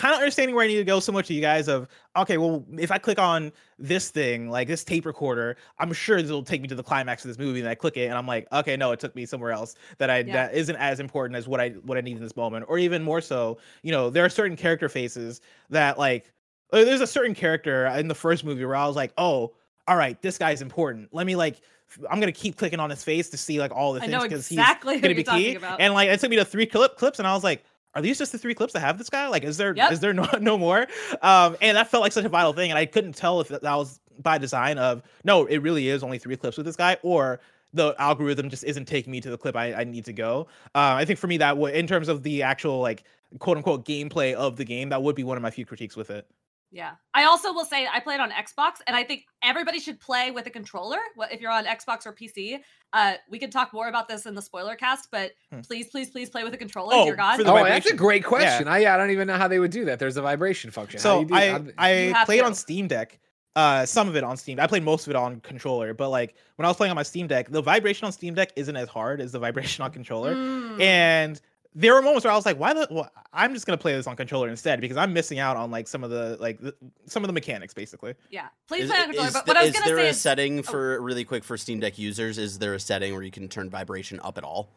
Kind 0.00 0.14
of 0.14 0.20
understanding 0.20 0.56
where 0.56 0.64
I 0.64 0.68
need 0.68 0.76
to 0.76 0.84
go 0.84 0.98
similar 0.98 1.22
to 1.24 1.34
you 1.34 1.42
guys 1.42 1.68
of 1.68 1.86
okay, 2.16 2.38
well, 2.38 2.64
if 2.78 2.90
I 2.90 2.96
click 2.96 3.18
on 3.18 3.52
this 3.78 4.08
thing, 4.10 4.48
like 4.48 4.66
this 4.66 4.82
tape 4.82 5.04
recorder, 5.04 5.58
I'm 5.78 5.92
sure 5.92 6.22
this 6.22 6.30
will 6.30 6.42
take 6.42 6.62
me 6.62 6.68
to 6.68 6.74
the 6.74 6.82
climax 6.82 7.22
of 7.22 7.28
this 7.28 7.38
movie, 7.38 7.60
and 7.60 7.68
I 7.68 7.74
click 7.74 7.98
it, 7.98 8.06
and 8.06 8.14
I'm 8.14 8.26
like, 8.26 8.48
okay, 8.50 8.78
no, 8.78 8.92
it 8.92 8.98
took 9.00 9.14
me 9.14 9.26
somewhere 9.26 9.52
else 9.52 9.74
that 9.98 10.08
I 10.08 10.18
Yeah. 10.20 10.32
that 10.32 10.54
isn't 10.54 10.76
as 10.76 11.00
important 11.00 11.36
as 11.36 11.46
what 11.46 11.60
I 11.60 11.70
what 11.84 11.98
I 11.98 12.00
need 12.00 12.16
in 12.16 12.22
this 12.22 12.34
moment, 12.34 12.64
or 12.68 12.78
even 12.78 13.02
more 13.02 13.20
so, 13.20 13.58
you 13.82 13.92
know, 13.92 14.08
there 14.08 14.24
are 14.24 14.30
certain 14.30 14.56
character 14.56 14.88
faces 14.88 15.42
that 15.68 15.98
like 15.98 16.32
uh, 16.72 16.82
there's 16.84 17.02
a 17.02 17.06
certain 17.06 17.34
character 17.34 17.86
in 17.88 18.08
the 18.08 18.14
first 18.14 18.42
movie 18.42 18.64
where 18.64 18.76
I 18.76 18.86
was 18.86 18.96
like, 18.96 19.12
oh, 19.18 19.52
all 19.86 19.96
right, 19.96 20.20
this 20.22 20.38
guy's 20.38 20.62
important. 20.62 21.10
Let 21.12 21.26
me 21.26 21.36
like. 21.36 21.60
I'm 22.08 22.20
gonna 22.20 22.30
keep 22.30 22.56
clicking 22.56 22.78
on 22.78 22.88
his 22.88 23.02
face 23.02 23.28
to 23.30 23.36
see 23.36 23.58
like 23.58 23.72
all 23.72 23.92
the 23.92 23.98
things 23.98 24.22
because 24.22 24.48
exactly 24.48 24.94
he's 24.94 25.02
gonna 25.02 25.14
be 25.16 25.24
key. 25.24 25.56
about. 25.56 25.80
And 25.80 25.92
like 25.92 26.08
it 26.08 26.20
took 26.20 26.30
me 26.30 26.36
to 26.36 26.44
three 26.44 26.64
clip 26.64 26.96
clips, 26.96 27.18
and 27.18 27.26
I 27.26 27.34
was 27.34 27.42
like, 27.42 27.64
are 27.94 28.02
these 28.02 28.18
just 28.18 28.32
the 28.32 28.38
three 28.38 28.54
clips 28.54 28.72
that 28.74 28.80
have 28.80 28.98
this 28.98 29.10
guy? 29.10 29.28
Like, 29.28 29.42
is 29.44 29.56
there 29.56 29.72
is 29.72 29.76
Yep. 29.76 29.92
there 30.00 30.12
no 30.14 30.28
no 30.40 30.58
more? 30.58 30.86
Um, 31.22 31.56
and 31.60 31.76
that 31.76 31.88
felt 31.90 32.02
like 32.02 32.12
such 32.12 32.24
a 32.24 32.28
vital 32.28 32.52
thing, 32.52 32.70
and 32.70 32.78
I 32.78 32.86
couldn't 32.86 33.14
tell 33.16 33.40
if 33.40 33.48
that 33.48 33.62
that 33.62 33.74
was 33.74 34.00
by 34.22 34.38
design 34.38 34.78
of 34.78 35.02
no, 35.24 35.46
it 35.46 35.58
really 35.58 35.88
is 35.88 36.02
only 36.02 36.18
three 36.18 36.36
clips 36.36 36.56
with 36.56 36.66
this 36.66 36.76
guy, 36.76 36.96
or 37.02 37.40
the 37.72 37.94
algorithm 37.98 38.50
just 38.50 38.64
isn't 38.64 38.86
taking 38.86 39.12
me 39.12 39.20
to 39.20 39.30
the 39.30 39.38
clip 39.38 39.54
I, 39.56 39.72
I 39.74 39.84
need 39.84 40.04
to 40.06 40.12
go. 40.12 40.48
Uh, 40.74 40.98
I 40.98 41.04
think 41.04 41.18
for 41.18 41.28
me 41.28 41.36
that 41.38 41.56
would, 41.56 41.74
in 41.74 41.86
terms 41.86 42.08
of 42.08 42.22
the 42.22 42.42
actual 42.42 42.80
like 42.80 43.04
quote 43.38 43.56
unquote 43.56 43.84
gameplay 43.86 44.34
of 44.34 44.56
the 44.56 44.64
game, 44.64 44.88
that 44.88 45.02
would 45.02 45.14
be 45.14 45.22
one 45.24 45.36
of 45.36 45.42
my 45.42 45.50
few 45.50 45.64
critiques 45.64 45.96
with 45.96 46.10
it. 46.10 46.26
Yeah. 46.72 46.92
I 47.14 47.24
also 47.24 47.52
will 47.52 47.64
say 47.64 47.86
I 47.92 47.98
played 48.00 48.20
on 48.20 48.30
Xbox 48.30 48.74
and 48.86 48.94
I 48.96 49.02
think 49.02 49.24
everybody 49.42 49.80
should 49.80 49.98
play 49.98 50.30
with 50.30 50.46
a 50.46 50.50
controller. 50.50 50.98
Wh- 51.18 51.32
If 51.32 51.40
you're 51.40 51.50
on 51.50 51.64
Xbox 51.64 52.06
or 52.06 52.12
PC, 52.12 52.60
uh, 52.92 53.14
we 53.28 53.38
can 53.40 53.50
talk 53.50 53.72
more 53.72 53.88
about 53.88 54.06
this 54.08 54.24
in 54.26 54.34
the 54.34 54.42
spoiler 54.42 54.76
cast, 54.76 55.08
but 55.10 55.32
Hmm. 55.52 55.60
please, 55.62 55.88
please, 55.90 56.10
please 56.10 56.30
play 56.30 56.44
with 56.44 56.54
a 56.54 56.56
controller. 56.56 56.94
Oh, 56.94 57.04
dear 57.06 57.16
God. 57.16 57.40
oh, 57.40 57.64
that's 57.64 57.90
a 57.90 57.94
great 57.96 58.24
question. 58.24 58.68
I, 58.68 58.78
I 58.92 58.96
don't 58.96 59.10
even 59.10 59.26
know 59.26 59.36
how 59.36 59.48
they 59.48 59.58
would 59.58 59.72
do 59.72 59.84
that. 59.86 59.98
There's 59.98 60.16
a 60.16 60.22
vibration 60.22 60.70
function. 60.70 61.00
How 61.00 61.02
do 61.02 61.08
So 61.16 61.20
you 61.20 61.26
do- 61.26 61.34
I 61.34 61.48
how- 61.48 61.64
I 61.78 61.88
have 62.14 62.26
played 62.26 62.42
on. 62.42 62.54
Steam 62.54 62.86
Deck. 62.88 63.18
Uh, 63.56 63.84
some 63.84 64.08
of 64.08 64.14
it 64.14 64.22
on 64.22 64.36
Steam. 64.36 64.60
I 64.60 64.68
played 64.68 64.84
most 64.84 65.08
of 65.08 65.10
it 65.10 65.16
on 65.16 65.40
controller, 65.40 65.92
but 65.92 66.10
like 66.10 66.36
when 66.54 66.64
I 66.66 66.68
was 66.68 66.76
playing 66.76 66.90
on 66.90 66.96
my 66.96 67.02
Steam 67.02 67.26
Deck, 67.26 67.50
the 67.50 67.60
vibration 67.60 68.06
on 68.06 68.12
Steam 68.12 68.32
Deck 68.34 68.52
isn't 68.54 68.76
as 68.76 68.88
hard 68.88 69.20
as 69.20 69.32
the 69.32 69.40
vibration 69.40 69.82
on 69.82 69.90
controller. 69.90 70.36
Mm. 70.36 70.80
And 70.80 71.40
there 71.74 71.94
were 71.94 72.02
moments 72.02 72.24
where 72.24 72.32
I 72.32 72.36
was 72.36 72.44
like, 72.46 72.58
"Why 72.58 72.74
the? 72.74 72.86
Well, 72.90 73.10
I'm 73.32 73.54
just 73.54 73.64
gonna 73.66 73.78
play 73.78 73.92
this 73.92 74.06
on 74.06 74.16
controller 74.16 74.48
instead 74.48 74.80
because 74.80 74.96
I'm 74.96 75.12
missing 75.12 75.38
out 75.38 75.56
on 75.56 75.70
like 75.70 75.86
some 75.86 76.02
of 76.02 76.10
the 76.10 76.36
like 76.40 76.60
the, 76.60 76.74
some 77.06 77.22
of 77.22 77.28
the 77.28 77.32
mechanics, 77.32 77.72
basically." 77.74 78.14
yeah. 78.30 78.48
Please 78.66 78.84
Is, 78.84 78.90
play 78.90 78.98
on 78.98 79.04
controller. 79.06 79.28
is 79.28 79.32
But 79.34 79.46
the- 79.46 79.50
what 79.50 79.56
I 79.56 79.60
was 79.62 79.68
is 79.70 79.74
going 79.74 79.82
to 79.84 79.88
there 79.94 79.98
say 80.04 80.06
a 80.06 80.10
is 80.10 80.20
setting 80.20 80.58
oh. 80.60 80.62
for 80.62 81.00
really 81.00 81.24
quick 81.24 81.44
for 81.44 81.56
Steam 81.56 81.80
Deck 81.80 81.98
users? 81.98 82.38
Is 82.38 82.58
there 82.58 82.74
a 82.74 82.80
setting 82.80 83.12
where 83.14 83.22
you 83.22 83.30
can 83.30 83.48
turn 83.48 83.70
vibration 83.70 84.18
up 84.24 84.36
at 84.38 84.44
all? 84.44 84.68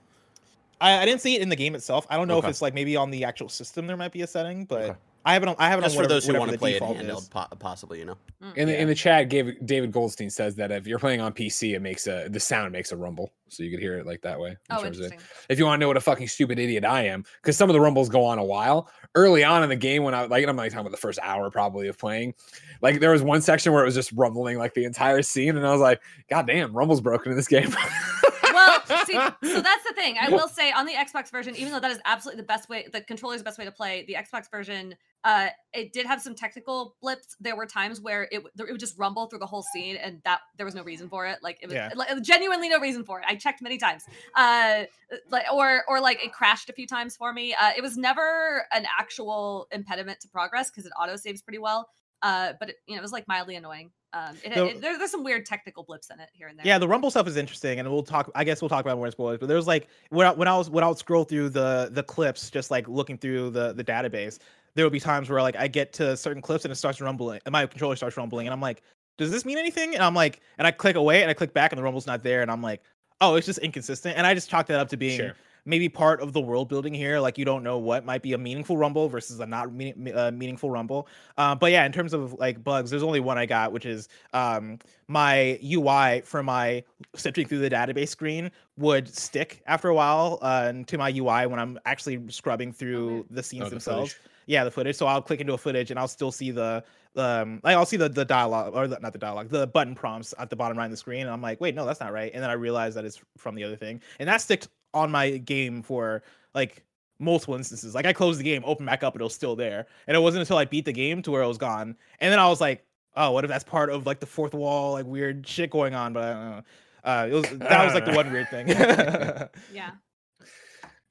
I, 0.81 0.99
I 1.01 1.05
didn't 1.05 1.21
see 1.21 1.35
it 1.35 1.41
in 1.41 1.49
the 1.49 1.55
game 1.55 1.75
itself. 1.75 2.05
I 2.09 2.17
don't 2.17 2.27
know 2.27 2.37
Okay. 2.37 2.47
if 2.47 2.51
it's 2.51 2.61
like 2.61 2.73
maybe 2.73 2.95
on 2.95 3.09
the 3.09 3.23
actual 3.23 3.49
system 3.49 3.87
there 3.87 3.97
might 3.97 4.11
be 4.11 4.21
a 4.21 4.27
setting, 4.27 4.65
but 4.65 4.81
Okay. 4.81 4.99
I 5.25 5.33
have 5.33 5.43
it 5.43 5.49
on. 5.49 5.55
I 5.57 5.69
have 5.69 5.79
it 5.79 5.83
Just 5.83 5.95
on 5.97 6.03
for 6.03 6.07
those 6.09 6.25
who 6.25 6.37
want 6.37 6.51
to 6.51 6.57
play 6.57 6.71
it 6.71 6.79
default 6.79 6.97
handheld, 6.97 7.17
is. 7.19 7.29
po- 7.29 7.47
possibly, 7.59 7.99
you 7.99 8.05
know. 8.05 8.17
Mm. 8.43 8.57
In 8.57 8.67
the 8.67 8.73
Yeah. 8.73 8.79
in 8.79 8.87
the 8.89 8.95
chat, 8.95 9.29
David 9.29 9.91
Goldstein 9.91 10.29
says 10.29 10.55
that 10.55 10.71
if 10.71 10.85
you're 10.85 10.99
playing 10.99 11.21
on 11.21 11.31
PC, 11.33 11.75
it 11.75 11.81
makes 11.81 12.07
a 12.07 12.27
the 12.29 12.39
sound 12.39 12.71
makes 12.73 12.91
a 12.91 12.97
rumble, 12.97 13.31
so 13.47 13.63
you 13.63 13.71
could 13.71 13.79
hear 13.79 13.97
it 13.97 14.05
like 14.05 14.21
that 14.23 14.39
way. 14.39 14.49
in 14.49 14.57
Oh, 14.69 14.81
terms 14.83 14.99
of- 14.99 15.05
interesting. 15.05 15.27
if 15.49 15.59
you 15.59 15.65
want 15.65 15.79
to 15.79 15.81
know 15.81 15.87
what 15.87 15.95
a 15.97 16.01
fucking 16.01 16.27
stupid 16.27 16.59
idiot 16.59 16.83
I 16.83 17.03
am, 17.05 17.23
because 17.41 17.55
some 17.55 17.69
of 17.69 17.73
the 17.73 17.79
rumbles 17.81 18.09
go 18.09 18.25
on 18.25 18.37
a 18.37 18.43
while. 18.43 18.89
Early 19.15 19.43
on 19.43 19.61
in 19.63 19.69
the 19.69 19.75
game, 19.75 20.03
when 20.03 20.13
I 20.15 20.25
like, 20.25 20.45
I'm 20.47 20.55
like 20.57 20.71
talking 20.71 20.81
about 20.81 20.91
the 20.91 20.97
first 20.97 21.19
hour 21.21 21.49
probably 21.51 21.87
of 21.87 21.97
playing, 21.97 22.33
like 22.81 22.99
there 22.99 23.11
was 23.11 23.21
one 23.21 23.41
section 23.41 23.71
where 23.71 23.83
it 23.83 23.85
was 23.85 23.95
just 23.95 24.11
rumbling 24.13 24.57
like 24.57 24.73
the 24.73 24.83
entire 24.85 25.21
scene, 25.21 25.55
and 25.55 25.65
I 25.65 25.71
was 25.71 25.81
like, 25.81 26.01
God 26.29 26.47
damn, 26.47 26.75
rumble's 26.75 26.99
broken 27.01 27.31
in 27.31 27.37
this 27.37 27.47
game. 27.47 27.69
well, 28.53 28.81
see, 29.05 29.13
so 29.13 29.61
that's 29.61 29.83
the 29.83 29.93
thing. 29.95 30.15
I 30.19 30.29
will 30.29 30.47
say 30.47 30.71
on 30.71 30.85
the 30.85 30.93
Xbox 30.93 31.31
version, 31.31 31.55
even 31.55 31.71
though 31.71 31.79
that 31.79 31.91
is 31.91 31.99
absolutely 32.05 32.41
the 32.41 32.47
best 32.47 32.69
way, 32.69 32.87
the 32.91 33.01
controller 33.01 33.35
is 33.35 33.41
the 33.41 33.45
best 33.45 33.57
way 33.59 33.65
to 33.65 33.71
play. 33.71 34.03
The 34.07 34.15
Xbox 34.15 34.49
version, 34.51 34.95
uh, 35.23 35.47
it 35.73 35.93
did 35.93 36.05
have 36.05 36.21
some 36.21 36.35
technical 36.35 36.95
blips. 37.01 37.35
There 37.39 37.55
were 37.55 37.65
times 37.65 38.01
where 38.01 38.23
it 38.31 38.43
it 38.57 38.71
would 38.71 38.79
just 38.79 38.97
rumble 38.97 39.27
through 39.27 39.39
the 39.39 39.45
whole 39.45 39.63
scene, 39.73 39.95
and 39.95 40.21
that 40.25 40.41
there 40.57 40.65
was 40.65 40.75
no 40.75 40.83
reason 40.83 41.09
for 41.09 41.25
it. 41.25 41.39
Like 41.41 41.59
it 41.61 41.67
was 41.67 41.75
Yeah. 41.75 41.91
like, 41.95 42.21
genuinely 42.21 42.69
no 42.69 42.79
reason 42.79 43.03
for 43.03 43.19
it. 43.19 43.25
I 43.27 43.35
checked 43.35 43.61
many 43.61 43.77
times, 43.77 44.03
uh, 44.35 44.83
like 45.29 45.45
or 45.51 45.83
or 45.87 46.01
like 46.01 46.23
it 46.23 46.33
crashed 46.33 46.69
a 46.69 46.73
few 46.73 46.87
times 46.87 47.15
for 47.15 47.31
me. 47.31 47.53
Uh, 47.53 47.71
it 47.77 47.81
was 47.81 47.97
never 47.97 48.65
an 48.71 48.85
actual 48.99 49.67
impediment 49.71 50.19
to 50.21 50.27
progress 50.27 50.69
because 50.69 50.85
it 50.85 50.91
auto 50.99 51.15
saves 51.15 51.41
pretty 51.41 51.59
well. 51.59 51.89
Uh, 52.21 52.53
but 52.57 52.69
it, 52.69 52.75
you 52.87 52.95
know, 52.95 52.99
it 52.99 53.01
was 53.01 53.11
like 53.11 53.27
mildly 53.27 53.55
annoying. 53.57 53.91
Um, 54.13 54.37
it, 54.45 54.55
it, 54.55 54.79
there, 54.79 54.97
there's 54.97 55.11
some 55.11 55.23
weird 55.25 55.45
technical 55.45 55.83
blips 55.83 56.09
in 56.09 56.19
it 56.21 56.29
here 56.33 56.47
and 56.47 56.57
there. 56.57 56.65
Yeah, 56.65 56.77
the 56.77 56.87
Rumble 56.87 57.11
stuff 57.11 57.27
is 57.27 57.35
interesting, 57.35 57.79
and 57.79 57.89
we'll 57.91 58.03
talk. 58.03 58.31
I 58.35 58.43
guess 58.45 58.61
we'll 58.61 58.69
talk 58.69 58.85
about 58.85 58.95
more 58.95 59.07
in 59.07 59.11
spoilers. 59.11 59.39
But 59.39 59.47
there 59.47 59.57
was 59.57 59.67
like 59.67 59.87
when 60.09 60.27
I, 60.27 60.31
when 60.31 60.47
I 60.47 60.55
was 60.55 60.69
when 60.69 60.83
I 60.83 60.87
would 60.87 60.97
scroll 60.97 61.25
through 61.25 61.49
the 61.49 61.89
the 61.91 62.03
clips, 62.03 62.49
just 62.49 62.71
like 62.71 62.87
looking 62.87 63.17
through 63.17 63.49
the 63.49 63.73
the 63.73 63.83
database, 63.83 64.39
there 64.75 64.85
will 64.85 64.89
be 64.91 64.99
times 64.99 65.29
where 65.29 65.41
like 65.41 65.55
I 65.55 65.67
get 65.67 65.93
to 65.93 66.15
certain 66.17 66.41
clips 66.41 66.65
and 66.65 66.71
it 66.71 66.75
starts 66.75 66.99
rumbling, 67.01 67.39
and 67.45 67.51
my 67.53 67.65
controller 67.65 67.95
starts 67.95 68.17
rumbling, 68.17 68.47
and 68.47 68.53
I'm 68.53 68.61
like, 68.61 68.81
does 69.17 69.31
this 69.31 69.45
mean 69.45 69.57
anything? 69.57 69.93
And 69.93 70.03
I'm 70.03 70.15
like, 70.15 70.41
and 70.57 70.65
I 70.65 70.71
click 70.71 70.95
away 70.95 71.21
and 71.21 71.29
I 71.29 71.33
click 71.33 71.53
back, 71.53 71.71
and 71.71 71.79
the 71.79 71.83
rumble's 71.83 72.07
not 72.07 72.23
there, 72.23 72.41
and 72.41 72.49
I'm 72.51 72.61
like, 72.61 72.81
oh, 73.21 73.35
it's 73.35 73.45
just 73.45 73.59
inconsistent, 73.59 74.17
and 74.17 74.25
I 74.25 74.33
just 74.33 74.49
chalk 74.49 74.67
that 74.67 74.79
up 74.79 74.89
to 74.89 74.97
being 74.97 75.17
Sure. 75.17 75.33
maybe 75.65 75.87
part 75.87 76.19
of 76.19 76.33
the 76.33 76.41
world 76.41 76.67
building 76.67 76.93
here. 76.93 77.19
Like 77.19 77.37
you 77.37 77.45
don't 77.45 77.63
know 77.63 77.77
what 77.77 78.03
might 78.03 78.21
be 78.21 78.33
a 78.33 78.37
meaningful 78.37 78.75
rumble 78.75 79.07
versus 79.07 79.39
a 79.39 79.45
not 79.45 79.71
meaning, 79.71 80.11
uh, 80.13 80.31
meaningful 80.31 80.69
rumble. 80.71 81.07
Uh, 81.37 81.53
but 81.55 81.71
yeah, 81.71 81.85
in 81.85 81.91
terms 81.93 82.13
of 82.13 82.33
like 82.33 82.61
bugs, 82.63 82.89
there's 82.89 83.03
only 83.03 83.19
one 83.21 83.37
I 83.37 83.45
got, 83.45 83.71
which 83.71 83.85
is 83.85 84.09
um, 84.33 84.79
my 85.07 85.57
UI 85.63 86.21
for 86.25 86.41
my 86.43 86.83
sifting 87.15 87.47
through 87.47 87.59
the 87.59 87.69
database 87.69 88.09
screen 88.09 88.51
would 88.77 89.07
stick 89.07 89.61
after 89.67 89.87
a 89.89 89.93
while 89.95 90.39
uh, 90.41 90.65
and 90.67 90.87
to 90.87 90.97
my 90.97 91.09
UI 91.15 91.45
when 91.47 91.59
I'm 91.59 91.79
actually 91.85 92.19
scrubbing 92.29 92.73
through 92.73 93.25
the 93.29 93.43
scenes 93.43 93.61
Oh, 93.61 93.65
the 93.65 93.69
themselves. 93.75 94.13
footage. 94.13 94.29
Yeah, 94.45 94.63
the 94.63 94.71
footage. 94.71 94.95
So 94.95 95.05
I'll 95.07 95.21
click 95.21 95.41
into 95.41 95.53
a 95.53 95.57
footage 95.57 95.91
and 95.91 95.99
I'll 95.99 96.07
still 96.07 96.31
see 96.31 96.51
the 96.51 96.83
um 97.15 97.61
like 97.63 97.75
I'll 97.75 97.85
see 97.85 97.97
the 97.97 98.09
the 98.09 98.25
dialogue 98.25 98.73
or 98.75 98.87
the, 98.87 98.99
not 98.99 99.13
the 99.13 99.19
dialogue, 99.19 99.49
the 99.49 99.67
button 99.67 99.95
prompts 99.95 100.33
at 100.39 100.49
the 100.49 100.55
bottom 100.55 100.77
right 100.77 100.85
of 100.85 100.91
the 100.91 100.97
screen. 100.97 101.21
And 101.21 101.29
I'm 101.29 101.41
like, 101.41 101.61
wait, 101.61 101.75
no, 101.75 101.85
that's 101.85 101.99
not 101.99 102.11
right. 102.11 102.31
And 102.33 102.41
then 102.41 102.49
I 102.49 102.53
realize 102.53 102.95
that 102.95 103.05
it's 103.05 103.19
from 103.37 103.55
the 103.55 103.63
other 103.63 103.75
thing. 103.75 104.01
And 104.19 104.27
that 104.27 104.41
sticked 104.41 104.67
on 104.93 105.11
my 105.11 105.37
game 105.37 105.81
for 105.81 106.23
like 106.53 106.83
multiple 107.19 107.55
instances. 107.55 107.95
Like 107.95 108.05
I 108.05 108.13
closed 108.13 108.39
the 108.39 108.43
game, 108.43 108.63
open 108.65 108.85
back 108.85 109.03
up, 109.03 109.13
and 109.13 109.21
it 109.21 109.23
was 109.23 109.35
still 109.35 109.55
there. 109.55 109.87
And 110.07 110.15
it 110.15 110.19
wasn't 110.19 110.41
until 110.41 110.57
I 110.57 110.65
beat 110.65 110.85
the 110.85 110.93
game 110.93 111.21
to 111.23 111.31
where 111.31 111.41
it 111.41 111.47
was 111.47 111.57
gone. 111.57 111.95
And 112.19 112.31
then 112.31 112.39
I 112.39 112.47
was 112.47 112.61
like, 112.61 112.85
oh, 113.15 113.31
what 113.31 113.43
if 113.43 113.49
that's 113.49 113.63
part 113.63 113.89
of 113.89 114.05
like 114.05 114.19
the 114.19 114.25
fourth 114.25 114.53
wall, 114.53 114.93
like 114.93 115.05
weird 115.05 115.47
shit 115.47 115.69
going 115.69 115.95
on? 115.95 116.13
But 116.13 116.23
I 116.23 116.33
don't 116.33 116.49
know. 116.49 116.63
Uh, 117.03 117.27
it 117.29 117.33
was 117.33 117.59
that 117.59 117.85
was 117.85 117.93
like 117.93 118.05
the 118.05 118.13
one 118.13 118.31
weird 118.31 118.49
thing. 118.49 118.67
yeah. 119.73 119.91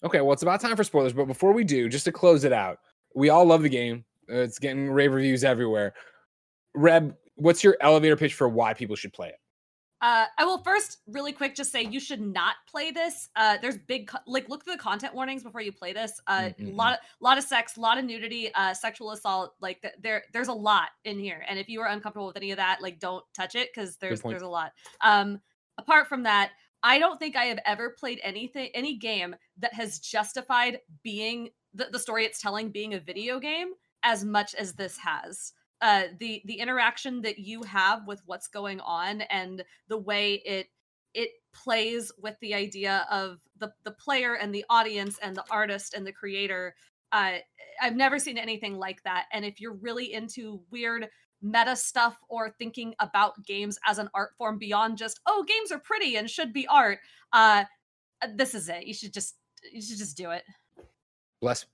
Okay, 0.05 0.21
well, 0.21 0.33
it's 0.33 0.43
about 0.43 0.61
time 0.61 0.77
for 0.77 0.85
spoilers, 0.85 1.13
but 1.13 1.27
before 1.27 1.53
we 1.53 1.63
do, 1.63 1.89
just 1.89 2.05
to 2.07 2.13
close 2.13 2.45
it 2.45 2.53
out, 2.53 2.81
we 3.15 3.31
all 3.31 3.45
love 3.45 3.63
the 3.63 3.69
game. 3.69 4.05
It's 4.29 4.59
getting 4.59 4.91
rave 4.91 5.13
reviews 5.13 5.45
everywhere. 5.45 5.95
Reb, 6.75 7.15
what's 7.35 7.63
your 7.63 7.77
elevator 7.81 8.17
pitch 8.17 8.35
for 8.35 8.49
why 8.49 8.75
people 8.75 8.97
should 8.97 9.13
play 9.13 9.29
it? 9.29 9.37
Uh, 10.01 10.27
I 10.37 10.45
will 10.45 10.59
first, 10.59 10.99
really 11.07 11.33
quick, 11.33 11.55
just 11.55 11.71
say 11.71 11.83
you 11.83 12.01
should 12.01 12.21
not 12.21 12.57
play 12.69 12.91
this. 12.91 13.29
Uh, 13.37 13.57
there's 13.63 13.79
big, 13.79 14.09
co- 14.09 14.19
like, 14.27 14.49
look 14.49 14.65
through 14.65 14.75
the 14.75 14.79
content 14.81 15.15
warnings 15.15 15.45
before 15.45 15.61
you 15.61 15.71
play 15.71 15.93
this. 15.93 16.21
Uh, 16.27 16.51
Mm-mm-mm. 16.59 16.75
lot, 16.75 16.99
lot 17.21 17.39
of 17.39 17.45
sex, 17.45 17.77
a 17.77 17.81
lot 17.81 17.99
of 17.99 18.05
nudity, 18.05 18.53
uh, 18.55 18.75
sexual 18.75 19.13
assault. 19.13 19.55
Like, 19.61 19.81
th- 19.81 19.95
there, 20.03 20.25
there's 20.33 20.49
a 20.49 20.53
lot 20.53 20.89
in 21.05 21.21
here. 21.21 21.45
And 21.49 21.57
if 21.57 21.69
you 21.69 21.81
are 21.83 21.87
uncomfortable 21.87 22.27
with 22.27 22.37
any 22.37 22.51
of 22.51 22.57
that, 22.57 22.83
like, 22.83 22.99
don't 22.99 23.25
touch 23.33 23.55
it 23.55 23.69
because 23.73 23.97
there's, 23.97 24.23
there's 24.23 24.43
a 24.43 24.49
lot. 24.49 24.73
Um, 25.03 25.41
apart 25.79 26.09
from 26.09 26.25
that, 26.25 26.51
I 26.83 26.99
don't 26.99 27.21
think 27.21 27.37
I 27.37 27.45
have 27.45 27.61
ever 27.65 27.91
played 27.91 28.19
anything, 28.25 28.71
any 28.75 28.97
game 28.97 29.37
that 29.59 29.73
has 29.73 30.01
justified 30.01 30.81
being 31.05 31.51
the, 31.75 31.89
the 31.91 31.99
story 31.99 32.25
it's 32.25 32.41
telling 32.41 32.71
being 32.71 32.95
a 32.95 33.01
video 33.01 33.39
game 33.39 33.73
as 34.03 34.25
much 34.25 34.55
as 34.55 34.75
this 34.75 34.99
has. 34.99 35.53
Uh, 35.81 36.05
the 36.19 36.43
the 36.45 36.61
interaction 36.61 37.23
that 37.23 37.39
you 37.39 37.63
have 37.63 38.07
with 38.07 38.23
what's 38.27 38.47
going 38.49 38.81
on 38.81 39.23
and 39.23 39.65
the 39.89 39.99
way 39.99 40.35
it 40.45 40.69
it 41.15 41.31
plays 41.53 42.13
with 42.21 42.37
the 42.41 42.55
idea 42.55 43.07
of 43.11 43.39
the 43.59 43.73
the 43.85 43.91
player 43.91 44.35
and 44.35 44.55
the 44.55 44.65
audience 44.71 45.19
and 45.23 45.37
the 45.37 45.45
artist 45.51 45.95
and 45.95 46.07
the 46.07 46.13
creator. 46.13 46.75
Uh 47.11 47.39
i've 47.81 47.97
never 47.97 48.19
seen 48.19 48.39
anything 48.39 48.79
like 48.79 49.03
that. 49.03 49.27
And 49.33 49.45
if 49.45 49.61
you're 49.61 49.75
really 49.75 50.13
into 50.13 50.63
weird 50.71 51.09
meta 51.43 51.75
stuff 51.75 52.17
or 52.29 52.51
thinking 52.51 52.95
about 53.01 53.45
games 53.45 53.77
as 53.85 53.99
an 53.99 54.09
art 54.15 54.31
form 54.39 54.59
beyond 54.59 54.97
just 54.97 55.21
oh 55.27 55.45
games 55.47 55.73
are 55.73 55.81
pretty 55.81 56.15
and 56.17 56.31
should 56.31 56.53
be 56.53 56.67
art 56.69 57.01
uh 57.33 57.65
this 58.37 58.55
is 58.55 58.69
it. 58.69 58.87
You 58.87 58.95
should 58.95 59.13
just 59.13 59.35
you 59.73 59.83
should 59.83 59.99
just 59.99 60.17
do 60.17 60.31
it 60.31 60.45
Bless. 61.43 61.67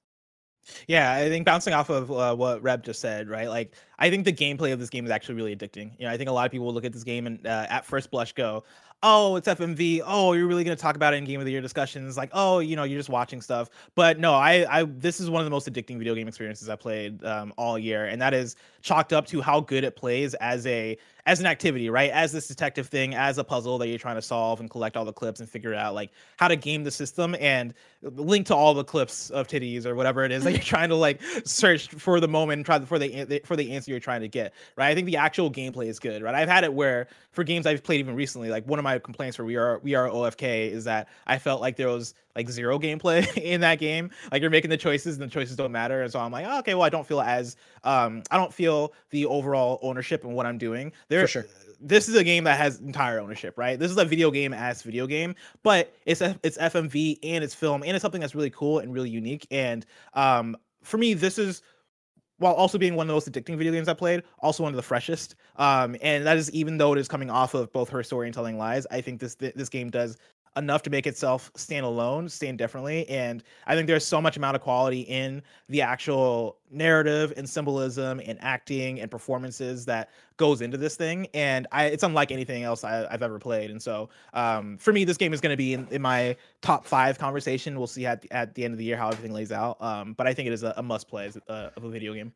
Yeah, 0.86 1.12
I 1.12 1.28
think 1.28 1.46
bouncing 1.46 1.72
off 1.72 1.88
of 1.88 2.10
uh, 2.10 2.34
what 2.34 2.62
Reb 2.62 2.82
just 2.82 3.00
said, 3.00 3.28
right? 3.28 3.48
Like, 3.48 3.74
I 3.98 4.10
think 4.10 4.24
the 4.24 4.32
gameplay 4.32 4.72
of 4.72 4.80
this 4.80 4.90
game 4.90 5.04
is 5.04 5.10
actually 5.10 5.36
really 5.36 5.54
addicting. 5.54 5.92
You 5.98 6.06
know, 6.06 6.12
I 6.12 6.16
think 6.16 6.28
a 6.28 6.32
lot 6.32 6.46
of 6.46 6.52
people 6.52 6.72
look 6.72 6.84
at 6.84 6.92
this 6.92 7.04
game 7.04 7.26
and 7.26 7.46
uh, 7.46 7.66
at 7.70 7.86
first 7.86 8.10
blush 8.10 8.32
go, 8.32 8.64
"Oh, 9.03 9.36
it's 9.36 9.49
FMV. 9.49 10.03
Oh, 10.05 10.32
you're 10.32 10.46
really 10.46 10.64
going 10.64 10.76
to 10.76 10.80
talk 10.80 10.96
about 10.96 11.14
it 11.14 11.18
in 11.18 11.24
game 11.24 11.40
of 11.40 11.46
the 11.46 11.53
year 11.53 11.61
discussions." 11.61 12.16
Like, 12.16 12.30
"Oh, 12.32 12.59
you 12.59 12.76
know, 12.76 12.84
you're 12.84 12.99
just 12.99 13.09
watching 13.09 13.40
stuff." 13.40 13.70
But 13.94 14.18
no, 14.18 14.34
I, 14.34 14.80
I, 14.80 14.84
this 14.84 15.20
is 15.20 15.30
one 15.30 15.40
of 15.40 15.46
the 15.46 15.51
most 15.51 15.70
addicting 15.70 15.99
video 15.99 16.14
game 16.14 16.28
experiences 16.28 16.68
I 16.68 16.76
played 16.76 17.24
um, 17.24 17.53
all 17.57 17.78
year, 17.78 18.07
and 18.07 18.20
that 18.22 18.34
is 18.34 18.57
chalked 18.82 19.12
up 19.12 19.26
to 19.26 19.40
how 19.40 19.61
good 19.61 19.84
it 19.84 19.96
plays 19.96 20.34
as 20.34 20.66
a 20.66 20.96
as 21.28 21.40
an 21.40 21.46
activity, 21.46 21.90
right? 21.90 22.11
As 22.11 22.32
this 22.32 22.49
detective 22.49 22.86
thing, 22.86 23.14
as 23.14 23.36
a 23.36 23.44
puzzle 23.44 23.76
that 23.78 23.88
you're 23.88 23.99
trying 23.99 24.14
to 24.14 24.22
solve 24.22 24.61
and 24.61 24.70
collect 24.70 24.96
all 24.96 25.05
the 25.05 25.12
clips 25.12 25.40
and 25.40 25.49
figure 25.49 25.74
out 25.74 25.94
like 25.94 26.11
how 26.38 26.49
to 26.49 26.57
game 26.57 26.84
the 26.84 26.90
system 26.90 27.36
and 27.38 27.74
link 28.01 28.46
to 28.46 28.55
all 28.55 28.72
the 28.72 28.82
clips 28.82 29.28
of 29.28 29.46
titties 29.46 29.84
or 29.84 29.94
whatever 29.94 30.24
it 30.24 30.32
is 30.32 30.42
that 30.44 30.53
you're 30.53 30.61
trying 30.62 30.88
to 30.88 30.94
like 30.94 31.20
search 31.44 31.88
for 31.88 32.18
the 32.18 32.28
moment 32.28 32.61
and 32.61 32.64
try 32.64 32.80
for 32.80 32.99
the 32.99 33.42
for 33.44 33.57
the 33.57 33.72
answer 33.72 33.90
you're 33.90 34.01
trying 34.01 34.22
to 34.22 34.28
get, 34.28 34.55
right? 34.76 34.88
I 34.88 34.94
think 34.94 35.07
the 35.07 35.18
actual 35.18 35.51
gameplay 35.51 35.88
is 35.88 35.99
good, 35.99 36.22
right? 36.22 36.34
I've 36.34 36.49
had 36.49 36.64
it 36.64 36.72
where 36.72 37.09
for 37.32 37.44
games 37.44 37.66
I've 37.66 37.82
played 37.82 38.01
even 38.01 38.14
recently, 38.14 38.49
like 38.49 38.66
one 38.66 38.78
of 38.78 38.82
my 38.82 38.88
complaints 38.97 39.36
for 39.36 39.45
we 39.45 39.57
are 39.57 39.80
we 39.80 39.95
are 39.95 40.09
OFK 40.09 40.70
is 40.70 40.84
that 40.84 41.09
I 41.26 41.39
felt 41.39 41.61
like 41.61 41.76
there 41.76 41.89
was 41.89 42.14
like 42.34 42.49
zero 42.49 42.78
gameplay 42.78 43.36
in 43.43 43.61
that 43.61 43.78
game. 43.78 44.11
Like 44.32 44.41
you're 44.41 44.51
making 44.51 44.70
the 44.70 44.76
choices 44.76 45.18
and 45.18 45.28
the 45.28 45.32
choices 45.32 45.57
don't 45.57 45.72
matter. 45.72 46.03
And 46.03 46.11
so 46.12 46.20
I'm 46.20 46.32
like, 46.32 46.47
oh, 46.49 46.61
okay, 46.61 46.74
well, 46.74 46.84
I 46.84 46.89
don't 46.89 47.07
feel 47.07 47.20
as 47.20 47.57
um 47.84 48.22
I 48.30 48.39
don't 48.39 48.55
feel 48.55 48.95
the 49.11 49.26
overall 49.26 49.78
ownership 49.82 50.24
in 50.24 50.32
what 50.32 50.47
I'm 50.47 50.57
doing. 50.57 50.93
There 51.09 51.26
sure. 51.26 51.47
this 51.80 52.09
is 52.09 52.14
a 52.14 52.24
game 52.24 52.45
that 52.45 52.57
has 52.57 52.78
entire 52.78 53.20
ownership, 53.20 53.59
right? 53.59 53.78
This 53.78 53.91
is 53.91 53.99
a 53.99 54.05
video 54.05 54.30
game 54.30 54.55
as 54.55 54.82
video 54.82 55.07
game, 55.07 55.34
but 55.62 55.93
it's 56.07 56.22
it's 56.22 56.57
FMV 56.57 57.18
and 57.22 57.45
it's 57.45 57.55
film 57.55 57.82
and 57.82 57.93
it's 57.93 58.03
something 58.03 58.20
that's 58.20 58.34
really 58.34 58.51
cool 58.51 58.78
and 58.78 58.95
really 58.95 59.11
unique. 59.11 59.47
And 59.51 59.84
um, 60.14 60.57
for 60.82 60.97
me, 60.97 61.12
this 61.14 61.39
is 61.39 61.62
while 62.39 62.55
also 62.55 62.78
being 62.78 62.95
one 62.95 63.05
of 63.05 63.09
the 63.09 63.14
most 63.14 63.30
addicting 63.30 63.57
video 63.57 63.72
games 63.72 63.89
I 63.89 63.95
played, 63.95 64.22
also 64.41 64.62
one 64.62 64.72
of 64.72 64.76
the 64.76 64.82
freshest. 64.82 65.34
Um, 65.57 65.97
and 66.03 66.24
that 66.26 66.36
is 66.36 66.51
even 66.53 66.78
though 66.78 66.93
it 66.93 66.99
is 66.99 67.09
coming 67.09 67.30
off 67.30 67.55
of 67.55 67.72
both 67.72 67.89
her 67.91 68.03
story 68.03 68.26
and 68.26 68.34
telling 68.34 68.59
lies. 68.59 68.86
I 68.91 69.01
think 69.01 69.20
this 69.20 69.34
this 69.34 69.68
game 69.68 69.91
does 69.91 70.16
enough 70.59 70.82
to 70.82 70.90
make 70.90 71.06
itself 71.06 71.50
stand 71.54 71.86
alone, 71.86 72.28
stand 72.28 72.59
differently. 72.59 73.09
And 73.09 73.42
I 73.66 73.74
think 73.74 73.86
there's 73.86 74.04
so 74.04 74.20
much 74.20 74.36
amount 74.36 74.56
of 74.56 74.62
quality 74.62 75.02
in 75.02 75.42
the 75.68 75.80
actual 75.80 76.59
narrative 76.70 77.32
and 77.36 77.48
symbolism 77.48 78.20
and 78.24 78.38
acting 78.42 79.00
and 79.00 79.11
performances 79.11 79.86
that 79.86 80.11
goes 80.36 80.61
into 80.61 80.76
this 80.76 80.96
thing. 80.96 81.28
And 81.32 81.66
I, 81.72 81.86
it's 81.86 82.02
unlike 82.02 82.32
anything 82.32 82.64
else 82.64 82.84
I, 82.84 83.06
I've 83.11 83.22
ever 83.22 83.38
played. 83.38 83.70
And 83.70 83.80
so 83.80 84.11
um, 84.34 84.76
for 84.78 84.92
me, 84.92 85.04
this 85.04 85.16
game 85.16 85.32
is 85.32 85.40
going 85.40 85.52
to 85.52 85.56
be 85.56 85.74
in, 85.74 85.86
in 85.90 86.02
my 86.02 86.36
top 86.61 86.84
five 86.84 87.18
conversation. 87.18 87.78
We'll 87.78 87.86
see 87.86 88.04
at, 88.04 88.26
at 88.30 88.54
the 88.54 88.64
end 88.64 88.74
of 88.74 88.78
the 88.78 88.84
year 88.84 88.96
how 88.96 89.09
everything 89.09 89.32
lays 89.32 89.52
out. 89.52 89.80
Um, 89.80 90.12
but 90.14 90.26
I 90.26 90.34
think 90.34 90.48
it 90.48 90.52
is 90.52 90.64
a, 90.64 90.74
a 90.76 90.82
must 90.82 91.09
play 91.09 91.30
a, 91.48 91.52
of 91.76 91.84
a 91.84 91.88
video 91.88 92.12
game. 92.12 92.32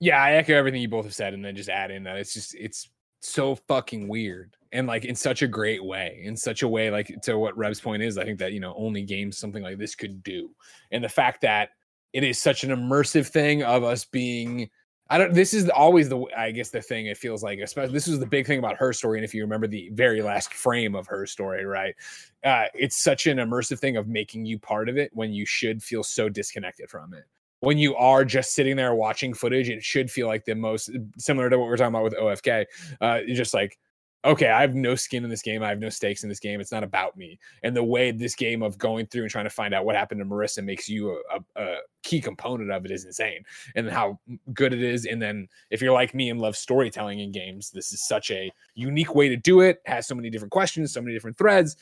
Yeah, 0.00 0.22
I 0.22 0.32
echo 0.32 0.54
everything 0.54 0.82
you 0.82 0.88
both 0.88 1.04
have 1.04 1.14
said, 1.14 1.34
and 1.34 1.44
then 1.44 1.56
just 1.56 1.68
add 1.68 1.90
in 1.90 2.02
that 2.04 2.16
it's 2.16 2.34
just 2.34 2.54
it's 2.56 2.90
so 3.20 3.54
fucking 3.54 4.06
weird 4.06 4.56
and 4.74 4.86
like 4.86 5.06
in 5.06 5.14
such 5.14 5.40
a 5.40 5.46
great 5.46 5.82
way, 5.82 6.20
in 6.22 6.36
such 6.36 6.62
a 6.62 6.68
way 6.68 6.90
like 6.90 7.10
to 7.22 7.38
what 7.38 7.56
Reb's 7.56 7.80
point 7.80 8.02
is. 8.02 8.18
I 8.18 8.24
think 8.24 8.40
that 8.40 8.52
you 8.52 8.60
know 8.60 8.74
only 8.76 9.02
games 9.02 9.38
something 9.38 9.62
like 9.62 9.78
this 9.78 9.94
could 9.94 10.22
do, 10.22 10.50
and 10.90 11.02
the 11.02 11.08
fact 11.08 11.40
that 11.42 11.70
it 12.12 12.24
is 12.24 12.38
such 12.38 12.64
an 12.64 12.70
immersive 12.70 13.28
thing 13.28 13.62
of 13.62 13.84
us 13.84 14.04
being. 14.04 14.68
I 15.10 15.18
don't. 15.18 15.34
This 15.34 15.54
is 15.54 15.68
always 15.70 16.08
the. 16.08 16.24
I 16.36 16.50
guess 16.50 16.70
the 16.70 16.82
thing 16.82 17.06
it 17.06 17.18
feels 17.18 17.42
like, 17.42 17.58
especially 17.60 17.92
this 17.92 18.08
is 18.08 18.18
the 18.18 18.26
big 18.26 18.46
thing 18.46 18.58
about 18.58 18.76
her 18.76 18.92
story. 18.92 19.18
And 19.18 19.24
if 19.24 19.34
you 19.34 19.42
remember 19.42 19.66
the 19.66 19.90
very 19.92 20.22
last 20.22 20.52
frame 20.54 20.94
of 20.94 21.06
her 21.06 21.26
story, 21.26 21.64
right? 21.64 21.94
Uh, 22.42 22.64
it's 22.74 23.02
such 23.02 23.26
an 23.26 23.36
immersive 23.38 23.78
thing 23.78 23.96
of 23.96 24.08
making 24.08 24.46
you 24.46 24.58
part 24.58 24.88
of 24.88 24.96
it 24.96 25.10
when 25.12 25.32
you 25.32 25.44
should 25.46 25.82
feel 25.82 26.02
so 26.02 26.28
disconnected 26.28 26.88
from 26.88 27.12
it. 27.14 27.24
when 27.60 27.78
you 27.78 27.96
are 27.96 28.24
just 28.24 28.54
sitting 28.54 28.76
there 28.76 28.94
watching 28.94 29.34
footage, 29.34 29.68
it 29.68 29.82
should 29.82 30.10
feel 30.10 30.26
like 30.26 30.44
the 30.44 30.54
most 30.54 30.90
similar 31.18 31.50
to 31.50 31.58
what 31.58 31.66
we're 31.66 31.76
talking 31.76 31.94
about 31.94 32.04
with 32.04 32.14
OFK. 32.14 32.66
Uh, 33.00 33.20
just 33.28 33.54
like, 33.54 33.78
okay, 34.24 34.48
I 34.48 34.62
have 34.62 34.74
no 34.74 34.94
skin 34.94 35.22
in 35.22 35.30
this 35.30 35.42
game. 35.42 35.62
I 35.62 35.68
have 35.68 35.78
no 35.78 35.90
stakes 35.90 36.22
in 36.22 36.28
this 36.28 36.40
game. 36.40 36.60
It's 36.60 36.72
not 36.72 36.82
about 36.82 37.16
me. 37.16 37.38
And 37.62 37.76
the 37.76 37.84
way 37.84 38.10
this 38.10 38.34
game 38.34 38.62
of 38.62 38.78
going 38.78 39.06
through 39.06 39.22
and 39.22 39.30
trying 39.30 39.44
to 39.44 39.50
find 39.50 39.74
out 39.74 39.84
what 39.84 39.96
happened 39.96 40.20
to 40.20 40.24
Marissa 40.24 40.64
makes 40.64 40.88
you 40.88 41.10
a, 41.10 41.38
a, 41.56 41.62
a 41.62 41.76
key 42.02 42.20
component 42.20 42.70
of 42.70 42.84
it 42.84 42.90
is 42.90 43.04
insane. 43.04 43.42
And 43.74 43.90
how 43.90 44.18
good 44.54 44.72
it 44.72 44.82
is. 44.82 45.04
And 45.04 45.20
then 45.20 45.48
if 45.70 45.82
you're 45.82 45.92
like 45.92 46.14
me 46.14 46.30
and 46.30 46.40
love 46.40 46.56
storytelling 46.56 47.20
in 47.20 47.32
games, 47.32 47.70
this 47.70 47.92
is 47.92 48.06
such 48.06 48.30
a 48.30 48.50
unique 48.74 49.14
way 49.14 49.28
to 49.28 49.36
do 49.36 49.60
it. 49.60 49.82
Has 49.84 50.06
so 50.06 50.14
many 50.14 50.30
different 50.30 50.52
questions, 50.52 50.92
so 50.92 51.02
many 51.02 51.12
different 51.12 51.36
threads. 51.36 51.76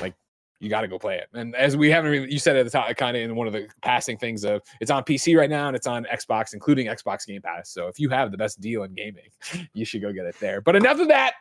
Like 0.00 0.14
you 0.60 0.70
got 0.70 0.82
to 0.82 0.88
go 0.88 1.00
play 1.00 1.16
it. 1.16 1.28
And 1.34 1.56
as 1.56 1.76
we 1.76 1.90
haven't, 1.90 2.30
you 2.30 2.38
said 2.38 2.54
at 2.54 2.64
the 2.64 2.70
top, 2.70 2.94
kind 2.96 3.16
of 3.16 3.22
in 3.24 3.34
one 3.34 3.48
of 3.48 3.52
the 3.52 3.68
passing 3.82 4.16
things 4.16 4.44
of 4.44 4.62
it's 4.80 4.92
on 4.92 5.02
PC 5.02 5.36
right 5.36 5.50
now 5.50 5.66
and 5.66 5.74
it's 5.74 5.88
on 5.88 6.04
Xbox, 6.04 6.54
including 6.54 6.86
Xbox 6.86 7.26
Game 7.26 7.42
Pass. 7.42 7.70
So 7.70 7.88
if 7.88 7.98
you 7.98 8.08
have 8.10 8.30
the 8.30 8.38
best 8.38 8.60
deal 8.60 8.84
in 8.84 8.94
gaming, 8.94 9.28
you 9.74 9.84
should 9.84 10.02
go 10.02 10.12
get 10.12 10.26
it 10.26 10.36
there. 10.38 10.60
But 10.60 10.76
enough 10.76 11.00
of 11.00 11.08
that. 11.08 11.34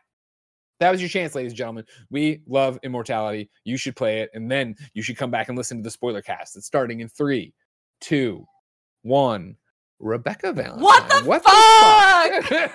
That 0.81 0.89
was 0.89 0.99
your 0.99 1.09
chance, 1.09 1.35
ladies 1.35 1.51
and 1.51 1.57
gentlemen. 1.57 1.85
We 2.09 2.41
love 2.47 2.79
Immortality. 2.81 3.51
You 3.65 3.77
should 3.77 3.95
play 3.95 4.21
it, 4.21 4.31
and 4.33 4.49
then 4.49 4.75
you 4.95 5.03
should 5.03 5.15
come 5.15 5.29
back 5.29 5.47
and 5.47 5.55
listen 5.55 5.77
to 5.77 5.83
the 5.83 5.91
spoiler 5.91 6.23
cast. 6.23 6.57
It's 6.57 6.65
starting 6.65 7.01
in 7.01 7.07
three, 7.07 7.53
two, 7.99 8.47
one. 9.03 9.57
Rebecca 9.99 10.51
Valentine. 10.53 10.81
What 10.81 11.07
the 11.07 11.23
what 11.29 11.43
fuck? 11.43 12.49
The 12.49 12.71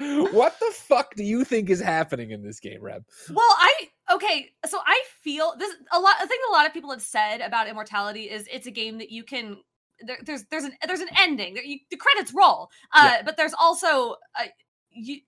what 0.34 0.58
the 0.58 0.72
fuck 0.74 1.14
do 1.14 1.22
you 1.22 1.44
think 1.44 1.70
is 1.70 1.80
happening 1.80 2.32
in 2.32 2.42
this 2.42 2.58
game, 2.58 2.82
Reb? 2.82 3.04
Well, 3.28 3.38
I 3.38 3.88
okay, 4.14 4.50
so 4.66 4.80
I 4.84 5.00
feel 5.20 5.54
this 5.56 5.72
a 5.92 6.00
lot. 6.00 6.16
I 6.18 6.26
think 6.26 6.42
a 6.48 6.52
lot 6.52 6.66
of 6.66 6.72
people 6.72 6.90
have 6.90 7.00
said 7.02 7.40
about 7.40 7.68
Immortality 7.68 8.24
is 8.24 8.48
it's 8.52 8.66
a 8.66 8.72
game 8.72 8.98
that 8.98 9.12
you 9.12 9.22
can. 9.22 9.58
There, 10.04 10.18
there's 10.26 10.46
there's 10.50 10.64
an 10.64 10.72
there's 10.84 10.98
an 10.98 11.10
ending. 11.16 11.54
There, 11.54 11.62
you, 11.62 11.78
the 11.92 11.96
credits 11.96 12.34
roll, 12.34 12.68
uh, 12.92 13.18
but 13.24 13.36
there's 13.36 13.54
also 13.56 14.16
uh, 14.36 14.46
you. 14.90 15.20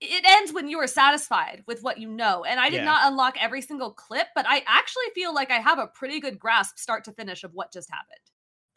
It 0.00 0.24
ends 0.28 0.52
when 0.52 0.68
you 0.68 0.78
are 0.80 0.86
satisfied 0.86 1.62
with 1.66 1.82
what 1.82 1.98
you 1.98 2.08
know, 2.10 2.44
and 2.44 2.60
I 2.60 2.68
did 2.68 2.78
Yeah. 2.78 2.84
not 2.84 3.06
unlock 3.10 3.36
every 3.40 3.62
single 3.62 3.92
clip, 3.92 4.26
but 4.34 4.44
I 4.46 4.62
actually 4.66 5.04
feel 5.14 5.32
like 5.34 5.50
I 5.50 5.58
have 5.60 5.78
a 5.78 5.86
pretty 5.86 6.20
good 6.20 6.38
grasp, 6.38 6.78
start 6.78 7.04
to 7.04 7.12
finish, 7.12 7.44
of 7.44 7.52
what 7.54 7.72
just 7.72 7.88
happened. 7.90 8.18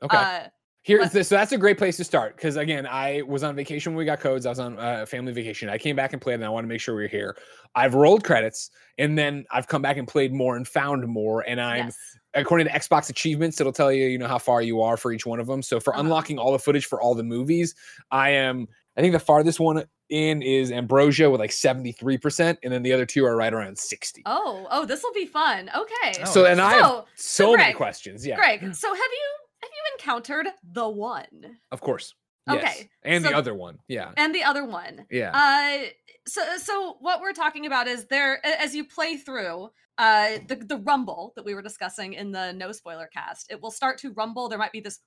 Okay. 0.03 0.15
Uh, 0.17 0.49
But- 0.87 1.11
this. 1.11 1.27
So 1.27 1.35
that's 1.35 1.51
a 1.51 1.57
great 1.57 1.77
place 1.77 1.97
to 1.97 2.05
start 2.05 2.37
because 2.37 2.55
again, 2.55 2.87
I 2.87 3.21
was 3.23 3.43
on 3.43 3.57
vacation 3.57 3.91
when 3.91 3.97
we 3.97 4.05
got 4.05 4.21
codes. 4.21 4.45
I 4.45 4.49
was 4.49 4.59
on 4.59 4.79
uh, 4.79 5.05
family 5.05 5.33
vacation. 5.33 5.67
I 5.67 5.77
came 5.77 5.97
back 5.97 6.13
and 6.13 6.21
played, 6.21 6.35
and 6.35 6.45
I 6.45 6.49
want 6.49 6.63
to 6.63 6.69
make 6.69 6.79
sure 6.79 6.95
we 6.95 7.03
are 7.03 7.09
here. 7.09 7.35
I've 7.75 7.93
rolled 7.93 8.23
credits, 8.23 8.69
and 8.97 9.17
then 9.17 9.43
I've 9.51 9.67
come 9.67 9.81
back 9.81 9.97
and 9.97 10.07
played 10.07 10.31
more 10.31 10.55
and 10.55 10.65
found 10.65 11.05
more. 11.05 11.41
And 11.41 11.59
I'm 11.59 11.87
yes. 11.87 11.97
according 12.35 12.67
to 12.67 12.73
Xbox 12.73 13.09
achievements, 13.09 13.59
it'll 13.59 13.73
tell 13.73 13.91
you 13.91 14.05
you 14.05 14.17
know 14.17 14.27
how 14.29 14.37
far 14.37 14.61
you 14.61 14.81
are 14.81 14.95
for 14.95 15.11
each 15.11 15.25
one 15.25 15.41
of 15.41 15.47
them. 15.47 15.61
So 15.61 15.81
for 15.81 15.91
Uh-huh. 15.93 16.03
unlocking 16.03 16.39
all 16.39 16.53
the 16.53 16.59
footage 16.59 16.85
for 16.85 17.01
all 17.01 17.15
the 17.15 17.23
movies, 17.23 17.75
I 18.11 18.29
am. 18.29 18.67
I 18.97 19.01
think 19.01 19.13
the 19.13 19.19
farthest 19.19 19.59
one 19.59 19.83
in 20.09 20.41
is 20.41 20.71
Ambrosio 20.71 21.29
with 21.29 21.39
like 21.39 21.51
73%, 21.51 22.57
and 22.63 22.73
then 22.73 22.81
the 22.81 22.93
other 22.93 23.05
two 23.05 23.25
are 23.25 23.35
right 23.35 23.53
around 23.53 23.77
60. 23.77 24.23
Oh, 24.25 24.67
oh, 24.71 24.85
this 24.85 25.03
will 25.03 25.13
be 25.13 25.25
fun. 25.25 25.69
Okay. 25.75 26.21
Oh, 26.21 26.25
so 26.25 26.45
and 26.45 26.59
I 26.59 26.73
have 26.73 26.81
so, 26.81 27.05
so 27.15 27.55
many 27.55 27.73
questions. 27.73 28.25
Yeah, 28.25 28.37
Greg, 28.37 28.59
so 28.75 28.87
have 28.87 28.97
you 28.97 29.35
have 29.61 29.69
you 29.71 29.93
encountered 29.93 30.47
the 30.63 30.89
one 30.89 31.57
of 31.71 31.81
course. 31.81 32.15
Yes. 32.49 32.63
Okay, 32.63 32.89
and 33.03 33.23
so- 33.23 33.29
the 33.31 33.35
other 33.37 33.53
one. 33.53 33.79
Yeah, 33.87 34.11
and 34.17 34.33
the 34.33 34.43
other 34.43 34.65
one? 34.65 35.05
yeah. 35.11 35.31
Uh, 35.33 35.87
so 36.27 36.41
so 36.57 36.97
what 36.99 37.21
we're 37.21 37.33
talking 37.33 37.65
about 37.65 37.87
is 37.87 38.05
there 38.05 38.45
as 38.45 38.75
you 38.75 38.83
play 38.85 39.15
through 39.17 39.69
uh 39.97 40.37
the 40.47 40.55
the 40.55 40.77
rumble 40.77 41.31
that 41.35 41.45
we 41.45 41.55
were 41.55 41.61
discussing 41.61 42.13
in 42.13 42.31
the 42.31 42.51
no 42.51 42.71
spoiler 42.73 43.07
cast 43.11 43.49
it 43.49 43.61
will 43.61 43.71
start 43.71 43.97
to 43.97 44.11
rumble 44.11 44.49
there 44.49 44.59
might 44.59 44.73
be 44.73 44.81
this 44.81 44.99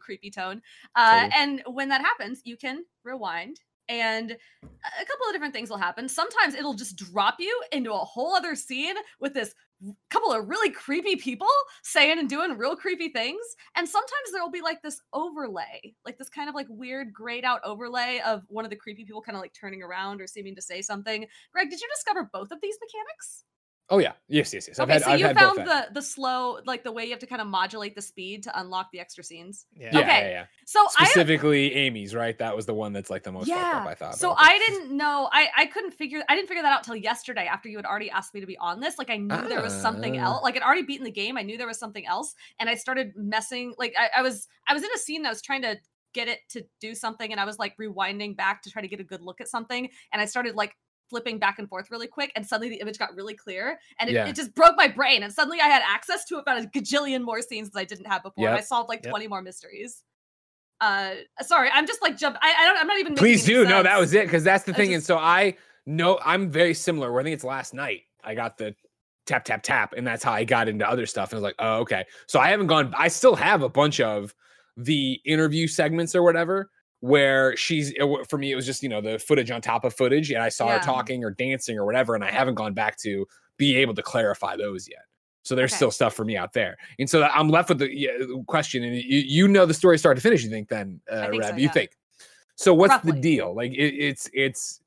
creepy 0.00 0.30
tone 0.30 0.60
uh 0.96 1.20
Totally. 1.28 1.32
and 1.36 1.62
when 1.66 1.88
that 1.90 2.00
happens 2.02 2.42
you 2.44 2.56
can 2.56 2.84
rewind 3.04 3.60
and 3.88 4.30
a 4.30 5.04
couple 5.04 5.26
of 5.26 5.32
different 5.32 5.54
things 5.54 5.70
will 5.70 5.76
happen. 5.78 6.08
Sometimes 6.08 6.54
it'll 6.54 6.74
just 6.74 6.96
drop 6.96 7.36
you 7.38 7.60
into 7.72 7.92
a 7.92 7.98
whole 7.98 8.34
other 8.34 8.54
scene 8.54 8.96
with 9.20 9.34
this 9.34 9.54
couple 10.08 10.32
of 10.32 10.48
really 10.48 10.70
creepy 10.70 11.16
people 11.16 11.46
saying 11.82 12.18
and 12.18 12.28
doing 12.28 12.56
real 12.56 12.74
creepy 12.74 13.10
things. 13.10 13.42
And 13.76 13.86
sometimes 13.86 14.32
there 14.32 14.42
will 14.42 14.50
be 14.50 14.62
like 14.62 14.80
this 14.82 15.00
overlay 15.12 15.94
like 16.04 16.18
this 16.18 16.30
kind 16.30 16.48
of 16.48 16.54
like 16.54 16.66
weird 16.70 17.12
grayed 17.12 17.44
out 17.44 17.60
overlay 17.64 18.20
of 18.24 18.42
one 18.48 18.64
of 18.64 18.70
the 18.70 18.76
creepy 18.76 19.04
people 19.04 19.20
kind 19.20 19.36
of 19.36 19.42
like 19.42 19.52
turning 19.52 19.82
around 19.82 20.20
or 20.20 20.26
seeming 20.26 20.54
to 20.56 20.62
say 20.62 20.80
something. 20.80 21.26
Greg 21.52 21.70
did 21.70 21.80
you 21.80 21.88
discover 21.94 22.30
both 22.32 22.50
of 22.50 22.60
these 22.62 22.78
mechanics 22.80 23.44
oh 23.90 23.98
yeah. 23.98 24.12
Yes, 24.28 24.52
yes, 24.54 24.68
yes. 24.68 24.78
I've 24.78 24.84
okay 24.88 24.94
had, 24.94 25.02
so 25.02 25.10
I've 25.10 25.18
you 25.20 25.26
had 25.26 25.38
found 25.38 25.58
the 25.58 25.88
the 25.92 26.02
slow 26.02 26.58
like 26.66 26.84
the 26.84 26.92
way 26.92 27.04
you 27.04 27.10
have 27.10 27.20
to 27.20 27.26
kind 27.26 27.40
of 27.40 27.46
modulate 27.48 27.94
the 27.94 28.02
speed 28.02 28.44
to 28.44 28.60
unlock 28.60 28.90
the 28.92 29.00
extra 29.00 29.22
scenes 29.24 29.66
Yeah. 29.74 29.90
yeah, 29.92 29.98
okay. 30.00 30.08
yeah, 30.08 30.28
yeah. 30.30 30.44
so 30.66 30.86
i 30.98 31.04
Specifically, 31.04 31.74
Amy's 31.74 32.14
right. 32.14 32.36
That 32.38 32.54
was 32.56 32.66
the 32.66 32.74
one 32.74 32.92
that's 32.92 33.10
like 33.10 33.22
the 33.22 33.32
most 33.32 33.48
fucked 33.48 33.60
up. 33.62 33.86
I 33.86 33.94
thought. 33.94 34.16
So. 34.16 34.34
I 34.38 34.58
didn't 34.58 34.96
know. 34.96 35.28
I 35.32 35.48
I 35.56 35.66
couldn't 35.66 35.92
figure. 35.92 36.22
I 36.28 36.34
didn't 36.36 36.48
figure 36.48 36.62
that 36.62 36.72
out 36.72 36.84
till 36.84 36.96
yesterday 36.96 37.46
after 37.46 37.68
you 37.68 37.76
had 37.76 37.86
already 37.86 38.10
asked 38.10 38.32
me 38.34 38.40
to 38.40 38.46
be 38.46 38.56
on 38.58 38.80
this. 38.80 38.98
Like 38.98 39.10
I 39.10 39.16
knew 39.16 39.48
there 39.48 39.62
was 39.62 39.74
something 39.74 40.18
Ah. 40.18 40.24
else. 40.24 40.42
Like 40.42 40.56
I'd 40.56 40.62
already 40.62 40.82
beaten 40.82 41.04
the 41.04 41.10
game. 41.10 41.36
I 41.36 41.42
knew 41.42 41.56
there 41.58 41.66
was 41.66 41.78
something 41.78 42.06
else, 42.06 42.34
and 42.60 42.68
I 42.70 42.74
started 42.74 43.12
messing. 43.16 43.74
Like 43.78 43.94
I, 43.98 44.20
I 44.20 44.22
was 44.22 44.46
I 44.68 44.74
was 44.74 44.82
in 44.82 44.90
a 44.94 44.98
scene. 44.98 45.16
And 45.16 45.26
I 45.26 45.30
was 45.30 45.40
trying 45.42 45.62
to 45.62 45.76
get 46.12 46.28
it 46.28 46.40
to 46.50 46.64
do 46.80 46.94
something, 46.94 47.30
and 47.32 47.40
I 47.40 47.44
was 47.44 47.58
like 47.58 47.74
rewinding 47.78 48.36
back 48.36 48.62
to 48.62 48.70
try 48.70 48.82
to 48.82 48.88
get 48.88 49.00
a 49.00 49.04
good 49.04 49.22
look 49.22 49.40
at 49.40 49.48
something, 49.48 49.88
and 50.12 50.20
I 50.20 50.26
started 50.26 50.54
like 50.54 50.76
flipping 51.08 51.38
back 51.38 51.58
and 51.58 51.68
forth 51.68 51.90
really 51.90 52.06
quick 52.06 52.32
and 52.36 52.46
suddenly 52.46 52.68
the 52.68 52.80
image 52.80 52.98
got 52.98 53.14
really 53.14 53.34
clear 53.34 53.78
and 54.00 54.10
it, 54.10 54.14
Yeah. 54.14 54.26
it 54.26 54.34
just 54.34 54.54
broke 54.54 54.74
my 54.76 54.88
brain 54.88 55.22
and 55.22 55.32
suddenly 55.32 55.60
i 55.60 55.66
had 55.66 55.82
access 55.86 56.24
to 56.26 56.38
about 56.38 56.62
a 56.62 56.66
gajillion 56.66 57.22
more 57.22 57.40
scenes 57.42 57.70
that 57.70 57.78
i 57.78 57.84
didn't 57.84 58.06
have 58.06 58.22
before 58.22 58.48
and 58.48 58.56
i 58.56 58.60
solved 58.60 58.88
like 58.88 59.04
Yep. 59.04 59.10
20 59.12 59.28
more 59.28 59.42
mysteries 59.42 60.02
uh 60.80 61.12
sorry 61.42 61.70
i'm 61.72 61.86
just 61.86 62.02
like 62.02 62.16
jump 62.18 62.36
i, 62.42 62.52
I 62.58 62.64
don't 62.66 62.76
i'm 62.78 62.86
not 62.86 62.98
even 62.98 63.14
Please 63.14 63.44
do. 63.44 63.64
No, 63.64 63.82
that 63.82 63.98
was 63.98 64.12
it. 64.14 64.26
Because 64.26 64.44
that's 64.44 64.64
the 64.64 64.74
thing. 64.74 64.92
and 64.94 65.02
so 65.02 65.16
I 65.16 65.56
know 65.86 66.18
I'm 66.24 66.50
very 66.50 66.74
similar. 66.74 67.10
Where 67.12 67.20
I 67.20 67.24
think 67.24 67.34
it's 67.34 67.44
last 67.44 67.72
night. 67.72 68.02
I 68.24 68.34
got 68.34 68.58
the 68.58 68.74
tap 69.24 69.44
tap 69.44 69.62
tap, 69.62 69.94
and 69.96 70.06
that's 70.06 70.22
how 70.22 70.32
I 70.32 70.44
got 70.44 70.68
into 70.68 70.86
other 70.88 71.06
stuff. 71.06 71.30
And 71.30 71.36
I 71.36 71.40
was 71.40 71.42
like, 71.44 71.54
oh, 71.60 71.78
okay. 71.78 72.04
So 72.26 72.40
I 72.40 72.48
haven't 72.48 72.66
gone. 72.66 72.92
I 72.98 73.08
still 73.08 73.34
have 73.36 73.62
a 73.62 73.68
bunch 73.68 74.00
of 74.00 74.34
the 74.76 75.18
interview 75.24 75.66
segments 75.66 76.14
or 76.14 76.22
whatever 76.22 76.70
where 77.00 77.56
she's 77.56 77.92
for 78.28 78.38
me 78.38 78.50
it 78.50 78.56
was 78.56 78.64
just 78.66 78.82
you 78.82 78.88
know 78.88 79.00
the 79.00 79.18
footage 79.18 79.50
on 79.50 79.60
top 79.60 79.84
of 79.84 79.94
footage 79.94 80.30
and 80.30 80.42
i 80.42 80.48
saw 80.48 80.66
Yeah. 80.66 80.78
her 80.78 80.84
talking 80.84 81.22
or 81.24 81.30
dancing 81.30 81.78
or 81.78 81.84
whatever 81.84 82.14
and 82.14 82.24
i 82.24 82.30
haven't 82.30 82.54
gone 82.54 82.72
back 82.72 82.96
to 82.98 83.26
be 83.58 83.76
able 83.76 83.94
to 83.94 84.02
clarify 84.02 84.56
those 84.56 84.88
yet. 84.88 85.02
So 85.42 85.54
there's 85.54 85.70
Okay. 85.72 85.76
still 85.76 85.90
stuff 85.90 86.14
for 86.14 86.24
me 86.24 86.36
out 86.36 86.52
there. 86.52 86.76
And 86.98 87.08
so 87.08 87.22
i'm 87.22 87.48
left 87.48 87.68
with 87.68 87.78
the 87.78 88.44
question 88.46 88.82
and 88.82 88.96
you, 88.96 89.18
you 89.18 89.48
know 89.48 89.66
the 89.66 89.74
story 89.74 89.98
start 89.98 90.16
to 90.16 90.20
finish 90.22 90.42
you 90.42 90.50
think 90.50 90.68
then 90.68 91.00
uh, 91.10 91.28
think 91.30 91.42
Reb, 91.42 91.54
so, 91.54 91.56
you 91.58 91.68
think. 91.68 91.90
So 92.56 92.74
what's 92.74 93.04
the 93.04 93.12
deal? 93.12 93.54
Like 93.54 93.72
it, 93.72 93.94
it's 93.94 94.28
it's 94.32 94.80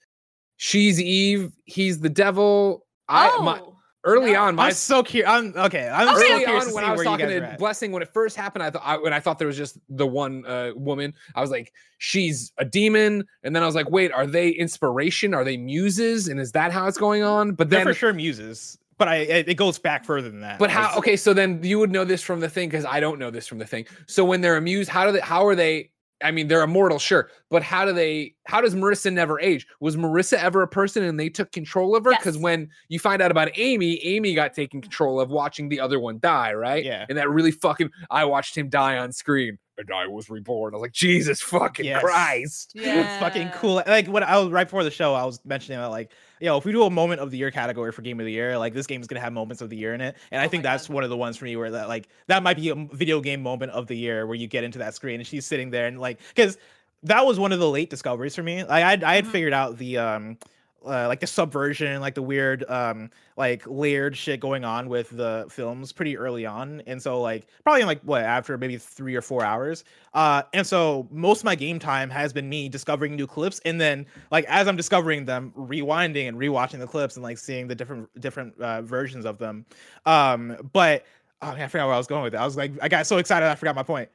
she's 0.57 0.99
eve 0.99 1.53
he's 1.65 1.99
the 1.99 2.09
devil 2.09 2.85
i 3.07 3.31
oh. 3.33 3.41
my 3.41 3.61
early 4.03 4.33
no. 4.33 4.43
on 4.43 4.55
my 4.55 4.67
I'm 4.67 4.73
so 4.73 5.03
curious. 5.03 5.29
I'm 5.29 5.53
okay. 5.55 5.89
I'm 5.89 6.07
Okay, 6.09 6.17
so 6.27 6.33
early 6.33 6.43
curious 6.45 6.63
on 6.63 6.69
to 6.69 6.75
when 6.75 6.83
see 6.83 6.87
I 6.87 6.91
was 6.91 6.97
where 6.97 7.05
you 7.05 7.11
talking 7.11 7.25
guys 7.27 7.35
are 7.35 7.51
to. 7.51 7.57
Blessing 7.57 7.91
when 7.91 8.01
it 8.01 8.09
first 8.13 8.35
happened, 8.35 8.63
I 8.63 8.69
thought 8.69 8.81
I, 8.85 8.97
when 8.97 9.13
I 9.13 9.19
thought 9.19 9.39
there 9.39 9.47
was 9.47 9.57
just 9.57 9.77
the 9.89 10.07
one 10.07 10.45
uh, 10.45 10.71
woman, 10.75 11.13
I 11.35 11.41
was 11.41 11.51
like, 11.51 11.73
she's 11.97 12.51
a 12.57 12.65
demon, 12.65 13.25
and 13.43 13.55
then 13.55 13.63
I 13.63 13.65
was 13.65 13.75
like, 13.75 13.89
wait, 13.89 14.11
are 14.11 14.25
they 14.27 14.49
inspiration? 14.49 15.33
Are 15.33 15.43
they 15.43 15.57
muses? 15.57 16.27
And 16.27 16.39
is 16.39 16.51
that 16.53 16.71
how 16.71 16.87
it's 16.87 16.97
going 16.97 17.23
on? 17.23 17.53
But 17.53 17.69
They're 17.69 17.79
then, 17.79 17.87
for 17.87 17.97
sure 17.97 18.13
muses, 18.13 18.77
but 18.97 19.07
I 19.07 19.15
it, 19.17 19.49
it 19.49 19.55
goes 19.55 19.79
back 19.79 20.05
further 20.05 20.29
than 20.29 20.41
that. 20.41 20.59
but 20.59 20.69
how? 20.69 20.97
Okay, 20.97 21.15
so 21.15 21.33
then 21.33 21.63
you 21.63 21.79
would 21.79 21.91
know 21.91 22.05
this 22.05 22.21
from 22.21 22.39
the 22.39 22.49
thing 22.49 22.69
because 22.69 22.85
I 22.85 22.99
don't 22.99 23.19
know 23.19 23.31
this 23.31 23.47
from 23.47 23.57
the 23.57 23.65
thing. 23.67 23.85
So 24.07 24.23
when 24.25 24.41
they're 24.41 24.57
a 24.57 24.61
muse, 24.61 24.87
how 24.87 25.05
do 25.05 25.11
they? 25.11 25.21
How 25.21 25.45
are 25.45 25.55
they? 25.55 25.91
I 26.21 26.31
mean, 26.31 26.47
they're 26.47 26.63
immortal, 26.63 26.99
sure, 26.99 27.29
but 27.49 27.63
how 27.63 27.85
do 27.85 27.93
they? 27.93 28.35
How 28.45 28.59
does 28.61 28.75
Marissa 28.75 29.11
never 29.11 29.39
age? 29.39 29.65
Was 29.79 29.95
Marissa 29.95 30.37
ever 30.37 30.61
a 30.61 30.67
person 30.67 31.03
and 31.03 31.19
they 31.19 31.29
took 31.29 31.51
control 31.51 31.95
of 31.95 32.03
her? 32.03 32.11
Because 32.11 32.35
Yes. 32.35 32.43
when 32.43 32.69
you 32.89 32.99
find 32.99 33.21
out 33.21 33.31
about 33.31 33.49
Amy, 33.57 34.03
Amy 34.05 34.33
got 34.33 34.53
taken 34.53 34.79
mm-hmm. 34.79 34.83
control 34.89 35.19
of 35.19 35.29
watching 35.29 35.69
the 35.69 35.79
other 35.79 35.99
one 35.99 36.19
die, 36.19 36.53
right? 36.53 36.83
Yeah. 36.83 37.05
And 37.07 37.17
that 37.17 37.29
really 37.29 37.51
fucking, 37.51 37.89
I 38.09 38.25
watched 38.25 38.57
him 38.57 38.69
die 38.69 38.97
on 38.97 39.11
screen, 39.13 39.57
and 39.77 39.89
I 39.93 40.07
was 40.07 40.29
reborn. 40.29 40.73
I 40.73 40.77
was 40.77 40.81
like, 40.81 40.91
Jesus 40.91 41.41
fucking 41.41 41.85
Yes. 41.85 42.01
Christ! 42.01 42.71
yeah 42.75 43.13
It's 43.13 43.23
fucking 43.23 43.49
cool. 43.55 43.81
Like 43.87 44.07
when 44.07 44.23
I 44.23 44.37
was 44.39 44.49
right 44.49 44.65
before 44.65 44.83
the 44.83 44.91
show, 44.91 45.13
I 45.13 45.23
was 45.23 45.39
mentioning 45.45 45.79
that 45.79 45.87
like, 45.87 46.11
yo, 46.39 46.57
if 46.57 46.65
we 46.65 46.71
do 46.71 46.83
a 46.83 46.89
moment 46.89 47.21
of 47.21 47.31
the 47.31 47.37
year 47.37 47.51
category 47.51 47.91
for 47.91 48.01
game 48.01 48.19
of 48.19 48.25
the 48.25 48.31
year, 48.31 48.57
like 48.57 48.73
this 48.73 48.87
game 48.87 49.01
is 49.01 49.07
gonna 49.07 49.19
have 49.19 49.33
moments 49.33 49.61
of 49.61 49.69
the 49.69 49.77
year 49.77 49.93
in 49.93 50.01
it, 50.01 50.15
and 50.31 50.41
I 50.41 50.45
Oh 50.45 50.49
think 50.49 50.63
that's 50.63 50.87
God. 50.87 50.93
one 50.95 51.03
of 51.03 51.09
the 51.09 51.17
ones 51.17 51.37
for 51.37 51.45
me 51.45 51.55
where 51.55 51.71
that 51.71 51.87
like 51.87 52.07
that 52.27 52.43
might 52.43 52.57
be 52.57 52.69
a 52.69 52.75
video 52.75 53.21
game 53.21 53.41
moment 53.41 53.71
of 53.73 53.87
the 53.87 53.95
year 53.95 54.25
where 54.25 54.35
you 54.35 54.47
get 54.47 54.63
into 54.63 54.79
that 54.79 54.93
screen 54.93 55.19
and 55.19 55.27
she's 55.27 55.45
sitting 55.45 55.69
there 55.69 55.87
and 55.87 55.99
like 55.99 56.19
because 56.29 56.57
that 57.03 57.25
was 57.25 57.39
one 57.39 57.51
of 57.51 57.59
the 57.59 57.69
late 57.69 57.89
discoveries 57.89 58.35
for 58.35 58.43
me. 58.43 58.63
Like 58.63 58.83
I 59.03 59.11
I 59.11 59.15
had 59.15 59.25
Mhm. 59.25 59.31
figured 59.31 59.53
out 59.53 59.77
the 59.77 59.97
um. 59.97 60.37
Uh, 60.85 61.07
like 61.07 61.19
the 61.19 61.27
subversion, 61.27 61.99
like 62.01 62.15
the 62.15 62.21
weird, 62.21 62.63
um, 62.69 63.09
like 63.37 63.63
layered 63.67 64.15
shit 64.15 64.39
going 64.39 64.63
on 64.63 64.87
with 64.87 65.09
the 65.09 65.45
films 65.49 65.91
pretty 65.91 66.17
early 66.17 66.45
on, 66.45 66.81
and 66.87 67.01
so 67.01 67.21
like 67.21 67.47
probably 67.63 67.81
in 67.81 67.87
like 67.87 68.01
what 68.03 68.23
after 68.23 68.57
maybe 68.57 68.77
three 68.77 69.15
or 69.15 69.21
four 69.21 69.43
hours, 69.43 69.83
uh, 70.13 70.43
and 70.53 70.65
so 70.65 71.07
most 71.11 71.39
of 71.39 71.45
my 71.45 71.55
game 71.55 71.79
time 71.79 72.09
has 72.09 72.31
been 72.31 72.47
me 72.47 72.69
discovering 72.69 73.15
new 73.15 73.27
clips, 73.27 73.59
and 73.65 73.79
then 73.79 74.05
like 74.31 74.45
as 74.45 74.67
I'm 74.67 74.77
discovering 74.77 75.25
them, 75.25 75.53
rewinding 75.57 76.27
and 76.27 76.37
rewatching 76.37 76.79
the 76.79 76.87
clips 76.87 77.15
and 77.15 77.23
like 77.23 77.37
seeing 77.37 77.67
the 77.67 77.75
different 77.75 78.09
different 78.21 78.59
uh, 78.59 78.81
versions 78.81 79.25
of 79.25 79.37
them. 79.37 79.65
Um, 80.05 80.57
but 80.71 81.05
Oh 81.41 81.53
man, 81.53 81.61
I 81.61 81.67
forgot 81.67 81.85
where 81.85 81.95
I 81.95 81.97
was 81.97 82.07
going 82.07 82.23
with 82.23 82.33
it. 82.33 82.37
I 82.37 82.43
was 82.43 82.57
like, 82.57 82.73
I 82.81 82.89
got 82.89 83.07
so 83.07 83.17
excited, 83.17 83.47
I 83.47 83.55
forgot 83.55 83.73
my 83.75 83.83
point. 83.83 84.09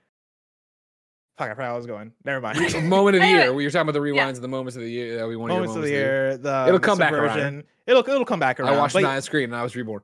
Fuck, 1.37 1.51
I 1.51 1.55
forgot 1.55 1.65
where 1.65 1.73
I 1.73 1.77
was 1.77 1.87
going. 1.87 2.13
Never 2.25 2.41
mind. 2.41 2.59
moment 2.89 3.17
of 3.17 3.23
the 3.23 3.29
year. 3.29 3.53
We 3.53 3.65
were 3.65 3.71
talking 3.71 3.89
about 3.89 3.93
the 3.93 3.99
rewinds 3.99 4.17
yeah. 4.17 4.29
of 4.29 4.41
the 4.41 4.49
moments 4.49 4.77
of 4.77 4.83
the 4.83 4.91
year 4.91 5.17
that 5.17 5.27
we 5.27 5.35
want 5.35 5.53
moments 5.53 5.75
of 5.75 5.83
the 5.83 5.91
year. 5.91 6.37
The 6.37 6.67
It'll 6.69 6.79
the 6.79 6.87
come 6.87 6.99
back 6.99 7.13
around. 7.13 7.65
It'll 7.87 8.09
it'll 8.09 8.25
come 8.25 8.39
back 8.39 8.61
around. 8.61 8.75
I 8.75 8.79
watched 8.79 8.95
but- 8.95 9.03
it 9.03 9.07
on 9.07 9.17
the 9.17 9.23
screen 9.23 9.45
and 9.45 9.57
I 9.57 9.63
was 9.63 9.75
reborn. 9.75 10.03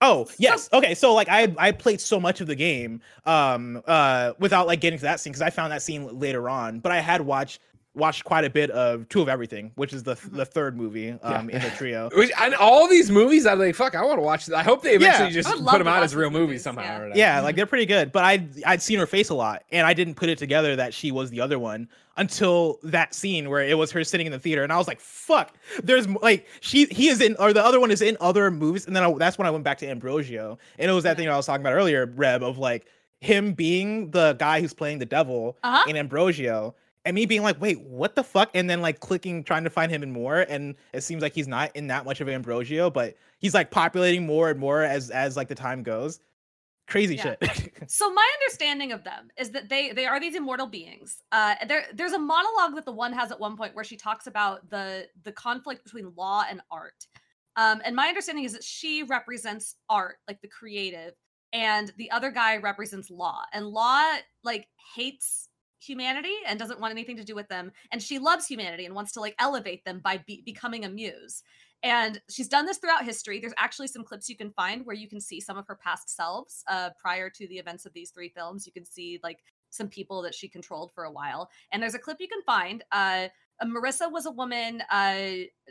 Oh 0.00 0.28
yes, 0.38 0.68
okay. 0.72 0.94
So 0.94 1.14
like 1.14 1.28
I 1.28 1.52
I 1.58 1.72
played 1.72 2.00
so 2.00 2.20
much 2.20 2.40
of 2.40 2.46
the 2.46 2.54
game 2.54 3.00
um 3.24 3.82
uh 3.86 4.32
without 4.38 4.66
like 4.66 4.80
getting 4.80 4.98
to 4.98 5.04
that 5.04 5.20
scene 5.20 5.32
because 5.32 5.42
I 5.42 5.50
found 5.50 5.72
that 5.72 5.82
scene 5.82 6.18
later 6.18 6.48
on. 6.48 6.80
But 6.80 6.92
I 6.92 7.00
had 7.00 7.20
watched 7.20 7.60
watched 7.98 8.24
quite 8.24 8.44
a 8.44 8.50
bit 8.50 8.70
of 8.70 9.08
Two 9.08 9.20
of 9.20 9.28
Everything, 9.28 9.72
which 9.74 9.92
is 9.92 10.02
the 10.04 10.14
Mm-hmm. 10.14 10.36
the 10.36 10.44
third 10.46 10.76
movie 10.76 11.10
um 11.22 11.50
in 11.50 11.60
the 11.60 11.70
trio. 11.70 12.08
Which 12.16 12.30
and 12.40 12.54
all 12.54 12.88
these 12.88 13.10
movies, 13.10 13.44
I'm 13.46 13.58
like, 13.58 13.74
fuck, 13.74 13.94
I 13.94 14.02
want 14.04 14.18
to 14.18 14.22
watch. 14.22 14.46
This. 14.46 14.54
I 14.54 14.62
hope 14.62 14.82
they 14.82 14.94
eventually 14.94 15.28
Yeah. 15.28 15.34
just 15.34 15.48
I 15.48 15.54
would 15.54 15.64
love 15.64 15.72
put 15.74 15.78
them 15.78 15.88
out 15.88 16.02
as 16.02 16.14
real 16.16 16.30
movies 16.30 16.38
movies, 16.48 16.62
somehow. 16.62 16.82
yeah. 16.82 16.98
or. 17.00 17.12
Yeah, 17.14 17.40
like 17.42 17.56
they're 17.56 17.66
pretty 17.66 17.86
good. 17.86 18.10
But 18.12 18.24
I 18.24 18.46
I'd 18.66 18.80
seen 18.80 18.98
her 18.98 19.06
face 19.06 19.28
a 19.28 19.34
lot, 19.34 19.64
and 19.72 19.86
I 19.86 19.92
didn't 19.92 20.14
put 20.14 20.28
it 20.28 20.38
together 20.38 20.76
that 20.76 20.94
she 20.94 21.10
was 21.12 21.30
the 21.30 21.40
other 21.40 21.58
one 21.58 21.88
until 22.16 22.78
that 22.82 23.14
scene 23.14 23.48
where 23.48 23.62
it 23.62 23.78
was 23.78 23.90
her 23.92 24.02
sitting 24.04 24.26
in 24.26 24.32
the 24.32 24.38
theater, 24.38 24.62
and 24.64 24.72
I 24.72 24.76
was 24.76 24.88
like, 24.88 25.00
"Fuck!" 25.00 25.54
There's 25.82 26.08
like 26.08 26.46
she 26.60 26.86
he 26.86 27.08
is 27.08 27.20
in, 27.20 27.36
or 27.38 27.52
the 27.52 27.64
other 27.64 27.78
one 27.80 27.90
is 27.90 28.02
in 28.02 28.16
other 28.20 28.50
movies, 28.50 28.86
and 28.86 28.94
then 28.96 29.02
I, 29.04 29.12
that's 29.18 29.38
when 29.38 29.46
I 29.46 29.50
went 29.50 29.64
back 29.64 29.78
to 29.78 29.88
Ambrosio, 29.88 30.58
and 30.78 30.90
it 30.90 30.94
was 30.94 31.04
that 31.04 31.16
thing 31.16 31.28
I 31.28 31.36
was 31.36 31.46
talking 31.46 31.62
about 31.62 31.74
earlier, 31.74 32.06
Reb, 32.06 32.42
of 32.42 32.58
like 32.58 32.86
him 33.20 33.52
being 33.52 34.10
the 34.12 34.34
guy 34.38 34.60
who's 34.60 34.72
playing 34.74 34.98
the 34.98 35.06
devil 35.06 35.56
Uh-huh. 35.62 35.84
in 35.88 35.96
Ambrosio. 35.96 36.74
And 37.04 37.14
me 37.14 37.26
being 37.26 37.42
like, 37.42 37.60
wait, 37.60 37.80
what 37.80 38.14
the 38.16 38.24
fuck? 38.24 38.50
And 38.54 38.68
then 38.68 38.82
like 38.82 39.00
clicking, 39.00 39.44
trying 39.44 39.64
to 39.64 39.70
find 39.70 39.90
him 39.90 40.02
in 40.02 40.12
more, 40.12 40.40
and 40.40 40.74
it 40.92 41.02
seems 41.02 41.22
like 41.22 41.34
he's 41.34 41.48
not 41.48 41.74
in 41.74 41.86
that 41.86 42.04
much 42.04 42.20
of 42.20 42.28
Ambrosio, 42.28 42.90
but 42.90 43.16
he's 43.38 43.54
like 43.54 43.70
populating 43.70 44.26
more 44.26 44.50
and 44.50 44.58
more 44.60 44.82
as 44.82 45.10
as 45.10 45.36
like 45.36 45.48
the 45.48 45.54
time 45.54 45.82
goes. 45.82 46.20
Crazy 46.86 47.16
Yeah. 47.16 47.36
shit. 47.40 47.72
So 47.90 48.10
my 48.12 48.30
understanding 48.40 48.92
of 48.92 49.04
them 49.04 49.30
is 49.38 49.50
that 49.50 49.68
they 49.70 49.92
they 49.92 50.04
are 50.06 50.20
these 50.20 50.34
immortal 50.34 50.66
beings. 50.66 51.22
Uh, 51.32 51.54
there 51.66 51.84
there's 51.94 52.12
a 52.12 52.18
monologue 52.18 52.74
that 52.74 52.84
the 52.84 52.92
one 52.92 53.12
has 53.14 53.30
at 53.30 53.40
one 53.40 53.56
point 53.56 53.74
where 53.74 53.84
she 53.84 53.96
talks 53.96 54.26
about 54.26 54.68
the 54.68 55.06
the 55.22 55.32
conflict 55.32 55.84
between 55.84 56.12
law 56.16 56.44
and 56.50 56.60
art. 56.70 57.06
Um, 57.56 57.80
and 57.84 57.96
my 57.96 58.08
understanding 58.08 58.44
is 58.44 58.52
that 58.52 58.62
she 58.64 59.02
represents 59.02 59.76
art, 59.88 60.16
like 60.28 60.40
the 60.42 60.48
creative, 60.48 61.14
and 61.52 61.92
the 61.96 62.10
other 62.10 62.30
guy 62.30 62.56
represents 62.58 63.10
law. 63.10 63.42
And 63.52 63.66
law 63.66 64.16
like 64.44 64.68
hates 64.94 65.48
humanity 65.80 66.34
and 66.46 66.58
doesn't 66.58 66.80
want 66.80 66.92
anything 66.92 67.16
to 67.16 67.24
do 67.24 67.34
with 67.34 67.48
them, 67.48 67.72
and 67.92 68.02
she 68.02 68.18
loves 68.18 68.46
humanity 68.46 68.86
and 68.86 68.94
wants 68.94 69.12
to 69.12 69.20
like 69.20 69.34
elevate 69.38 69.84
them 69.84 70.00
by 70.02 70.22
be- 70.26 70.42
becoming 70.44 70.84
a 70.84 70.88
muse. 70.88 71.42
And 71.82 72.20
she's 72.28 72.48
done 72.48 72.66
this 72.66 72.78
throughout 72.78 73.04
history. 73.04 73.38
There's 73.38 73.54
actually 73.56 73.86
some 73.86 74.04
clips 74.04 74.28
you 74.28 74.36
can 74.36 74.50
find 74.50 74.84
where 74.84 74.96
you 74.96 75.08
can 75.08 75.20
see 75.20 75.40
some 75.40 75.56
of 75.56 75.66
her 75.68 75.76
past 75.76 76.14
selves 76.14 76.64
uh, 76.68 76.90
prior 77.00 77.30
to 77.30 77.46
the 77.46 77.58
events 77.58 77.86
of 77.86 77.92
these 77.92 78.10
three 78.10 78.28
films. 78.28 78.66
You 78.66 78.72
can 78.72 78.84
see 78.84 79.20
like 79.22 79.38
some 79.70 79.88
people 79.88 80.22
that 80.22 80.34
she 80.34 80.48
controlled 80.48 80.92
for 80.92 81.04
a 81.04 81.12
while. 81.12 81.48
And 81.70 81.82
there's 81.82 81.94
a 81.94 81.98
clip 81.98 82.18
you 82.20 82.28
can 82.28 82.42
find. 82.42 82.82
Uh, 82.90 83.28
Marissa 83.64 84.10
was 84.10 84.26
a 84.26 84.30
woman 84.30 84.82
uh, 84.90 85.16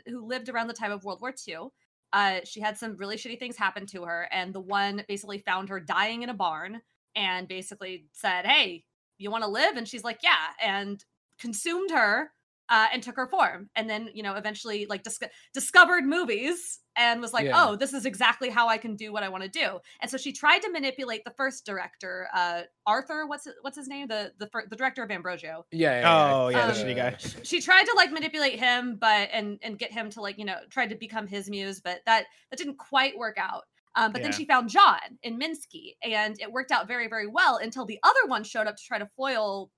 who 0.06 0.26
lived 0.26 0.48
around 0.48 0.68
the 0.68 0.74
time 0.74 0.92
of 0.92 1.04
World 1.04 1.20
War 1.20 1.34
II. 1.46 1.68
Uh, 2.12 2.40
she 2.44 2.60
had 2.60 2.76
some 2.76 2.96
really 2.96 3.16
shitty 3.16 3.38
things 3.38 3.56
happen 3.56 3.86
to 3.86 4.04
her, 4.04 4.28
and 4.32 4.54
the 4.54 4.60
one 4.60 5.04
basically 5.08 5.38
found 5.38 5.68
her 5.68 5.80
dying 5.80 6.22
in 6.22 6.30
a 6.30 6.34
barn 6.34 6.80
and 7.14 7.48
basically 7.48 8.06
said, 8.12 8.46
"Hey, 8.46 8.84
you 9.18 9.30
want 9.30 9.44
to 9.44 9.50
live?" 9.50 9.76
And 9.76 9.86
she's 9.86 10.04
like, 10.04 10.20
"Yeah," 10.22 10.36
and 10.62 11.04
consumed 11.38 11.90
her 11.90 12.30
uh, 12.70 12.86
and 12.92 13.02
took 13.02 13.16
her 13.16 13.26
form 13.26 13.70
and 13.76 13.88
then 13.88 14.10
you 14.12 14.22
know 14.22 14.34
eventually 14.34 14.84
like 14.90 15.02
dis- 15.02 15.18
discovered 15.54 16.04
movies 16.04 16.80
and 16.96 17.18
was 17.22 17.32
like 17.32 17.46
Yeah. 17.46 17.64
oh 17.68 17.76
this 17.76 17.94
is 17.94 18.04
exactly 18.04 18.50
how 18.50 18.68
i 18.68 18.76
can 18.76 18.94
do 18.94 19.10
what 19.10 19.22
i 19.22 19.28
want 19.30 19.42
to 19.44 19.48
do 19.48 19.78
and 20.02 20.10
so 20.10 20.18
she 20.18 20.32
tried 20.32 20.58
to 20.58 20.70
manipulate 20.70 21.24
the 21.24 21.30
first 21.30 21.64
director 21.64 22.28
uh 22.34 22.62
arthur 22.86 23.26
what's 23.26 23.46
it, 23.46 23.54
what's 23.62 23.76
his 23.78 23.88
name 23.88 24.06
the 24.08 24.32
the, 24.38 24.48
fir- 24.48 24.66
the 24.68 24.76
director 24.76 25.02
of 25.02 25.10
ambrosio 25.10 25.64
Yeah. 25.72 25.92
yeah, 25.92 26.00
yeah. 26.00 26.34
Oh 26.34 26.48
yeah, 26.48 26.66
the 26.66 26.72
Um, 26.78 26.86
shitty 26.86 26.96
guy. 26.96 27.16
she 27.42 27.62
tried 27.62 27.84
to 27.84 27.94
like 27.96 28.12
manipulate 28.12 28.58
him 28.58 28.96
but 29.00 29.30
and 29.32 29.58
and 29.62 29.78
get 29.78 29.90
him 29.90 30.10
to 30.10 30.20
like 30.20 30.36
you 30.38 30.44
know 30.44 30.58
try 30.68 30.86
to 30.86 30.94
become 30.94 31.26
his 31.26 31.48
muse 31.48 31.80
but 31.80 32.00
that 32.04 32.24
that 32.50 32.58
didn't 32.58 32.76
quite 32.76 33.16
work 33.16 33.38
out 33.38 33.64
um, 33.98 34.12
but 34.12 34.22
then 34.22 34.32
she 34.32 34.44
found 34.44 34.68
john 34.70 34.98
in 35.22 35.38
minsky 35.38 35.94
and 36.02 36.40
it 36.40 36.50
worked 36.50 36.70
out 36.70 36.86
very 36.88 37.08
very 37.08 37.26
well 37.26 37.56
until 37.58 37.84
the 37.84 37.98
other 38.02 38.26
one 38.26 38.42
showed 38.44 38.66
up 38.66 38.76
to 38.76 38.82
try 38.84 38.98
to 38.98 39.08
foil 39.16 39.70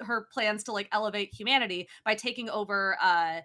her 0.00 0.26
plans 0.32 0.64
to 0.64 0.72
like 0.72 0.88
elevate 0.92 1.30
humanity 1.34 1.88
by 2.04 2.14
taking 2.14 2.48
over 2.50 2.96
uh 3.02 3.40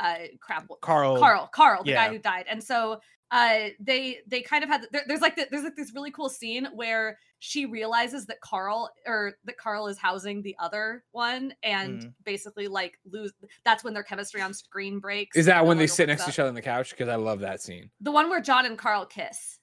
uh 0.00 0.16
crap 0.40 0.66
Carl. 0.80 1.18
carl 1.18 1.48
carl 1.52 1.82
the 1.84 1.90
yeah. 1.90 2.06
guy 2.06 2.12
who 2.12 2.18
died 2.18 2.44
and 2.48 2.62
so 2.62 3.00
uh 3.30 3.66
they 3.80 4.18
they 4.26 4.40
kind 4.40 4.62
of 4.64 4.70
had 4.70 4.86
there, 4.92 5.02
there's 5.06 5.20
like 5.20 5.36
the, 5.36 5.46
there's 5.50 5.64
like 5.64 5.76
this 5.76 5.92
really 5.94 6.10
cool 6.10 6.28
scene 6.30 6.66
where 6.74 7.18
she 7.40 7.66
realizes 7.66 8.24
that 8.26 8.40
carl 8.40 8.90
or 9.06 9.34
that 9.44 9.56
carl 9.58 9.86
is 9.86 9.98
housing 9.98 10.40
the 10.42 10.56
other 10.60 11.04
one 11.12 11.52
and 11.62 12.02
Mm. 12.04 12.14
basically 12.24 12.68
like 12.68 12.94
lose 13.10 13.32
that's 13.64 13.84
when 13.84 13.92
their 13.92 14.02
chemistry 14.02 14.40
on 14.40 14.54
screen 14.54 14.98
breaks 14.98 15.36
Is 15.36 15.46
that 15.46 15.66
when 15.66 15.76
they 15.78 15.86
sit 15.86 16.08
next 16.08 16.24
to 16.24 16.30
each 16.30 16.38
other 16.38 16.48
on 16.48 16.54
the 16.54 16.62
couch? 16.62 16.90
Because 16.90 17.08
I 17.08 17.16
love 17.16 17.40
that 17.40 17.60
scene. 17.60 17.90
the 18.00 18.10
one 18.12 18.30
where 18.30 18.40
john 18.40 18.64
and 18.66 18.78
carl 18.78 19.04
kiss 19.04 19.58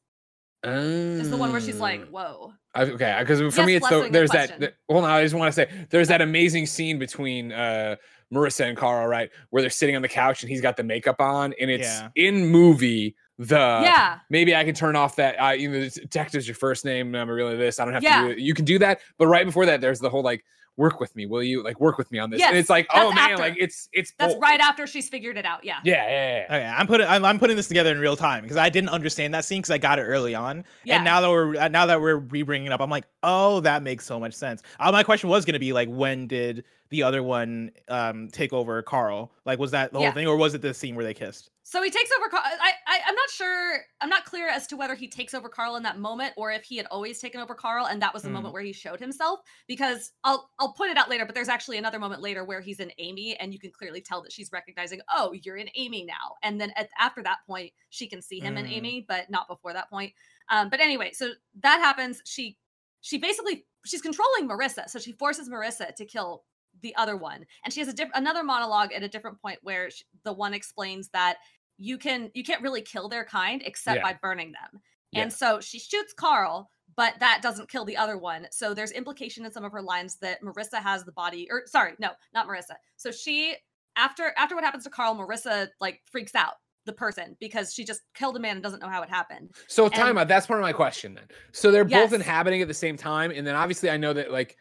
is 0.69 1.29
the 1.29 1.37
one 1.37 1.51
where 1.51 1.61
she's 1.61 1.79
like 1.79 2.01
Mm. 2.01 2.11
whoa 2.11 2.53
I- 2.73 2.83
okay, 2.83 3.15
because 3.19 3.39
for 3.39 3.45
Yes, 3.61 3.67
me, 3.67 3.75
it's 3.75 3.87
the, 3.89 4.09
there's 4.11 4.31
that. 4.31 4.59
The, 4.59 4.73
well, 4.89 5.01
no, 5.01 5.07
I 5.07 5.23
just 5.23 5.33
want 5.35 5.53
to 5.53 5.55
say 5.65 5.69
there's 5.89 6.09
that 6.09 6.21
amazing 6.21 6.65
scene 6.65 6.99
between 6.99 7.51
uh, 7.53 7.95
Marissa 8.33 8.67
and 8.67 8.75
Carl, 8.77 9.07
right, 9.07 9.29
where 9.51 9.61
they're 9.61 9.69
sitting 9.69 9.95
on 9.95 10.01
the 10.01 10.09
couch 10.09 10.41
and 10.43 10.49
he's 10.49 10.59
got 10.61 10.75
the 10.75 10.83
makeup 10.83 11.21
on, 11.21 11.53
and 11.59 11.71
it's 11.71 11.87
Yeah. 11.87 12.09
in 12.15 12.47
movie. 12.47 13.15
The 13.37 13.55
yeah 13.83 14.19
maybe 14.29 14.55
I 14.55 14.63
can 14.63 14.73
turn 14.75 14.95
off 14.95 15.15
that. 15.17 15.35
Uh, 15.35 15.49
you 15.51 15.69
know, 15.69 15.79
the 15.81 15.89
detective's 15.89 16.47
your 16.47 16.55
first 16.55 16.85
name. 16.85 17.13
I'm 17.15 17.29
really 17.29 17.55
this. 17.57 17.79
I 17.79 17.85
don't 17.85 17.93
have 17.93 18.03
Yeah. 18.03 18.21
to. 18.21 18.27
do 18.27 18.31
it. 18.33 18.39
You 18.39 18.53
can 18.53 18.63
do 18.65 18.79
that, 18.79 18.99
but 19.17 19.27
right 19.27 19.45
before 19.45 19.65
that, 19.65 19.81
there's 19.81 19.99
the 19.99 20.09
whole 20.09 20.23
like, 20.23 20.43
work 20.77 20.99
with 20.99 21.15
me, 21.15 21.25
will 21.25 21.43
you? 21.43 21.63
Like, 21.63 21.79
work 21.79 21.97
with 21.97 22.11
me 22.11 22.19
on 22.19 22.29
this. 22.29 22.41
and 22.41 22.57
it's 22.57 22.69
like, 22.69 22.87
oh 22.93 23.11
man, 23.11 23.31
after. 23.31 23.37
like 23.37 23.55
it's 23.57 23.87
it's 23.93 24.13
that's 24.19 24.33
bold. 24.33 24.41
right 24.41 24.59
after 24.59 24.85
she's 24.85 25.07
figured 25.09 25.37
it 25.37 25.45
out 25.45 25.63
yeah 25.63 25.77
Yeah, 25.83 26.05
yeah, 26.07 26.37
yeah. 26.49 26.55
Okay, 26.57 26.65
I'm 26.65 26.87
putting 26.87 27.07
I'm, 27.07 27.23
I'm 27.25 27.39
putting 27.39 27.55
this 27.55 27.67
together 27.67 27.91
in 27.91 27.99
real 27.99 28.15
time 28.17 28.43
because 28.43 28.57
I 28.57 28.69
didn't 28.69 28.89
understand 28.89 29.33
that 29.33 29.45
scene 29.45 29.59
because 29.61 29.71
I 29.71 29.77
got 29.77 29.99
it 29.99 30.03
early 30.03 30.35
on, 30.35 30.65
Yeah. 30.83 30.95
and 30.95 31.05
now 31.05 31.21
that 31.21 31.29
we're 31.29 31.55
uh, 31.57 31.67
now 31.69 31.85
that 31.85 32.01
we're 32.01 32.17
re-bringing 32.17 32.67
it 32.67 32.71
up, 32.73 32.81
I'm 32.81 32.89
like, 32.89 33.05
oh, 33.23 33.59
that 33.61 33.83
makes 33.83 34.05
so 34.05 34.19
much 34.19 34.33
sense. 34.33 34.61
Uh, 34.79 34.91
my 34.91 35.03
question 35.03 35.29
was 35.29 35.45
gonna 35.45 35.59
be 35.59 35.73
like, 35.73 35.87
when 35.89 36.27
did 36.27 36.63
the 36.95 37.03
other 37.03 37.21
one 37.23 37.71
um 37.89 38.29
take 38.29 38.53
over 38.53 38.81
Carl? 38.81 39.31
Like, 39.45 39.59
was 39.59 39.71
that 39.71 39.91
the 39.93 39.99
Yeah. 39.99 40.07
whole 40.07 40.13
thing, 40.15 40.27
or 40.27 40.37
was 40.37 40.53
it 40.53 40.61
the 40.61 40.73
scene 40.73 40.95
where 40.95 41.03
they 41.05 41.13
kissed? 41.13 41.49
So 41.63 41.81
he 41.81 41.89
takes 41.89 42.11
over. 42.19 42.29
Carl. 42.29 42.43
I, 42.45 42.71
I 42.87 42.99
I'm 43.07 43.15
not 43.15 43.29
sure. 43.31 43.79
I'm 43.99 44.09
not 44.09 44.23
clear 44.25 44.47
as 44.47 44.67
to 44.67 44.77
whether 44.77 44.93
he 44.95 45.07
takes 45.07 45.33
over 45.33 45.49
Carl 45.49 45.75
in 45.77 45.83
that 45.83 45.97
moment 45.97 46.33
or 46.37 46.51
if 46.51 46.63
he 46.63 46.77
had 46.77 46.85
always 46.91 47.19
taken 47.19 47.41
over 47.41 47.55
Carl 47.55 47.87
and 47.87 48.01
that 48.01 48.13
was 48.13 48.21
the 48.23 48.29
Hmm. 48.29 48.35
moment 48.35 48.53
where 48.53 48.61
he 48.63 48.71
showed 48.71 48.99
himself. 48.99 49.39
Because 49.67 50.11
I'll 50.23 50.49
I'll 50.59 50.73
point 50.73 50.91
it 50.91 50.97
out 50.97 51.09
later. 51.09 51.25
But 51.25 51.33
there's 51.35 51.49
actually 51.49 51.77
another 51.77 51.99
moment 51.99 52.21
later 52.21 52.45
where 52.45 52.61
he's 52.61 52.79
in 52.79 52.91
Amy 52.99 53.35
and 53.37 53.51
you 53.51 53.59
can 53.59 53.71
clearly 53.71 53.99
tell 54.01 54.21
that 54.21 54.31
she's 54.31 54.51
recognizing. 54.51 55.01
Oh, 55.13 55.33
you're 55.43 55.57
in 55.57 55.69
Amy 55.75 56.05
now. 56.05 56.35
And 56.43 56.61
then 56.61 56.71
at, 56.75 56.89
after 56.99 57.21
that 57.23 57.39
point, 57.47 57.73
she 57.89 58.07
can 58.07 58.21
see 58.21 58.39
him 58.39 58.57
in 58.57 58.65
Mm. 58.65 58.71
Amy, 58.71 59.05
but 59.07 59.29
not 59.29 59.47
before 59.47 59.73
that 59.73 59.89
point. 59.89 60.13
Um, 60.49 60.69
but 60.69 60.79
anyway, 60.79 61.11
so 61.13 61.31
that 61.61 61.79
happens. 61.79 62.21
She 62.25 62.57
she 63.01 63.17
basically 63.17 63.65
she's 63.85 64.01
controlling 64.01 64.47
Marissa, 64.47 64.89
so 64.89 64.97
she 64.99 65.11
forces 65.13 65.47
Marissa 65.49 65.93
to 65.95 66.05
kill 66.05 66.43
the 66.81 66.95
other 66.95 67.15
one, 67.17 67.45
and 67.63 67.73
she 67.73 67.79
has 67.79 67.89
a 67.89 67.93
diff- 67.93 68.09
another 68.13 68.43
monologue 68.43 68.91
at 68.93 69.03
a 69.03 69.07
different 69.09 69.41
point 69.41 69.59
where 69.63 69.89
sh 69.89 70.03
the 70.23 70.33
one 70.33 70.53
explains 70.53 71.09
that 71.09 71.37
you 71.77 71.97
can 71.97 72.31
you 72.33 72.43
can't 72.43 72.61
really 72.61 72.81
kill 72.81 73.09
their 73.09 73.25
kind 73.25 73.61
except 73.65 73.97
Yeah. 73.97 74.03
by 74.03 74.13
burning 74.21 74.51
them, 74.53 74.81
Yeah. 75.11 75.21
and 75.23 75.33
so 75.33 75.59
she 75.59 75.79
shoots 75.79 76.13
Carl. 76.13 76.69
But 76.97 77.15
that 77.19 77.41
doesn't 77.41 77.67
kill 77.67 77.83
the 77.83 77.97
other 77.97 78.17
one. 78.17 78.47
So 78.51 78.73
there's 78.73 78.91
implication 78.91 79.43
in 79.43 79.51
some 79.51 79.65
of 79.65 79.71
her 79.73 79.81
lines 79.81 80.15
that 80.17 80.41
Marissa 80.41 80.81
has 80.81 81.03
the 81.03 81.11
body, 81.11 81.47
or 81.51 81.63
sorry, 81.65 81.93
no, 81.99 82.11
not 82.33 82.47
Marissa. 82.47 82.75
So 82.95 83.11
she, 83.11 83.55
after 83.97 84.33
after 84.37 84.55
what 84.55 84.63
happens 84.63 84.85
to 84.85 84.89
Carl, 84.89 85.15
Marissa 85.15 85.67
like 85.81 86.01
freaks 86.09 86.35
out 86.35 86.53
the 86.85 86.93
person 86.93 87.35
because 87.41 87.73
she 87.73 87.83
just 87.83 88.01
killed 88.13 88.37
a 88.37 88.39
man 88.39 88.57
and 88.57 88.63
doesn't 88.63 88.81
know 88.81 88.87
how 88.87 89.01
it 89.01 89.09
happened. 89.09 89.49
So 89.67 89.89
time 89.89 90.09
And- 90.11 90.19
out. 90.19 90.27
That's 90.29 90.45
part 90.45 90.59
of 90.59 90.63
my 90.63 90.71
question 90.73 91.15
then. 91.15 91.27
So 91.51 91.69
they're 91.71 91.83
both 91.83 92.13
inhabiting 92.13 92.61
at 92.61 92.67
the 92.69 92.73
same 92.73 92.95
time, 92.95 93.31
and 93.31 93.45
then 93.45 93.55
obviously 93.55 93.89
I 93.89 93.97
know 93.97 94.13
that 94.13 94.31
like 94.31 94.55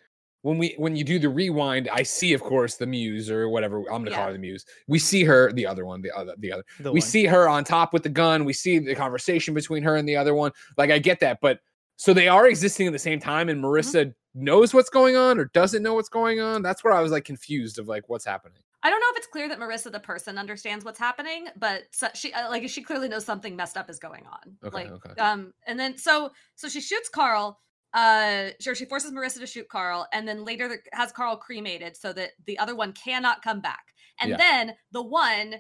when 0.44 0.58
we 0.58 0.74
when 0.76 0.94
you 0.94 1.04
do 1.04 1.18
the 1.18 1.30
rewind, 1.30 1.88
I 1.90 2.02
see 2.02 2.34
of 2.34 2.42
course 2.42 2.76
the 2.76 2.86
muse 2.86 3.30
or 3.30 3.48
whatever 3.48 3.78
I'm 3.90 4.04
gonna 4.04 4.10
call 4.10 4.26
her 4.26 4.32
the 4.34 4.38
muse. 4.38 4.66
We 4.86 4.98
see 4.98 5.24
her, 5.24 5.50
the 5.50 5.64
other 5.64 5.86
one, 5.86 6.02
the 6.02 6.12
other, 6.14 6.34
the 6.38 6.52
other. 6.52 6.64
The 6.80 6.92
we 6.92 7.00
one. 7.00 7.08
see 7.08 7.24
her 7.24 7.48
on 7.48 7.64
top 7.64 7.94
with 7.94 8.02
the 8.02 8.10
gun. 8.10 8.44
We 8.44 8.52
see 8.52 8.78
the 8.78 8.94
conversation 8.94 9.54
between 9.54 9.82
her 9.84 9.96
and 9.96 10.06
the 10.06 10.16
other 10.16 10.34
one. 10.34 10.52
Like 10.76 10.90
I 10.90 10.98
get 10.98 11.18
that, 11.20 11.38
but 11.40 11.60
so 11.96 12.12
they 12.12 12.28
are 12.28 12.46
existing 12.46 12.86
at 12.86 12.92
the 12.92 12.98
same 12.98 13.20
time, 13.20 13.48
and 13.48 13.64
Marissa 13.64 14.12
knows 14.34 14.74
what's 14.74 14.90
going 14.90 15.16
on 15.16 15.38
or 15.38 15.46
doesn't 15.54 15.82
know 15.82 15.94
what's 15.94 16.10
going 16.10 16.40
on. 16.40 16.60
That's 16.60 16.84
where 16.84 16.92
I 16.92 17.00
was 17.00 17.10
like 17.10 17.24
confused 17.24 17.78
of 17.78 17.88
like 17.88 18.10
what's 18.10 18.26
happening. 18.26 18.58
I 18.82 18.90
don't 18.90 19.00
know 19.00 19.06
if 19.12 19.16
it's 19.16 19.28
clear 19.28 19.48
that 19.48 19.58
Marissa, 19.58 19.90
the 19.90 19.98
person, 19.98 20.36
understands 20.36 20.84
what's 20.84 20.98
happening, 20.98 21.48
but 21.56 21.84
so 21.90 22.08
she 22.14 22.34
uh, 22.34 22.50
like 22.50 22.68
she 22.68 22.82
clearly 22.82 23.08
knows 23.08 23.24
something 23.24 23.56
messed 23.56 23.78
up 23.78 23.88
is 23.88 23.98
going 23.98 24.26
on. 24.26 24.58
Okay, 24.62 24.76
like, 24.76 24.90
okay. 24.90 25.18
um, 25.18 25.54
and 25.66 25.80
then 25.80 25.96
so 25.96 26.32
so 26.54 26.68
she 26.68 26.82
shoots 26.82 27.08
Carl. 27.08 27.58
Uh, 27.94 28.50
sure, 28.60 28.74
she 28.74 28.84
forces 28.84 29.12
Marissa 29.12 29.38
to 29.38 29.46
shoot 29.46 29.68
Carl, 29.68 30.06
and 30.12 30.26
then 30.26 30.44
later 30.44 30.82
has 30.92 31.12
Carl 31.12 31.36
cremated 31.36 31.96
so 31.96 32.12
that 32.12 32.30
the 32.46 32.58
other 32.58 32.74
one 32.74 32.92
cannot 32.92 33.40
come 33.42 33.60
back. 33.60 33.84
And 34.20 34.30
Yeah. 34.30 34.36
then 34.36 34.74
the 34.92 35.02
one 35.02 35.54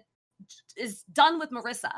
is 0.76 1.02
done 1.12 1.38
with 1.38 1.50
Marissa. 1.50 1.92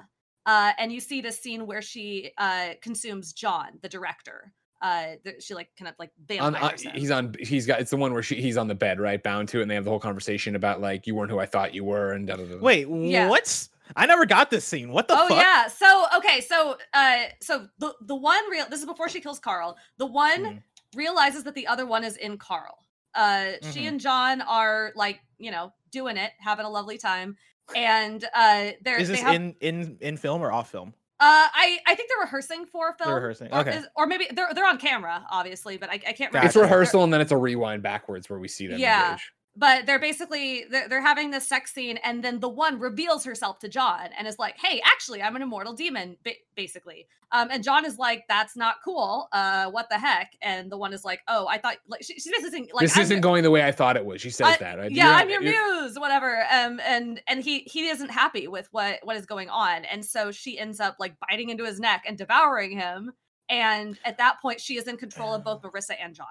Uh, 0.45 0.73
and 0.79 0.93
you 0.93 1.01
see 1.01 1.21
this 1.21 1.41
scene 1.41 1.67
where 1.67 1.83
she 1.83 2.31
uh, 2.39 2.75
consumes 2.81 3.33
John, 3.33 3.79
the 3.83 3.89
director, 3.89 4.53
uh, 4.83 5.15
th- 5.25 5.43
she 5.43 5.55
like 5.55 5.71
kind 5.79 5.89
of 5.89 5.95
like 5.99 6.11
On, 6.39 6.55
uh, 6.55 6.71
he's 6.95 7.11
on. 7.11 7.35
He's 7.41 7.67
got. 7.67 7.81
It's 7.81 7.91
the 7.91 7.97
one 7.97 8.13
where 8.13 8.23
she, 8.23 8.37
he's 8.41 8.57
on 8.59 8.69
the 8.69 8.75
bed, 8.75 9.01
right, 9.01 9.21
bound 9.21 9.49
to 9.49 9.59
it, 9.59 9.63
and 9.63 9.71
they 9.71 9.75
have 9.75 9.85
the 9.85 9.91
whole 9.91 9.99
conversation 9.99 10.55
about 10.55 10.81
like 10.83 11.07
you 11.07 11.15
weren't 11.15 11.31
who 11.31 11.39
I 11.39 11.47
thought 11.47 11.75
you 11.75 11.83
were, 11.83 12.13
and 12.13 12.27
da 12.29 12.37
da 12.37 12.45
da. 12.45 12.59
Wait, 12.59 12.87
Yeah. 12.89 13.29
what? 13.29 13.69
I 13.95 14.07
never 14.07 14.27
got 14.27 14.51
this 14.51 14.65
scene. 14.65 14.91
What 14.91 15.07
the 15.09 15.15
oh 15.15 15.29
fuck? 15.29 15.39
yeah. 15.39 15.69
So 15.69 16.07
okay. 16.17 16.41
So 16.41 16.77
uh, 16.95 17.19
so 17.41 17.69
the 17.79 17.95
the 18.01 18.17
one 18.17 18.43
real. 18.51 18.67
This 18.69 18.81
is 18.81 18.87
before 18.87 19.09
she 19.09 19.21
kills 19.21 19.39
Carl. 19.39 19.77
The 19.99 20.07
one 20.07 20.45
Mhm. 20.45 20.63
realizes 20.95 21.45
that 21.45 21.55
the 21.55 21.67
other 21.67 21.87
one 21.87 22.03
is 22.05 22.17
in 22.17 22.39
Carl. 22.39 22.79
Uh, 23.15 23.53
she 23.73 23.83
Mhm. 23.85 23.89
and 23.89 24.01
John 24.01 24.41
are 24.43 24.93
like 24.97 25.21
you 25.39 25.51
know 25.51 25.73
doing 25.93 26.17
it, 26.17 26.33
having 26.39 26.67
a 26.67 26.71
lovely 26.71 26.99
time, 26.99 27.37
and 27.75 28.25
uh, 28.35 28.71
they're 28.83 28.99
Is 28.99 29.09
they 29.09 29.15
this 29.15 29.23
have. 29.23 29.35
in 29.35 29.55
in 29.61 29.99
in 30.01 30.17
film 30.17 30.43
or 30.43 30.51
off 30.53 30.71
film? 30.71 30.95
uh, 31.19 31.49
I 31.53 31.79
I 31.87 31.95
think 31.95 32.11
they're 32.11 32.25
rehearsing 32.25 32.67
for 32.67 32.93
film. 32.99 33.15
rehearsing, 33.15 33.49
Or, 33.53 33.61
okay. 33.61 33.79
is- 33.79 33.87
or 33.97 34.07
maybe 34.07 34.29
they're 34.35 34.53
they're 34.53 34.67
on 34.67 34.77
camera, 34.79 35.25
obviously, 35.31 35.79
but 35.79 35.89
I, 35.89 35.95
I 35.95 35.99
can't 36.13 36.31
remember. 36.33 36.39
it's 36.39 36.49
Gotcha. 36.49 36.59
They're- 36.59 36.63
rehearsal, 36.65 37.05
and 37.05 37.13
then 37.13 37.21
it's 37.23 37.33
a 37.33 37.37
rewind 37.39 37.83
backwards 37.83 38.29
where 38.29 38.39
we 38.39 38.49
see 38.49 38.67
them. 38.67 38.79
Yeah. 38.79 39.13
engage. 39.13 39.33
But 39.57 39.87
they're 39.87 39.99
basically 39.99 40.65
they're, 40.71 40.89
they're 40.89 41.01
having 41.01 41.31
this 41.31 41.47
sex 41.49 41.73
scene 41.73 41.99
and 42.05 42.23
then 42.23 42.41
the 42.41 42.49
one 42.49 42.79
reveals 42.79 43.25
herself 43.25 43.59
to 43.59 43.69
john 43.69 44.11
and 44.19 44.29
is 44.29 44.39
like 44.39 44.57
hey 44.59 44.81
actually 44.85 45.23
i'm 45.23 45.35
an 45.37 45.43
immortal 45.43 45.73
demon 45.73 46.17
basically. 46.55 47.07
Um 47.33 47.49
and 47.51 47.65
john 47.65 47.85
is 47.85 47.99
like 47.99 48.25
that's 48.29 48.57
not 48.57 48.77
cool. 48.85 49.29
Uh 49.33 49.71
what 49.71 49.89
the 49.91 49.99
heck? 49.99 50.33
And 50.43 50.71
the 50.71 50.79
one 50.79 50.93
is 50.93 51.05
like 51.05 51.21
oh 51.29 51.47
i 51.49 51.59
thought 51.59 51.77
like 51.89 52.03
she, 52.05 52.15
she's 52.15 52.31
basically 52.31 52.71
like 52.73 52.83
this 52.83 52.97
I'm 52.97 53.03
isn't 53.03 53.21
going 53.21 53.43
the 53.43 53.51
way 53.51 53.65
I 53.65 53.73
thought 53.73 53.97
it 53.97 54.05
was. 54.05 54.21
She 54.21 54.31
says 54.31 54.47
I- 54.47 54.57
that, 54.59 54.79
right? 54.79 54.91
yeah 54.91 55.07
You're 55.07 55.15
i'm 55.15 55.31
your 55.31 55.41
muse 55.41 55.99
whatever 55.99 56.47
um 56.53 56.81
and 56.87 57.21
and 57.27 57.43
he 57.43 57.61
he 57.61 57.89
isn't 57.89 58.11
happy 58.11 58.47
with 58.49 58.69
what 58.73 59.01
what 59.03 59.17
is 59.17 59.27
going 59.27 59.49
on. 59.49 59.85
And 59.87 60.05
so 60.05 60.31
she 60.31 60.59
ends 60.59 60.81
up 60.81 60.97
like 61.01 61.15
biting 61.29 61.51
into 61.51 61.65
his 61.65 61.81
neck 61.81 62.05
and 62.07 62.17
devouring 62.17 62.73
him. 62.79 63.13
And 63.49 63.99
at 64.05 64.19
that 64.19 64.41
point 64.41 64.61
she 64.61 64.77
is 64.77 64.87
in 64.87 64.97
control 64.97 65.35
of 65.35 65.43
both 65.45 65.63
marissa 65.63 65.95
and 66.01 66.15
john 66.15 66.27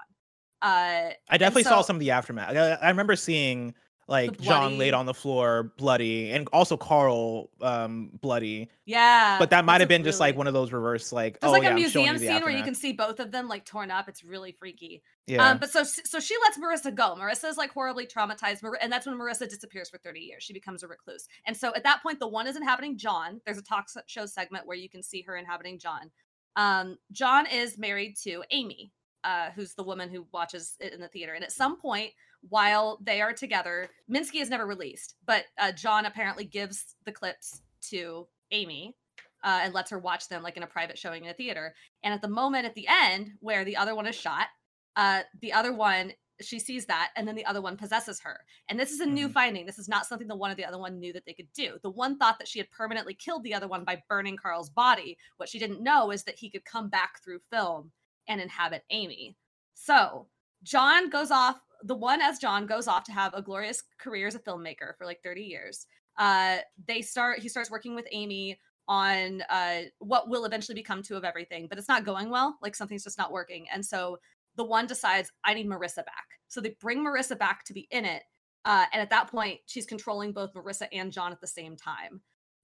uh 0.62 1.10
I 1.28 1.38
definitely 1.38 1.64
saw 1.64 1.82
some 1.82 1.96
of 1.96 2.00
the 2.00 2.10
aftermath. 2.12 2.56
I, 2.56 2.72
I 2.72 2.88
remember 2.88 3.16
seeing 3.16 3.74
like 4.08 4.40
John 4.40 4.78
laid 4.78 4.94
on 4.94 5.04
the 5.04 5.14
floor, 5.14 5.72
bloody, 5.76 6.30
and 6.30 6.48
also 6.52 6.76
Carl 6.76 7.50
um 7.60 8.10
bloody. 8.20 8.70
yeah 8.84 9.36
But 9.38 9.50
that 9.50 9.64
might 9.64 9.80
have 9.80 9.88
been 9.88 10.04
just 10.04 10.20
like 10.20 10.36
one 10.36 10.46
of 10.46 10.54
those 10.54 10.72
reverse 10.72 11.12
like 11.12 11.40
There's 11.40 11.48
oh 11.48 11.52
like 11.52 11.64
yeah, 11.64 11.70
a 11.70 11.88
showing 11.90 12.04
museum 12.04 12.18
scene 12.18 12.42
where 12.42 12.56
you 12.56 12.62
can 12.62 12.74
see 12.74 12.92
both 12.92 13.18
of 13.18 13.32
them 13.32 13.48
like 13.48 13.64
torn 13.64 13.90
up. 13.90 14.08
It's 14.08 14.22
really 14.22 14.52
freaky. 14.52 15.02
yeah. 15.26 15.50
Um, 15.50 15.58
but 15.58 15.70
so 15.70 15.82
so 15.82 16.20
she 16.20 16.36
lets 16.44 16.56
Marissa 16.56 16.94
go. 16.94 17.16
Marissa 17.18 17.48
is 17.48 17.56
like 17.56 17.72
horribly 17.72 18.06
traumatized, 18.06 18.62
and 18.80 18.92
that's 18.92 19.06
when 19.06 19.18
Marissa 19.18 19.48
disappears 19.48 19.90
for 19.90 19.98
30 19.98 20.20
years. 20.20 20.44
She 20.44 20.52
becomes 20.52 20.82
a 20.84 20.88
recluse. 20.88 21.26
And 21.46 21.56
so 21.56 21.74
at 21.74 21.82
that 21.82 22.00
point, 22.02 22.20
the 22.20 22.28
one 22.28 22.46
is 22.46 22.56
inhabiting 22.56 22.96
John. 22.98 23.40
There's 23.44 23.58
a 23.58 23.62
talk 23.62 23.88
show 24.06 24.26
segment 24.26 24.66
where 24.66 24.76
you 24.76 24.88
can 24.88 25.02
see 25.02 25.22
her 25.22 25.36
inhabiting 25.36 25.78
John. 25.80 26.10
Um, 26.54 26.96
John 27.12 27.46
is 27.46 27.76
married 27.76 28.16
to 28.22 28.42
Amy, 28.50 28.92
uh, 29.26 29.50
who's 29.56 29.74
the 29.74 29.82
woman 29.82 30.08
who 30.08 30.24
watches 30.32 30.76
it 30.80 30.92
in 30.92 31.00
the 31.00 31.08
theater. 31.08 31.34
And 31.34 31.42
at 31.42 31.50
some 31.50 31.80
point, 31.80 32.12
while 32.48 32.98
they 33.02 33.20
are 33.20 33.32
together, 33.32 33.90
Minsky 34.08 34.40
is 34.40 34.48
never 34.48 34.66
released, 34.66 35.16
but 35.26 35.46
uh, 35.58 35.72
John 35.72 36.06
apparently 36.06 36.44
gives 36.44 36.94
the 37.04 37.10
clips 37.12 37.60
to 37.90 38.28
Amy 38.52 38.94
uh, 39.42 39.60
and 39.64 39.74
lets 39.74 39.90
her 39.90 39.98
watch 39.98 40.28
them 40.28 40.44
like 40.44 40.56
in 40.56 40.62
a 40.62 40.68
private 40.68 40.96
showing 40.96 41.24
in 41.24 41.30
a 41.30 41.34
theater. 41.34 41.74
And 42.04 42.14
at 42.14 42.22
the 42.22 42.28
moment 42.28 42.66
at 42.66 42.74
the 42.74 42.86
end 42.88 43.32
where 43.40 43.64
the 43.64 43.76
other 43.76 43.96
one 43.96 44.06
is 44.06 44.14
shot, 44.14 44.46
uh, 44.94 45.22
the 45.42 45.52
other 45.52 45.72
one 45.72 46.12
she 46.42 46.58
sees 46.58 46.84
that, 46.84 47.12
and 47.16 47.26
then 47.26 47.34
the 47.34 47.46
other 47.46 47.62
one 47.62 47.78
possesses 47.78 48.20
her. 48.20 48.40
And 48.68 48.78
this 48.78 48.92
is 48.92 49.00
a 49.00 49.06
new 49.06 49.26
Mhm. 49.26 49.32
finding. 49.32 49.64
This 49.64 49.78
is 49.78 49.88
not 49.88 50.04
something 50.04 50.28
the 50.28 50.36
one 50.36 50.50
or 50.50 50.54
the 50.54 50.66
other 50.66 50.78
one 50.78 50.98
knew 51.00 51.14
that 51.14 51.24
they 51.24 51.32
could 51.32 51.50
do. 51.54 51.78
The 51.82 51.88
one 51.88 52.18
thought 52.18 52.38
that 52.38 52.46
she 52.46 52.58
had 52.58 52.70
permanently 52.70 53.14
killed 53.14 53.42
the 53.42 53.54
other 53.54 53.66
one 53.66 53.84
by 53.84 54.02
burning 54.06 54.36
Carl's 54.36 54.68
body. 54.68 55.16
What 55.38 55.48
she 55.48 55.58
didn't 55.58 55.80
know 55.82 56.10
is 56.10 56.24
that 56.24 56.38
he 56.38 56.50
could 56.50 56.66
come 56.66 56.90
back 56.90 57.22
through 57.24 57.40
film 57.50 57.90
and 58.28 58.40
inhabit 58.40 58.84
Amy. 58.90 59.36
So 59.74 60.26
John 60.62 61.10
goes 61.10 61.30
off. 61.30 61.60
The 61.82 61.94
one 61.94 62.20
as 62.20 62.38
John 62.38 62.66
goes 62.66 62.88
off 62.88 63.04
to 63.04 63.12
have 63.12 63.34
a 63.34 63.42
glorious 63.42 63.82
career 63.98 64.26
as 64.26 64.34
a 64.34 64.40
filmmaker 64.40 64.96
for 64.98 65.04
like 65.04 65.22
30 65.22 65.42
years. 65.42 65.86
Uh, 66.18 66.58
they 66.86 67.02
start. 67.02 67.40
He 67.40 67.48
starts 67.48 67.70
working 67.70 67.94
with 67.94 68.06
Amy 68.10 68.58
on 68.88 69.42
uh, 69.50 69.80
what 69.98 70.28
will 70.28 70.44
eventually 70.44 70.74
become 70.74 71.02
Two 71.02 71.16
of 71.16 71.24
Everything, 71.24 71.66
but 71.68 71.78
it's 71.78 71.88
not 71.88 72.04
going 72.04 72.30
well. 72.30 72.56
Like 72.62 72.74
something's 72.74 73.04
just 73.04 73.18
not 73.18 73.32
working, 73.32 73.66
and 73.72 73.84
so 73.84 74.18
the 74.56 74.64
one 74.64 74.86
decides 74.86 75.30
I 75.44 75.54
need 75.54 75.66
Marissa 75.66 75.96
back. 75.96 76.26
So 76.48 76.60
they 76.60 76.76
bring 76.80 77.04
Marissa 77.04 77.38
back 77.38 77.64
to 77.64 77.74
be 77.74 77.86
in 77.90 78.04
it, 78.04 78.22
uh, 78.64 78.86
and 78.92 79.02
at 79.02 79.10
that 79.10 79.30
point, 79.30 79.60
she's 79.66 79.86
controlling 79.86 80.32
both 80.32 80.54
Marissa 80.54 80.88
and 80.92 81.12
John 81.12 81.32
at 81.32 81.40
the 81.40 81.46
same 81.46 81.76
time. 81.76 82.20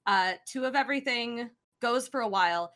Uh, 0.07 0.35
Two 0.47 0.65
of 0.65 0.75
Everything 0.75 1.51
goes 1.81 2.09
for 2.09 2.21
a 2.21 2.29
while, 2.29 2.73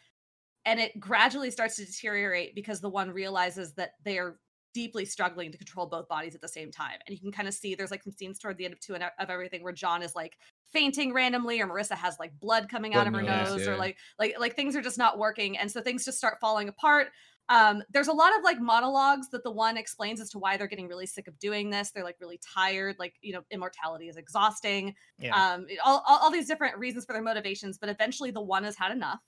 and 0.66 0.78
it 0.80 0.98
gradually 1.00 1.50
starts 1.50 1.76
to 1.76 1.86
deteriorate 1.86 2.54
because 2.54 2.80
the 2.80 2.90
one 2.90 3.10
realizes 3.10 3.72
that 3.74 3.92
they 4.04 4.18
are 4.18 4.38
deeply 4.74 5.06
struggling 5.06 5.50
to 5.50 5.56
control 5.56 5.86
both 5.86 6.06
bodies 6.06 6.34
at 6.34 6.42
the 6.42 6.48
same 6.48 6.70
time. 6.70 6.98
And 7.06 7.14
you 7.16 7.18
can 7.18 7.32
kind 7.32 7.48
of 7.48 7.54
see 7.54 7.74
there's 7.74 7.90
like 7.90 8.02
some 8.02 8.12
scenes 8.12 8.38
toward 8.38 8.58
the 8.58 8.66
end 8.66 8.74
of 8.74 8.80
two 8.80 8.94
and 8.94 9.02
of 9.02 9.30
everything 9.30 9.62
where 9.62 9.72
John 9.72 10.02
is 10.02 10.14
like 10.14 10.36
fainting 10.70 11.14
randomly, 11.14 11.60
or 11.62 11.66
Marissa 11.66 11.94
has 11.94 12.18
like 12.18 12.38
blood 12.38 12.68
coming 12.68 12.94
out 12.94 13.06
of 13.06 13.14
her 13.14 13.22
Blood 13.22 13.44
nose, 13.44 13.58
nose, 13.58 13.68
or 13.68 13.76
like 13.78 13.96
like 14.18 14.34
like 14.38 14.54
things 14.54 14.76
are 14.76 14.82
just 14.82 14.98
not 14.98 15.16
working, 15.16 15.56
and 15.56 15.70
so 15.70 15.80
things 15.80 16.04
just 16.04 16.18
start 16.18 16.38
falling 16.42 16.68
apart. 16.68 17.08
Um, 17.48 17.82
there's 17.90 18.08
a 18.08 18.12
lot 18.12 18.36
of 18.36 18.42
like 18.44 18.60
monologues 18.60 19.30
that 19.30 19.44
the 19.44 19.52
one 19.52 19.76
explains 19.76 20.20
as 20.20 20.30
to 20.30 20.38
why 20.38 20.56
they're 20.56 20.66
getting 20.66 20.88
really 20.88 21.06
sick 21.06 21.28
of 21.28 21.38
doing 21.38 21.70
this. 21.70 21.92
They're 21.92 22.04
like 22.04 22.16
really 22.20 22.40
tired, 22.54 22.96
like 22.98 23.14
you 23.22 23.32
know, 23.32 23.42
immortality 23.50 24.08
is 24.08 24.16
exhausting 24.16 24.94
yeah. 25.18 25.54
um 25.54 25.66
all, 25.84 26.02
all, 26.06 26.18
all 26.22 26.30
these 26.30 26.46
different 26.46 26.76
reasons 26.76 27.04
for 27.04 27.12
their 27.12 27.22
motivations 27.22 27.78
but 27.78 27.88
eventually 27.88 28.30
the 28.30 28.40
one 28.40 28.64
has 28.64 28.76
had 28.76 28.92
enough 28.92 29.20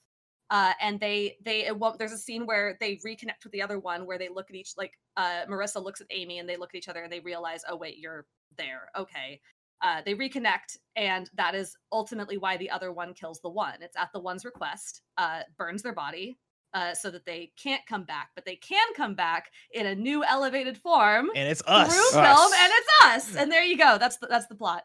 uh 0.49 0.73
and 0.81 0.99
they 0.99 1.37
they 1.43 1.65
it 1.65 1.77
won't 1.77 1.97
there's 1.99 2.11
a 2.11 2.17
scene 2.17 2.45
where 2.45 2.77
they 2.79 2.95
reconnect 2.97 3.43
with 3.43 3.51
the 3.51 3.61
other 3.61 3.79
one 3.79 4.05
where 4.05 4.17
they 4.17 4.29
look 4.29 4.49
at 4.49 4.55
each 4.55 4.73
like 4.77 4.93
uh 5.17 5.45
marissa 5.49 5.83
looks 5.83 6.01
at 6.01 6.07
amy 6.11 6.39
and 6.39 6.47
they 6.47 6.57
look 6.57 6.69
at 6.73 6.77
each 6.77 6.87
other 6.87 7.03
and 7.03 7.11
they 7.11 7.19
realize 7.19 7.61
oh 7.69 7.75
wait 7.75 7.97
you're 7.97 8.25
there 8.57 8.89
okay 8.97 9.39
uh 9.81 10.01
they 10.05 10.15
reconnect 10.15 10.77
and 10.95 11.29
that 11.35 11.55
is 11.55 11.75
ultimately 11.91 12.37
why 12.37 12.57
the 12.57 12.69
other 12.69 12.91
one 12.91 13.13
kills 13.13 13.39
the 13.41 13.49
one 13.49 13.81
it's 13.81 13.97
at 13.97 14.09
the 14.13 14.19
one's 14.19 14.45
request 14.45 15.01
uh 15.17 15.41
burns 15.57 15.81
their 15.81 15.93
body 15.93 16.37
uh, 16.73 16.93
so 16.93 17.09
that 17.09 17.25
they 17.25 17.51
can't 17.61 17.85
come 17.87 18.03
back, 18.03 18.29
but 18.35 18.45
they 18.45 18.55
can 18.55 18.93
come 18.95 19.15
back 19.15 19.51
in 19.71 19.87
a 19.87 19.95
new 19.95 20.23
elevated 20.23 20.77
form 20.77 21.29
and 21.35 21.49
it's 21.49 21.61
through 21.61 21.73
us. 21.73 22.11
film, 22.11 22.51
and 22.53 22.71
it's 22.75 23.05
us. 23.05 23.35
And 23.35 23.51
there 23.51 23.63
you 23.63 23.77
go. 23.77 23.97
That's 23.97 24.17
the, 24.17 24.27
that's 24.27 24.47
the 24.47 24.55
plot. 24.55 24.83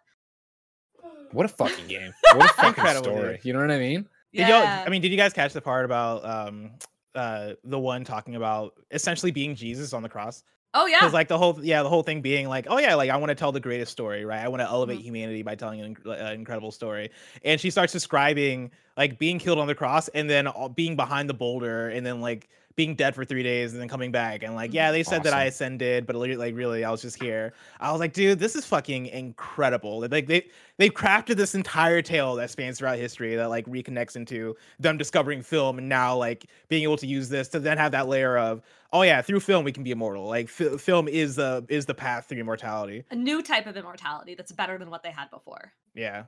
What 1.32 1.46
a 1.46 1.48
fucking 1.48 1.88
game! 1.88 2.14
What 2.34 2.50
a 2.50 2.54
fucking 2.54 3.02
story! 3.02 3.40
You 3.42 3.52
know 3.52 3.58
what 3.58 3.70
I 3.70 3.78
mean? 3.78 4.08
Did 4.34 4.48
y'all, 4.48 4.62
I 4.86 4.88
mean, 4.90 5.00
did 5.02 5.10
you 5.10 5.16
guys 5.16 5.32
catch 5.32 5.52
the 5.52 5.60
part 5.60 5.84
about 5.84 6.24
um 6.24 6.72
uh 7.14 7.52
the 7.64 7.78
one 7.78 8.04
talking 8.04 8.34
about 8.34 8.74
essentially 8.90 9.30
being 9.32 9.54
Jesus 9.54 9.92
on 9.92 10.02
the 10.02 10.08
cross? 10.08 10.42
oh 10.76 10.86
yeah, 10.86 10.98
Because 10.98 11.12
like 11.12 11.28
the 11.28 11.38
whole 11.38 11.58
yeah 11.62 11.84
the 11.84 11.88
whole 11.88 12.02
thing 12.02 12.20
being 12.20 12.48
like 12.48 12.66
oh 12.68 12.78
yeah 12.78 12.96
like 12.96 13.08
I 13.10 13.16
want 13.16 13.30
to 13.30 13.36
tell 13.36 13.52
the 13.52 13.60
greatest 13.60 13.92
story 13.92 14.24
right 14.24 14.40
I 14.44 14.48
want 14.48 14.60
to 14.60 14.66
elevate 14.66 14.98
Mm-hmm. 14.98 15.04
humanity 15.06 15.42
by 15.42 15.54
telling 15.54 15.80
an, 15.80 15.96
an 16.06 16.32
incredible 16.32 16.72
story 16.72 17.10
and 17.44 17.60
she 17.60 17.70
starts 17.70 17.92
describing 17.92 18.72
like 18.96 19.16
being 19.18 19.38
killed 19.38 19.60
on 19.60 19.68
the 19.68 19.74
cross 19.76 20.08
and 20.08 20.28
then 20.28 20.48
all- 20.48 20.68
being 20.68 20.96
behind 20.96 21.28
the 21.30 21.34
boulder 21.34 21.90
and 21.90 22.04
then 22.04 22.20
like 22.20 22.48
being 22.76 22.94
dead 22.96 23.14
for 23.14 23.24
three 23.24 23.42
days 23.42 23.72
and 23.72 23.80
then 23.80 23.88
coming 23.88 24.10
back. 24.10 24.42
And 24.42 24.54
like 24.54 24.72
yeah 24.74 24.90
mm, 24.90 24.92
they 24.92 25.02
said 25.02 25.22
that 25.24 25.32
I 25.34 25.44
ascended 25.44 26.06
but 26.06 26.16
like 26.16 26.54
really 26.54 26.84
I 26.84 26.90
was 26.90 27.02
just 27.02 27.22
here. 27.22 27.52
I 27.80 27.90
was 27.92 28.00
like 28.00 28.12
dude 28.12 28.38
this 28.38 28.56
is 28.56 28.64
fucking 28.64 29.06
incredible. 29.06 30.00
Like 30.00 30.26
they 30.26 30.48
they've 30.78 30.92
crafted 30.92 31.36
this 31.36 31.54
entire 31.54 32.02
tale 32.02 32.34
that 32.36 32.50
spans 32.50 32.78
throughout 32.78 32.98
history 32.98 33.36
that 33.36 33.48
like 33.50 33.66
reconnects 33.66 34.16
into 34.16 34.56
them 34.78 34.96
discovering 34.96 35.42
film 35.42 35.78
and 35.78 35.88
now 35.88 36.16
like 36.16 36.46
being 36.68 36.82
able 36.82 36.96
to 36.96 37.06
use 37.06 37.28
this 37.28 37.48
to 37.48 37.60
then 37.60 37.78
have 37.78 37.92
that 37.92 38.08
layer 38.08 38.36
of 38.38 38.62
oh 38.92 39.02
yeah 39.02 39.22
through 39.22 39.40
film 39.40 39.64
we 39.64 39.72
can 39.72 39.84
be 39.84 39.90
immortal. 39.90 40.26
Like 40.26 40.48
fi- 40.48 40.76
film 40.76 41.08
is 41.08 41.36
the 41.36 41.64
is 41.68 41.86
the 41.86 41.94
path 41.94 42.26
through 42.26 42.38
immortality. 42.40 43.04
A 43.10 43.16
new 43.16 43.42
type 43.42 43.66
of 43.66 43.76
immortality 43.76 44.34
that's 44.34 44.52
better 44.52 44.78
than 44.78 44.90
what 44.90 45.02
they 45.02 45.10
had 45.10 45.30
before. 45.30 45.72
yeah. 45.94 46.24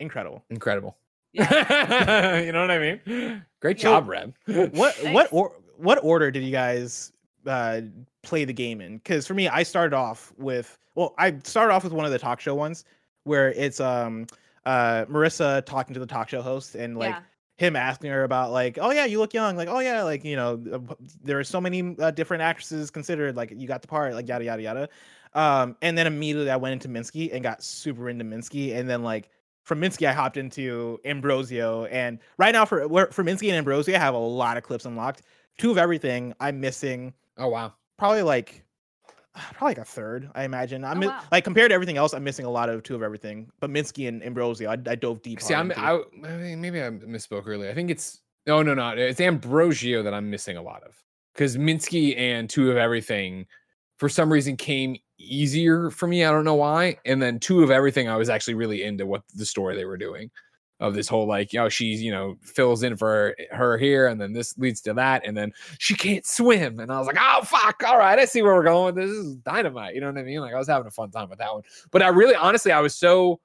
Incredible. 0.00 0.44
Incredible. 0.48 0.96
Yeah. 1.32 2.40
you 2.40 2.52
know 2.52 2.60
what 2.62 2.70
I 2.70 2.78
mean? 2.78 3.44
Great 3.60 3.80
So, 3.80 3.90
job, 3.90 4.08
Reb. 4.08 4.34
what 4.46 4.94
what 5.12 5.28
or 5.32 5.52
what 5.76 6.02
order 6.02 6.30
did 6.30 6.42
you 6.42 6.52
guys 6.52 7.12
uh 7.46 7.80
play 8.22 8.44
the 8.44 8.52
game 8.52 8.80
in 8.80 8.96
because 8.98 9.26
for 9.26 9.34
me 9.34 9.48
i 9.48 9.62
started 9.62 9.94
off 9.96 10.32
with 10.36 10.76
well 10.96 11.14
i 11.18 11.34
started 11.44 11.72
off 11.72 11.84
with 11.84 11.92
one 11.92 12.04
of 12.04 12.10
the 12.10 12.18
talk 12.18 12.40
show 12.40 12.54
ones 12.54 12.84
where 13.24 13.52
it's 13.52 13.80
um 13.80 14.26
uh 14.66 15.04
marissa 15.06 15.64
talking 15.64 15.94
to 15.94 16.00
the 16.00 16.06
talk 16.06 16.28
show 16.28 16.42
host 16.42 16.74
and 16.74 16.98
like 16.98 17.14
yeah. 17.14 17.20
him 17.56 17.76
asking 17.76 18.10
her 18.10 18.24
about 18.24 18.50
like 18.50 18.76
oh 18.80 18.90
yeah 18.90 19.04
you 19.04 19.18
look 19.18 19.32
young 19.32 19.56
like 19.56 19.68
oh 19.68 19.78
yeah 19.78 20.02
like 20.02 20.24
you 20.24 20.36
know 20.36 20.60
uh, 20.72 20.94
there 21.22 21.38
are 21.38 21.44
so 21.44 21.60
many 21.60 21.96
uh, 22.00 22.10
different 22.10 22.42
actresses 22.42 22.90
considered 22.90 23.36
like 23.36 23.52
you 23.56 23.68
got 23.68 23.82
the 23.82 23.88
part 23.88 24.12
like 24.14 24.28
yada 24.28 24.44
yada 24.44 24.62
yada 24.62 24.88
um 25.34 25.76
and 25.80 25.96
then 25.96 26.06
immediately 26.06 26.50
i 26.50 26.56
went 26.56 26.72
into 26.72 26.88
minsky 26.88 27.32
and 27.32 27.42
got 27.42 27.62
super 27.62 28.08
into 28.10 28.24
minsky 28.24 28.74
and 28.74 28.90
then 28.90 29.02
like 29.02 29.30
from 29.68 29.80
minsky 29.80 30.08
i 30.08 30.12
hopped 30.12 30.38
into 30.38 30.98
ambrosio 31.04 31.84
and 31.86 32.18
right 32.38 32.52
now 32.52 32.64
for 32.64 32.88
where- 32.88 33.08
for 33.08 33.22
minsky 33.22 33.48
and 33.48 33.56
ambrosio 33.56 33.94
i 33.94 33.98
have 33.98 34.14
a 34.14 34.18
lot 34.18 34.56
of 34.56 34.62
clips 34.62 34.86
unlocked 34.86 35.22
two 35.58 35.70
of 35.70 35.76
everything 35.78 36.32
i'm 36.40 36.58
missing 36.58 37.12
Oh 37.36 37.48
wow. 37.48 37.74
probably 37.98 38.22
like 38.22 38.64
probably 39.52 39.72
like 39.72 39.78
a 39.78 39.84
third 39.84 40.30
i 40.34 40.44
imagine 40.44 40.84
i'm 40.84 41.02
Oh, 41.02 41.08
wow. 41.08 41.20
like 41.30 41.44
compared 41.44 41.68
to 41.70 41.74
everything 41.74 41.98
else 41.98 42.14
i'm 42.14 42.24
missing 42.24 42.46
a 42.46 42.50
lot 42.50 42.70
of 42.70 42.82
two 42.82 42.94
of 42.94 43.02
everything 43.02 43.50
but 43.60 43.70
minsky 43.70 44.08
and 44.08 44.24
ambrosio 44.24 44.70
i, 44.70 44.72
I 44.72 44.94
dove 44.94 45.20
deep 45.22 45.40
See, 45.42 45.54
I'm 45.54 45.70
into. 45.70 45.82
I 45.82 46.00
maybe 46.16 46.56
maybe 46.56 46.82
I 46.82 46.88
misspoke 46.88 47.46
earlier. 47.46 47.70
I 47.70 47.74
think 47.74 47.90
it's 47.90 48.20
no, 48.46 48.62
no, 48.62 48.72
no. 48.72 48.88
It's 48.96 49.20
Ambrosio 49.20 50.02
that 50.02 50.14
I'm 50.14 50.30
missing 50.30 50.56
a 50.56 50.62
lot 50.62 50.82
of 50.82 50.94
because 51.34 51.58
Minsky 51.58 52.16
and 52.18 52.48
Two 52.48 52.70
of 52.70 52.78
Everything, 52.78 53.44
for 53.98 54.08
some 54.08 54.32
reason, 54.32 54.56
came 54.56 54.96
easier 55.18 55.90
for 55.90 56.06
me. 56.06 56.24
I 56.24 56.30
don't 56.30 56.44
know 56.44 56.54
why. 56.54 56.98
And 57.04 57.20
then 57.20 57.38
Two 57.38 57.62
of 57.62 57.70
Everything, 57.70 58.08
I 58.08 58.16
was 58.16 58.28
actually 58.28 58.54
really 58.54 58.82
into 58.82 59.06
what 59.06 59.22
the 59.34 59.44
story 59.44 59.76
they 59.76 59.84
were 59.84 59.96
doing 59.96 60.30
of 60.80 60.94
this 60.94 61.08
whole 61.08 61.26
like, 61.26 61.52
you 61.52 61.58
know, 61.58 61.68
she's, 61.68 62.00
you 62.00 62.12
know, 62.12 62.36
fills 62.40 62.84
in 62.84 62.96
for 62.96 63.34
her 63.50 63.76
here, 63.76 64.06
and 64.06 64.20
then 64.20 64.32
this 64.32 64.56
leads 64.58 64.80
to 64.82 64.94
that, 64.94 65.26
and 65.26 65.36
then 65.36 65.52
she 65.78 65.94
can't 65.94 66.24
swim. 66.24 66.78
And 66.78 66.92
I 66.92 66.98
was 66.98 67.08
like, 67.08 67.18
oh 67.18 67.42
fuck, 67.42 67.82
all 67.84 67.98
right, 67.98 68.18
I 68.18 68.24
see 68.24 68.42
where 68.42 68.54
we're 68.54 68.62
going. 68.62 68.94
With 68.94 68.94
this 68.94 69.10
this 69.10 69.26
is 69.26 69.36
dynamite. 69.36 69.94
You 69.94 70.00
know 70.00 70.06
what 70.06 70.18
I 70.18 70.22
mean? 70.22 70.40
Like 70.40 70.54
I 70.54 70.58
was 70.58 70.68
having 70.68 70.86
a 70.86 70.90
fun 70.92 71.10
time 71.10 71.28
with 71.28 71.40
that 71.40 71.52
one. 71.52 71.62
But 71.90 72.02
I 72.02 72.08
really 72.08 72.36
honestly, 72.36 72.70
I 72.70 72.80
was 72.80 72.94
so 72.94 73.40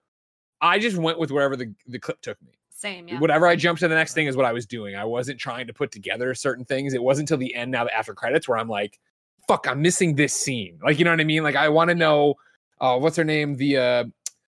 I 0.62 0.80
just 0.80 0.96
went 0.96 1.20
with 1.20 1.32
wherever 1.32 1.56
the, 1.56 1.74
the 1.88 2.00
clip 2.00 2.22
took 2.22 2.42
me 2.42 2.52
Same, 2.70 3.08
yeah. 3.08 3.20
whatever 3.20 3.48
I 3.48 3.56
jumped 3.56 3.82
to 3.82 3.88
the 3.88 3.96
next 3.96 4.14
thing 4.14 4.28
is 4.28 4.38
what 4.38 4.46
I 4.46 4.54
was 4.54 4.66
doing. 4.66 4.96
I 4.96 5.04
wasn't 5.04 5.40
trying 5.40 5.68
to 5.68 5.74
put 5.74 5.92
together 5.92 6.34
certain 6.36 6.64
things. 6.64 6.94
It 6.94 7.04
wasn't 7.04 7.30
until 7.30 7.40
the 7.40 7.54
end 7.54 7.72
now 7.72 7.84
the 7.84 7.94
after 7.94 8.14
credits 8.14 8.48
where 8.48 8.58
I'm 8.58 8.70
like, 8.70 9.00
fuck, 9.48 9.68
I'm 9.68 9.82
missing 9.82 10.16
this 10.16 10.34
scene. 10.34 10.80
Like, 10.84 11.00
you 11.00 11.06
know 11.06 11.12
what 11.12 11.20
I 11.22 11.26
mean? 11.26 11.44
Like, 11.44 11.56
I 11.56 11.70
want 11.70 11.90
to 11.90 11.96
know 11.96 12.36
uh, 12.82 12.98
what's 12.98 13.18
her 13.18 13.24
name? 13.24 13.56
The 13.56 13.78
uh, 13.78 14.04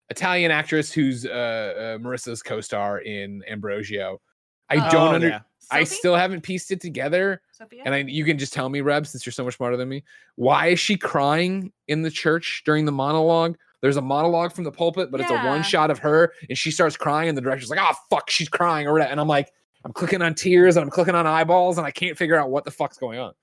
Italian 0.10 0.52
actress 0.52 0.92
who's 0.92 1.26
uh, 1.26 1.30
uh, 1.30 1.98
Marissa's 1.98 2.42
co-star 2.44 3.00
in 3.00 3.44
Ambrosio. 3.50 4.22
I 4.70 4.76
Oh, 4.76 4.92
don't 4.92 5.08
Oh, 5.12 5.16
under. 5.16 5.28
yeah. 5.30 5.40
I 5.72 5.86
still 5.86 6.16
haven't 6.16 6.42
pieced 6.42 6.72
it 6.72 6.82
together. 6.82 7.42
Sophia? 7.54 7.84
And 7.86 7.96
I, 7.96 8.00
you 8.00 8.26
can 8.26 8.38
just 8.38 8.54
tell 8.54 8.68
me, 8.70 8.82
Reb, 8.82 9.08
since 9.08 9.26
you're 9.26 9.32
so 9.34 9.44
much 9.46 9.56
smarter 9.56 9.78
than 9.78 9.88
me, 9.90 10.04
why 10.36 10.68
is 10.68 10.80
she 10.80 10.98
crying 10.98 11.72
in 11.88 12.02
the 12.02 12.12
church 12.12 12.64
during 12.66 12.86
the 12.86 12.92
monologue? 12.92 13.58
There's 13.82 13.98
a 13.98 14.02
monologue 14.02 14.54
from 14.54 14.66
the 14.66 14.72
pulpit, 14.72 15.10
but 15.10 15.20
it's 15.22 15.32
a 15.32 15.38
one 15.46 15.64
shot 15.64 15.90
of 15.92 16.00
her, 16.00 16.34
and 16.48 16.58
she 16.58 16.70
starts 16.72 16.96
crying, 16.96 17.28
and 17.28 17.38
the 17.38 17.42
director's 17.42 17.70
like, 17.70 17.80
"Oh 17.82 17.94
fuck, 18.10 18.30
she's 18.30 18.48
crying," 18.48 18.88
or 18.88 18.94
whatever. 18.94 19.12
And 19.12 19.20
I'm 19.20 19.28
like, 19.28 19.52
I'm 19.84 19.92
clicking 19.92 20.22
on 20.22 20.36
tears, 20.36 20.78
and 20.78 20.84
I'm 20.86 20.90
clicking 20.90 21.16
on 21.16 21.28
eyeballs, 21.28 21.78
and 21.78 21.86
I 21.86 21.92
can't 21.92 22.18
figure 22.18 22.38
out 22.38 22.50
what 22.50 22.64
the 22.64 22.72
fuck's 22.72 22.98
going 22.98 23.20
on. 23.20 23.34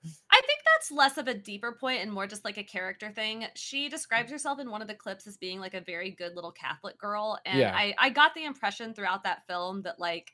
That's 0.81 0.91
less 0.91 1.17
of 1.17 1.27
a 1.27 1.35
deeper 1.35 1.77
point 1.79 2.01
and 2.01 2.11
more 2.11 2.25
just 2.25 2.43
like 2.43 2.57
a 2.57 2.63
character 2.63 3.11
thing. 3.11 3.45
She 3.53 3.87
describes 3.87 4.31
herself 4.31 4.59
in 4.59 4.71
one 4.71 4.81
of 4.81 4.87
the 4.87 4.95
clips 4.95 5.27
as 5.27 5.37
being 5.37 5.59
like 5.59 5.75
a 5.75 5.81
very 5.81 6.09
good 6.09 6.33
little 6.33 6.51
Catholic 6.51 6.97
girl. 6.97 7.37
And 7.45 7.59
Yeah. 7.59 7.71
I, 7.75 7.93
I 7.99 8.09
got 8.09 8.33
the 8.33 8.45
impression 8.45 8.95
throughout 8.95 9.23
that 9.23 9.45
film 9.45 9.83
that 9.83 9.99
like 9.99 10.31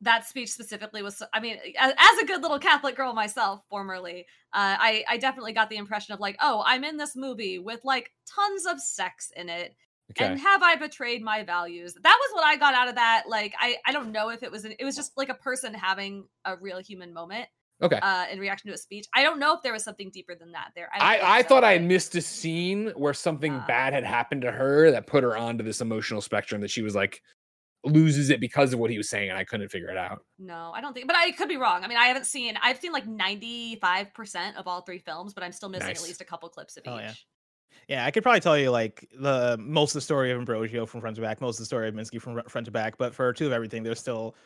that 0.00 0.26
speech 0.26 0.50
specifically 0.50 1.02
was 1.02 1.22
I 1.34 1.40
mean, 1.40 1.58
as, 1.78 1.92
as 1.92 2.18
a 2.22 2.24
good 2.24 2.40
little 2.40 2.58
Catholic 2.58 2.96
girl 2.96 3.12
myself, 3.12 3.60
formerly, 3.68 4.20
uh, 4.54 4.76
I, 4.80 5.04
I 5.06 5.18
definitely 5.18 5.52
got 5.52 5.68
the 5.68 5.76
impression 5.76 6.14
of 6.14 6.20
like, 6.20 6.36
oh, 6.40 6.62
I'm 6.64 6.82
in 6.82 6.96
this 6.96 7.14
movie 7.14 7.58
with 7.58 7.80
like 7.84 8.12
tons 8.34 8.64
of 8.64 8.80
sex 8.80 9.30
in 9.36 9.50
it. 9.50 9.76
Okay. 10.12 10.24
And 10.24 10.40
have 10.40 10.62
I 10.62 10.76
betrayed 10.76 11.22
my 11.22 11.44
values? 11.44 11.94
That 12.02 12.18
was 12.18 12.34
what 12.34 12.46
I 12.46 12.56
got 12.56 12.74
out 12.74 12.88
of 12.88 12.94
that. 12.94 13.24
Like, 13.28 13.54
I, 13.60 13.76
I 13.86 13.92
don't 13.92 14.10
know 14.10 14.30
if 14.30 14.42
it 14.42 14.50
was, 14.50 14.64
an, 14.64 14.74
it 14.78 14.84
was 14.84 14.96
just 14.96 15.16
like 15.16 15.28
a 15.28 15.34
person 15.34 15.72
having 15.72 16.24
a 16.44 16.56
real 16.56 16.80
human 16.80 17.12
moment 17.12 17.46
okay. 17.82 17.98
uh, 18.02 18.26
in 18.30 18.38
reaction 18.38 18.68
to 18.68 18.74
a 18.74 18.78
speech. 18.78 19.06
I 19.14 19.22
don't 19.22 19.38
know 19.38 19.54
if 19.54 19.62
there 19.62 19.72
was 19.72 19.84
something 19.84 20.10
deeper 20.10 20.34
than 20.34 20.52
that 20.52 20.70
there. 20.74 20.88
don't 20.92 21.02
I, 21.06 21.38
I 21.38 21.42
thought 21.42 21.64
I 21.64 21.78
missed 21.78 22.14
a 22.14 22.20
scene 22.20 22.92
where 22.96 23.14
something 23.14 23.54
Uh. 23.54 23.64
bad 23.66 23.92
had 23.92 24.04
happened 24.04 24.42
to 24.42 24.52
her 24.52 24.90
that 24.90 25.06
put 25.06 25.22
her 25.24 25.36
onto 25.36 25.64
this 25.64 25.80
emotional 25.80 26.20
spectrum 26.20 26.60
that 26.60 26.70
she 26.70 26.82
was 26.82 26.94
like 26.94 27.22
loses 27.82 28.28
it 28.28 28.40
because 28.40 28.74
of 28.74 28.78
what 28.78 28.90
he 28.90 28.98
was 28.98 29.08
saying, 29.08 29.30
and 29.30 29.38
I 29.38 29.44
couldn't 29.44 29.68
figure 29.70 29.88
it 29.88 29.96
out. 29.96 30.22
No, 30.38 30.70
I 30.74 30.82
don't 30.82 30.92
think. 30.92 31.06
But 31.06 31.16
I 31.16 31.30
could 31.30 31.48
be 31.48 31.56
wrong. 31.56 31.82
I 31.82 31.88
mean, 31.88 31.96
I 31.96 32.06
haven't 32.06 32.26
seen. 32.26 32.58
I've 32.62 32.78
seen 32.78 32.92
like 32.92 33.06
ninety 33.06 33.76
five 33.76 34.12
percent 34.12 34.56
of 34.58 34.66
all 34.68 34.82
three 34.82 34.98
films, 34.98 35.32
but 35.32 35.42
I'm 35.42 35.52
still 35.52 35.70
missing 35.70 35.86
Nice. 35.88 36.02
at 36.02 36.06
least 36.06 36.20
a 36.20 36.24
couple 36.26 36.48
clips 36.50 36.76
of 36.76 36.82
Oh, 36.86 36.96
each. 36.96 37.02
yeah. 37.02 37.12
Yeah, 37.88 38.04
I 38.04 38.10
could 38.10 38.22
probably 38.22 38.40
tell 38.40 38.58
you 38.58 38.70
like 38.70 39.08
the 39.18 39.56
most 39.58 39.90
of 39.90 39.94
the 39.94 40.00
story 40.02 40.30
of 40.30 40.38
Ambrosio 40.38 40.86
from 40.86 41.00
front 41.00 41.16
to 41.16 41.22
back, 41.22 41.40
most 41.40 41.56
of 41.56 41.60
the 41.60 41.66
story 41.66 41.88
of 41.88 41.94
Minsky 41.94 42.20
from 42.20 42.42
front 42.48 42.66
to 42.66 42.70
back, 42.70 42.98
but 42.98 43.14
for 43.14 43.32
two 43.32 43.46
of 43.46 43.52
everything, 43.52 43.82
there's 43.82 43.98
still 43.98 44.36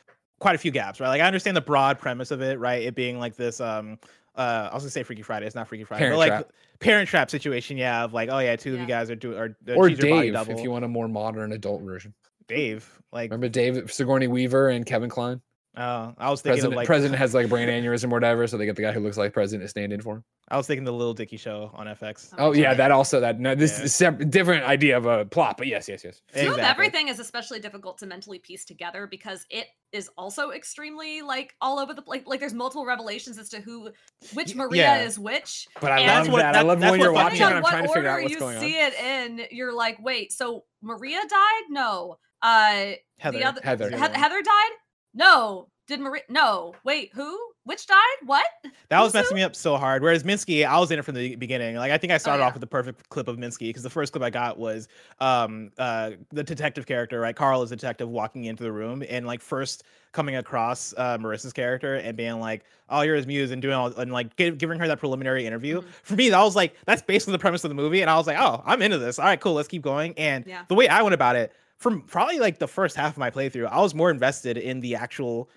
quite 0.44 0.54
a 0.54 0.58
few 0.58 0.70
gaps, 0.70 1.00
right? 1.00 1.08
Like 1.08 1.22
I 1.22 1.26
understand 1.26 1.56
the 1.56 1.62
broad 1.62 1.98
premise 1.98 2.30
of 2.30 2.42
it, 2.42 2.58
right? 2.58 2.82
It 2.82 2.94
being 2.94 3.18
like 3.18 3.34
this 3.34 3.62
um 3.62 3.98
uh 4.36 4.68
I 4.70 4.74
was 4.74 4.82
gonna 4.82 4.90
say 4.90 5.02
Freaky 5.02 5.22
Friday, 5.22 5.46
it's 5.46 5.54
not 5.54 5.66
Freaky 5.68 5.84
Friday, 5.84 6.00
Parent 6.00 6.12
but 6.12 6.18
like 6.18 6.28
Trap. 6.28 6.52
parent 6.80 7.08
trap 7.08 7.30
situation, 7.30 7.78
yeah, 7.78 8.04
of 8.04 8.12
like, 8.12 8.28
oh 8.30 8.40
yeah, 8.40 8.54
two 8.54 8.74
of 8.74 8.80
you 8.80 8.84
guys 8.86 9.10
are 9.10 9.14
doing 9.14 9.38
are 9.38 9.56
uh, 9.66 9.72
or 9.72 9.88
she's 9.88 9.98
body 9.98 10.10
Dave, 10.10 10.34
double. 10.34 10.52
if 10.52 10.62
you 10.62 10.70
want 10.70 10.84
a 10.84 10.88
more 10.88 11.08
modern 11.08 11.52
adult 11.52 11.80
version. 11.80 12.12
Dave. 12.46 13.00
Like 13.10 13.30
Remember 13.30 13.48
Dave 13.48 13.90
Sigourney 13.90 14.26
Weaver 14.26 14.68
and 14.68 14.84
Kevin 14.84 15.08
Kline? 15.08 15.40
Uh, 15.76 16.12
I 16.18 16.30
was 16.30 16.40
thinking 16.40 16.52
President, 16.62 16.72
of 16.72 16.76
like 16.76 16.86
president 16.86 17.18
has 17.18 17.34
like 17.34 17.46
a 17.46 17.48
brain 17.48 17.68
aneurysm 17.68 18.04
or 18.06 18.14
whatever, 18.14 18.46
so 18.46 18.56
they 18.56 18.64
get 18.66 18.76
the 18.76 18.82
guy 18.82 18.92
who 18.92 19.00
looks 19.00 19.16
like 19.16 19.32
president 19.32 19.64
to 19.64 19.68
stand 19.68 19.92
in 19.92 20.00
for 20.00 20.16
him. 20.16 20.24
I 20.48 20.56
was 20.56 20.66
thinking 20.66 20.84
the 20.84 20.92
Lil 20.92 21.14
Dicky 21.14 21.36
show 21.36 21.70
on 21.74 21.86
FX. 21.86 22.32
Oh 22.38 22.52
yeah, 22.52 22.74
that 22.74 22.90
also 22.92 23.18
that 23.20 23.40
no, 23.40 23.54
this 23.54 23.78
Yeah. 23.78 23.84
is 23.86 23.94
separate, 23.94 24.30
different 24.30 24.64
idea 24.64 24.96
of 24.96 25.06
a 25.06 25.24
plot, 25.24 25.56
but 25.58 25.66
yes, 25.66 25.88
yes, 25.88 26.04
yes. 26.04 26.20
Two 26.34 26.52
of 26.52 26.58
everything 26.58 27.08
is 27.08 27.18
especially 27.18 27.58
difficult 27.60 27.98
to 27.98 28.06
mentally 28.06 28.38
piece 28.38 28.64
together 28.64 29.08
because 29.08 29.46
it 29.50 29.66
is 29.90 30.08
also 30.16 30.50
extremely 30.50 31.22
like 31.22 31.54
all 31.60 31.78
over 31.78 31.92
the 31.94 32.02
place. 32.02 32.22
Like, 32.26 32.40
there's 32.40 32.54
multiple 32.54 32.84
revelations 32.86 33.38
as 33.38 33.48
to 33.48 33.60
who, 33.60 33.90
which 34.34 34.54
Maria 34.54 34.82
yeah. 34.82 35.02
is 35.04 35.18
which. 35.18 35.66
But 35.80 35.92
I 35.92 36.06
love 36.20 36.28
what- 36.30 36.38
that. 36.42 36.54
I 36.56 36.62
love 36.62 36.78
that's 36.80 36.90
when 36.92 37.00
you're 37.00 37.12
watching 37.12 37.38
me 37.40 37.44
and. 37.46 37.54
I'm 37.56 37.62
trying 37.64 37.82
to 37.82 37.88
figure 37.88 38.00
order 38.02 38.08
out 38.10 38.22
what's 38.22 38.32
you 38.34 38.38
going 38.38 38.56
on. 38.56 38.62
see 38.62 38.74
it 38.78 38.94
in, 38.94 39.46
you're 39.50 39.72
like, 39.72 39.98
wait, 40.00 40.32
so 40.32 40.64
Maria 40.82 41.20
died? 41.28 41.62
No. 41.70 42.18
Uh, 42.42 42.92
Heather. 43.18 43.38
the 43.38 43.44
other 43.44 43.60
Heather. 43.64 43.90
He- 43.90 43.96
Heather 43.96 44.42
died? 44.42 44.70
No. 45.14 45.68
Did 45.86 46.00
Maria? 46.00 46.22
No. 46.30 46.74
Wait, 46.82 47.10
who? 47.14 47.38
Which 47.64 47.86
died? 47.86 47.98
What? 48.24 48.46
That 48.88 49.00
was 49.00 49.08
Who's 49.08 49.14
messing 49.14 49.34
me 49.36 49.42
up 49.42 49.54
so 49.54 49.76
hard. 49.76 50.02
Whereas 50.02 50.22
Minsky, 50.22 50.66
I 50.66 50.78
was 50.78 50.90
in 50.90 50.98
it 50.98 51.04
from 51.04 51.14
the 51.14 51.36
beginning. 51.36 51.76
Like 51.76 51.92
I 51.92 51.98
think 51.98 52.10
I 52.12 52.16
started 52.18 52.40
yeah. 52.42 52.46
off 52.48 52.54
with 52.54 52.62
the 52.62 52.66
perfect 52.66 53.08
clip 53.10 53.28
of 53.28 53.36
Minsky 53.36 53.68
because 53.68 53.82
the 53.82 53.90
first 53.90 54.12
clip 54.12 54.22
I 54.22 54.30
got 54.30 54.58
was 54.58 54.88
um 55.20 55.70
uh 55.78 56.12
the 56.32 56.42
detective 56.42 56.86
character, 56.86 57.20
right? 57.20 57.36
Carl 57.36 57.62
is 57.62 57.70
a 57.72 57.76
detective 57.76 58.08
walking 58.08 58.44
into 58.44 58.62
the 58.62 58.72
room 58.72 59.02
and 59.08 59.26
like 59.26 59.40
first 59.42 59.84
coming 60.12 60.36
across 60.36 60.94
uh 60.96 61.18
Marissa's 61.18 61.52
character 61.52 61.96
and 61.96 62.16
being 62.16 62.38
like, 62.40 62.64
"Oh, 62.88 63.02
you're 63.02 63.16
his 63.16 63.26
muse," 63.26 63.50
and 63.50 63.60
doing 63.60 63.74
all 63.74 63.88
and 63.88 64.10
like 64.12 64.34
gi- 64.36 64.52
giving 64.52 64.78
her 64.78 64.86
that 64.88 64.98
preliminary 64.98 65.46
interview. 65.46 65.80
Mhm. 65.82 65.86
For 66.02 66.16
me, 66.16 66.30
that 66.30 66.42
was 66.42 66.56
like 66.56 66.74
that's 66.86 67.02
basically 67.02 67.32
the 67.32 67.38
premise 67.38 67.62
of 67.64 67.68
the 67.70 67.74
movie, 67.74 68.00
and 68.00 68.10
I 68.10 68.16
was 68.16 68.26
like, 68.26 68.38
"Oh, 68.38 68.62
I'm 68.64 68.80
into 68.80 68.96
this. 68.98 69.18
All 69.18 69.26
right, 69.26 69.40
cool. 69.40 69.52
Let's 69.54 69.68
keep 69.68 69.82
going." 69.82 70.14
And 70.18 70.46
Yeah. 70.46 70.62
the 70.68 70.74
way 70.74 70.88
I 70.88 71.02
went 71.02 71.14
about 71.14 71.36
it, 71.36 71.52
from 71.78 72.02
probably 72.02 72.38
like 72.38 72.58
the 72.58 72.68
first 72.68 72.96
half 72.96 73.12
of 73.12 73.18
my 73.18 73.30
playthrough, 73.30 73.66
I 73.66 73.80
was 73.80 73.94
more 73.94 74.10
invested 74.10 74.56
in 74.56 74.80
the 74.80 74.94
actual 74.96 75.50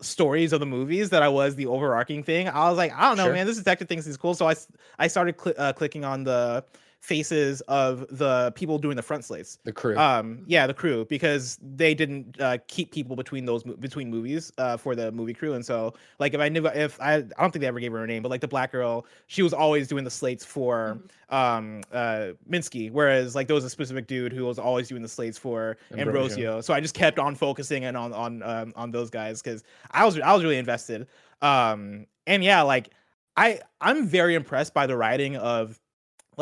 stories 0.00 0.52
of 0.52 0.60
the 0.60 0.66
movies 0.66 1.10
that 1.10 1.22
I 1.22 1.28
was 1.28 1.54
the 1.54 1.66
overarching 1.66 2.22
thing. 2.24 2.48
I 2.48 2.68
was 2.68 2.76
like, 2.76 2.92
I 2.92 3.02
don't 3.08 3.16
know, 3.16 3.24
Sure. 3.26 3.32
man, 3.32 3.46
this 3.46 3.56
detective 3.58 3.88
thinks 3.88 4.06
is 4.06 4.16
cool. 4.16 4.34
So 4.34 4.48
I 4.48 4.54
I 4.98 5.06
started 5.06 5.36
cli 5.36 5.54
uh, 5.56 5.72
clicking 5.72 6.04
on 6.04 6.24
the 6.24 6.64
faces 7.02 7.60
of 7.62 8.06
the 8.16 8.52
people 8.54 8.78
doing 8.78 8.94
the 8.94 9.02
front 9.02 9.24
slates. 9.24 9.58
The 9.64 9.72
crew. 9.72 9.98
Um, 9.98 10.44
yeah, 10.46 10.68
the 10.68 10.74
crew 10.74 11.04
because 11.06 11.58
they 11.60 11.94
didn't 11.94 12.40
uh, 12.40 12.58
keep 12.68 12.92
people 12.92 13.16
between 13.16 13.44
those 13.44 13.66
mo- 13.66 13.74
between 13.74 14.08
movies 14.08 14.52
uh, 14.56 14.76
for 14.76 14.94
the 14.94 15.10
movie 15.10 15.34
crew, 15.34 15.54
and 15.54 15.66
so 15.66 15.94
like 16.20 16.32
if 16.32 16.40
I 16.40 16.48
knew 16.48 16.64
if 16.66 17.00
I 17.00 17.14
I 17.14 17.20
don't 17.20 17.50
think 17.50 17.60
they 17.60 17.66
ever 17.66 17.80
gave 17.80 17.90
her 17.90 18.04
a 18.04 18.06
name, 18.06 18.22
but 18.22 18.30
like 18.30 18.40
the 18.40 18.48
black 18.48 18.70
girl, 18.70 19.04
she 19.26 19.42
was 19.42 19.52
always 19.52 19.88
doing 19.88 20.04
the 20.04 20.10
slates 20.10 20.44
for 20.44 21.02
um 21.28 21.82
uh 21.92 22.28
Minsky, 22.48 22.90
whereas 22.92 23.34
like 23.34 23.48
there 23.48 23.56
was 23.56 23.64
a 23.64 23.70
specific 23.70 24.06
dude 24.06 24.32
who 24.32 24.46
was 24.46 24.60
always 24.60 24.86
doing 24.86 25.02
the 25.02 25.08
slates 25.08 25.36
for 25.36 25.76
Ambrosio. 25.90 26.06
Ambrosio. 26.06 26.60
So 26.60 26.72
I 26.72 26.80
just 26.80 26.94
kept 26.94 27.18
on 27.18 27.34
focusing 27.34 27.84
and 27.84 27.96
on 27.96 28.12
on 28.12 28.42
um, 28.44 28.72
on 28.76 28.92
those 28.92 29.10
guys 29.10 29.42
because 29.42 29.64
I 29.90 30.04
was 30.04 30.20
I 30.20 30.32
was 30.32 30.44
really 30.44 30.58
invested. 30.58 31.08
Um, 31.42 32.06
and 32.28 32.44
yeah, 32.44 32.62
like 32.62 32.90
I 33.36 33.60
I'm 33.80 34.06
very 34.06 34.36
impressed 34.36 34.72
by 34.72 34.86
the 34.86 34.96
writing 34.96 35.36
of 35.36 35.80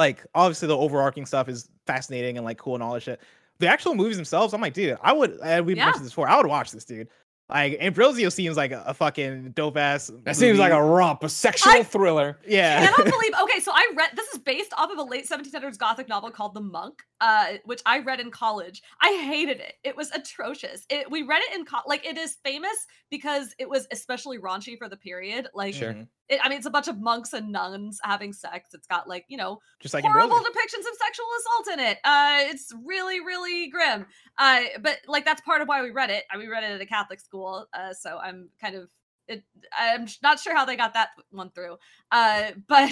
like 0.01 0.25
obviously 0.35 0.67
the 0.67 0.77
overarching 0.77 1.27
stuff 1.27 1.49
is 1.49 1.69
fascinating 1.87 2.39
and 2.39 2.45
like 2.45 2.57
cool 2.59 2.75
and 2.75 2.83
all 2.83 2.95
that 2.95 3.03
shit. 3.03 3.21
The 3.59 3.69
actual 3.69 3.95
movies 3.95 4.17
themselves, 4.17 4.55
I'm 4.55 4.61
like, 4.63 4.73
dude, 4.73 4.97
I 5.03 5.13
would. 5.13 5.39
And 5.45 5.67
we 5.67 5.77
Yeah. 5.77 5.85
mentioned 5.85 6.07
this 6.07 6.13
before. 6.13 6.29
I 6.31 6.37
would 6.39 6.47
watch 6.47 6.73
this, 6.73 6.85
dude. 6.87 7.09
Like 7.51 7.79
Ambrosio 7.81 8.29
seems 8.29 8.57
like 8.57 8.73
a, 8.73 8.83
a 8.87 8.95
fucking 8.95 9.53
dope 9.53 9.77
ass. 9.77 10.11
that 10.25 10.37
seems 10.37 10.59
like 10.59 10.73
a 10.73 10.83
romp, 10.83 11.23
a 11.25 11.29
sexual 11.29 11.73
I- 11.73 11.83
thriller. 11.83 12.39
yeah. 12.47 12.79
I 12.83 12.87
cannot 12.87 13.13
believe. 13.13 13.33
Okay, 13.43 13.61
so 13.61 13.73
I 13.75 13.91
read 13.97 14.11
this 14.17 14.29
is 14.29 14.39
based 14.39 14.73
off 14.77 14.91
of 14.91 14.99
a 14.99 15.03
late 15.03 15.29
1700s 15.29 15.79
Gothic 15.79 16.09
novel 16.09 16.31
called 16.31 16.55
The 16.55 16.61
Monk, 16.61 17.03
uh, 17.21 17.55
which 17.65 17.83
I 17.87 17.99
read 18.01 18.21
in 18.21 18.31
college. 18.31 18.83
I 19.03 19.23
hated 19.27 19.59
it. 19.61 19.75
It 19.85 19.97
was 19.97 20.11
atrocious. 20.13 20.87
It, 20.89 21.11
we 21.11 21.23
read 21.23 21.43
it 21.51 21.55
in 21.59 21.65
co- 21.65 21.83
like 21.87 22.07
it 22.07 22.17
is 22.17 22.37
famous 22.45 22.87
because 23.11 23.55
it 23.59 23.69
was 23.69 23.87
especially 23.91 24.39
raunchy 24.39 24.79
for 24.79 24.89
the 24.89 24.97
period. 24.97 25.49
Like, 25.55 25.75
Sure. 25.75 25.95
It, 26.29 26.39
I 26.45 26.49
mean, 26.49 26.59
it's 26.59 26.67
a 26.67 26.71
bunch 26.71 26.87
of 26.87 27.01
monks 27.01 27.33
and 27.33 27.51
nuns 27.51 27.99
having 28.05 28.33
sex. 28.33 28.73
It's 28.73 28.87
got 28.87 29.09
like 29.09 29.25
you 29.27 29.37
know 29.37 29.59
Just 29.81 29.95
like 29.95 30.05
horrible 30.05 30.37
Ambrosio. 30.37 30.53
depictions 30.53 30.89
of 30.89 30.97
sexual 31.05 31.27
assault 31.41 31.79
in 31.79 31.85
it. 31.85 31.99
Uh, 32.05 32.39
it's 32.53 32.73
really, 32.85 33.19
really 33.19 33.69
grim. 33.69 34.07
Uh, 34.39 34.61
but 34.81 34.99
like 35.09 35.25
that's 35.25 35.41
part 35.41 35.61
of 35.61 35.67
why 35.67 35.83
we 35.83 35.91
read 35.91 36.09
it. 36.09 36.23
Uh, 36.33 36.39
We 36.39 36.47
read 36.47 36.63
it 36.63 36.71
at 36.71 36.81
a 36.81 36.87
Catholic 36.87 37.19
school, 37.19 37.40
uh, 37.47 37.95
so 37.95 38.19
I'm 38.19 38.49
kind 38.61 38.77
of. 38.77 38.89
It, 39.29 39.45
I'm 39.79 40.09
not 40.25 40.41
sure 40.41 40.57
how 40.57 40.65
they 40.65 40.75
got 40.75 40.95
that 40.95 41.11
one 41.31 41.51
through, 41.51 41.77
uh, 42.11 42.51
but 42.69 42.91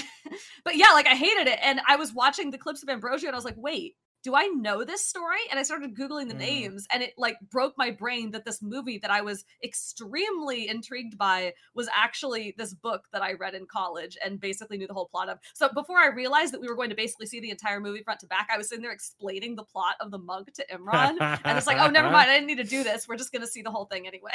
but 0.64 0.76
yeah, 0.76 0.90
like 0.92 1.06
I 1.06 1.14
hated 1.16 1.48
it, 1.48 1.58
and 1.62 1.80
I 1.88 1.96
was 1.96 2.12
watching 2.12 2.50
the 2.50 2.58
clips 2.58 2.82
of 2.82 2.88
Ambrosio, 2.88 3.28
and 3.28 3.34
I 3.34 3.38
was 3.38 3.44
like, 3.44 3.56
"Wait, 3.56 3.96
do 4.22 4.34
I 4.34 4.46
know 4.46 4.84
this 4.84 5.04
story?" 5.06 5.38
And 5.50 5.58
I 5.58 5.62
started 5.62 5.94
googling 5.96 6.28
the 6.28 6.34
Mm. 6.34 6.38
names, 6.38 6.86
and 6.92 7.02
it 7.02 7.14
like 7.16 7.38
broke 7.50 7.74
my 7.76 7.90
brain 7.90 8.30
that 8.32 8.44
this 8.44 8.60
movie 8.62 8.98
that 8.98 9.10
I 9.10 9.20
was 9.20 9.44
extremely 9.62 10.68
intrigued 10.68 11.16
by 11.18 11.54
was 11.74 11.88
actually 11.94 12.54
this 12.58 12.74
book 12.74 13.08
that 13.12 13.22
I 13.22 13.32
read 13.34 13.54
in 13.54 13.66
college 13.66 14.16
and 14.24 14.40
basically 14.40 14.78
knew 14.78 14.86
the 14.86 14.94
whole 14.94 15.08
plot 15.08 15.28
of. 15.28 15.38
So 15.54 15.68
before 15.68 15.98
I 15.98 16.06
realized 16.08 16.52
that 16.52 16.60
we 16.60 16.68
were 16.68 16.76
going 16.76 16.90
to 16.90 16.96
basically 16.96 17.26
see 17.26 17.40
the 17.40 17.50
entire 17.50 17.80
movie 17.80 18.02
front 18.02 18.20
to 18.20 18.26
back, 18.26 18.48
I 18.52 18.58
was 18.58 18.68
sitting 18.68 18.82
there 18.82 18.92
explaining 18.92 19.56
the 19.56 19.64
plot 19.64 19.94
of 20.00 20.10
the 20.10 20.18
monk 20.18 20.52
to 20.54 20.66
Imran. 20.72 21.16
and 21.44 21.58
it's 21.58 21.66
like, 21.66 21.78
oh, 21.78 21.88
never 21.88 22.10
mind. 22.10 22.30
I 22.30 22.34
didn't 22.34 22.46
need 22.46 22.58
to 22.58 22.64
do 22.64 22.84
this. 22.84 23.08
We're 23.08 23.16
just 23.16 23.32
going 23.32 23.42
to 23.42 23.48
see 23.48 23.62
the 23.62 23.70
whole 23.70 23.84
thing 23.86 24.06
anyway. 24.06 24.32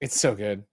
It's 0.00 0.18
so 0.18 0.34
good. 0.34 0.64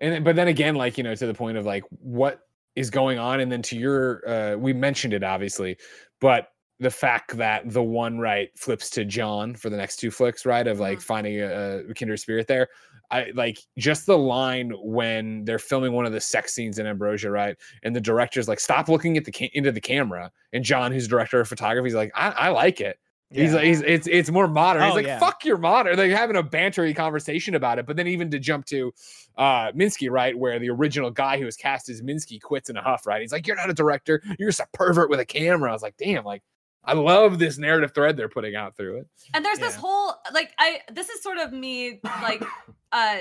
and 0.00 0.24
but 0.24 0.36
then 0.36 0.48
again, 0.48 0.74
like 0.76 0.96
you 0.98 1.04
know, 1.04 1.14
to 1.14 1.26
the 1.26 1.34
point 1.34 1.58
of 1.58 1.66
like 1.66 1.84
what 1.90 2.40
is 2.76 2.90
going 2.90 3.18
on, 3.18 3.40
and 3.40 3.50
then 3.50 3.62
to 3.62 3.76
your, 3.76 4.22
uh, 4.28 4.56
we 4.56 4.72
mentioned 4.72 5.12
it 5.12 5.24
obviously, 5.24 5.76
but 6.20 6.48
the 6.80 6.90
fact 6.90 7.36
that 7.36 7.68
the 7.70 7.82
one 7.82 8.18
right 8.18 8.50
flips 8.56 8.88
to 8.90 9.04
John 9.04 9.54
for 9.56 9.68
the 9.70 9.76
next 9.76 9.96
two 9.96 10.10
flicks, 10.10 10.46
right, 10.46 10.66
of 10.66 10.78
like 10.78 10.98
Mhm. 10.98 11.02
finding 11.02 11.40
a, 11.40 11.82
a 11.90 11.94
kindred 11.94 12.20
spirit 12.20 12.46
there. 12.46 12.68
I 13.10 13.32
like 13.34 13.58
just 13.78 14.06
the 14.06 14.18
line 14.18 14.72
when 14.82 15.44
they're 15.44 15.58
filming 15.58 15.92
one 15.92 16.04
of 16.06 16.12
the 16.12 16.20
sex 16.20 16.54
scenes 16.54 16.78
in 16.78 16.86
Ambrosio, 16.86 17.30
right, 17.30 17.56
and 17.82 17.96
the 17.96 18.00
director's 18.00 18.48
like, 18.48 18.60
"Stop 18.60 18.88
looking 18.88 19.16
at 19.16 19.24
the 19.24 19.32
ca- 19.32 19.50
into 19.54 19.72
the 19.72 19.80
camera," 19.80 20.30
and 20.52 20.62
John, 20.62 20.92
who's 20.92 21.08
director 21.08 21.40
of 21.40 21.48
photography, 21.48 21.88
is 21.88 21.94
like, 21.94 22.12
"I, 22.14 22.28
I 22.30 22.48
like 22.50 22.80
it." 22.80 22.98
He's 23.30 23.52
like, 23.52 23.64
he's 23.64 23.82
it's 23.82 24.06
it's 24.06 24.30
more 24.30 24.48
modern. 24.48 24.82
he's 24.84 24.92
Oh, 24.92 24.94
like, 24.94 25.06
yeah. 25.06 25.18
fuck 25.18 25.44
your 25.44 25.58
modern. 25.58 25.96
They're 25.96 26.16
having 26.16 26.36
a 26.36 26.42
bantery 26.42 26.96
conversation 26.96 27.54
about 27.54 27.78
it. 27.78 27.84
But 27.86 27.96
then 27.96 28.06
even 28.06 28.30
to 28.30 28.38
jump 28.38 28.64
to 28.66 28.90
uh 29.36 29.70
Minsky, 29.72 30.10
right, 30.10 30.36
where 30.38 30.58
the 30.58 30.70
original 30.70 31.10
guy 31.10 31.38
who 31.38 31.44
was 31.44 31.54
cast 31.54 31.90
as 31.90 32.00
Minsky 32.00 32.40
quits 32.40 32.70
in 32.70 32.78
a 32.78 32.82
huff, 32.82 33.06
right? 33.06 33.20
He's 33.20 33.32
like, 33.32 33.46
You're 33.46 33.56
not 33.56 33.68
a 33.68 33.74
director, 33.74 34.22
you're 34.38 34.48
just 34.48 34.60
a 34.60 34.68
pervert 34.72 35.10
with 35.10 35.20
a 35.20 35.26
camera. 35.26 35.68
I 35.68 35.74
was 35.74 35.82
like, 35.82 35.96
damn, 35.98 36.24
like 36.24 36.42
I 36.84 36.94
love 36.94 37.38
this 37.38 37.58
narrative 37.58 37.92
thread 37.94 38.16
they're 38.16 38.28
putting 38.28 38.54
out 38.56 38.76
through 38.76 38.98
it. 38.98 39.06
and 39.34 39.44
there's 39.44 39.58
this 39.58 39.74
whole 39.74 40.14
like 40.32 40.52
i 40.58 40.80
this 40.92 41.08
is 41.08 41.22
sort 41.22 41.38
of 41.38 41.52
me 41.52 42.00
like 42.22 42.42
uh 42.92 43.18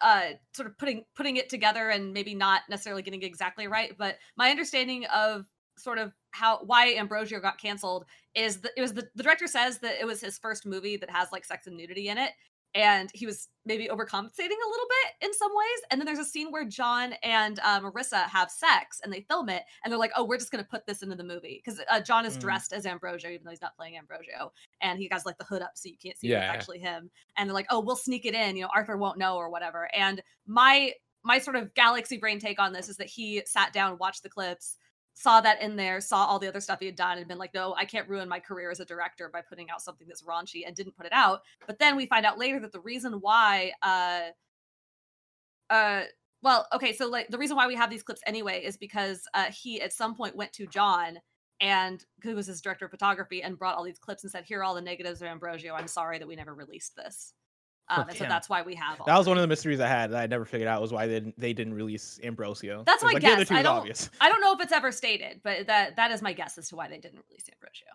uh 0.00 0.22
sort 0.54 0.68
of 0.68 0.78
putting 0.78 1.04
putting 1.14 1.36
it 1.36 1.48
together 1.48 1.90
and 1.90 2.12
maybe 2.12 2.34
not 2.34 2.62
necessarily 2.70 3.02
getting 3.02 3.22
it 3.22 3.26
exactly 3.26 3.66
right 3.66 3.96
but 3.98 4.16
my 4.36 4.50
understanding 4.50 5.04
of 5.06 5.46
sort 5.76 5.98
of 5.98 6.12
how 6.32 6.60
why 6.64 6.94
ambrosio 6.94 7.40
got 7.40 7.58
canceled 7.58 8.04
is 8.34 8.60
that 8.60 8.72
it 8.76 8.80
was 8.80 8.92
the, 8.92 9.08
the 9.14 9.22
director 9.22 9.46
says 9.46 9.78
that 9.78 10.00
it 10.00 10.06
was 10.06 10.20
his 10.20 10.38
first 10.38 10.66
movie 10.66 10.96
that 10.96 11.10
has 11.10 11.32
like 11.32 11.44
sex 11.44 11.66
and 11.66 11.76
nudity 11.76 12.08
in 12.08 12.18
it 12.18 12.30
and 12.74 13.10
he 13.14 13.26
was 13.26 13.48
maybe 13.64 13.88
overcompensating 13.88 14.38
a 14.38 14.70
little 14.70 14.86
bit 14.88 15.26
in 15.26 15.34
some 15.34 15.50
ways 15.50 15.80
and 15.90 16.00
then 16.00 16.06
there's 16.06 16.18
a 16.18 16.24
scene 16.24 16.50
where 16.50 16.64
john 16.64 17.12
and 17.22 17.58
uh, 17.60 17.80
marissa 17.80 18.22
have 18.28 18.50
sex 18.50 19.00
and 19.02 19.12
they 19.12 19.20
film 19.22 19.48
it 19.48 19.62
and 19.84 19.90
they're 19.92 19.98
like 19.98 20.12
oh 20.16 20.24
we're 20.24 20.38
just 20.38 20.50
going 20.50 20.62
to 20.62 20.70
put 20.70 20.86
this 20.86 21.02
into 21.02 21.16
the 21.16 21.24
movie 21.24 21.60
because 21.64 21.80
uh, 21.90 22.00
john 22.00 22.24
is 22.24 22.36
Mm. 22.36 22.40
dressed 22.40 22.72
as 22.72 22.86
ambrosio 22.86 23.30
even 23.30 23.44
though 23.44 23.50
he's 23.50 23.60
not 23.60 23.76
playing 23.76 23.98
ambrosio 23.98 24.52
and 24.80 24.98
he 24.98 25.08
has 25.10 25.26
like 25.26 25.36
the 25.38 25.44
hood 25.44 25.62
up 25.62 25.72
so 25.74 25.88
you 25.88 25.96
can't 26.02 26.16
see 26.18 26.28
Yeah, 26.28 26.38
it's 26.48 26.54
actually 26.54 26.78
him 26.78 27.10
and 27.36 27.48
they're 27.48 27.54
like 27.54 27.66
oh 27.70 27.80
we'll 27.80 27.96
sneak 27.96 28.24
it 28.24 28.34
in 28.34 28.56
you 28.56 28.62
know 28.62 28.70
arthur 28.74 28.96
won't 28.96 29.18
know 29.18 29.36
or 29.36 29.50
whatever 29.50 29.88
and 29.94 30.22
my 30.46 30.92
my 31.22 31.38
sort 31.38 31.56
of 31.56 31.74
galaxy 31.74 32.16
brain 32.16 32.38
take 32.38 32.58
on 32.58 32.72
this 32.72 32.88
is 32.88 32.96
that 32.96 33.08
he 33.08 33.42
sat 33.44 33.72
down 33.72 33.98
watched 33.98 34.22
the 34.22 34.28
clips 34.28 34.76
saw 35.14 35.40
that 35.40 35.60
in 35.60 35.76
there 35.76 36.00
saw 36.00 36.24
all 36.24 36.38
the 36.38 36.48
other 36.48 36.60
stuff 36.60 36.80
he 36.80 36.86
had 36.86 36.96
done 36.96 37.18
and 37.18 37.28
been 37.28 37.38
like 37.38 37.52
no 37.52 37.74
i 37.76 37.84
can't 37.84 38.08
ruin 38.08 38.28
my 38.28 38.40
career 38.40 38.70
as 38.70 38.80
a 38.80 38.84
director 38.84 39.28
by 39.32 39.40
putting 39.40 39.70
out 39.70 39.82
something 39.82 40.06
that's 40.06 40.22
raunchy 40.22 40.62
and 40.66 40.74
didn't 40.76 40.96
put 40.96 41.06
it 41.06 41.12
out. 41.12 41.42
But 41.66 41.78
then 41.78 41.96
we 41.96 42.06
find 42.06 42.24
out 42.24 42.38
later 42.38 42.60
that 42.60 42.72
the 42.72 42.80
reason 42.80 43.14
why 43.14 43.72
uh 43.82 44.28
uh 45.68 46.02
well 46.42 46.66
okay 46.74 46.92
so 46.92 47.08
like 47.08 47.28
the 47.28 47.38
reason 47.38 47.56
why 47.56 47.66
we 47.66 47.74
have 47.74 47.90
these 47.90 48.02
clips 48.02 48.22
anyway 48.26 48.62
is 48.64 48.76
because 48.76 49.22
uh 49.34 49.50
he 49.50 49.80
at 49.80 49.92
some 49.92 50.14
point 50.14 50.36
went 50.36 50.52
to 50.54 50.66
john 50.66 51.18
and 51.60 52.04
who 52.22 52.34
was 52.34 52.46
his 52.46 52.60
director 52.60 52.86
of 52.86 52.90
photography 52.90 53.42
and 53.42 53.58
brought 53.58 53.76
all 53.76 53.84
these 53.84 53.98
clips 53.98 54.24
and 54.24 54.30
said 54.30 54.44
here 54.44 54.60
are 54.60 54.64
all 54.64 54.74
the 54.74 54.80
negatives 54.80 55.20
of 55.20 55.28
ambrosio. 55.28 55.74
I'm 55.74 55.86
sorry 55.86 56.18
that 56.18 56.26
we 56.26 56.36
never 56.36 56.54
released 56.54 56.96
this 56.96 57.34
um, 57.90 58.08
and 58.08 58.16
so 58.16 58.24
that's 58.24 58.48
why 58.48 58.62
we 58.62 58.74
have 58.74 59.00
all 59.00 59.06
That 59.06 59.18
was 59.18 59.26
one 59.26 59.36
of 59.36 59.42
the 59.42 59.48
mysteries 59.48 59.80
I 59.80 59.88
had 59.88 60.10
that 60.12 60.22
I 60.22 60.26
never 60.26 60.44
figured 60.44 60.68
out 60.68 60.80
was 60.80 60.92
why 60.92 61.06
they 61.06 61.14
didn't, 61.14 61.38
they 61.38 61.52
didn't 61.52 61.74
release 61.74 62.20
Ambrosio. 62.22 62.84
That's 62.86 63.02
my 63.02 63.12
like, 63.12 63.22
guess. 63.22 63.50
I 63.50 63.62
don't- 63.62 63.78
obvious. 63.78 64.10
I 64.20 64.28
don't 64.28 64.40
know 64.40 64.52
if 64.52 64.60
it's 64.60 64.72
ever 64.72 64.92
stated, 64.92 65.40
but 65.42 65.66
that 65.66 65.96
that 65.96 66.10
is 66.10 66.22
my 66.22 66.32
guess 66.32 66.56
as 66.58 66.68
to 66.68 66.76
why 66.76 66.88
they 66.88 66.98
didn't 66.98 67.20
release 67.28 67.44
Ambrosio. 67.52 67.88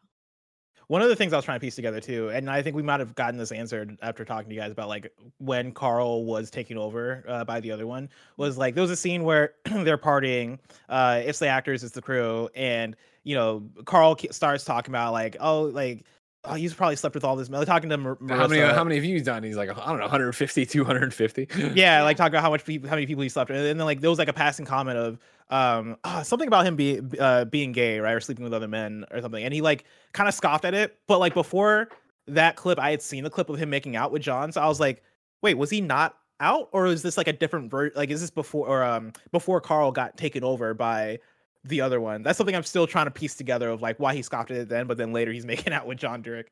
One 0.87 1.01
of 1.01 1.09
the 1.09 1.15
things 1.15 1.33
I 1.33 1.37
was 1.37 1.45
trying 1.45 1.59
to 1.59 1.63
piece 1.63 1.75
together 1.75 1.99
too, 1.99 2.29
and 2.29 2.49
I 2.49 2.61
think 2.61 2.75
we 2.75 2.83
might 2.83 2.99
have 2.99 3.15
gotten 3.15 3.37
this 3.37 3.51
answered 3.51 3.97
after 4.03 4.23
talking 4.23 4.49
to 4.49 4.55
you 4.55 4.61
guys 4.61 4.71
about 4.71 4.87
like 4.87 5.11
when 5.39 5.71
Carl 5.71 6.25
was 6.25 6.51
taken 6.51 6.77
over 6.77 7.23
uh, 7.27 7.43
by 7.43 7.59
the 7.59 7.71
other 7.71 7.87
one, 7.87 8.07
was 8.37 8.57
like 8.57 8.75
there 8.75 8.83
was 8.83 8.91
a 8.91 8.95
scene 8.95 9.23
where 9.23 9.53
they're 9.65 9.97
partying. 9.97 10.59
Uh, 10.87 11.21
it's 11.25 11.39
the 11.39 11.47
actors, 11.47 11.83
it's 11.83 11.95
the 11.95 12.01
crew, 12.03 12.49
and 12.55 12.95
you 13.23 13.35
know 13.35 13.63
Carl 13.85 14.15
starts 14.29 14.63
talking 14.63 14.91
about 14.91 15.11
like 15.11 15.35
oh 15.39 15.63
like 15.63 16.05
oh 16.47 16.53
he's 16.53 16.73
probably 16.73 16.95
slept 16.95 17.15
with 17.15 17.23
all 17.23 17.35
this. 17.35 17.47
They're 17.47 17.65
talking 17.65 17.89
to 17.89 17.97
Mar- 17.97 18.17
How 18.27 18.47
many 18.47 18.61
how 18.61 18.83
many 18.83 18.95
have 18.95 19.05
you 19.05 19.21
done? 19.21 19.43
He's 19.43 19.57
like, 19.57 19.69
I 19.69 19.73
don't 19.73 19.97
know, 19.97 20.03
150, 20.03 20.65
250. 20.65 21.47
yeah, 21.75 22.03
like 22.03 22.17
talk 22.17 22.29
about 22.29 22.41
how 22.41 22.49
much 22.49 22.65
people, 22.65 22.89
how 22.89 22.95
many 22.95 23.05
people 23.05 23.23
he 23.23 23.29
slept 23.29 23.49
with, 23.49 23.59
and 23.59 23.79
then 23.79 23.85
like 23.85 24.01
there 24.01 24.09
was 24.09 24.19
like 24.19 24.27
a 24.27 24.33
passing 24.33 24.65
comment 24.65 24.97
of 24.97 25.19
um 25.49 25.97
ah, 26.03 26.21
something 26.23 26.47
about 26.47 26.65
him 26.65 26.75
being 26.75 27.11
uh, 27.19 27.45
being 27.45 27.71
gay, 27.71 27.99
right, 27.99 28.13
or 28.13 28.19
sleeping 28.19 28.43
with 28.43 28.53
other 28.53 28.67
men 28.67 29.05
or 29.11 29.21
something, 29.21 29.43
and 29.43 29.53
he 29.53 29.61
like 29.61 29.85
kind 30.13 30.27
of 30.27 30.33
scoffed 30.33 30.65
at 30.65 30.73
it. 30.73 30.97
But 31.07 31.19
like 31.19 31.33
before 31.33 31.89
that 32.27 32.55
clip, 32.55 32.79
I 32.79 32.91
had 32.91 33.01
seen 33.01 33.23
the 33.23 33.29
clip 33.29 33.49
of 33.49 33.57
him 33.57 33.69
making 33.69 33.95
out 33.95 34.11
with 34.11 34.21
John, 34.21 34.51
so 34.51 34.61
I 34.61 34.67
was 34.67 34.79
like, 34.79 35.03
wait, 35.41 35.55
was 35.55 35.69
he 35.69 35.81
not 35.81 36.17
out, 36.39 36.69
or 36.71 36.87
is 36.87 37.01
this 37.01 37.17
like 37.17 37.27
a 37.27 37.33
different 37.33 37.71
ver- 37.71 37.91
like 37.95 38.09
is 38.09 38.21
this 38.21 38.31
before 38.31 38.67
or 38.67 38.83
um 38.83 39.13
before 39.31 39.61
Carl 39.61 39.91
got 39.91 40.17
taken 40.17 40.43
over 40.43 40.73
by 40.73 41.19
the 41.65 41.81
other 41.81 41.99
one? 41.99 42.23
That's 42.23 42.37
something 42.37 42.55
I'm 42.55 42.63
still 42.63 42.87
trying 42.87 43.05
to 43.05 43.11
piece 43.11 43.35
together 43.35 43.69
of 43.69 43.81
like 43.81 43.99
why 43.99 44.15
he 44.15 44.21
scoffed 44.21 44.51
at 44.51 44.57
it 44.57 44.69
then, 44.69 44.87
but 44.87 44.97
then 44.97 45.11
later 45.11 45.31
he's 45.31 45.45
making 45.53 45.73
out 45.73 45.87
with 45.87 45.97
John 45.97 46.23
Durick. 46.23 46.45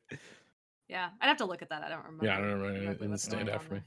Yeah, 0.88 1.08
I'd 1.20 1.28
have 1.28 1.38
to 1.38 1.46
look 1.46 1.62
at 1.62 1.70
that. 1.70 1.82
I 1.82 1.88
don't 1.88 2.04
remember. 2.04 2.26
Yeah, 2.26 2.36
I 2.36 2.40
don't 2.40 2.60
remember. 2.60 2.72
It 2.72 2.76
exactly 2.82 3.06
didn't 3.06 3.20
stand 3.20 3.46
going 3.46 3.54
out 3.54 3.62
for 3.62 3.74
me. 3.74 3.80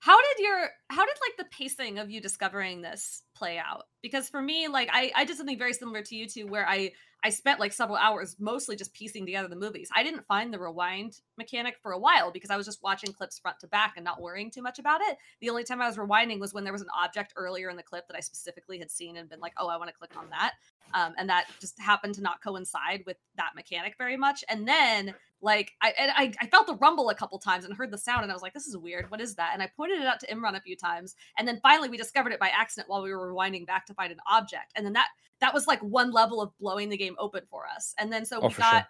How 0.00 0.16
did 0.16 0.44
your 0.44 0.68
how 0.90 1.04
did 1.04 1.14
like 1.28 1.36
the 1.38 1.56
pacing 1.56 1.98
of 1.98 2.10
you 2.10 2.20
discovering 2.20 2.82
this 2.82 3.22
play 3.34 3.58
out? 3.58 3.84
Because 4.02 4.28
for 4.28 4.40
me, 4.40 4.68
like 4.68 4.88
I 4.92 5.12
I 5.14 5.24
did 5.24 5.36
something 5.36 5.58
very 5.58 5.72
similar 5.72 6.02
to 6.02 6.14
you 6.14 6.28
two, 6.28 6.46
where 6.46 6.68
I 6.68 6.92
I 7.24 7.30
spent 7.30 7.58
like 7.58 7.72
several 7.72 7.98
hours 7.98 8.36
mostly 8.38 8.76
just 8.76 8.94
piecing 8.94 9.26
together 9.26 9.48
the 9.48 9.56
movies. 9.56 9.90
I 9.94 10.04
didn't 10.04 10.26
find 10.26 10.52
the 10.52 10.58
rewind 10.58 11.20
mechanic 11.36 11.76
for 11.82 11.90
a 11.90 11.98
while 11.98 12.30
because 12.30 12.50
I 12.50 12.56
was 12.56 12.64
just 12.64 12.82
watching 12.82 13.12
clips 13.12 13.38
front 13.38 13.58
to 13.60 13.66
back 13.66 13.94
and 13.96 14.04
not 14.04 14.20
worrying 14.20 14.50
too 14.50 14.62
much 14.62 14.78
about 14.78 15.00
it. 15.00 15.18
The 15.40 15.50
only 15.50 15.64
time 15.64 15.82
I 15.82 15.88
was 15.88 15.96
rewinding 15.96 16.38
was 16.38 16.54
when 16.54 16.62
there 16.62 16.72
was 16.72 16.82
an 16.82 16.88
object 16.96 17.32
earlier 17.36 17.70
in 17.70 17.76
the 17.76 17.82
clip 17.82 18.06
that 18.06 18.16
I 18.16 18.20
specifically 18.20 18.78
had 18.78 18.90
seen 18.90 19.16
and 19.16 19.28
been 19.28 19.40
like, 19.40 19.54
oh, 19.56 19.68
I 19.68 19.76
want 19.76 19.88
to 19.90 19.96
click 19.96 20.16
on 20.16 20.30
that. 20.30 20.52
Um, 20.94 21.14
and 21.18 21.28
that 21.28 21.46
just 21.60 21.78
happened 21.80 22.14
to 22.14 22.22
not 22.22 22.42
coincide 22.42 23.02
with 23.04 23.16
that 23.36 23.50
mechanic 23.56 23.96
very 23.98 24.16
much. 24.16 24.44
And 24.48 24.66
then 24.66 25.14
like 25.40 25.72
I, 25.80 25.94
and 25.98 26.10
I 26.16 26.32
I 26.40 26.46
felt 26.46 26.66
the 26.66 26.74
rumble 26.76 27.10
a 27.10 27.14
couple 27.14 27.38
times 27.38 27.64
and 27.64 27.74
heard 27.74 27.90
the 27.90 27.98
sound 27.98 28.22
and 28.22 28.30
I 28.30 28.34
was 28.34 28.42
like, 28.42 28.54
this 28.54 28.66
is 28.66 28.76
weird. 28.76 29.10
What 29.10 29.20
is 29.20 29.34
that? 29.36 29.50
And 29.54 29.62
I 29.62 29.70
pointed 29.76 30.00
it 30.00 30.06
out 30.06 30.20
to 30.20 30.26
Imran 30.26 30.56
a 30.56 30.60
few 30.60 30.76
times. 30.76 31.14
And 31.38 31.46
then 31.46 31.60
finally 31.62 31.88
we 31.88 31.96
discovered 31.96 32.32
it 32.32 32.40
by 32.40 32.48
accident 32.48 32.88
while 32.88 33.02
we 33.02 33.12
were 33.12 33.32
rewinding 33.32 33.66
back 33.66 33.86
to 33.86 33.94
find 33.94 34.10
an 34.12 34.18
object. 34.30 34.72
And 34.74 34.84
then 34.84 34.94
that 34.94 35.08
that 35.40 35.54
was 35.54 35.66
like 35.66 35.80
one 35.80 36.10
level 36.10 36.40
of 36.40 36.56
blowing 36.58 36.88
the 36.88 36.96
game 36.96 37.14
open 37.18 37.44
for 37.50 37.66
us. 37.66 37.94
And 37.98 38.12
then 38.12 38.24
so 38.24 38.40
Oh, 38.42 38.48
we 38.48 38.54
got 38.54 38.72
sure. 38.72 38.86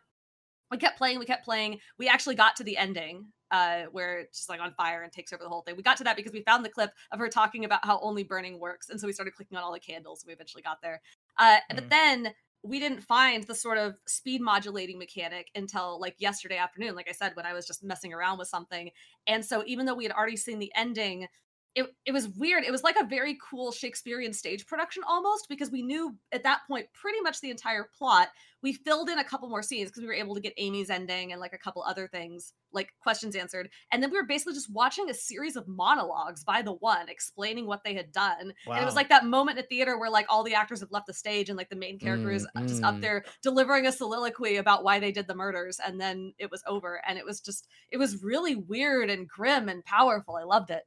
we 0.70 0.78
kept 0.78 0.98
playing, 0.98 1.18
we 1.18 1.26
kept 1.26 1.44
playing. 1.44 1.80
We 1.98 2.08
actually 2.08 2.34
got 2.34 2.56
to 2.56 2.64
the 2.64 2.76
ending, 2.76 3.26
uh, 3.50 3.84
where 3.92 4.20
it's 4.20 4.38
just 4.38 4.48
like 4.48 4.60
on 4.60 4.72
fire 4.74 5.02
and 5.02 5.12
takes 5.12 5.32
over 5.32 5.42
the 5.42 5.48
whole 5.48 5.62
thing. 5.62 5.76
We 5.76 5.82
got 5.82 5.96
to 5.98 6.04
that 6.04 6.16
because 6.16 6.32
we 6.32 6.42
found 6.42 6.64
the 6.64 6.68
clip 6.70 6.92
of 7.12 7.18
her 7.18 7.28
talking 7.28 7.64
about 7.64 7.84
how 7.84 7.98
only 8.00 8.22
burning 8.22 8.58
works, 8.60 8.90
and 8.90 9.00
so 9.00 9.06
we 9.06 9.12
started 9.12 9.34
clicking 9.34 9.56
on 9.56 9.64
all 9.64 9.72
the 9.72 9.80
candles. 9.80 10.22
And 10.22 10.28
We 10.28 10.34
eventually 10.34 10.62
got 10.62 10.82
there, 10.82 11.00
uh, 11.38 11.58
but 11.70 11.84
Mm. 11.84 11.90
then 11.90 12.34
we 12.62 12.80
didn't 12.80 13.02
find 13.02 13.44
the 13.44 13.54
sort 13.54 13.78
of 13.78 13.94
speed 14.06 14.40
modulating 14.40 14.98
mechanic 14.98 15.50
until 15.54 16.00
like 16.00 16.16
yesterday 16.18 16.58
afternoon. 16.58 16.94
Like 16.94 17.08
I 17.08 17.12
said, 17.12 17.34
when 17.34 17.46
I 17.46 17.52
was 17.52 17.66
just 17.66 17.84
messing 17.84 18.12
around 18.12 18.38
with 18.38 18.48
something, 18.48 18.90
and 19.26 19.44
so 19.44 19.62
even 19.66 19.86
though 19.86 19.94
we 19.94 20.04
had 20.04 20.12
already 20.12 20.36
seen 20.36 20.58
the 20.58 20.72
ending. 20.76 21.28
It, 21.74 21.86
it 22.04 22.12
was 22.12 22.28
weird. 22.28 22.64
It 22.64 22.72
was 22.72 22.82
like 22.82 22.96
a 23.00 23.06
very 23.06 23.38
cool 23.50 23.72
Shakespearean 23.72 24.32
stage 24.32 24.66
production 24.66 25.02
almost 25.06 25.46
because 25.48 25.70
we 25.70 25.82
knew 25.82 26.16
at 26.32 26.42
that 26.42 26.60
point 26.68 26.86
pretty 26.92 27.20
much 27.20 27.40
the 27.40 27.50
entire 27.50 27.88
plot 27.96 28.28
we 28.62 28.72
filled 28.72 29.08
in 29.08 29.18
a 29.18 29.24
couple 29.24 29.48
more 29.48 29.62
scenes 29.62 29.88
because 29.88 30.02
we 30.02 30.08
were 30.08 30.14
able 30.14 30.34
to 30.34 30.40
get 30.40 30.52
Amy's 30.56 30.90
ending 30.90 31.32
and 31.32 31.40
like 31.40 31.52
a 31.52 31.58
couple 31.58 31.82
other 31.82 32.08
things, 32.08 32.52
like 32.72 32.92
questions 33.00 33.36
answered. 33.36 33.70
And 33.92 34.02
then 34.02 34.10
we 34.10 34.16
were 34.16 34.26
basically 34.26 34.54
just 34.54 34.72
watching 34.72 35.08
a 35.08 35.14
series 35.14 35.54
of 35.54 35.68
monologues 35.68 36.42
by 36.42 36.62
the 36.62 36.72
one 36.72 37.08
explaining 37.08 37.66
what 37.66 37.84
they 37.84 37.94
had 37.94 38.10
done. 38.10 38.52
And 38.66 38.82
it 38.82 38.84
was 38.84 38.96
like 38.96 39.10
that 39.10 39.24
moment 39.24 39.58
in 39.58 39.66
theater 39.66 39.98
where 39.98 40.10
like 40.10 40.26
all 40.28 40.42
the 40.42 40.54
actors 40.54 40.80
have 40.80 40.90
left 40.90 41.06
the 41.06 41.14
stage 41.14 41.48
and 41.48 41.56
like 41.56 41.70
the 41.70 41.76
main 41.76 41.98
character 41.98 42.30
is 42.32 42.46
Mm, 42.56 42.66
just 42.66 42.82
up 42.82 42.96
mm. 42.96 43.00
there 43.00 43.24
delivering 43.42 43.86
a 43.86 43.92
soliloquy 43.92 44.56
about 44.56 44.82
why 44.82 44.98
they 44.98 45.12
did 45.12 45.26
the 45.26 45.34
murders. 45.34 45.78
And 45.84 46.00
then 46.00 46.32
it 46.38 46.50
was 46.50 46.62
over. 46.66 47.00
And 47.06 47.18
it 47.18 47.24
was 47.24 47.40
just, 47.40 47.68
it 47.90 47.98
was 47.98 48.22
really 48.22 48.56
weird 48.56 49.10
and 49.10 49.28
grim 49.28 49.68
and 49.68 49.84
powerful. 49.84 50.36
I 50.36 50.44
loved 50.44 50.70
it. 50.70 50.82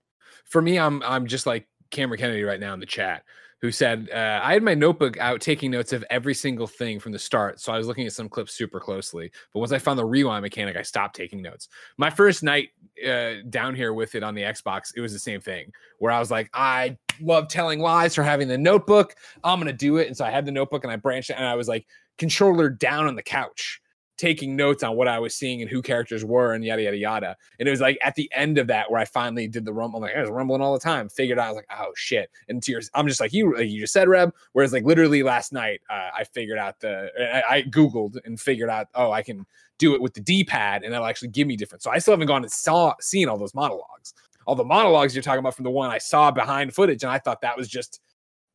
For 0.46 0.62
me, 0.62 0.78
I'm 0.78 1.02
I'm 1.04 1.28
just 1.28 1.46
like 1.46 1.68
Cameron 1.92 2.20
Kennedy 2.20 2.44
right 2.44 2.60
now 2.60 2.74
in 2.74 2.80
the 2.80 2.86
chat, 2.86 3.24
who 3.62 3.72
said 3.72 4.10
uh, 4.14 4.40
I 4.44 4.54
had 4.54 4.64
my 4.64 4.74
notebook 4.74 5.18
out 5.18 5.40
taking 5.40 5.72
notes 5.72 5.94
of 5.94 6.04
every 6.10 6.34
single 6.34 6.68
thing 6.68 7.00
from 7.00 7.12
the 7.12 7.20
start. 7.20 7.60
So 7.60 7.72
I 7.72 7.78
was 7.78 7.88
looking 7.88 8.08
at 8.08 8.14
some 8.14 8.28
clips 8.28 8.54
super 8.54 8.80
closely. 8.80 9.32
But 9.54 9.60
once 9.60 9.72
I 9.72 9.78
found 9.78 10.00
the 10.00 10.06
rewind 10.06 10.42
mechanic, 10.42 10.76
I 10.76 10.82
stopped 10.82 11.16
taking 11.16 11.42
notes. 11.42 11.70
My 11.98 12.10
first 12.10 12.44
night 12.44 12.70
uh, 13.08 13.36
down 13.50 13.76
here 13.76 13.94
with 13.94 14.16
it 14.16 14.24
on 14.24 14.34
the 14.34 14.42
Xbox, 14.42 14.94
it 14.96 15.02
was 15.02 15.14
the 15.14 15.20
same 15.20 15.42
thing 15.42 15.72
where 16.00 16.12
I 16.12 16.20
was 16.20 16.32
like, 16.32 16.50
I 16.54 16.98
love 17.22 17.48
telling 17.48 17.80
lies 17.80 18.16
for 18.16 18.24
having 18.24 18.48
the 18.48 18.58
notebook. 18.58 19.16
I'm 19.44 19.60
gonna 19.60 19.74
do 19.74 19.98
it. 19.98 20.08
And 20.08 20.18
so 20.18 20.26
I 20.26 20.32
had 20.32 20.46
the 20.46 20.52
notebook 20.52 20.84
and 20.84 20.92
I 20.92 20.96
branched 20.96 21.30
it 21.30 21.38
and 21.38 21.46
I 21.46 21.56
was 21.56 21.68
like 21.68 21.86
controller 22.18 22.70
down 22.70 23.08
on 23.08 23.16
the 23.16 23.24
couch 23.24 23.82
taking 24.22 24.56
notes 24.56 24.84
on 24.84 24.96
what 24.96 25.08
I 25.08 25.18
was 25.18 25.34
seeing 25.36 25.62
and 25.62 25.70
who 25.70 25.82
characters 25.82 26.24
were 26.24 26.54
and 26.54 26.64
yada 26.64 26.84
yada 26.84 26.98
yada. 26.98 27.36
And 27.60 27.68
it 27.68 27.72
was 27.72 27.82
like 27.82 27.98
at 28.04 28.14
the 28.14 28.30
end 28.34 28.60
of 28.60 28.68
that 28.68 28.90
where 28.92 29.02
I 29.02 29.06
finally 29.06 29.48
did 29.48 29.66
the 29.66 29.74
rumble. 29.74 29.98
I'm 29.98 30.04
like, 30.04 30.16
I 30.16 30.22
was 30.22 30.30
rumbling 30.30 30.62
all 30.62 30.74
the 30.74 30.80
time. 30.80 31.10
Figured 31.10 31.40
out, 31.40 31.48
I 31.48 31.50
was 31.50 31.56
like, 31.56 31.72
oh 31.78 31.92
shit. 31.96 32.30
And 32.48 32.62
to 32.64 32.72
yours, 32.72 32.92
I'm 32.94 33.08
just 33.08 33.20
like 33.20 33.34
you, 33.34 33.56
like 33.58 33.70
you 33.70 33.82
just 33.82 33.94
said, 33.94 34.08
Reb. 34.08 34.32
Whereas 34.54 34.74
like 34.74 34.86
literally 34.86 35.24
last 35.24 35.52
night, 35.52 35.82
uh, 35.90 36.10
I 36.16 36.24
figured 36.24 36.60
out 36.60 36.80
the, 36.80 37.10
I, 37.20 37.56
I 37.56 37.64
googled 37.64 38.18
and 38.24 38.40
figured 38.40 38.70
out, 38.70 38.88
oh, 38.94 39.12
I 39.12 39.24
can 39.24 39.46
do 39.80 39.96
it 39.96 40.02
with 40.02 40.14
the 40.14 40.22
D-pad 40.22 40.84
and 40.84 40.94
that'll 40.94 41.08
actually 41.08 41.30
give 41.30 41.48
me 41.48 41.58
different. 41.58 41.82
So 41.82 41.90
I 41.90 41.98
still 41.98 42.14
haven't 42.14 42.28
gone 42.28 42.44
and 42.44 42.52
saw 42.52 42.94
seen 43.02 43.28
all 43.28 43.40
those 43.40 43.56
monologues. 43.56 44.14
all 44.46 44.56
the 44.56 44.64
monologues 44.64 45.16
you're 45.16 45.24
talking 45.24 45.40
about 45.40 45.56
from 45.56 45.64
the 45.64 45.72
one 45.72 45.90
I 45.90 45.98
saw 45.98 46.32
behind 46.32 46.74
footage, 46.74 47.04
and 47.04 47.12
I 47.12 47.20
thought 47.20 47.42
that 47.42 47.58
was 47.58 47.68
just 47.68 48.02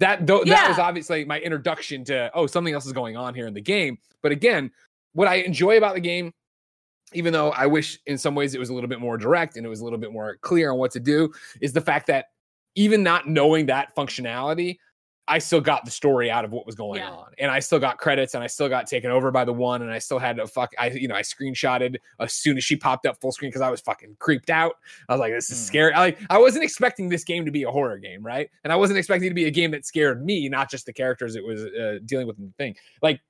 that. 0.01 0.27
Th- 0.27 0.45
That 0.45 0.69
was 0.69 0.79
obviously 0.79 1.25
my 1.25 1.41
introduction 1.41 2.05
to 2.05 2.31
oh 2.35 2.47
something 2.47 2.75
else 2.75 2.87
is 2.87 2.93
going 2.93 3.17
on 3.17 3.35
here 3.35 3.47
in 3.47 3.55
the 3.55 3.61
game. 3.61 3.99
But 4.23 4.33
again, 4.33 4.71
what 5.17 5.27
I 5.29 5.37
enjoy 5.37 5.79
about 5.79 5.95
the 5.95 6.01
game, 6.01 6.33
even 7.15 7.33
though 7.33 7.51
I 7.51 7.67
wish 7.67 7.99
in 8.07 8.19
some 8.19 8.35
ways 8.35 8.55
it 8.55 8.59
was 8.59 8.69
a 8.69 8.75
little 8.75 8.89
bit 8.89 9.01
more 9.01 9.17
direct 9.17 9.57
and 9.57 9.65
it 9.65 9.69
was 9.69 9.81
a 9.81 9.85
little 9.85 9.99
bit 9.99 10.13
more 10.13 10.37
clear 10.43 10.73
on 10.73 10.79
what 10.79 10.91
to 10.93 11.01
do, 11.01 11.33
is 11.61 11.73
the 11.73 11.81
fact 11.81 12.07
that 12.09 12.27
even 12.75 13.03
not 13.03 13.27
knowing 13.27 13.67
that 13.67 13.95
functionality, 13.97 14.77
I 15.29 15.39
still 15.39 15.61
got 15.61 15.85
the 15.85 15.91
story 15.91 16.31
out 16.31 16.45
of 16.45 16.53
what 16.53 16.67
was 16.67 16.75
going 16.77 17.01
Yeah. 17.01 17.11
on, 17.11 17.33
and 17.39 17.51
I 17.51 17.59
still 17.59 17.81
got 17.81 17.99
credits, 17.99 18.35
and 18.35 18.45
I 18.45 18.47
still 18.47 18.69
got 18.69 18.87
taken 18.87 19.11
over 19.11 19.33
by 19.33 19.45
the 19.45 19.53
one, 19.53 19.83
and 19.83 19.91
I 19.91 19.99
still 19.99 20.21
had 20.21 20.37
to 20.37 20.47
fuck. 20.47 20.71
I 20.79 20.91
you 20.91 21.09
know 21.09 21.17
I 21.17 21.23
screenshotted 21.23 21.97
as 22.21 22.33
soon 22.33 22.57
as 22.57 22.63
she 22.65 22.77
popped 22.77 23.07
up 23.07 23.21
full 23.21 23.33
screen 23.33 23.49
because 23.51 23.61
I 23.63 23.71
was 23.71 23.81
fucking 23.81 24.17
creeped 24.21 24.51
out. 24.51 24.75
I 25.09 25.15
was 25.15 25.21
like, 25.21 25.33
this 25.33 25.51
is 25.51 25.59
Hmm. 25.59 25.67
scary. 25.67 25.93
I 25.95 25.99
like 25.99 26.19
I 26.31 26.39
wasn't 26.39 26.63
expecting 26.63 27.09
this 27.09 27.25
game 27.25 27.45
to 27.45 27.51
be 27.51 27.65
a 27.65 27.71
horror 27.73 27.99
game, 27.99 28.23
right? 28.25 28.49
And 28.63 28.73
I 28.73 28.77
wasn't 28.77 28.99
expecting 28.99 29.27
it 29.27 29.31
to 29.31 29.35
be 29.35 29.47
a 29.47 29.51
game 29.51 29.73
that 29.73 29.85
scared 29.85 30.25
me, 30.25 30.49
not 30.49 30.71
just 30.71 30.87
the 30.87 30.93
characters 30.93 31.35
it 31.35 31.45
was 31.45 31.65
uh, 31.65 31.99
dealing 32.05 32.29
with 32.29 32.39
in 32.39 32.47
the 32.47 32.53
thing. 32.53 32.77
Like 33.03 33.21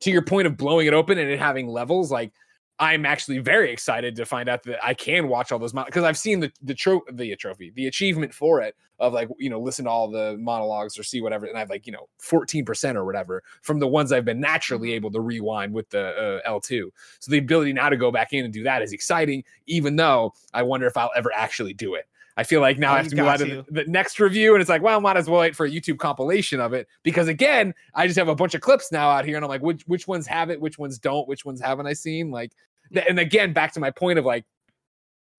to 0.00 0.10
your 0.10 0.22
point 0.22 0.46
of 0.46 0.56
blowing 0.56 0.86
it 0.86 0.94
open 0.94 1.18
and 1.18 1.30
it 1.30 1.38
having 1.38 1.68
levels, 1.68 2.10
like 2.10 2.32
I'm 2.80 3.06
actually 3.06 3.38
very 3.38 3.70
excited 3.72 4.16
to 4.16 4.26
find 4.26 4.48
out 4.48 4.64
that 4.64 4.84
I 4.84 4.94
can 4.94 5.28
watch 5.28 5.52
all 5.52 5.60
those 5.60 5.72
because 5.72 6.02
I've 6.02 6.18
seen 6.18 6.40
the 6.40 6.50
the 6.62 6.74
tro- 6.74 7.04
the 7.12 7.36
trophy, 7.36 7.72
the 7.76 7.86
achievement 7.86 8.34
for 8.34 8.60
it 8.62 8.74
of 8.98 9.12
like 9.12 9.28
you 9.38 9.48
know 9.48 9.60
listen 9.60 9.84
to 9.84 9.90
all 9.92 10.10
the 10.10 10.36
monologues 10.40 10.98
or 10.98 11.04
see 11.04 11.20
whatever, 11.20 11.46
and 11.46 11.56
I 11.56 11.60
have 11.60 11.70
like 11.70 11.86
you 11.86 11.92
know 11.92 12.08
14 12.18 12.64
percent 12.64 12.98
or 12.98 13.04
whatever 13.04 13.44
from 13.62 13.78
the 13.78 13.86
ones 13.86 14.10
I've 14.10 14.24
been 14.24 14.40
naturally 14.40 14.88
Mhm. 14.88 14.94
able 14.94 15.10
to 15.12 15.20
rewind 15.20 15.72
with 15.72 15.88
the 15.90 16.40
uh, 16.44 16.50
L2. 16.50 16.90
So 17.20 17.30
the 17.30 17.38
ability 17.38 17.72
now 17.72 17.88
to 17.90 17.96
go 17.96 18.10
back 18.10 18.32
in 18.32 18.44
and 18.44 18.52
do 18.52 18.64
that 18.64 18.82
is 18.82 18.92
exciting, 18.92 19.44
even 19.66 19.94
though 19.94 20.34
I 20.52 20.64
wonder 20.64 20.86
if 20.88 20.96
I'll 20.96 21.12
ever 21.14 21.30
actually 21.32 21.74
do 21.74 21.94
it. 21.94 22.08
I 22.36 22.42
feel 22.42 22.60
like 22.60 22.78
now 22.78 22.90
Oh, 22.90 22.94
I 22.94 22.96
have 22.98 23.08
to 23.08 23.16
move 23.16 23.26
on 23.26 23.38
to 23.38 23.44
the, 23.68 23.82
the 23.82 23.84
next 23.90 24.18
review, 24.18 24.54
and 24.54 24.60
it's 24.60 24.68
like, 24.68 24.82
well, 24.82 24.96
I 24.96 25.00
might 25.00 25.16
as 25.16 25.30
well 25.30 25.40
wait 25.40 25.54
for 25.54 25.66
a 25.66 25.70
YouTube 25.70 25.98
compilation 25.98 26.58
of 26.58 26.72
it 26.72 26.88
because 27.04 27.28
again, 27.28 27.72
I 27.94 28.06
just 28.06 28.18
have 28.18 28.28
a 28.28 28.34
bunch 28.34 28.54
of 28.54 28.60
clips 28.60 28.90
now 28.90 29.08
out 29.08 29.24
here, 29.24 29.36
and 29.36 29.44
I'm 29.44 29.48
like, 29.48 29.62
which 29.62 29.82
which 29.86 30.08
ones 30.08 30.26
have 30.26 30.50
it, 30.50 30.60
which 30.60 30.78
ones 30.78 30.98
don't, 30.98 31.28
which 31.28 31.44
ones 31.44 31.60
haven't 31.60 31.86
I 31.86 31.92
seen? 31.92 32.30
Like, 32.30 32.52
th- 32.92 33.06
and 33.08 33.20
again, 33.20 33.52
back 33.52 33.72
to 33.74 33.80
my 33.80 33.90
point 33.90 34.18
of 34.18 34.24
like, 34.24 34.44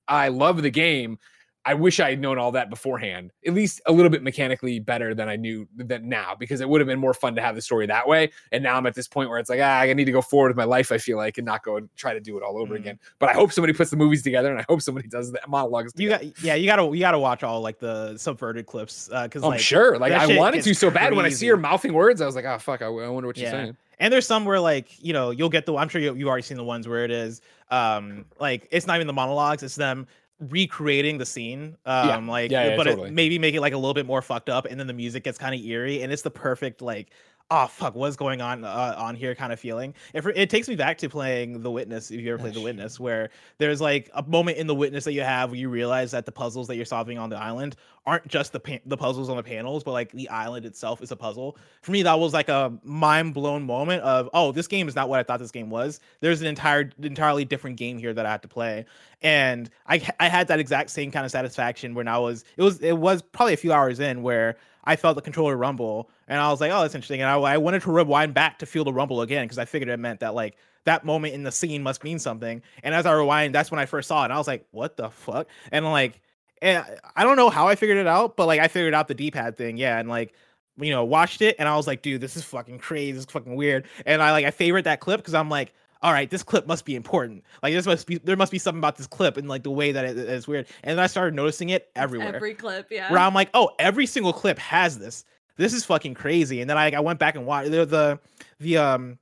I 0.08 0.30
love 0.30 0.62
the 0.62 0.70
game. 0.70 1.20
I 1.68 1.74
wish 1.74 2.00
I 2.00 2.12
had 2.12 2.20
known 2.22 2.38
all 2.38 2.52
that 2.52 2.70
beforehand, 2.70 3.32
at 3.46 3.54
least 3.54 3.82
a 3.88 3.92
little 3.92 4.12
bit 4.12 4.22
mechanically 4.22 4.80
better 4.80 5.16
than 5.16 5.28
I 5.28 5.36
knew 5.36 5.68
than 5.76 6.08
now, 6.08 6.36
because 6.38 6.62
it 6.62 6.70
would 6.70 6.80
have 6.80 6.88
been 6.88 7.00
more 7.00 7.14
fun 7.14 7.34
to 7.36 7.42
have 7.42 7.56
the 7.56 7.62
story 7.62 7.88
that 7.88 8.08
way. 8.08 8.30
And 8.52 8.64
now 8.64 8.76
I'm 8.78 8.86
at 8.86 8.94
this 8.94 9.08
point 9.08 9.30
where 9.30 9.40
it's 9.40 9.50
like, 9.50 9.60
ah, 9.64 9.80
I 9.80 9.92
need 9.94 10.06
to 10.06 10.12
go 10.12 10.22
forward 10.22 10.50
with 10.50 10.58
my 10.58 10.64
life. 10.64 10.92
I 10.92 11.00
feel 11.00 11.18
like, 11.18 11.40
and 11.40 11.46
not 11.46 11.64
go 11.64 11.78
and 11.78 11.90
try 11.96 12.14
to 12.14 12.20
do 12.20 12.38
it 12.38 12.44
all 12.44 12.58
over 12.60 12.76
Mhm. 12.76 12.80
again. 12.82 13.00
But 13.18 13.30
I 13.30 13.34
hope 13.34 13.52
somebody 13.52 13.74
puts 13.74 13.90
the 13.90 13.98
movies 13.98 14.22
together, 14.22 14.52
and 14.52 14.60
I 14.60 14.66
hope 14.70 14.82
somebody 14.82 15.08
does 15.08 15.32
the 15.32 15.40
monologues. 15.48 15.92
You 15.96 16.10
got 16.10 16.44
yeah, 16.44 16.54
you 16.54 16.68
gotta 16.68 16.84
you 16.84 17.00
gotta 17.00 17.20
watch 17.20 17.42
all 17.44 17.62
like 17.62 17.80
the 17.80 18.16
subverted 18.18 18.68
clips 18.68 19.10
Uh, 19.12 19.24
because 19.24 19.44
I'm 19.44 19.50
like 19.50 19.60
sure. 19.60 19.98
Like 19.98 20.14
I 20.14 20.38
wanted 20.38 20.64
to 20.64 20.76
so 20.76 20.92
bad. 20.92 21.14
When 21.14 21.26
I 21.26 21.30
see 21.30 21.48
her 21.48 21.58
mouthing 21.58 21.94
words, 21.94 22.22
I 22.22 22.26
was 22.28 22.36
like, 22.36 22.46
oh 22.46 22.60
fuck, 22.60 22.82
I, 22.84 22.86
I 22.86 23.08
wonder 23.10 23.26
what 23.28 23.38
she's 23.38 23.44
Yeah. 23.46 23.52
saying. 23.52 23.78
And 23.98 24.12
there's 24.14 24.28
some 24.28 24.46
where 24.46 24.60
like 24.60 24.88
you 25.04 25.14
know 25.14 25.32
you'll 25.32 25.50
get 25.50 25.66
the 25.66 25.76
I'm 25.76 25.90
sure 25.90 26.02
you 26.02 26.14
you 26.16 26.28
already 26.28 26.44
seen 26.44 26.58
the 26.58 26.64
ones 26.64 26.88
where 26.88 27.06
it 27.06 27.12
is 27.12 27.42
um 27.72 28.26
like 28.40 28.68
it's 28.70 28.86
not 28.86 28.98
even 28.98 29.08
the 29.08 29.14
monologues 29.14 29.64
it's 29.64 29.76
them 29.76 30.06
recreating 30.40 31.18
the 31.18 31.26
scene 31.26 31.78
um 31.86 32.28
like 32.28 32.52
Yeah, 32.52 32.72
yeah, 32.72 32.76
but 32.76 32.84
totally. 32.84 33.10
it 33.10 33.14
maybe 33.14 33.40
make 33.40 33.56
it 33.56 33.62
like 33.62 33.74
a 33.74 33.78
little 33.78 33.94
bit 33.94 34.06
more 34.06 34.22
fucked 34.22 34.50
up 34.50 34.66
and 34.66 34.78
then 34.80 34.86
the 34.88 34.94
music 34.94 35.24
gets 35.24 35.38
kind 35.38 35.56
of 35.56 35.62
eerie 35.62 36.02
and 36.04 36.12
it's 36.12 36.24
the 36.24 36.32
perfect 36.32 36.82
like 36.82 37.12
oh 37.52 37.68
fuck 37.68 37.94
what's 37.94 38.16
going 38.16 38.42
on 38.42 38.64
uh, 38.64 38.96
on 38.98 39.16
here 39.16 39.36
kind 39.36 39.54
of 39.54 39.60
feeling? 39.60 39.94
It, 40.14 40.26
it 40.36 40.50
takes 40.50 40.68
me 40.68 40.76
back 40.76 40.98
to 41.00 41.10
playing 41.10 41.62
the 41.62 41.70
witness 41.70 42.10
if 42.10 42.20
you 42.20 42.34
ever 42.34 42.40
played 42.42 42.56
the 42.56 42.62
witness 42.62 43.00
where 43.00 43.30
there's 43.58 43.80
like 43.82 44.10
a 44.14 44.24
moment 44.24 44.58
in 44.58 44.68
the 44.68 44.76
witness 44.76 45.04
that 45.06 45.14
you 45.14 45.22
have 45.22 45.52
where 45.52 45.60
you 45.60 45.70
realize 45.70 46.12
that 46.12 46.26
the 46.26 46.32
puzzles 46.32 46.68
that 46.68 46.76
you're 46.76 46.86
solving 46.86 47.18
on 47.18 47.30
the 47.30 47.38
island 47.38 47.76
aren't 48.06 48.28
just 48.28 48.52
the 48.52 48.60
pa- 48.60 48.80
the 48.86 48.98
puzzles 48.98 49.30
on 49.30 49.38
the 49.38 49.44
panels 49.44 49.84
but 49.84 49.92
like 49.92 50.12
the 50.12 50.28
island 50.30 50.66
itself 50.66 51.02
is 51.02 51.12
a 51.12 51.16
puzzle. 51.16 51.58
For 51.82 51.92
me 51.92 52.02
that 52.04 52.20
was 52.20 52.34
like 52.34 52.50
a 52.50 52.74
mind 52.84 53.34
blown 53.34 53.64
moment 53.64 54.02
of 54.02 54.30
oh 54.34 54.52
this 54.52 54.68
game 54.68 54.88
is 54.88 54.96
not 54.96 55.10
what 55.10 55.20
i 55.20 55.24
thought 55.24 55.40
this 55.40 55.52
game 55.52 55.70
was. 55.70 56.00
There's 56.22 56.42
an 56.42 56.48
entire 56.48 56.92
entirely 57.02 57.46
different 57.46 57.78
game 57.78 57.98
here 57.98 58.14
that 58.14 58.26
i 58.26 58.32
had 58.32 58.42
to 58.42 58.48
play 58.48 58.86
and 59.22 59.70
i 59.88 60.02
i 60.20 60.28
had 60.28 60.48
that 60.48 60.60
exact 60.60 60.90
same 60.90 61.12
kind 61.12 61.26
of 61.26 61.32
satisfaction 61.32 61.94
when 61.94 62.08
i 62.08 62.18
was 62.18 62.44
it 62.58 62.64
was 62.64 62.80
it 62.80 62.94
was 62.94 63.22
probably 63.22 63.54
a 63.54 63.58
few 63.58 63.72
hours 63.72 64.00
in 64.00 64.22
where 64.22 64.58
i 64.86 64.96
felt 64.96 65.16
the 65.16 65.22
controller 65.22 65.58
rumble 65.58 66.10
and 66.28 66.40
i 66.40 66.50
was 66.50 66.62
like 66.62 66.72
oh 66.72 66.82
that's 66.82 66.96
interesting 66.96 67.22
and 67.22 67.30
i, 67.30 67.36
I 67.36 67.58
wanted 67.58 67.82
to 67.84 67.92
rewind 67.92 68.34
back 68.34 68.60
to 68.60 68.66
feel 68.66 68.84
the 68.84 68.94
rumble 68.94 69.22
again 69.22 69.46
because 69.46 69.58
i 69.58 69.66
figured 69.66 69.90
it 69.90 69.98
meant 69.98 70.20
that 70.22 70.34
like 70.36 70.58
that 70.86 71.04
moment 71.04 71.34
in 71.34 71.44
the 71.44 71.52
scene 71.52 71.82
must 71.82 72.04
mean 72.04 72.20
something 72.20 72.62
and 72.84 72.94
as 72.94 73.06
i 73.06 73.12
rewind 73.12 73.56
that's 73.56 73.72
when 73.72 73.80
i 73.80 73.86
first 73.86 74.08
saw 74.08 74.22
it 74.22 74.26
and 74.26 74.34
i 74.34 74.38
was 74.38 74.48
like 74.48 74.66
what 74.72 74.98
the 74.98 75.10
fuck? 75.10 75.48
And 75.72 75.86
like 75.86 76.22
and 76.62 76.84
I 77.16 77.24
don't 77.24 77.38
know 77.38 77.50
how 77.50 77.68
I 77.68 77.76
figured 77.76 77.98
it 77.98 78.08
out, 78.08 78.36
but 78.38 78.48
like 78.48 78.60
I 78.60 78.68
figured 78.68 78.94
out 78.94 79.08
the 79.08 79.14
D-pad 79.14 79.58
thing, 79.58 79.78
yeah, 79.78 80.00
and 80.00 80.10
like 80.10 80.34
you 80.78 80.92
know 80.92 81.04
watched 81.04 81.42
it, 81.42 81.56
and 81.60 81.68
I 81.68 81.76
was 81.76 81.88
like, 81.88 82.02
dude, 82.02 82.22
this 82.22 82.36
is 82.36 82.44
fucking 82.44 82.80
crazy, 82.80 83.12
this 83.12 83.22
is 83.22 83.32
fucking 83.32 83.56
weird, 83.56 83.86
and 84.06 84.22
I 84.22 84.32
like 84.32 84.46
I 84.46 84.52
favorite 84.52 84.86
that 84.86 85.00
clip 85.00 85.20
because 85.20 85.34
I'm 85.34 85.50
like, 85.50 85.74
all 86.02 86.12
right, 86.12 86.30
this 86.30 86.44
clip 86.44 86.68
must 86.68 86.86
be 86.86 86.96
important, 86.96 87.44
like 87.64 87.74
this 87.74 87.86
must 87.86 88.08
be 88.08 88.18
there 88.18 88.36
must 88.36 88.52
be 88.52 88.60
something 88.60 88.80
about 88.80 88.98
this 88.98 89.08
clip 89.08 89.38
and 89.38 89.48
like 89.48 89.64
the 89.64 89.72
way 89.72 89.92
that 89.92 90.06
it 90.06 90.18
is 90.18 90.48
weird, 90.48 90.68
and 90.84 90.98
then 90.98 91.04
I 91.04 91.08
started 91.08 91.34
noticing 91.36 91.70
it 91.70 91.90
everywhere, 91.96 92.36
Every 92.36 92.54
clip, 92.54 92.88
yeah. 92.92 93.12
where 93.12 93.20
I'm 93.20 93.34
like, 93.34 93.50
oh, 93.54 93.72
every 93.80 94.06
single 94.06 94.34
clip 94.34 94.60
has 94.60 94.98
this. 94.98 95.26
This 95.58 95.74
is 95.74 95.86
fucking 95.86 96.16
crazy. 96.16 96.60
And 96.62 96.70
then 96.70 96.78
I, 96.78 96.92
I 96.92 97.00
went 97.00 97.18
back 97.18 97.36
and 97.36 97.46
watched 97.46 97.72
the 97.72 97.86
the 97.86 98.20
the 98.60 98.78
um 98.78 99.18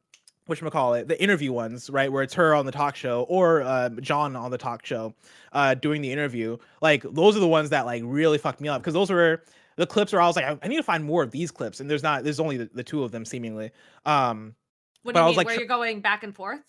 what 0.45 0.71
call 0.71 0.93
it 0.93 1.07
the 1.07 1.21
interview 1.21 1.53
ones 1.53 1.89
right 1.89 2.11
where 2.11 2.21
it's 2.21 2.33
her 2.33 2.53
on 2.53 2.65
the 2.65 2.71
talk 2.71 2.95
show 2.95 3.23
or 3.29 3.61
uh, 3.61 3.89
John 4.01 4.35
on 4.35 4.51
the 4.51 4.57
talk 4.57 4.85
show 4.85 5.13
uh 5.53 5.73
doing 5.73 6.01
the 6.01 6.11
interview 6.11 6.57
like 6.81 7.03
those 7.03 7.37
are 7.37 7.39
the 7.39 7.47
ones 7.47 7.69
that 7.69 7.85
like 7.85 8.03
really 8.05 8.37
fucked 8.37 8.59
me 8.59 8.67
up 8.67 8.81
because 8.81 8.93
those 8.93 9.09
were 9.09 9.43
the 9.77 9.87
clips 9.87 10.11
where 10.11 10.21
I 10.21 10.27
was 10.27 10.35
like 10.35 10.45
I, 10.45 10.57
I 10.61 10.67
need 10.67 10.77
to 10.77 10.83
find 10.83 11.03
more 11.03 11.23
of 11.23 11.31
these 11.31 11.49
clips 11.49 11.79
and 11.79 11.89
there's 11.89 12.03
not 12.03 12.23
there's 12.23 12.39
only 12.39 12.57
the, 12.57 12.69
the 12.73 12.83
two 12.83 13.03
of 13.03 13.11
them 13.11 13.25
seemingly 13.25 13.71
um 14.05 14.53
what 15.03 15.13
but 15.13 15.19
do 15.19 15.19
I 15.19 15.21
you 15.23 15.27
was 15.27 15.31
mean? 15.31 15.37
like 15.37 15.47
where 15.47 15.59
you're 15.59 15.67
going 15.67 16.01
back 16.01 16.23
and 16.23 16.35
forth? 16.35 16.61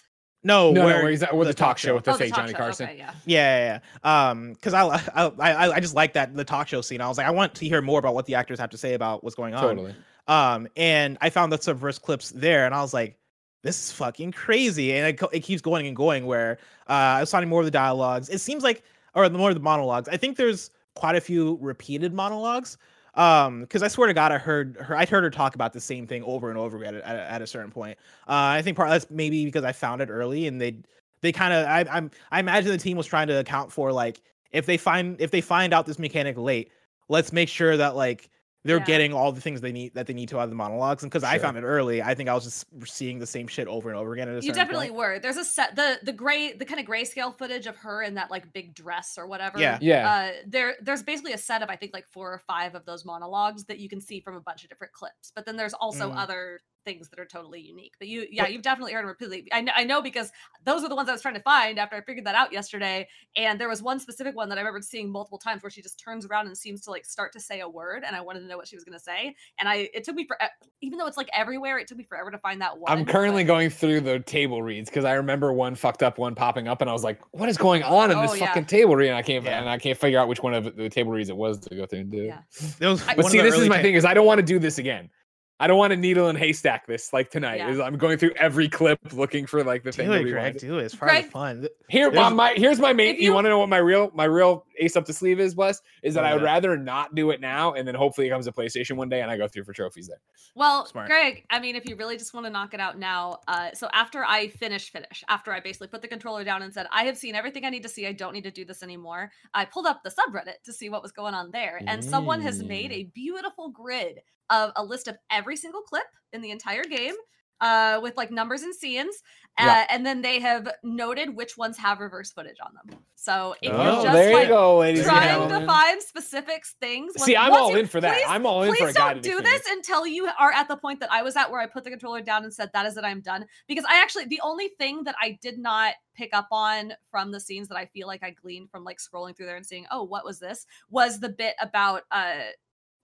no 0.44 0.70
no, 0.70 0.84
where 0.84 0.96
no, 0.96 1.02
where 1.02 1.10
he's 1.10 1.22
at 1.22 1.36
with 1.36 1.48
the, 1.48 1.54
talk 1.54 1.78
show 1.78 1.94
with 1.94 2.04
the 2.04 2.12
oh, 2.12 2.16
fake 2.16 2.30
talk 2.30 2.40
Johnny 2.40 2.52
show. 2.52 2.58
Carson. 2.58 2.88
Okay, 2.88 2.98
yeah. 2.98 3.14
Yeah, 3.24 3.58
yeah, 3.58 3.80
yeah. 4.04 4.28
Um, 4.30 4.52
because 4.52 4.74
I, 4.74 4.84
I, 5.14 5.30
I, 5.38 5.72
I 5.72 5.80
just 5.80 5.94
like 5.94 6.12
that 6.12 6.36
the 6.36 6.44
talk 6.44 6.68
show 6.68 6.82
scene. 6.82 7.00
I 7.00 7.08
was 7.08 7.18
like, 7.18 7.26
I 7.26 7.30
want 7.30 7.54
to 7.54 7.66
hear 7.66 7.80
more 7.80 7.98
about 7.98 8.14
what 8.14 8.26
the 8.26 8.34
actors 8.34 8.60
have 8.60 8.70
to 8.70 8.78
say 8.78 8.94
about 8.94 9.24
what's 9.24 9.34
going 9.34 9.54
on. 9.54 9.62
Totally. 9.62 9.94
Um, 10.28 10.68
and 10.76 11.18
I 11.20 11.30
found 11.30 11.50
the 11.50 11.58
subverse 11.58 12.00
clips 12.00 12.30
there, 12.30 12.66
and 12.66 12.74
I 12.74 12.82
was 12.82 12.94
like, 12.94 13.16
this 13.62 13.82
is 13.82 13.92
fucking 13.92 14.32
crazy. 14.32 14.92
And 14.92 15.14
it, 15.14 15.22
it 15.32 15.40
keeps 15.40 15.62
going 15.62 15.86
and 15.86 15.96
going. 15.96 16.26
Where 16.26 16.58
uh, 16.88 16.92
I 16.92 17.20
was 17.20 17.30
finding 17.30 17.48
more 17.48 17.60
of 17.60 17.66
the 17.66 17.70
dialogues. 17.70 18.28
It 18.28 18.40
seems 18.40 18.62
like, 18.62 18.82
or 19.14 19.28
the 19.28 19.38
more 19.38 19.48
of 19.48 19.54
the 19.54 19.62
monologues. 19.62 20.08
I 20.08 20.18
think 20.18 20.36
there's 20.36 20.70
quite 20.94 21.16
a 21.16 21.20
few 21.20 21.58
repeated 21.60 22.12
monologues. 22.12 22.76
Um, 23.14 23.60
because 23.60 23.82
I 23.82 23.88
swear 23.88 24.08
to 24.08 24.14
God, 24.14 24.32
I 24.32 24.38
heard 24.38 24.76
her. 24.80 24.96
I'd 24.96 25.08
heard 25.08 25.24
her 25.24 25.30
talk 25.30 25.54
about 25.54 25.72
the 25.72 25.80
same 25.80 26.06
thing 26.06 26.22
over 26.24 26.50
and 26.50 26.58
over 26.58 26.78
again 26.78 26.96
at, 26.96 27.04
at, 27.04 27.16
at 27.16 27.42
a 27.42 27.46
certain 27.46 27.70
point. 27.70 27.96
Uh, 28.28 28.58
I 28.58 28.62
think 28.62 28.76
part 28.76 28.90
that's 28.90 29.08
maybe 29.10 29.44
because 29.44 29.64
I 29.64 29.72
found 29.72 30.00
it 30.00 30.10
early, 30.10 30.46
and 30.46 30.60
they 30.60 30.76
they 31.20 31.32
kind 31.32 31.52
of 31.54 31.66
I 31.66 31.84
I'm 31.90 32.10
I 32.32 32.40
imagine 32.40 32.70
the 32.70 32.78
team 32.78 32.96
was 32.96 33.06
trying 33.06 33.28
to 33.28 33.38
account 33.38 33.72
for 33.72 33.92
like 33.92 34.20
if 34.50 34.66
they 34.66 34.76
find 34.76 35.20
if 35.20 35.30
they 35.30 35.40
find 35.40 35.72
out 35.72 35.86
this 35.86 35.98
mechanic 35.98 36.36
late, 36.36 36.70
let's 37.08 37.32
make 37.32 37.48
sure 37.48 37.76
that 37.76 37.94
like 37.94 38.28
they're 38.64 38.78
Yeah. 38.78 38.84
getting 38.84 39.12
all 39.12 39.30
the 39.30 39.40
things 39.40 39.60
they 39.60 39.72
need 39.72 39.94
that 39.94 40.06
they 40.06 40.14
need 40.14 40.28
to 40.30 40.38
out 40.38 40.44
of 40.44 40.50
the 40.50 40.56
monologues. 40.56 41.02
And 41.02 41.10
because 41.10 41.22
I 41.24 41.38
found 41.38 41.56
it 41.56 41.62
early, 41.62 42.02
I 42.02 42.14
think 42.14 42.28
I 42.28 42.34
was 42.34 42.44
just 42.44 42.66
seeing 42.86 43.18
the 43.18 43.26
same 43.26 43.46
shit 43.46 43.68
over 43.68 43.90
and 43.90 43.98
over 43.98 44.12
again. 44.14 44.28
At 44.28 44.42
a 44.42 44.46
You 44.46 44.52
definitely 44.52 44.86
point. 44.88 44.98
were. 44.98 45.18
There's 45.18 45.36
a 45.36 45.44
set 45.44 45.76
the 45.76 45.98
the 46.02 46.12
gray 46.12 46.52
the 46.54 46.64
kind 46.64 46.80
of 46.80 46.86
grayscale 46.86 47.36
footage 47.36 47.66
of 47.66 47.76
her 47.76 48.02
in 48.02 48.14
that 48.14 48.30
like 48.30 48.52
big 48.52 48.74
dress 48.74 49.16
or 49.18 49.26
whatever. 49.26 49.58
Yeah. 49.58 49.78
Yeah. 49.80 50.10
Uh, 50.10 50.32
there 50.46 50.76
there's 50.80 51.02
basically 51.02 51.32
a 51.34 51.38
set 51.38 51.62
of 51.62 51.68
I 51.68 51.76
think 51.76 51.92
like 51.92 52.06
four 52.08 52.32
or 52.32 52.38
five 52.38 52.74
of 52.74 52.84
those 52.86 53.04
monologues 53.04 53.64
that 53.66 53.78
you 53.78 53.88
can 53.88 54.00
see 54.00 54.20
from 54.20 54.34
a 54.36 54.40
bunch 54.40 54.64
of 54.64 54.70
different 54.70 54.92
clips. 54.94 55.30
But 55.34 55.44
then 55.46 55.56
there's 55.56 55.74
also 55.74 56.10
Mhm. 56.10 56.16
other 56.16 56.60
things 56.84 57.08
that 57.08 57.18
are 57.18 57.24
totally 57.24 57.60
unique. 57.60 57.94
But 57.98 58.08
you 58.08 58.26
yeah, 58.30 58.44
But- 58.44 58.52
you've 58.52 58.62
definitely 58.62 58.92
heard 58.92 59.00
them 59.02 59.08
repeatedly. 59.08 59.48
I 59.52 59.60
know, 59.62 59.72
I 59.74 59.84
know 59.84 60.02
because 60.02 60.30
those 60.64 60.82
are 60.84 60.88
the 60.88 60.94
ones 60.94 61.08
I 61.08 61.12
was 61.12 61.22
trying 61.22 61.34
to 61.34 61.40
find 61.42 61.78
after 61.78 61.96
I 61.96 62.00
figured 62.02 62.26
that 62.26 62.34
out 62.34 62.52
yesterday. 62.52 63.08
And 63.36 63.60
there 63.60 63.68
was 63.68 63.82
one 63.82 63.98
specific 64.00 64.36
one 64.36 64.48
that 64.50 64.58
I 64.58 64.60
remember 64.60 64.80
seeing 64.82 65.10
multiple 65.10 65.38
times 65.38 65.62
where 65.62 65.70
she 65.70 65.82
just 65.82 65.98
turns 65.98 66.26
around 66.26 66.46
and 66.46 66.56
seems 66.56 66.82
to 66.82 66.90
like 66.90 67.04
start 67.04 67.32
to 67.32 67.40
say 67.40 67.60
a 67.60 67.68
word, 67.68 68.04
and 68.06 68.14
I 68.14 68.20
wanted 68.20 68.40
to 68.40 68.46
know 68.46 68.56
what 68.56 68.68
she 68.68 68.76
was 68.76 68.84
going 68.84 68.96
to 68.98 69.02
say. 69.04 69.34
And 69.58 69.68
I 69.68 69.88
it 69.94 70.04
took 70.04 70.14
me 70.14 70.26
for 70.26 70.36
even 70.80 70.98
though 70.98 71.06
it's 71.06 71.16
like 71.16 71.30
everywhere, 71.32 71.78
it 71.78 71.88
took 71.88 71.98
me 71.98 72.04
forever 72.04 72.30
to 72.30 72.38
find 72.38 72.60
that 72.60 72.78
one. 72.78 72.92
I'm 72.92 73.04
currently 73.04 73.44
but- 73.44 73.48
going 73.48 73.70
through 73.70 74.00
the 74.02 74.20
table 74.20 74.62
reads 74.62 74.90
because 74.90 75.04
I 75.04 75.14
remember 75.14 75.52
one 75.52 75.74
fucked 75.74 76.02
up 76.02 76.18
one 76.18 76.34
popping 76.34 76.68
up, 76.68 76.80
and 76.80 76.90
I 76.90 76.92
was 76.92 77.04
like, 77.04 77.20
"What 77.32 77.48
is 77.48 77.56
going 77.56 77.82
on 77.82 78.10
in 78.10 78.18
Oh, 78.18 78.22
this 78.22 78.38
yeah. 78.38 78.46
fucking 78.48 78.66
table 78.66 78.94
read?" 78.96 79.08
And 79.08 79.16
I 79.16 79.22
can't, 79.22 79.44
Yeah. 79.44 79.60
and 79.60 79.68
I 79.68 79.78
can't 79.78 79.98
figure 79.98 80.18
out 80.18 80.28
which 80.28 80.42
one 80.42 80.54
of 80.54 80.76
the 80.76 80.88
table 80.88 81.12
reads 81.12 81.30
it 81.30 81.36
was 81.36 81.58
to 81.60 81.74
go 81.74 81.86
through 81.86 82.00
and 82.00 82.10
do. 82.10 82.18
Yeah. 82.24 82.38
Was 82.60 83.00
But 83.00 83.16
one 83.16 83.16
But 83.16 83.24
of 83.26 83.30
see, 83.30 83.40
this 83.40 83.54
is 83.58 83.68
my 83.68 83.76
ta- 83.76 83.82
thing: 83.82 83.94
is 83.94 84.04
I 84.04 84.14
don't 84.14 84.26
want 84.26 84.38
to 84.38 84.44
do 84.44 84.58
this 84.58 84.78
again. 84.78 85.10
I 85.60 85.68
don't 85.68 85.78
want 85.78 85.92
to 85.92 85.96
needle 85.96 86.28
and 86.28 86.36
haystack 86.36 86.84
this 86.86 87.12
like 87.12 87.30
tonight. 87.30 87.58
Yeah. 87.58 87.70
Is 87.70 87.78
I'm 87.78 87.96
going 87.96 88.18
through 88.18 88.32
every 88.36 88.68
clip 88.68 88.98
looking 89.12 89.46
for 89.46 89.62
like 89.62 89.84
the 89.84 89.92
thing. 89.92 90.06
Do 90.06 90.12
to 90.14 90.18
it, 90.18 90.24
rewind 90.24 90.54
Greg. 90.54 90.56
it. 90.56 90.60
Do 90.66 90.78
it. 90.78 90.84
It's 90.86 90.94
part 90.96 91.10
Greg- 91.12 91.24
the 91.26 91.30
fun. 91.30 91.68
Here, 91.88 92.10
There's- 92.10 92.30
my, 92.32 92.50
my 92.50 92.54
here's 92.56 92.80
my 92.80 92.92
main. 92.92 93.14
You, 93.16 93.22
you- 93.22 93.32
want 93.32 93.44
to 93.44 93.50
know 93.50 93.60
what 93.60 93.68
my 93.68 93.76
real 93.76 94.10
my 94.14 94.24
real 94.24 94.66
ace 94.80 94.96
up 94.96 95.04
the 95.06 95.12
sleeve 95.12 95.38
is, 95.38 95.54
Bless? 95.54 95.80
Is 96.02 96.14
that 96.14 96.24
Oh, 96.24 96.26
I 96.26 96.32
would 96.34 96.42
yeah. 96.42 96.46
rather 96.52 96.76
not 96.76 97.14
do 97.14 97.30
it 97.30 97.40
now, 97.40 97.74
and 97.74 97.86
then 97.86 97.94
hopefully 97.94 98.26
it 98.26 98.30
comes 98.30 98.46
to 98.46 98.52
PlayStation 98.52 98.96
one 98.96 99.08
day, 99.08 99.22
and 99.22 99.30
I 99.30 99.36
go 99.36 99.46
through 99.46 99.62
for 99.64 99.72
trophies 99.72 100.08
there. 100.08 100.20
Well, 100.56 100.86
Smart. 100.86 101.06
Greg, 101.06 101.44
I 101.50 101.60
mean, 101.60 101.76
if 101.76 101.88
you 101.88 101.94
really 101.94 102.16
just 102.16 102.34
want 102.34 102.46
to 102.46 102.50
knock 102.50 102.74
it 102.74 102.80
out 102.80 102.98
now, 102.98 103.38
uh, 103.46 103.70
so 103.74 103.88
after 103.92 104.24
I 104.24 104.48
finish, 104.48 104.90
finish, 104.90 105.22
after 105.28 105.52
I 105.52 105.60
basically 105.60 105.86
put 105.86 106.02
the 106.02 106.08
controller 106.08 106.42
down 106.42 106.62
and 106.62 106.74
said, 106.74 106.86
I 106.90 107.04
have 107.04 107.16
seen 107.16 107.36
everything 107.36 107.64
I 107.64 107.70
need 107.70 107.84
to 107.84 107.88
see, 107.88 108.06
I 108.08 108.12
don't 108.12 108.32
need 108.32 108.44
to 108.44 108.50
do 108.50 108.64
this 108.64 108.82
anymore, 108.82 109.30
I 109.54 109.64
pulled 109.64 109.86
up 109.86 110.02
the 110.02 110.10
subreddit 110.10 110.62
to 110.64 110.72
see 110.72 110.88
what 110.88 111.02
was 111.02 111.12
going 111.12 111.34
on 111.34 111.52
there. 111.52 111.80
And 111.86 112.04
someone 112.04 112.40
has 112.40 112.60
made 112.62 112.90
Mm. 112.90 112.94
a 112.94 113.02
beautiful 113.14 113.68
grid 113.70 114.20
of 114.50 114.72
a 114.76 114.84
list 114.84 115.08
of 115.08 115.16
every 115.30 115.56
single 115.56 115.82
clip 115.82 116.04
in 116.32 116.40
the 116.42 116.50
entire 116.50 116.84
game. 116.84 117.14
Uh, 117.60 118.00
with 118.02 118.14
like 118.16 118.32
numbers 118.32 118.62
and 118.62 118.74
scenes, 118.74 119.22
uh, 119.58 119.64
Yeah. 119.64 119.86
and 119.88 120.04
then 120.04 120.20
they 120.20 120.40
have 120.40 120.68
noted 120.82 121.34
which 121.34 121.56
ones 121.56 121.78
have 121.78 122.00
reverse 122.00 122.32
footage 122.32 122.56
on 122.60 122.72
them. 122.74 122.98
So 123.14 123.54
if 123.62 123.72
Oh, 123.72 123.76
you're 123.82 124.02
just 124.02 124.12
there 124.12 124.32
like 124.34 124.42
you 124.42 124.48
go, 124.48 124.78
ladies 124.78 125.04
trying 125.04 125.48
to 125.48 125.64
find 125.64 126.02
specific 126.02 126.64
things, 126.80 127.14
See, 127.22 127.36
I'm 127.36 127.52
all 127.52 127.70
you- 127.70 127.78
in 127.78 127.86
for 127.86 128.00
that. 128.00 128.12
please- 128.16 128.26
I'm 128.28 128.44
all 128.44 128.64
in 128.64 128.74
for 128.74 128.74
a 128.74 128.86
please 128.88 128.94
don't 128.96 129.22
do 129.22 129.38
experience. 129.38 129.64
this 129.64 129.72
until 129.72 130.04
you 130.06 130.28
are 130.38 130.52
at 130.52 130.66
the 130.66 130.76
point 130.76 130.98
that 131.00 131.12
I 131.12 131.22
was 131.22 131.36
at 131.36 131.50
where 131.50 131.60
I 131.60 131.66
put 131.66 131.84
the 131.84 131.90
controller 131.90 132.20
down 132.20 132.42
and 132.42 132.52
said 132.52 132.70
that 132.74 132.86
is 132.86 132.96
it 132.98 133.04
I'm 133.04 133.20
done 133.20 133.46
because 133.68 133.84
I 133.88 134.02
actually 134.02 134.24
the 134.26 134.40
only 134.42 134.70
thing 134.76 135.04
that 135.04 135.14
I 135.22 135.38
did 135.40 135.56
not 135.58 135.94
pick 136.14 136.34
up 136.34 136.48
on 136.50 136.92
from 137.10 137.30
the 137.30 137.40
scenes 137.40 137.68
that 137.68 137.78
I 137.78 137.86
feel 137.86 138.08
like 138.08 138.24
I 138.24 138.30
gleaned 138.30 138.68
from 138.70 138.82
like 138.84 138.98
scrolling 138.98 139.34
through 139.36 139.46
there 139.46 139.56
and 139.56 139.64
seeing 139.64 139.86
oh 139.92 140.02
what 140.02 140.24
was 140.24 140.38
this 140.40 140.66
was 140.90 141.20
the 141.20 141.28
bit 141.30 141.54
about 141.60 142.02
uh 142.10 142.42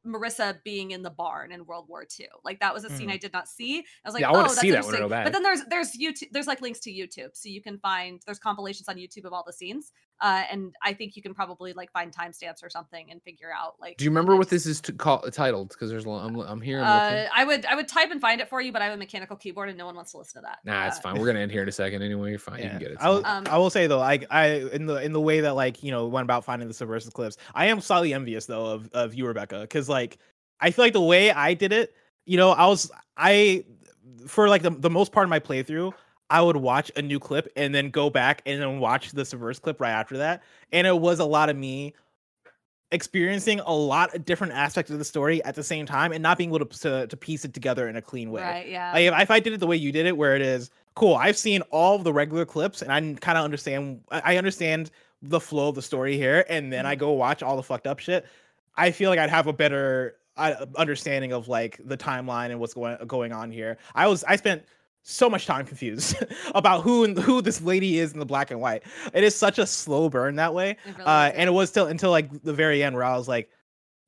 Marissa 0.06 0.62
being 0.64 0.92
in 0.92 1.02
the 1.02 1.10
barn 1.10 1.52
in 1.52 1.66
World 1.66 1.86
War 1.88 2.06
II. 2.18 2.28
Like 2.44 2.60
that 2.60 2.72
was 2.72 2.84
a 2.84 2.90
scene 2.90 3.08
Mhm. 3.08 3.14
I 3.14 3.16
did 3.18 3.32
not 3.32 3.48
see. 3.48 3.78
I 3.80 3.82
was 4.04 4.14
like, 4.14 4.22
Yeah, 4.22 4.30
I 4.30 4.34
oh, 4.34 4.42
that's 4.42 4.60
see 4.60 4.70
that 4.70 4.78
interesting. 4.84 5.08
But 5.08 5.32
then 5.32 5.42
there's 5.42 5.64
there's 5.66 5.92
YouTube 5.92 6.28
there's 6.32 6.46
like 6.46 6.60
links 6.60 6.80
to 6.80 6.90
YouTube, 6.90 7.30
so 7.34 7.48
you 7.48 7.60
can 7.62 7.78
find 7.78 8.20
there's 8.26 8.38
compilations 8.38 8.88
on 8.88 8.96
YouTube 8.96 9.24
of 9.24 9.32
all 9.32 9.44
the 9.46 9.52
scenes. 9.52 9.92
Uh, 10.22 10.42
and 10.50 10.74
I 10.82 10.92
think 10.92 11.16
you 11.16 11.22
can 11.22 11.32
probably 11.32 11.72
like 11.72 11.90
find 11.92 12.14
timestamps 12.14 12.62
or 12.62 12.68
something 12.68 13.10
and 13.10 13.22
figure 13.22 13.48
out 13.56 13.76
like. 13.80 13.96
Do 13.96 14.04
you 14.04 14.10
remember 14.10 14.36
what 14.36 14.50
this 14.50 14.66
is 14.66 14.80
to 14.82 14.92
call, 14.92 15.20
titled? 15.22 15.70
Because 15.70 15.88
there's 15.90 16.04
a 16.04 16.10
lot- 16.10 16.26
I'm 16.26 16.36
I'm 16.36 16.60
here. 16.60 16.80
I'm 16.82 17.24
Uh. 17.24 17.28
I 17.34 17.44
would 17.44 17.64
I 17.64 17.74
would 17.74 17.88
type 17.88 18.10
and 18.10 18.20
find 18.20 18.40
it 18.40 18.48
for 18.48 18.60
you, 18.60 18.70
but 18.72 18.82
I 18.82 18.86
have 18.86 18.94
a 18.94 18.98
mechanical 18.98 19.36
keyboard 19.36 19.68
and 19.70 19.78
no 19.78 19.86
one 19.86 19.94
wants 19.96 20.12
to 20.12 20.18
listen 20.18 20.42
to 20.42 20.46
that. 20.46 20.58
Nah, 20.64 20.86
it's 20.88 20.98
Uh, 20.98 21.02
fine. 21.02 21.18
We're 21.18 21.26
gonna 21.26 21.40
end 21.40 21.52
here 21.52 21.62
in 21.62 21.68
a 21.68 21.72
second 21.72 22.02
anyway. 22.02 22.30
You're 22.30 22.38
fine. 22.38 22.62
You 22.62 22.68
can 22.68 22.78
get 22.78 22.90
it. 22.92 22.98
I 23.00 23.08
will, 23.08 23.24
Um, 23.26 23.46
I 23.48 23.56
will 23.56 23.70
say 23.70 23.86
though, 23.86 23.98
like 23.98 24.26
I 24.30 24.48
in 24.72 24.86
the 24.86 24.96
in 24.96 25.12
the 25.12 25.20
way 25.20 25.40
that 25.40 25.54
like 25.54 25.82
you 25.82 25.90
know 25.90 26.06
went 26.06 26.24
about 26.24 26.44
finding 26.44 26.68
the 26.68 26.74
subversive 26.74 27.14
clips, 27.14 27.36
I 27.54 27.66
am 27.66 27.80
slightly 27.80 28.12
envious 28.12 28.46
though 28.46 28.66
of 28.66 28.90
of 28.92 29.14
you, 29.14 29.26
Rebecca, 29.26 29.60
because 29.60 29.88
like 29.88 30.18
I 30.60 30.70
feel 30.70 30.84
like 30.84 30.92
the 30.92 31.00
way 31.00 31.30
I 31.32 31.54
did 31.54 31.72
it, 31.72 31.94
you 32.26 32.36
know, 32.36 32.50
I 32.50 32.66
was 32.66 32.90
I 33.16 33.64
for 34.26 34.48
like 34.50 34.60
the 34.62 34.70
the 34.70 34.90
most 34.90 35.12
part 35.12 35.24
of 35.24 35.30
my 35.30 35.40
playthrough, 35.40 35.94
I 36.30 36.40
would 36.40 36.56
watch 36.56 36.90
a 36.96 37.02
new 37.02 37.18
clip 37.18 37.52
and 37.56 37.74
then 37.74 37.90
go 37.90 38.08
back 38.08 38.42
and 38.46 38.62
then 38.62 38.78
watch 38.80 39.10
the 39.12 39.22
subverse 39.22 39.60
clip 39.60 39.80
right 39.80 39.90
after 39.90 40.16
that, 40.18 40.42
and 40.72 40.86
it 40.86 40.98
was 40.98 41.18
a 41.18 41.24
lot 41.24 41.50
of 41.50 41.56
me 41.56 41.94
experiencing 42.92 43.60
a 43.60 43.72
lot 43.74 44.12
of 44.14 44.24
different 44.24 44.52
aspects 44.52 44.90
of 44.90 44.98
the 44.98 45.04
story 45.04 45.42
at 45.44 45.54
the 45.54 45.62
same 45.62 45.86
time 45.86 46.10
and 46.12 46.22
not 46.22 46.36
being 46.36 46.50
able 46.50 46.64
to 46.64 46.78
to, 46.80 47.06
to 47.06 47.16
piece 47.16 47.44
it 47.44 47.54
together 47.54 47.88
in 47.88 47.96
a 47.96 48.02
clean 48.02 48.30
way. 48.30 48.42
Right. 48.42 48.68
Yeah. 48.68 48.92
Like 48.92 49.02
if, 49.04 49.14
if 49.22 49.30
I 49.30 49.38
did 49.40 49.52
it 49.52 49.60
the 49.60 49.66
way 49.66 49.76
you 49.76 49.92
did 49.92 50.06
it, 50.06 50.16
where 50.16 50.34
it 50.34 50.42
is 50.42 50.70
cool, 50.94 51.14
I've 51.14 51.36
seen 51.38 51.62
all 51.70 51.94
of 51.96 52.04
the 52.04 52.12
regular 52.12 52.44
clips 52.44 52.82
and 52.82 52.92
I 52.92 53.00
kind 53.20 53.38
of 53.38 53.44
understand. 53.44 54.00
I 54.10 54.34
I 54.34 54.36
understand 54.38 54.90
the 55.22 55.38
flow 55.40 55.68
of 55.68 55.74
the 55.74 55.82
story 55.82 56.16
here, 56.16 56.44
and 56.48 56.72
then 56.72 56.86
I 56.86 56.94
Mm-hmm. 56.94 57.00
go 57.00 57.12
watch 57.12 57.42
all 57.42 57.56
the 57.56 57.62
fucked 57.62 57.86
up 57.86 57.98
shit. 58.00 58.26
I 58.76 58.90
feel 58.90 59.10
like 59.10 59.18
I'd 59.18 59.30
have 59.30 59.46
a 59.46 59.52
better 59.52 60.16
uh, 60.36 60.66
understanding 60.76 61.32
of 61.32 61.46
like 61.46 61.78
the 61.84 61.96
timeline 61.96 62.50
and 62.50 62.58
what's 62.58 62.74
going 62.74 62.96
going 63.06 63.32
on 63.32 63.52
here. 63.52 63.78
I 63.94 64.08
was 64.08 64.24
I 64.24 64.34
spent 64.36 64.64
so 65.02 65.30
much 65.30 65.46
time 65.46 65.66
confused 65.66 66.16
about 66.54 66.82
who 66.82 67.04
and 67.04 67.18
who 67.18 67.40
this 67.42 67.60
lady 67.60 67.98
is 67.98 68.12
in 68.12 68.18
the 68.18 68.26
black 68.26 68.50
and 68.50 68.60
white. 68.60 68.82
It 69.14 69.24
is 69.24 69.34
such 69.34 69.58
a 69.58 69.66
slow 69.66 70.08
burn 70.08 70.36
that 70.36 70.54
way. 70.54 70.76
Really 70.86 71.02
Uh, 71.04 71.32
and 71.34 71.48
it 71.48 71.52
was 71.52 71.70
till 71.70 71.86
until 71.86 72.10
like 72.10 72.42
the 72.42 72.52
very 72.52 72.82
end 72.82 72.94
where 72.94 73.04
I 73.04 73.16
was 73.16 73.28
like, 73.28 73.50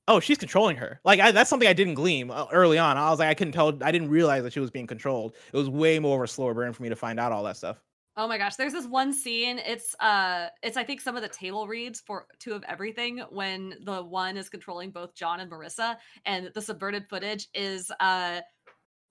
oh, 0.08 0.20
she's 0.20 0.38
controlling 0.38 0.76
her. 0.76 1.00
Like 1.04 1.20
I, 1.20 1.32
that's 1.32 1.50
something 1.50 1.68
I 1.68 1.72
didn't 1.72 1.94
glean 1.94 2.30
uh, 2.30 2.46
early 2.52 2.78
on. 2.78 2.96
I 2.96 3.10
was 3.10 3.18
like, 3.18 3.28
I 3.28 3.34
couldn't 3.34 3.52
tell. 3.52 3.78
I 3.82 3.90
didn't 3.90 4.10
realize 4.10 4.42
that 4.42 4.52
she 4.52 4.60
was 4.60 4.70
being 4.70 4.86
controlled. 4.86 5.34
It 5.52 5.56
was 5.56 5.68
way 5.68 5.98
more 5.98 6.22
of 6.22 6.28
a 6.28 6.32
slower 6.32 6.54
burn 6.54 6.72
for 6.72 6.82
me 6.82 6.88
to 6.88 6.96
find 6.96 7.18
out 7.18 7.32
all 7.32 7.42
that 7.44 7.56
stuff. 7.56 7.80
Oh 8.14 8.28
my 8.28 8.36
gosh, 8.36 8.56
there's 8.56 8.74
this 8.74 8.86
one 8.86 9.12
scene. 9.12 9.58
It's 9.58 9.94
uh 9.98 10.48
it's 10.62 10.76
I 10.76 10.84
think 10.84 11.00
some 11.00 11.16
of 11.16 11.22
the 11.22 11.28
table 11.28 11.66
reads 11.66 12.00
for 12.00 12.26
two 12.38 12.52
of 12.52 12.62
everything 12.68 13.22
when 13.30 13.74
the 13.84 14.02
one 14.02 14.36
is 14.36 14.50
controlling 14.50 14.90
both 14.90 15.14
John 15.14 15.40
and 15.40 15.50
Marissa 15.50 15.96
and 16.26 16.50
the 16.54 16.60
subverted 16.60 17.06
footage 17.08 17.48
is 17.54 17.90
uh 18.00 18.40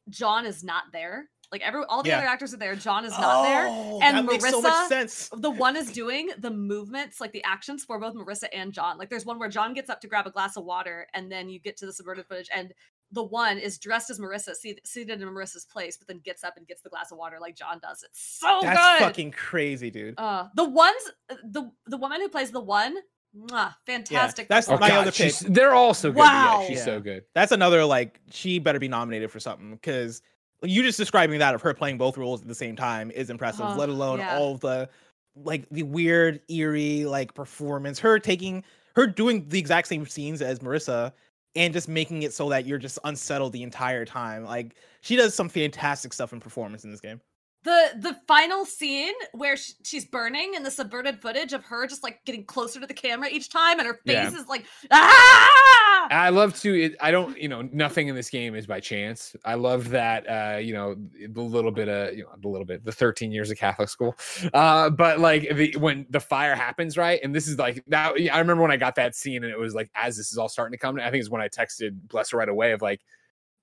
John 0.09 0.45
is 0.45 0.63
not 0.63 0.83
there. 0.93 1.29
Like 1.51 1.61
every 1.61 1.83
all 1.89 2.01
the 2.01 2.09
Yeah. 2.09 2.19
other 2.19 2.27
actors 2.27 2.53
are 2.53 2.57
there, 2.57 2.75
John 2.75 3.03
is 3.05 3.11
not 3.11 3.43
there. 3.43 3.67
Oh, 3.67 3.99
And 4.01 4.17
that 4.17 4.25
makes 4.25 4.49
so 4.49 4.61
much 4.61 4.71
Marissa- 4.71 4.87
sense. 4.87 5.29
The 5.35 5.49
one 5.49 5.75
is 5.75 5.91
doing 5.91 6.29
the 6.37 6.49
movements, 6.51 7.19
like 7.19 7.33
the 7.33 7.43
actions 7.43 7.83
for 7.83 7.99
both 7.99 8.15
Marissa 8.15 8.47
and 8.53 8.71
John. 8.71 8.97
Like 8.97 9.09
there's 9.09 9.25
one 9.25 9.37
where 9.37 9.49
John 9.49 9.73
gets 9.73 9.89
up 9.89 9.99
to 10.01 10.07
grab 10.07 10.25
a 10.27 10.31
glass 10.31 10.55
of 10.55 10.63
water 10.63 11.07
and 11.13 11.29
then 11.31 11.49
you 11.49 11.59
get 11.59 11.75
to 11.77 11.85
the 11.85 11.91
subverted 11.93 12.25
footage 12.27 12.47
and 12.53 12.73
the 13.13 13.23
one 13.23 13.57
is 13.57 13.77
dressed 13.77 14.09
as 14.09 14.17
Marissa, 14.19 14.55
seat- 14.55 14.79
seated 14.87 15.21
in 15.21 15.27
Marissa's 15.27 15.65
place, 15.65 15.97
but 15.97 16.07
then 16.07 16.19
gets 16.23 16.45
up 16.45 16.55
and 16.55 16.65
gets 16.65 16.81
the 16.81 16.89
glass 16.89 17.11
of 17.11 17.17
water 17.17 17.37
like 17.41 17.57
John 17.57 17.79
does. 17.79 18.01
It's 18.03 18.21
so 18.39 18.59
That's 18.61 18.99
good. 18.99 19.05
fucking 19.05 19.31
crazy, 19.31 19.91
dude. 19.91 20.15
Uh, 20.17 20.47
the 20.55 20.63
ones, 20.63 21.01
the 21.43 21.69
the 21.87 21.97
woman 21.97 22.21
who 22.21 22.29
plays 22.29 22.51
the 22.51 22.61
one, 22.61 22.95
mwah, 23.37 23.75
fantastic. 23.85 24.47
that's 24.47 24.69
Oh, 24.69 24.77
my. 24.77 24.87
God, 24.87 24.97
other 25.01 25.11
she's- 25.11 25.43
pick. 25.43 25.53
They're 25.53 25.73
all 25.73 25.93
so 25.93 26.11
good. 26.11 26.19
Wow. 26.19 26.61
Yeah, 26.61 26.67
she's 26.69 26.77
Yeah. 26.77 26.85
so 26.85 26.99
good. 27.01 27.25
That's 27.35 27.51
another 27.51 27.83
like 27.83 28.21
she 28.29 28.59
better 28.59 28.79
be 28.79 28.87
nominated 28.87 29.29
for 29.29 29.41
something 29.41 29.71
because 29.71 30.21
you 30.63 30.83
just 30.83 30.97
describing 30.97 31.39
that 31.39 31.55
of 31.55 31.61
her 31.61 31.73
playing 31.73 31.97
both 31.97 32.17
roles 32.17 32.41
at 32.41 32.47
the 32.47 32.55
same 32.55 32.75
time 32.75 33.11
is 33.11 33.29
impressive. 33.29 33.65
Oh, 33.67 33.75
let 33.75 33.89
alone 33.89 34.19
yeah. 34.19 34.37
all 34.37 34.57
the 34.57 34.89
like 35.35 35.67
the 35.69 35.83
weird, 35.83 36.41
eerie 36.49 37.05
like 37.05 37.33
performance. 37.33 37.99
Her 37.99 38.19
taking 38.19 38.63
her 38.95 39.07
doing 39.07 39.47
the 39.47 39.59
exact 39.59 39.87
same 39.87 40.05
scenes 40.05 40.41
as 40.41 40.59
Marissa 40.59 41.13
and 41.55 41.73
just 41.73 41.87
making 41.87 42.23
it 42.23 42.33
so 42.33 42.49
that 42.49 42.65
you're 42.65 42.77
just 42.77 42.99
unsettled 43.03 43.53
the 43.53 43.63
entire 43.63 44.05
time. 44.05 44.43
Like 44.43 44.75
she 45.01 45.15
does 45.15 45.33
some 45.33 45.49
fantastic 45.49 46.13
stuff 46.13 46.33
in 46.33 46.39
performance 46.39 46.83
in 46.83 46.91
this 46.91 47.01
game. 47.01 47.21
The 47.63 47.89
the 47.97 48.17
final 48.27 48.65
scene 48.65 49.13
where 49.33 49.55
sh- 49.55 49.73
she's 49.83 50.05
burning 50.05 50.53
and 50.55 50.65
the 50.65 50.71
subverted 50.71 51.21
footage 51.21 51.53
of 51.53 51.63
her 51.65 51.85
just 51.85 52.01
like 52.01 52.19
getting 52.25 52.43
closer 52.43 52.79
to 52.79 52.87
the 52.87 52.93
camera 52.93 53.29
each 53.29 53.49
time 53.49 53.77
and 53.77 53.87
her 53.87 53.93
face 54.05 54.15
Yeah. 54.15 54.27
is 54.35 54.47
like 54.47 54.65
ah. 54.91 56.07
I 56.09 56.29
love 56.29 56.59
to. 56.61 56.73
It, 56.73 56.95
I 56.99 57.11
don't. 57.11 57.37
You 57.37 57.47
know, 57.47 57.61
nothing 57.61 58.07
in 58.07 58.15
this 58.15 58.29
game 58.29 58.55
is 58.55 58.65
by 58.65 58.79
chance. 58.79 59.35
I 59.45 59.53
love 59.53 59.89
that. 59.89 60.25
Uh, 60.27 60.57
you 60.57 60.73
know, 60.73 60.95
the 61.29 61.41
little 61.41 61.71
bit 61.71 61.87
of 61.87 62.15
you 62.17 62.23
know, 62.23 62.29
the 62.41 62.47
little 62.49 62.65
bit, 62.65 62.83
the 62.83 62.91
13 62.91 63.31
years 63.31 63.51
of 63.51 63.57
Catholic 63.57 63.89
school. 63.89 64.15
Uh, 64.53 64.89
but 64.89 65.19
like 65.19 65.47
the 65.55 65.75
when 65.77 66.07
the 66.09 66.19
fire 66.19 66.55
happens, 66.55 66.97
right? 66.97 67.19
And 67.23 67.33
this 67.33 67.47
is 67.47 67.57
like 67.59 67.83
that. 67.87 68.13
I 68.31 68.39
remember 68.39 68.63
when 68.63 68.71
I 68.71 68.77
got 68.77 68.95
that 68.95 69.15
scene, 69.15 69.43
and 69.43 69.51
it 69.53 69.59
was 69.59 69.75
like 69.75 69.91
as 69.95 70.17
this 70.17 70.31
is 70.31 70.37
all 70.37 70.49
starting 70.49 70.73
to 70.73 70.77
come. 70.79 70.99
I 70.99 71.11
think 71.11 71.21
it's 71.21 71.29
when 71.29 71.41
I 71.41 71.47
texted 71.47 71.91
Bless 72.07 72.31
her 72.31 72.37
right 72.39 72.49
away 72.49 72.71
of 72.71 72.81
like, 72.81 73.01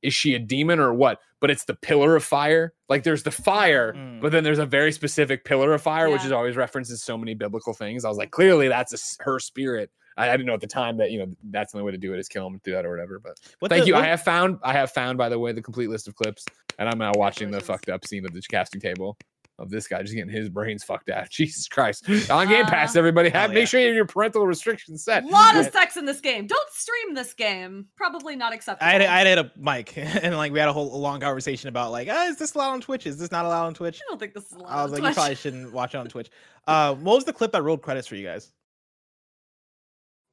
is 0.03 0.15
she 0.15 0.35
a 0.35 0.39
demon 0.39 0.79
or 0.79 0.95
what? 0.95 1.19
But 1.41 1.51
it's 1.51 1.65
the 1.65 1.75
pillar 1.75 2.17
of 2.17 2.25
fire. 2.25 2.73
Like 2.89 3.05
there's 3.05 3.23
the 3.23 3.31
fire, 3.31 3.93
Mm. 3.93 4.21
but 4.21 4.33
then 4.33 4.43
there's 4.45 4.59
a 4.59 4.67
very 4.67 4.91
specific 4.93 5.45
pillar 5.45 5.73
of 5.73 5.83
fire, 5.83 6.11
which 6.11 6.25
is 6.25 6.33
always 6.33 6.57
references 6.57 7.03
so 7.03 7.17
many 7.17 7.35
biblical 7.35 7.75
things. 7.75 8.05
I 8.05 8.09
was 8.09 8.19
like, 8.19 8.31
clearly 8.33 8.69
that's 8.69 8.93
a 8.93 8.97
s 8.97 9.17
her 9.21 9.39
spirit. 9.39 9.91
I, 10.17 10.31
I 10.31 10.33
didn't 10.33 10.47
know 10.47 10.55
at 10.55 10.61
the 10.61 10.67
time 10.67 10.97
that 10.97 11.13
you 11.13 11.19
know 11.21 11.27
that's 11.51 11.73
the 11.73 11.79
only 11.79 11.87
way 11.87 11.93
to 11.93 11.99
do 11.99 12.13
it 12.13 12.19
is 12.19 12.27
kill 12.29 12.47
him 12.49 12.59
through 12.65 12.73
that 12.75 12.85
or 12.85 12.91
whatever. 12.91 13.21
But 13.21 13.35
What 13.61 13.69
thank 13.71 13.83
the- 13.83 13.89
you. 13.89 13.95
what- 13.95 14.03
I 14.05 14.09
have 14.09 14.23
found 14.23 14.59
I 14.65 14.73
have 14.73 14.91
found 14.91 15.17
by 15.17 15.29
the 15.29 15.39
way 15.39 15.53
the 15.53 15.63
complete 15.63 15.91
list 15.91 16.09
of 16.09 16.17
clips, 16.17 16.45
and 16.79 16.89
I'm 16.89 16.99
now 16.99 17.13
watching 17.15 17.51
the 17.53 17.61
fucked 17.61 17.89
up 17.89 18.05
scene 18.07 18.25
of 18.27 18.33
the 18.33 18.43
casting 18.51 18.81
table 18.81 19.17
of 19.59 19.71
this 19.71 19.89
guy 19.89 20.03
just 20.03 20.15
getting 20.15 20.31
his 20.31 20.49
brains 20.49 20.85
fucked 20.85 21.11
out. 21.11 21.29
Jesus 21.31 21.67
Christ! 21.69 22.09
On 22.31 22.47
Game 22.49 22.65
Pass, 22.67 22.95
Uh, 22.95 22.99
everybody 22.99 23.29
have 23.31 23.41
hell 23.43 23.49
make 23.51 23.59
yeah. 23.59 23.65
sure 23.65 23.81
you 23.81 23.87
have 23.87 23.97
your 23.97 24.07
parental 24.07 24.47
restrictions 24.47 25.05
set. 25.05 25.25
A 25.25 25.27
lot 25.27 25.57
of 25.57 25.67
sex 25.73 25.97
in 25.97 26.05
this 26.05 26.21
game. 26.21 26.47
Don't 26.47 26.71
stream 26.71 27.15
this 27.15 27.35
game. 27.35 27.87
Probably 27.97 28.37
not 28.37 28.53
acceptable. 28.53 28.89
I 28.89 28.93
had, 28.93 29.03
I 29.03 29.29
had 29.29 29.39
a 29.39 29.51
mic 29.57 29.97
and 29.99 30.37
like 30.37 30.53
we 30.53 30.59
had 30.59 30.69
a 30.69 30.73
whole 30.73 30.95
a 30.95 30.97
long 30.97 31.21
conversation 31.21 31.69
about 31.69 31.91
like, 31.91 32.09
ah, 32.11 32.27
is 32.27 32.37
this 32.37 32.55
allowed 32.55 32.71
on 32.71 32.81
Twitch? 32.81 33.07
Is 33.07 33.19
this 33.19 33.31
not 33.33 33.45
allowed 33.45 33.67
on 33.67 33.75
Twitch? 33.75 34.01
I 34.07 34.11
don't 34.11 34.19
think 34.19 34.35
this 34.35 34.47
is 34.47 34.53
allowed. 34.53 34.69
I 34.69 34.83
was 34.85 34.93
on 34.93 35.01
like, 35.01 35.11
you 35.11 35.15
probably 35.15 35.35
shouldn't 35.35 35.73
watch 35.73 35.95
it 35.95 35.99
on 35.99 36.07
Twitch. 36.09 36.31
Uh, 36.67 36.95
what 36.95 37.15
was 37.17 37.25
the 37.25 37.33
clip 37.33 37.53
that 37.53 37.63
rolled 37.63 37.83
credits 37.83 38.07
for 38.07 38.15
you 38.17 38.27
guys? 38.27 38.53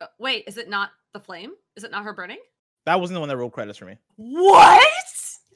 Uh, 0.02 0.08
Wait, 0.20 0.44
is 0.48 0.58
it 0.58 0.70
not 0.70 0.92
the 1.14 1.20
flame? 1.20 1.52
Is 1.76 1.84
it 1.84 1.92
not 1.92 2.04
her 2.04 2.14
burning? 2.14 2.40
That 2.86 3.00
wasn't 3.00 3.16
the 3.16 3.20
one 3.22 3.30
that 3.30 3.38
rolled 3.38 3.54
credits 3.54 3.78
for 3.80 3.86
me. 3.86 3.98
What? 4.18 4.84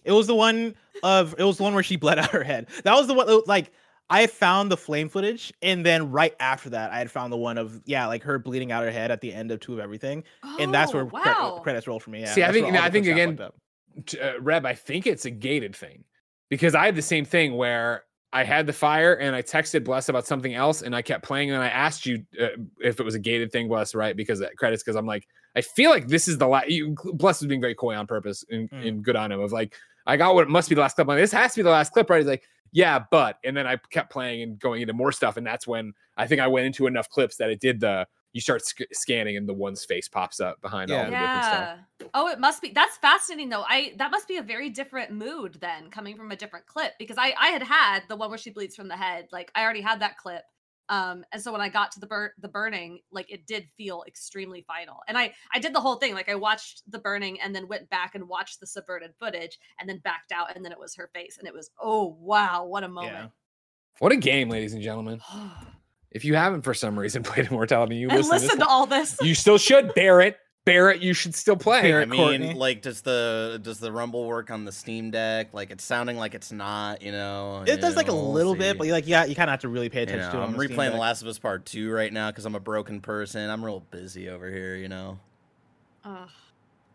It 0.03 0.11
was 0.11 0.27
the 0.27 0.35
one 0.35 0.75
of 1.03 1.35
it 1.37 1.43
was 1.43 1.57
the 1.57 1.63
one 1.63 1.73
where 1.73 1.83
she 1.83 1.95
bled 1.95 2.19
out 2.19 2.31
her 2.31 2.43
head. 2.43 2.67
That 2.83 2.93
was 2.95 3.07
the 3.07 3.13
one 3.13 3.41
like 3.45 3.71
I 4.09 4.25
found 4.27 4.71
the 4.71 4.77
flame 4.77 5.07
footage, 5.07 5.53
and 5.61 5.85
then 5.85 6.09
right 6.11 6.35
after 6.39 6.71
that, 6.71 6.91
I 6.91 6.97
had 6.97 7.11
found 7.11 7.31
the 7.31 7.37
one 7.37 7.57
of 7.59 7.79
yeah, 7.85 8.07
like 8.07 8.23
her 8.23 8.39
bleeding 8.39 8.71
out 8.71 8.83
her 8.83 8.91
head 8.91 9.11
at 9.11 9.21
the 9.21 9.31
end 9.33 9.51
of 9.51 9.59
two 9.59 9.73
of 9.73 9.79
everything, 9.79 10.23
and 10.59 10.73
that's 10.73 10.93
where 10.93 11.03
Oh, 11.13 11.55
cre- 11.57 11.63
credits 11.63 11.87
roll 11.87 11.99
for 11.99 12.09
me. 12.09 12.21
Yeah, 12.21 12.33
See, 12.33 12.43
I 12.43 12.51
think- 12.51 12.65
where 12.65 12.73
no, 12.73 12.81
I 12.81 12.89
think 12.89 13.05
again- 13.07 13.37
fucked 13.37 13.41
up. 13.41 14.05
t- 14.07 14.19
uh, 14.19 14.39
Reb, 14.39 14.65
I 14.65 14.73
think 14.73 15.05
it's 15.05 15.25
a 15.25 15.29
gated 15.31 15.75
thing 15.75 16.03
because 16.49 16.73
I 16.73 16.85
had 16.85 16.95
the 16.95 17.01
same 17.03 17.23
thing 17.25 17.55
where 17.55 18.03
I 18.33 18.43
had 18.43 18.65
the 18.67 18.73
fire 18.73 19.13
and 19.15 19.35
I 19.35 19.41
texted 19.43 19.83
Bless 19.83 20.09
about 20.09 20.25
something 20.25 20.53
else 20.55 20.81
and 20.83 20.95
I 20.95 21.01
kept 21.03 21.23
playing 21.23 21.51
and 21.51 21.61
I 21.61 21.67
asked 21.67 22.05
you 22.05 22.23
uh, 22.41 22.47
if 22.79 22.99
it 22.99 23.03
was 23.03 23.13
a 23.15 23.19
gated 23.19 23.51
thing, 23.51 23.67
Bless, 23.67 23.93
right? 23.95 24.15
Because 24.15 24.39
of 24.41 24.49
credits, 24.55 24.81
because 24.83 24.95
I'm 24.95 25.05
like, 25.07 25.27
I 25.55 25.61
feel 25.61 25.89
like 25.89 26.07
this 26.07 26.27
is 26.27 26.37
the 26.37 26.47
last. 26.47 26.67
Bless 27.13 27.41
is 27.41 27.47
being 27.47 27.61
very 27.61 27.75
coy 27.75 27.95
on 27.95 28.07
purpose 28.07 28.45
and, 28.49 28.69
Mm. 28.69 28.87
and 28.87 29.03
good 29.03 29.15
on 29.15 29.31
him. 29.31 29.39
Of 29.39 29.51
like, 29.51 29.75
I 30.05 30.17
got 30.17 30.35
what 30.35 30.49
must 30.49 30.69
be 30.69 30.75
the 30.75 30.81
last 30.81 30.95
clip. 30.95 31.05
I'm 31.05 31.15
like, 31.15 31.19
this 31.23 31.31
has 31.31 31.53
to 31.53 31.59
be 31.59 31.63
the 31.63 31.69
last 31.71 31.91
clip, 31.93 32.09
right? 32.09 32.17
He's 32.19 32.27
like, 32.27 32.43
yeah, 32.71 32.99
but 33.11 33.37
and 33.43 33.57
then 33.57 33.65
I 33.65 33.77
kept 33.89 34.11
playing 34.11 34.43
and 34.43 34.59
going 34.59 34.81
into 34.81 34.93
more 34.93 35.11
stuff, 35.11 35.37
and 35.37 35.45
that's 35.45 35.65
when 35.67 35.93
I 36.17 36.27
think 36.27 36.39
I 36.39 36.47
went 36.47 36.65
into 36.67 36.85
enough 36.87 37.09
clips 37.09 37.37
that 37.37 37.49
it 37.49 37.59
did 37.59 37.79
the. 37.79 38.07
You 38.31 38.41
start 38.41 38.63
sc- 38.63 38.83
scanning, 38.93 39.37
and 39.37 39.49
the 39.49 39.55
one's 39.55 39.83
face 39.83 40.07
pops 40.07 40.39
up 40.39 40.61
behind 40.61 40.91
all 40.91 40.97
Yeah. 40.99 41.05
the 41.05 41.09
different 41.09 41.43
stuff. 41.45 42.09
Oh, 42.13 42.27
it 42.27 42.39
must 42.39 42.61
be. 42.61 42.69
That's 42.69 42.95
fascinating, 42.97 43.49
though. 43.49 43.63
I 43.67 43.93
that 43.97 44.11
must 44.11 44.27
be 44.27 44.37
a 44.37 44.43
very 44.43 44.69
different 44.69 45.09
mood 45.11 45.57
then, 45.61 45.89
coming 45.89 46.15
from 46.15 46.31
a 46.31 46.35
different 46.35 46.67
clip. 46.67 46.93
Because 46.99 47.17
I 47.17 47.33
I 47.39 47.47
had 47.47 47.63
had 47.63 48.03
the 48.07 48.15
one 48.15 48.29
where 48.29 48.37
she 48.37 48.51
bleeds 48.51 48.75
from 48.75 48.87
the 48.87 48.95
head. 48.95 49.29
Like 49.31 49.51
I 49.55 49.63
already 49.63 49.81
had 49.81 50.01
that 50.01 50.17
clip. 50.19 50.43
Um, 50.89 51.23
and 51.31 51.41
so 51.41 51.51
when 51.51 51.61
I 51.61 51.69
got 51.69 51.91
to 51.93 51.99
the 51.99 52.07
burn 52.07 52.31
the 52.39 52.47
burning, 52.47 52.99
like 53.11 53.31
it 53.31 53.45
did 53.47 53.67
feel 53.77 54.03
extremely 54.07 54.63
final. 54.67 54.97
And 55.07 55.17
I 55.17 55.33
I 55.53 55.59
did 55.59 55.73
the 55.73 55.79
whole 55.79 55.95
thing. 55.97 56.13
Like 56.15 56.29
I 56.29 56.35
watched 56.35 56.81
the 56.91 56.99
burning 56.99 57.39
and 57.39 57.55
then 57.55 57.67
went 57.67 57.89
back 57.89 58.15
and 58.15 58.27
watched 58.27 58.59
the 58.59 58.67
subverted 58.67 59.11
footage 59.19 59.57
and 59.79 59.87
then 59.87 59.99
backed 60.03 60.31
out 60.31 60.55
and 60.55 60.65
then 60.65 60.71
it 60.71 60.79
was 60.79 60.95
her 60.95 61.09
face 61.13 61.37
and 61.37 61.47
it 61.47 61.53
was 61.53 61.69
oh 61.81 62.17
wow 62.19 62.65
what 62.65 62.83
a 62.83 62.87
Yeah. 62.87 62.91
moment. 62.91 63.31
What 63.99 64.11
a 64.11 64.15
game, 64.17 64.49
ladies 64.49 64.73
and 64.73 64.81
gentlemen! 64.81 65.21
If 66.11 66.25
you 66.25 66.33
haven't 66.33 66.63
for 66.63 66.73
some 66.73 66.97
reason 66.97 67.21
played 67.29 67.45
Immortality, 67.45 67.95
you 67.97 68.09
and 68.09 68.27
listen, 68.27 68.49
to, 68.57 68.63
to 68.63 68.67
all 68.67 68.87
this. 68.87 69.15
you 69.21 69.35
still 69.35 69.59
should. 69.59 69.93
Barrett, 69.93 70.37
Barrett, 70.69 71.01
you 71.01 71.13
should 71.13 71.35
still 71.35 71.55
play. 71.55 71.93
I 71.93 72.05
mean, 72.05 72.19
Courtney. 72.19 72.53
like, 72.53 72.81
does 72.81 73.01
the 73.01 73.59
does 73.61 73.79
the 73.79 73.91
rumble 73.91 74.25
work 74.25 74.51
on 74.51 74.65
the 74.65 74.71
Steam 74.71 75.11
Deck? 75.11 75.53
Like, 75.53 75.71
it's 75.71 75.83
sounding 75.83 76.17
like 76.17 76.33
it's 76.35 76.51
not. 76.51 77.01
You 77.01 77.11
know, 77.11 77.63
It 77.67 77.81
does 77.81 77.95
like 77.95 78.07
a 78.07 78.13
we'll 78.13 78.31
little 78.31 78.55
bit, 78.55 78.73
see. 78.73 78.77
but 78.77 78.87
like 78.87 79.07
yeah, 79.07 79.25
you 79.25 79.35
kind 79.35 79.49
of 79.49 79.53
have 79.53 79.61
to 79.61 79.69
really 79.69 79.89
pay 79.89 79.99
You 79.99 80.03
attention 80.03 80.27
know, 80.27 80.31
to 80.33 80.41
it. 80.41 80.43
I'm 80.45 80.51
the 80.53 80.63
Steam 80.63 80.77
replaying 80.77 80.85
The 80.87 80.91
Deck. 80.91 80.99
Last 80.99 81.21
of 81.21 81.27
Us 81.27 81.39
Part 81.39 81.65
Two 81.65 81.91
right 81.91 82.11
now 82.13 82.31
because 82.31 82.45
I'm 82.45 82.55
a 82.55 82.59
broken 82.59 83.01
person. 83.01 83.49
I'm 83.49 83.63
real 83.63 83.81
busy 83.91 84.29
over 84.29 84.49
here. 84.49 84.75
You 84.75 84.87
know. 84.89 85.19
Ugh. 86.05 86.29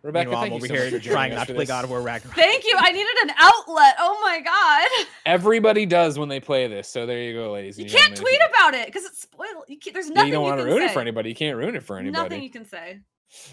Rebecca, 0.03 0.29
Meanwhile, 0.29 0.45
I'm 0.45 0.51
thank 0.51 0.63
you 0.63 0.69
over 0.77 0.91
so 0.91 0.91
here 0.91 1.01
trying 1.01 1.35
not 1.35 1.47
to 1.49 1.55
play. 1.55 1.65
God 1.65 1.85
of 1.85 1.89
War 1.91 2.03
Ragnarok. 2.03 2.37
Thank 2.37 2.65
you. 2.65 2.77
I 2.79 2.93
needed 2.93 3.09
an 3.23 3.31
outlet. 3.39 3.95
Oh 3.99 4.21
my 4.23 4.39
god. 4.43 5.07
Everybody 5.25 5.87
does 5.87 6.19
when 6.19 6.29
they 6.29 6.41
play 6.41 6.67
this. 6.67 6.89
So 6.89 7.07
there 7.07 7.23
you 7.23 7.33
go, 7.33 7.51
ladies. 7.53 7.79
You 7.79 7.85
and 7.87 7.93
can't 7.95 8.15
tweet 8.15 8.39
about 8.51 8.75
it 8.75 8.85
because 8.85 9.07
it's 9.07 9.23
spoiled. 9.23 9.65
You 9.67 9.79
can't, 9.79 9.95
there's 9.95 10.09
Yeah, 10.09 10.15
nothing 10.17 10.27
you 10.29 10.35
don't 10.35 10.43
want 10.43 10.59
to 10.59 10.65
can 10.65 10.73
ruin 10.75 10.83
it 10.83 10.91
for 10.91 11.01
anybody. 11.01 11.31
You 11.31 11.35
can't 11.35 11.57
ruin 11.57 11.75
it 11.75 11.83
for 11.83 11.97
anybody. 11.97 12.23
Nothing 12.23 12.43
you 12.43 12.51
can 12.51 12.67
say. 12.67 13.01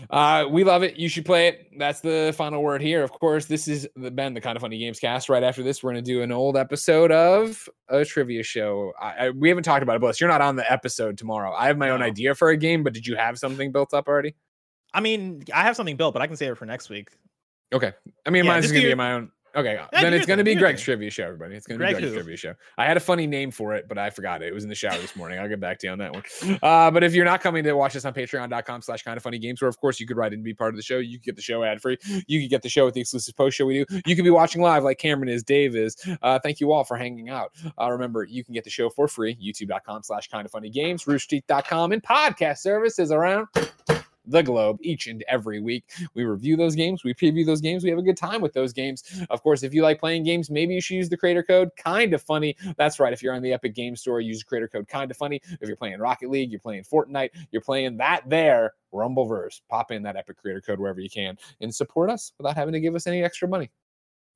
Uh, 0.10 0.46
we 0.50 0.64
love 0.64 0.84
it. 0.84 0.98
You 0.98 1.10
should 1.10 1.26
play 1.26 1.48
it. 1.48 1.72
That's 1.78 2.02
the 2.02 2.34
final 2.38 2.62
word 2.64 2.82
here. 2.82 3.04
Of 3.04 3.12
course, 3.12 3.46
this 3.46 3.68
is 3.68 3.88
the 3.96 4.12
Ben, 4.12 4.34
the 4.34 4.42
Kinda 4.42 4.60
Funny 4.60 4.80
Gamescast. 4.80 5.30
Right 5.30 5.44
after 5.44 5.64
this, 5.64 5.84
we're 5.84 5.94
going 5.94 6.04
to 6.04 6.12
do 6.12 6.22
an 6.22 6.32
old 6.32 6.58
episode 6.58 7.12
of 7.12 7.68
a 7.90 8.06
trivia 8.06 8.44
show. 8.44 8.94
I, 9.00 9.28
I, 9.28 9.30
we 9.30 9.50
haven't 9.50 9.64
talked 9.64 9.84
about 9.84 9.96
it, 9.96 10.00
Bless. 10.00 10.20
You're 10.20 10.30
not 10.30 10.42
on 10.42 10.56
the 10.56 10.72
episode 10.72 11.18
tomorrow. 11.18 11.54
I 11.54 11.68
have 11.68 11.78
my 11.78 11.90
own 11.90 12.02
idea 12.02 12.36
for 12.36 12.50
a 12.50 12.58
game, 12.58 12.84
but 12.84 12.94
did 12.94 13.06
you 13.08 13.16
have 13.16 13.38
something 13.38 13.72
built 13.72 13.94
up 13.94 14.08
already? 14.08 14.36
I 14.94 15.00
mean, 15.00 15.44
I 15.54 15.64
have 15.64 15.76
something 15.76 15.96
built, 15.96 16.14
but 16.14 16.22
I 16.22 16.28
can 16.28 16.36
save 16.36 16.52
it 16.52 16.56
for 16.56 16.66
next 16.66 16.90
week. 16.90 17.10
Okay. 17.74 17.94
I 18.26 18.30
mean, 18.30 18.46
Yeah, 18.46 18.52
mine's 18.52 18.72
going 18.72 18.84
to 18.84 18.90
be 18.90 18.96
my 18.96 19.14
own. 19.14 19.32
Okay, 19.56 19.76
do 19.76 20.02
then 20.02 20.14
it's 20.14 20.26
going 20.26 20.38
to 20.38 20.44
be 20.44 20.56
Greg's 20.56 20.80
thing. 20.82 20.86
trivia 20.86 21.10
show, 21.10 21.26
everybody. 21.26 21.56
It's 21.56 21.68
going 21.68 21.80
to 21.80 21.86
be 21.86 21.92
Greg's 21.92 22.08
who? 22.08 22.14
trivia 22.14 22.38
show. 22.38 22.54
I 22.78 22.86
had 22.86 22.98
a 22.98 23.02
funny 23.02 23.28
name 23.28 23.52
for 23.52 23.74
it, 23.76 23.88
but 23.88 23.98
I 23.98 24.10
forgot 24.10 24.42
it. 24.42 24.48
It 24.48 24.54
was 24.54 24.64
in 24.64 24.70
the 24.70 24.76
shower 24.76 24.98
this 24.98 25.16
morning. 25.16 25.40
I'll 25.40 25.50
get 25.50 25.60
back 25.60 25.80
to 25.80 25.88
you 25.88 25.92
on 25.92 26.00
that 26.00 26.14
one. 26.14 26.24
Uh, 26.62 26.92
but 26.92 27.04
if 27.04 27.14
you're 27.14 27.26
not 27.26 27.42
coming 27.42 27.64
to 27.64 27.74
watch 27.74 27.96
us 27.96 28.06
on 28.06 28.14
patreon.com 28.14 28.82
slash 28.82 29.04
kind 29.04 29.18
of 29.18 29.24
funny 29.24 29.40
games, 29.40 29.62
where 29.62 29.70
of 29.70 29.78
course 29.80 30.00
you 30.00 30.08
could 30.08 30.18
write 30.18 30.34
in 30.34 30.40
and 30.40 30.44
be 30.44 30.54
part 30.54 30.74
of 30.74 30.78
the 30.78 30.82
show, 30.82 31.00
you 31.00 31.18
could 31.18 31.26
get 31.26 31.36
the 31.36 31.42
show 31.42 31.64
ad 31.64 31.82
free. 31.82 31.98
You 32.28 32.42
could 32.42 32.50
get 32.50 32.62
the 32.62 32.70
show 32.70 32.86
with 32.86 32.94
the 32.94 33.02
exclusive 33.02 33.36
post 33.36 33.58
show 33.58 33.66
we 33.66 33.84
do. 33.84 34.02
You 34.06 34.16
could 34.16 34.24
be 34.26 34.32
watching 34.32 34.62
live 34.62 34.84
like 34.84 34.98
Cameron 35.00 35.30
is, 35.30 35.44
Dave 35.44 35.76
is. 35.76 35.96
Uh, 36.22 36.40
thank 36.40 36.60
you 36.60 36.72
all 36.72 36.84
for 36.84 36.98
hanging 36.98 37.30
out. 37.30 37.52
Uh, 37.80 37.92
remember, 37.92 38.24
you 38.24 38.44
can 38.44 38.54
get 38.54 38.64
the 38.64 38.70
show 38.70 38.90
for 38.90 39.08
free, 39.08 39.36
youtube.com 39.36 40.04
slash 40.04 40.30
kind 40.30 40.46
of 40.46 40.52
funny 40.52 40.70
games, 40.70 41.06
roosterteeth.com, 41.06 41.92
and 41.92 42.04
podcast 42.04 42.60
services 42.60 43.12
around 43.12 43.48
the 44.26 44.42
globe 44.44 44.78
each 44.82 45.08
and 45.08 45.24
every 45.28 45.60
week. 45.60 45.84
We 46.14 46.24
review 46.24 46.56
those 46.56 46.76
games, 46.76 47.04
we 47.04 47.14
preview 47.14 47.46
those 47.46 47.62
games, 47.62 47.84
we 47.84 47.90
have 47.90 48.00
a 48.00 48.04
good 48.04 48.18
time 48.18 48.42
with 48.42 48.54
those 48.54 48.74
games. 48.74 49.04
Of 49.30 49.42
course, 49.42 49.64
if 49.64 49.74
you 49.74 49.82
like 49.82 50.00
playing 50.00 50.24
games, 50.24 50.50
maybe 50.50 50.74
you 50.74 50.82
should 50.82 50.96
use 50.96 51.10
the 51.10 51.18
creator 51.18 51.44
code 51.44 51.70
kind 51.78 52.14
of 52.14 52.22
funny. 52.22 52.56
That's 52.78 53.00
right. 53.00 53.14
If 53.14 53.24
you're 53.24 53.34
on 53.34 53.42
the 53.42 53.54
Epic 53.54 53.74
Game 53.76 53.96
Store, 53.96 54.22
use 54.22 54.44
creator 54.44 54.68
code 54.68 54.88
kind 54.88 55.10
of 55.10 55.18
funny. 55.18 55.42
If 55.60 55.68
you're 55.68 55.78
playing 55.78 56.00
Rocket 56.00 56.30
League, 56.30 56.52
you're 56.52 56.60
playing 56.60 56.84
Fortnite, 56.84 57.30
you're 57.52 57.62
playing 57.62 57.98
that 57.98 58.30
there, 58.30 58.74
Rumbleverse. 58.94 59.62
Pop 59.70 59.92
in 59.92 60.04
that 60.04 60.16
Epic 60.16 60.38
creator 60.38 60.62
code 60.62 60.80
wherever 60.80 61.00
you 61.00 61.10
can 61.10 61.38
and 61.60 61.74
support 61.74 62.10
us 62.10 62.34
without 62.38 62.56
having 62.56 62.74
to 62.74 62.80
give 62.80 62.96
us 62.96 63.08
any 63.08 63.24
extra 63.24 63.48
money. 63.48 63.72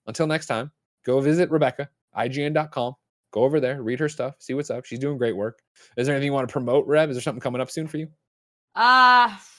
Until 0.08 0.28
next 0.28 0.48
time, 0.48 0.72
go 1.06 1.20
visit 1.20 1.50
Rebecca, 1.50 1.90
IGN.com. 2.18 2.96
Go 3.32 3.44
over 3.44 3.60
there, 3.60 3.82
read 3.84 4.00
her 4.00 4.08
stuff, 4.08 4.36
see 4.40 4.54
what's 4.54 4.70
up. 4.70 4.86
She's 4.86 5.00
doing 5.00 5.18
great 5.18 5.36
work. 5.36 5.62
Is 5.98 6.08
there 6.08 6.16
anything 6.16 6.28
you 6.28 6.34
want 6.34 6.48
to 6.48 6.54
promote, 6.54 6.88
Reb? 6.88 7.10
Is 7.10 7.18
there 7.18 7.22
something 7.22 7.42
coming 7.42 7.60
up 7.60 7.70
soon 7.70 7.88
for 7.88 7.98
you? 7.98 8.08
Uh 8.76 9.30
n- 9.30 9.55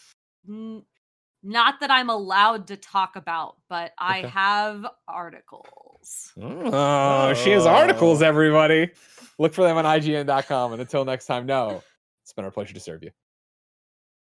not 0.49 1.81
that 1.81 1.91
I'm 1.91 2.11
allowed 2.11 2.69
to 2.69 2.77
talk 2.77 3.17
about, 3.17 3.57
but 3.69 3.93
I 3.99 4.21
Okay. 4.21 4.29
have 4.29 4.87
articles. 5.07 6.33
Oh, 6.41 7.35
she 7.35 7.51
has 7.51 7.67
articles, 7.67 8.23
oh. 8.23 8.27
everybody. 8.27 8.91
Look 9.39 9.55
for 9.55 9.63
them 9.63 9.77
on 9.77 9.85
IGN.com. 9.85 10.73
And 10.73 10.81
until 10.81 11.05
next 11.05 11.27
time, 11.27 11.47
no, 11.47 11.83
it's 12.23 12.33
been 12.33 12.45
our 12.45 12.51
pleasure 12.51 12.75
to 12.75 12.81
serve 12.81 13.03
you. 13.03 13.11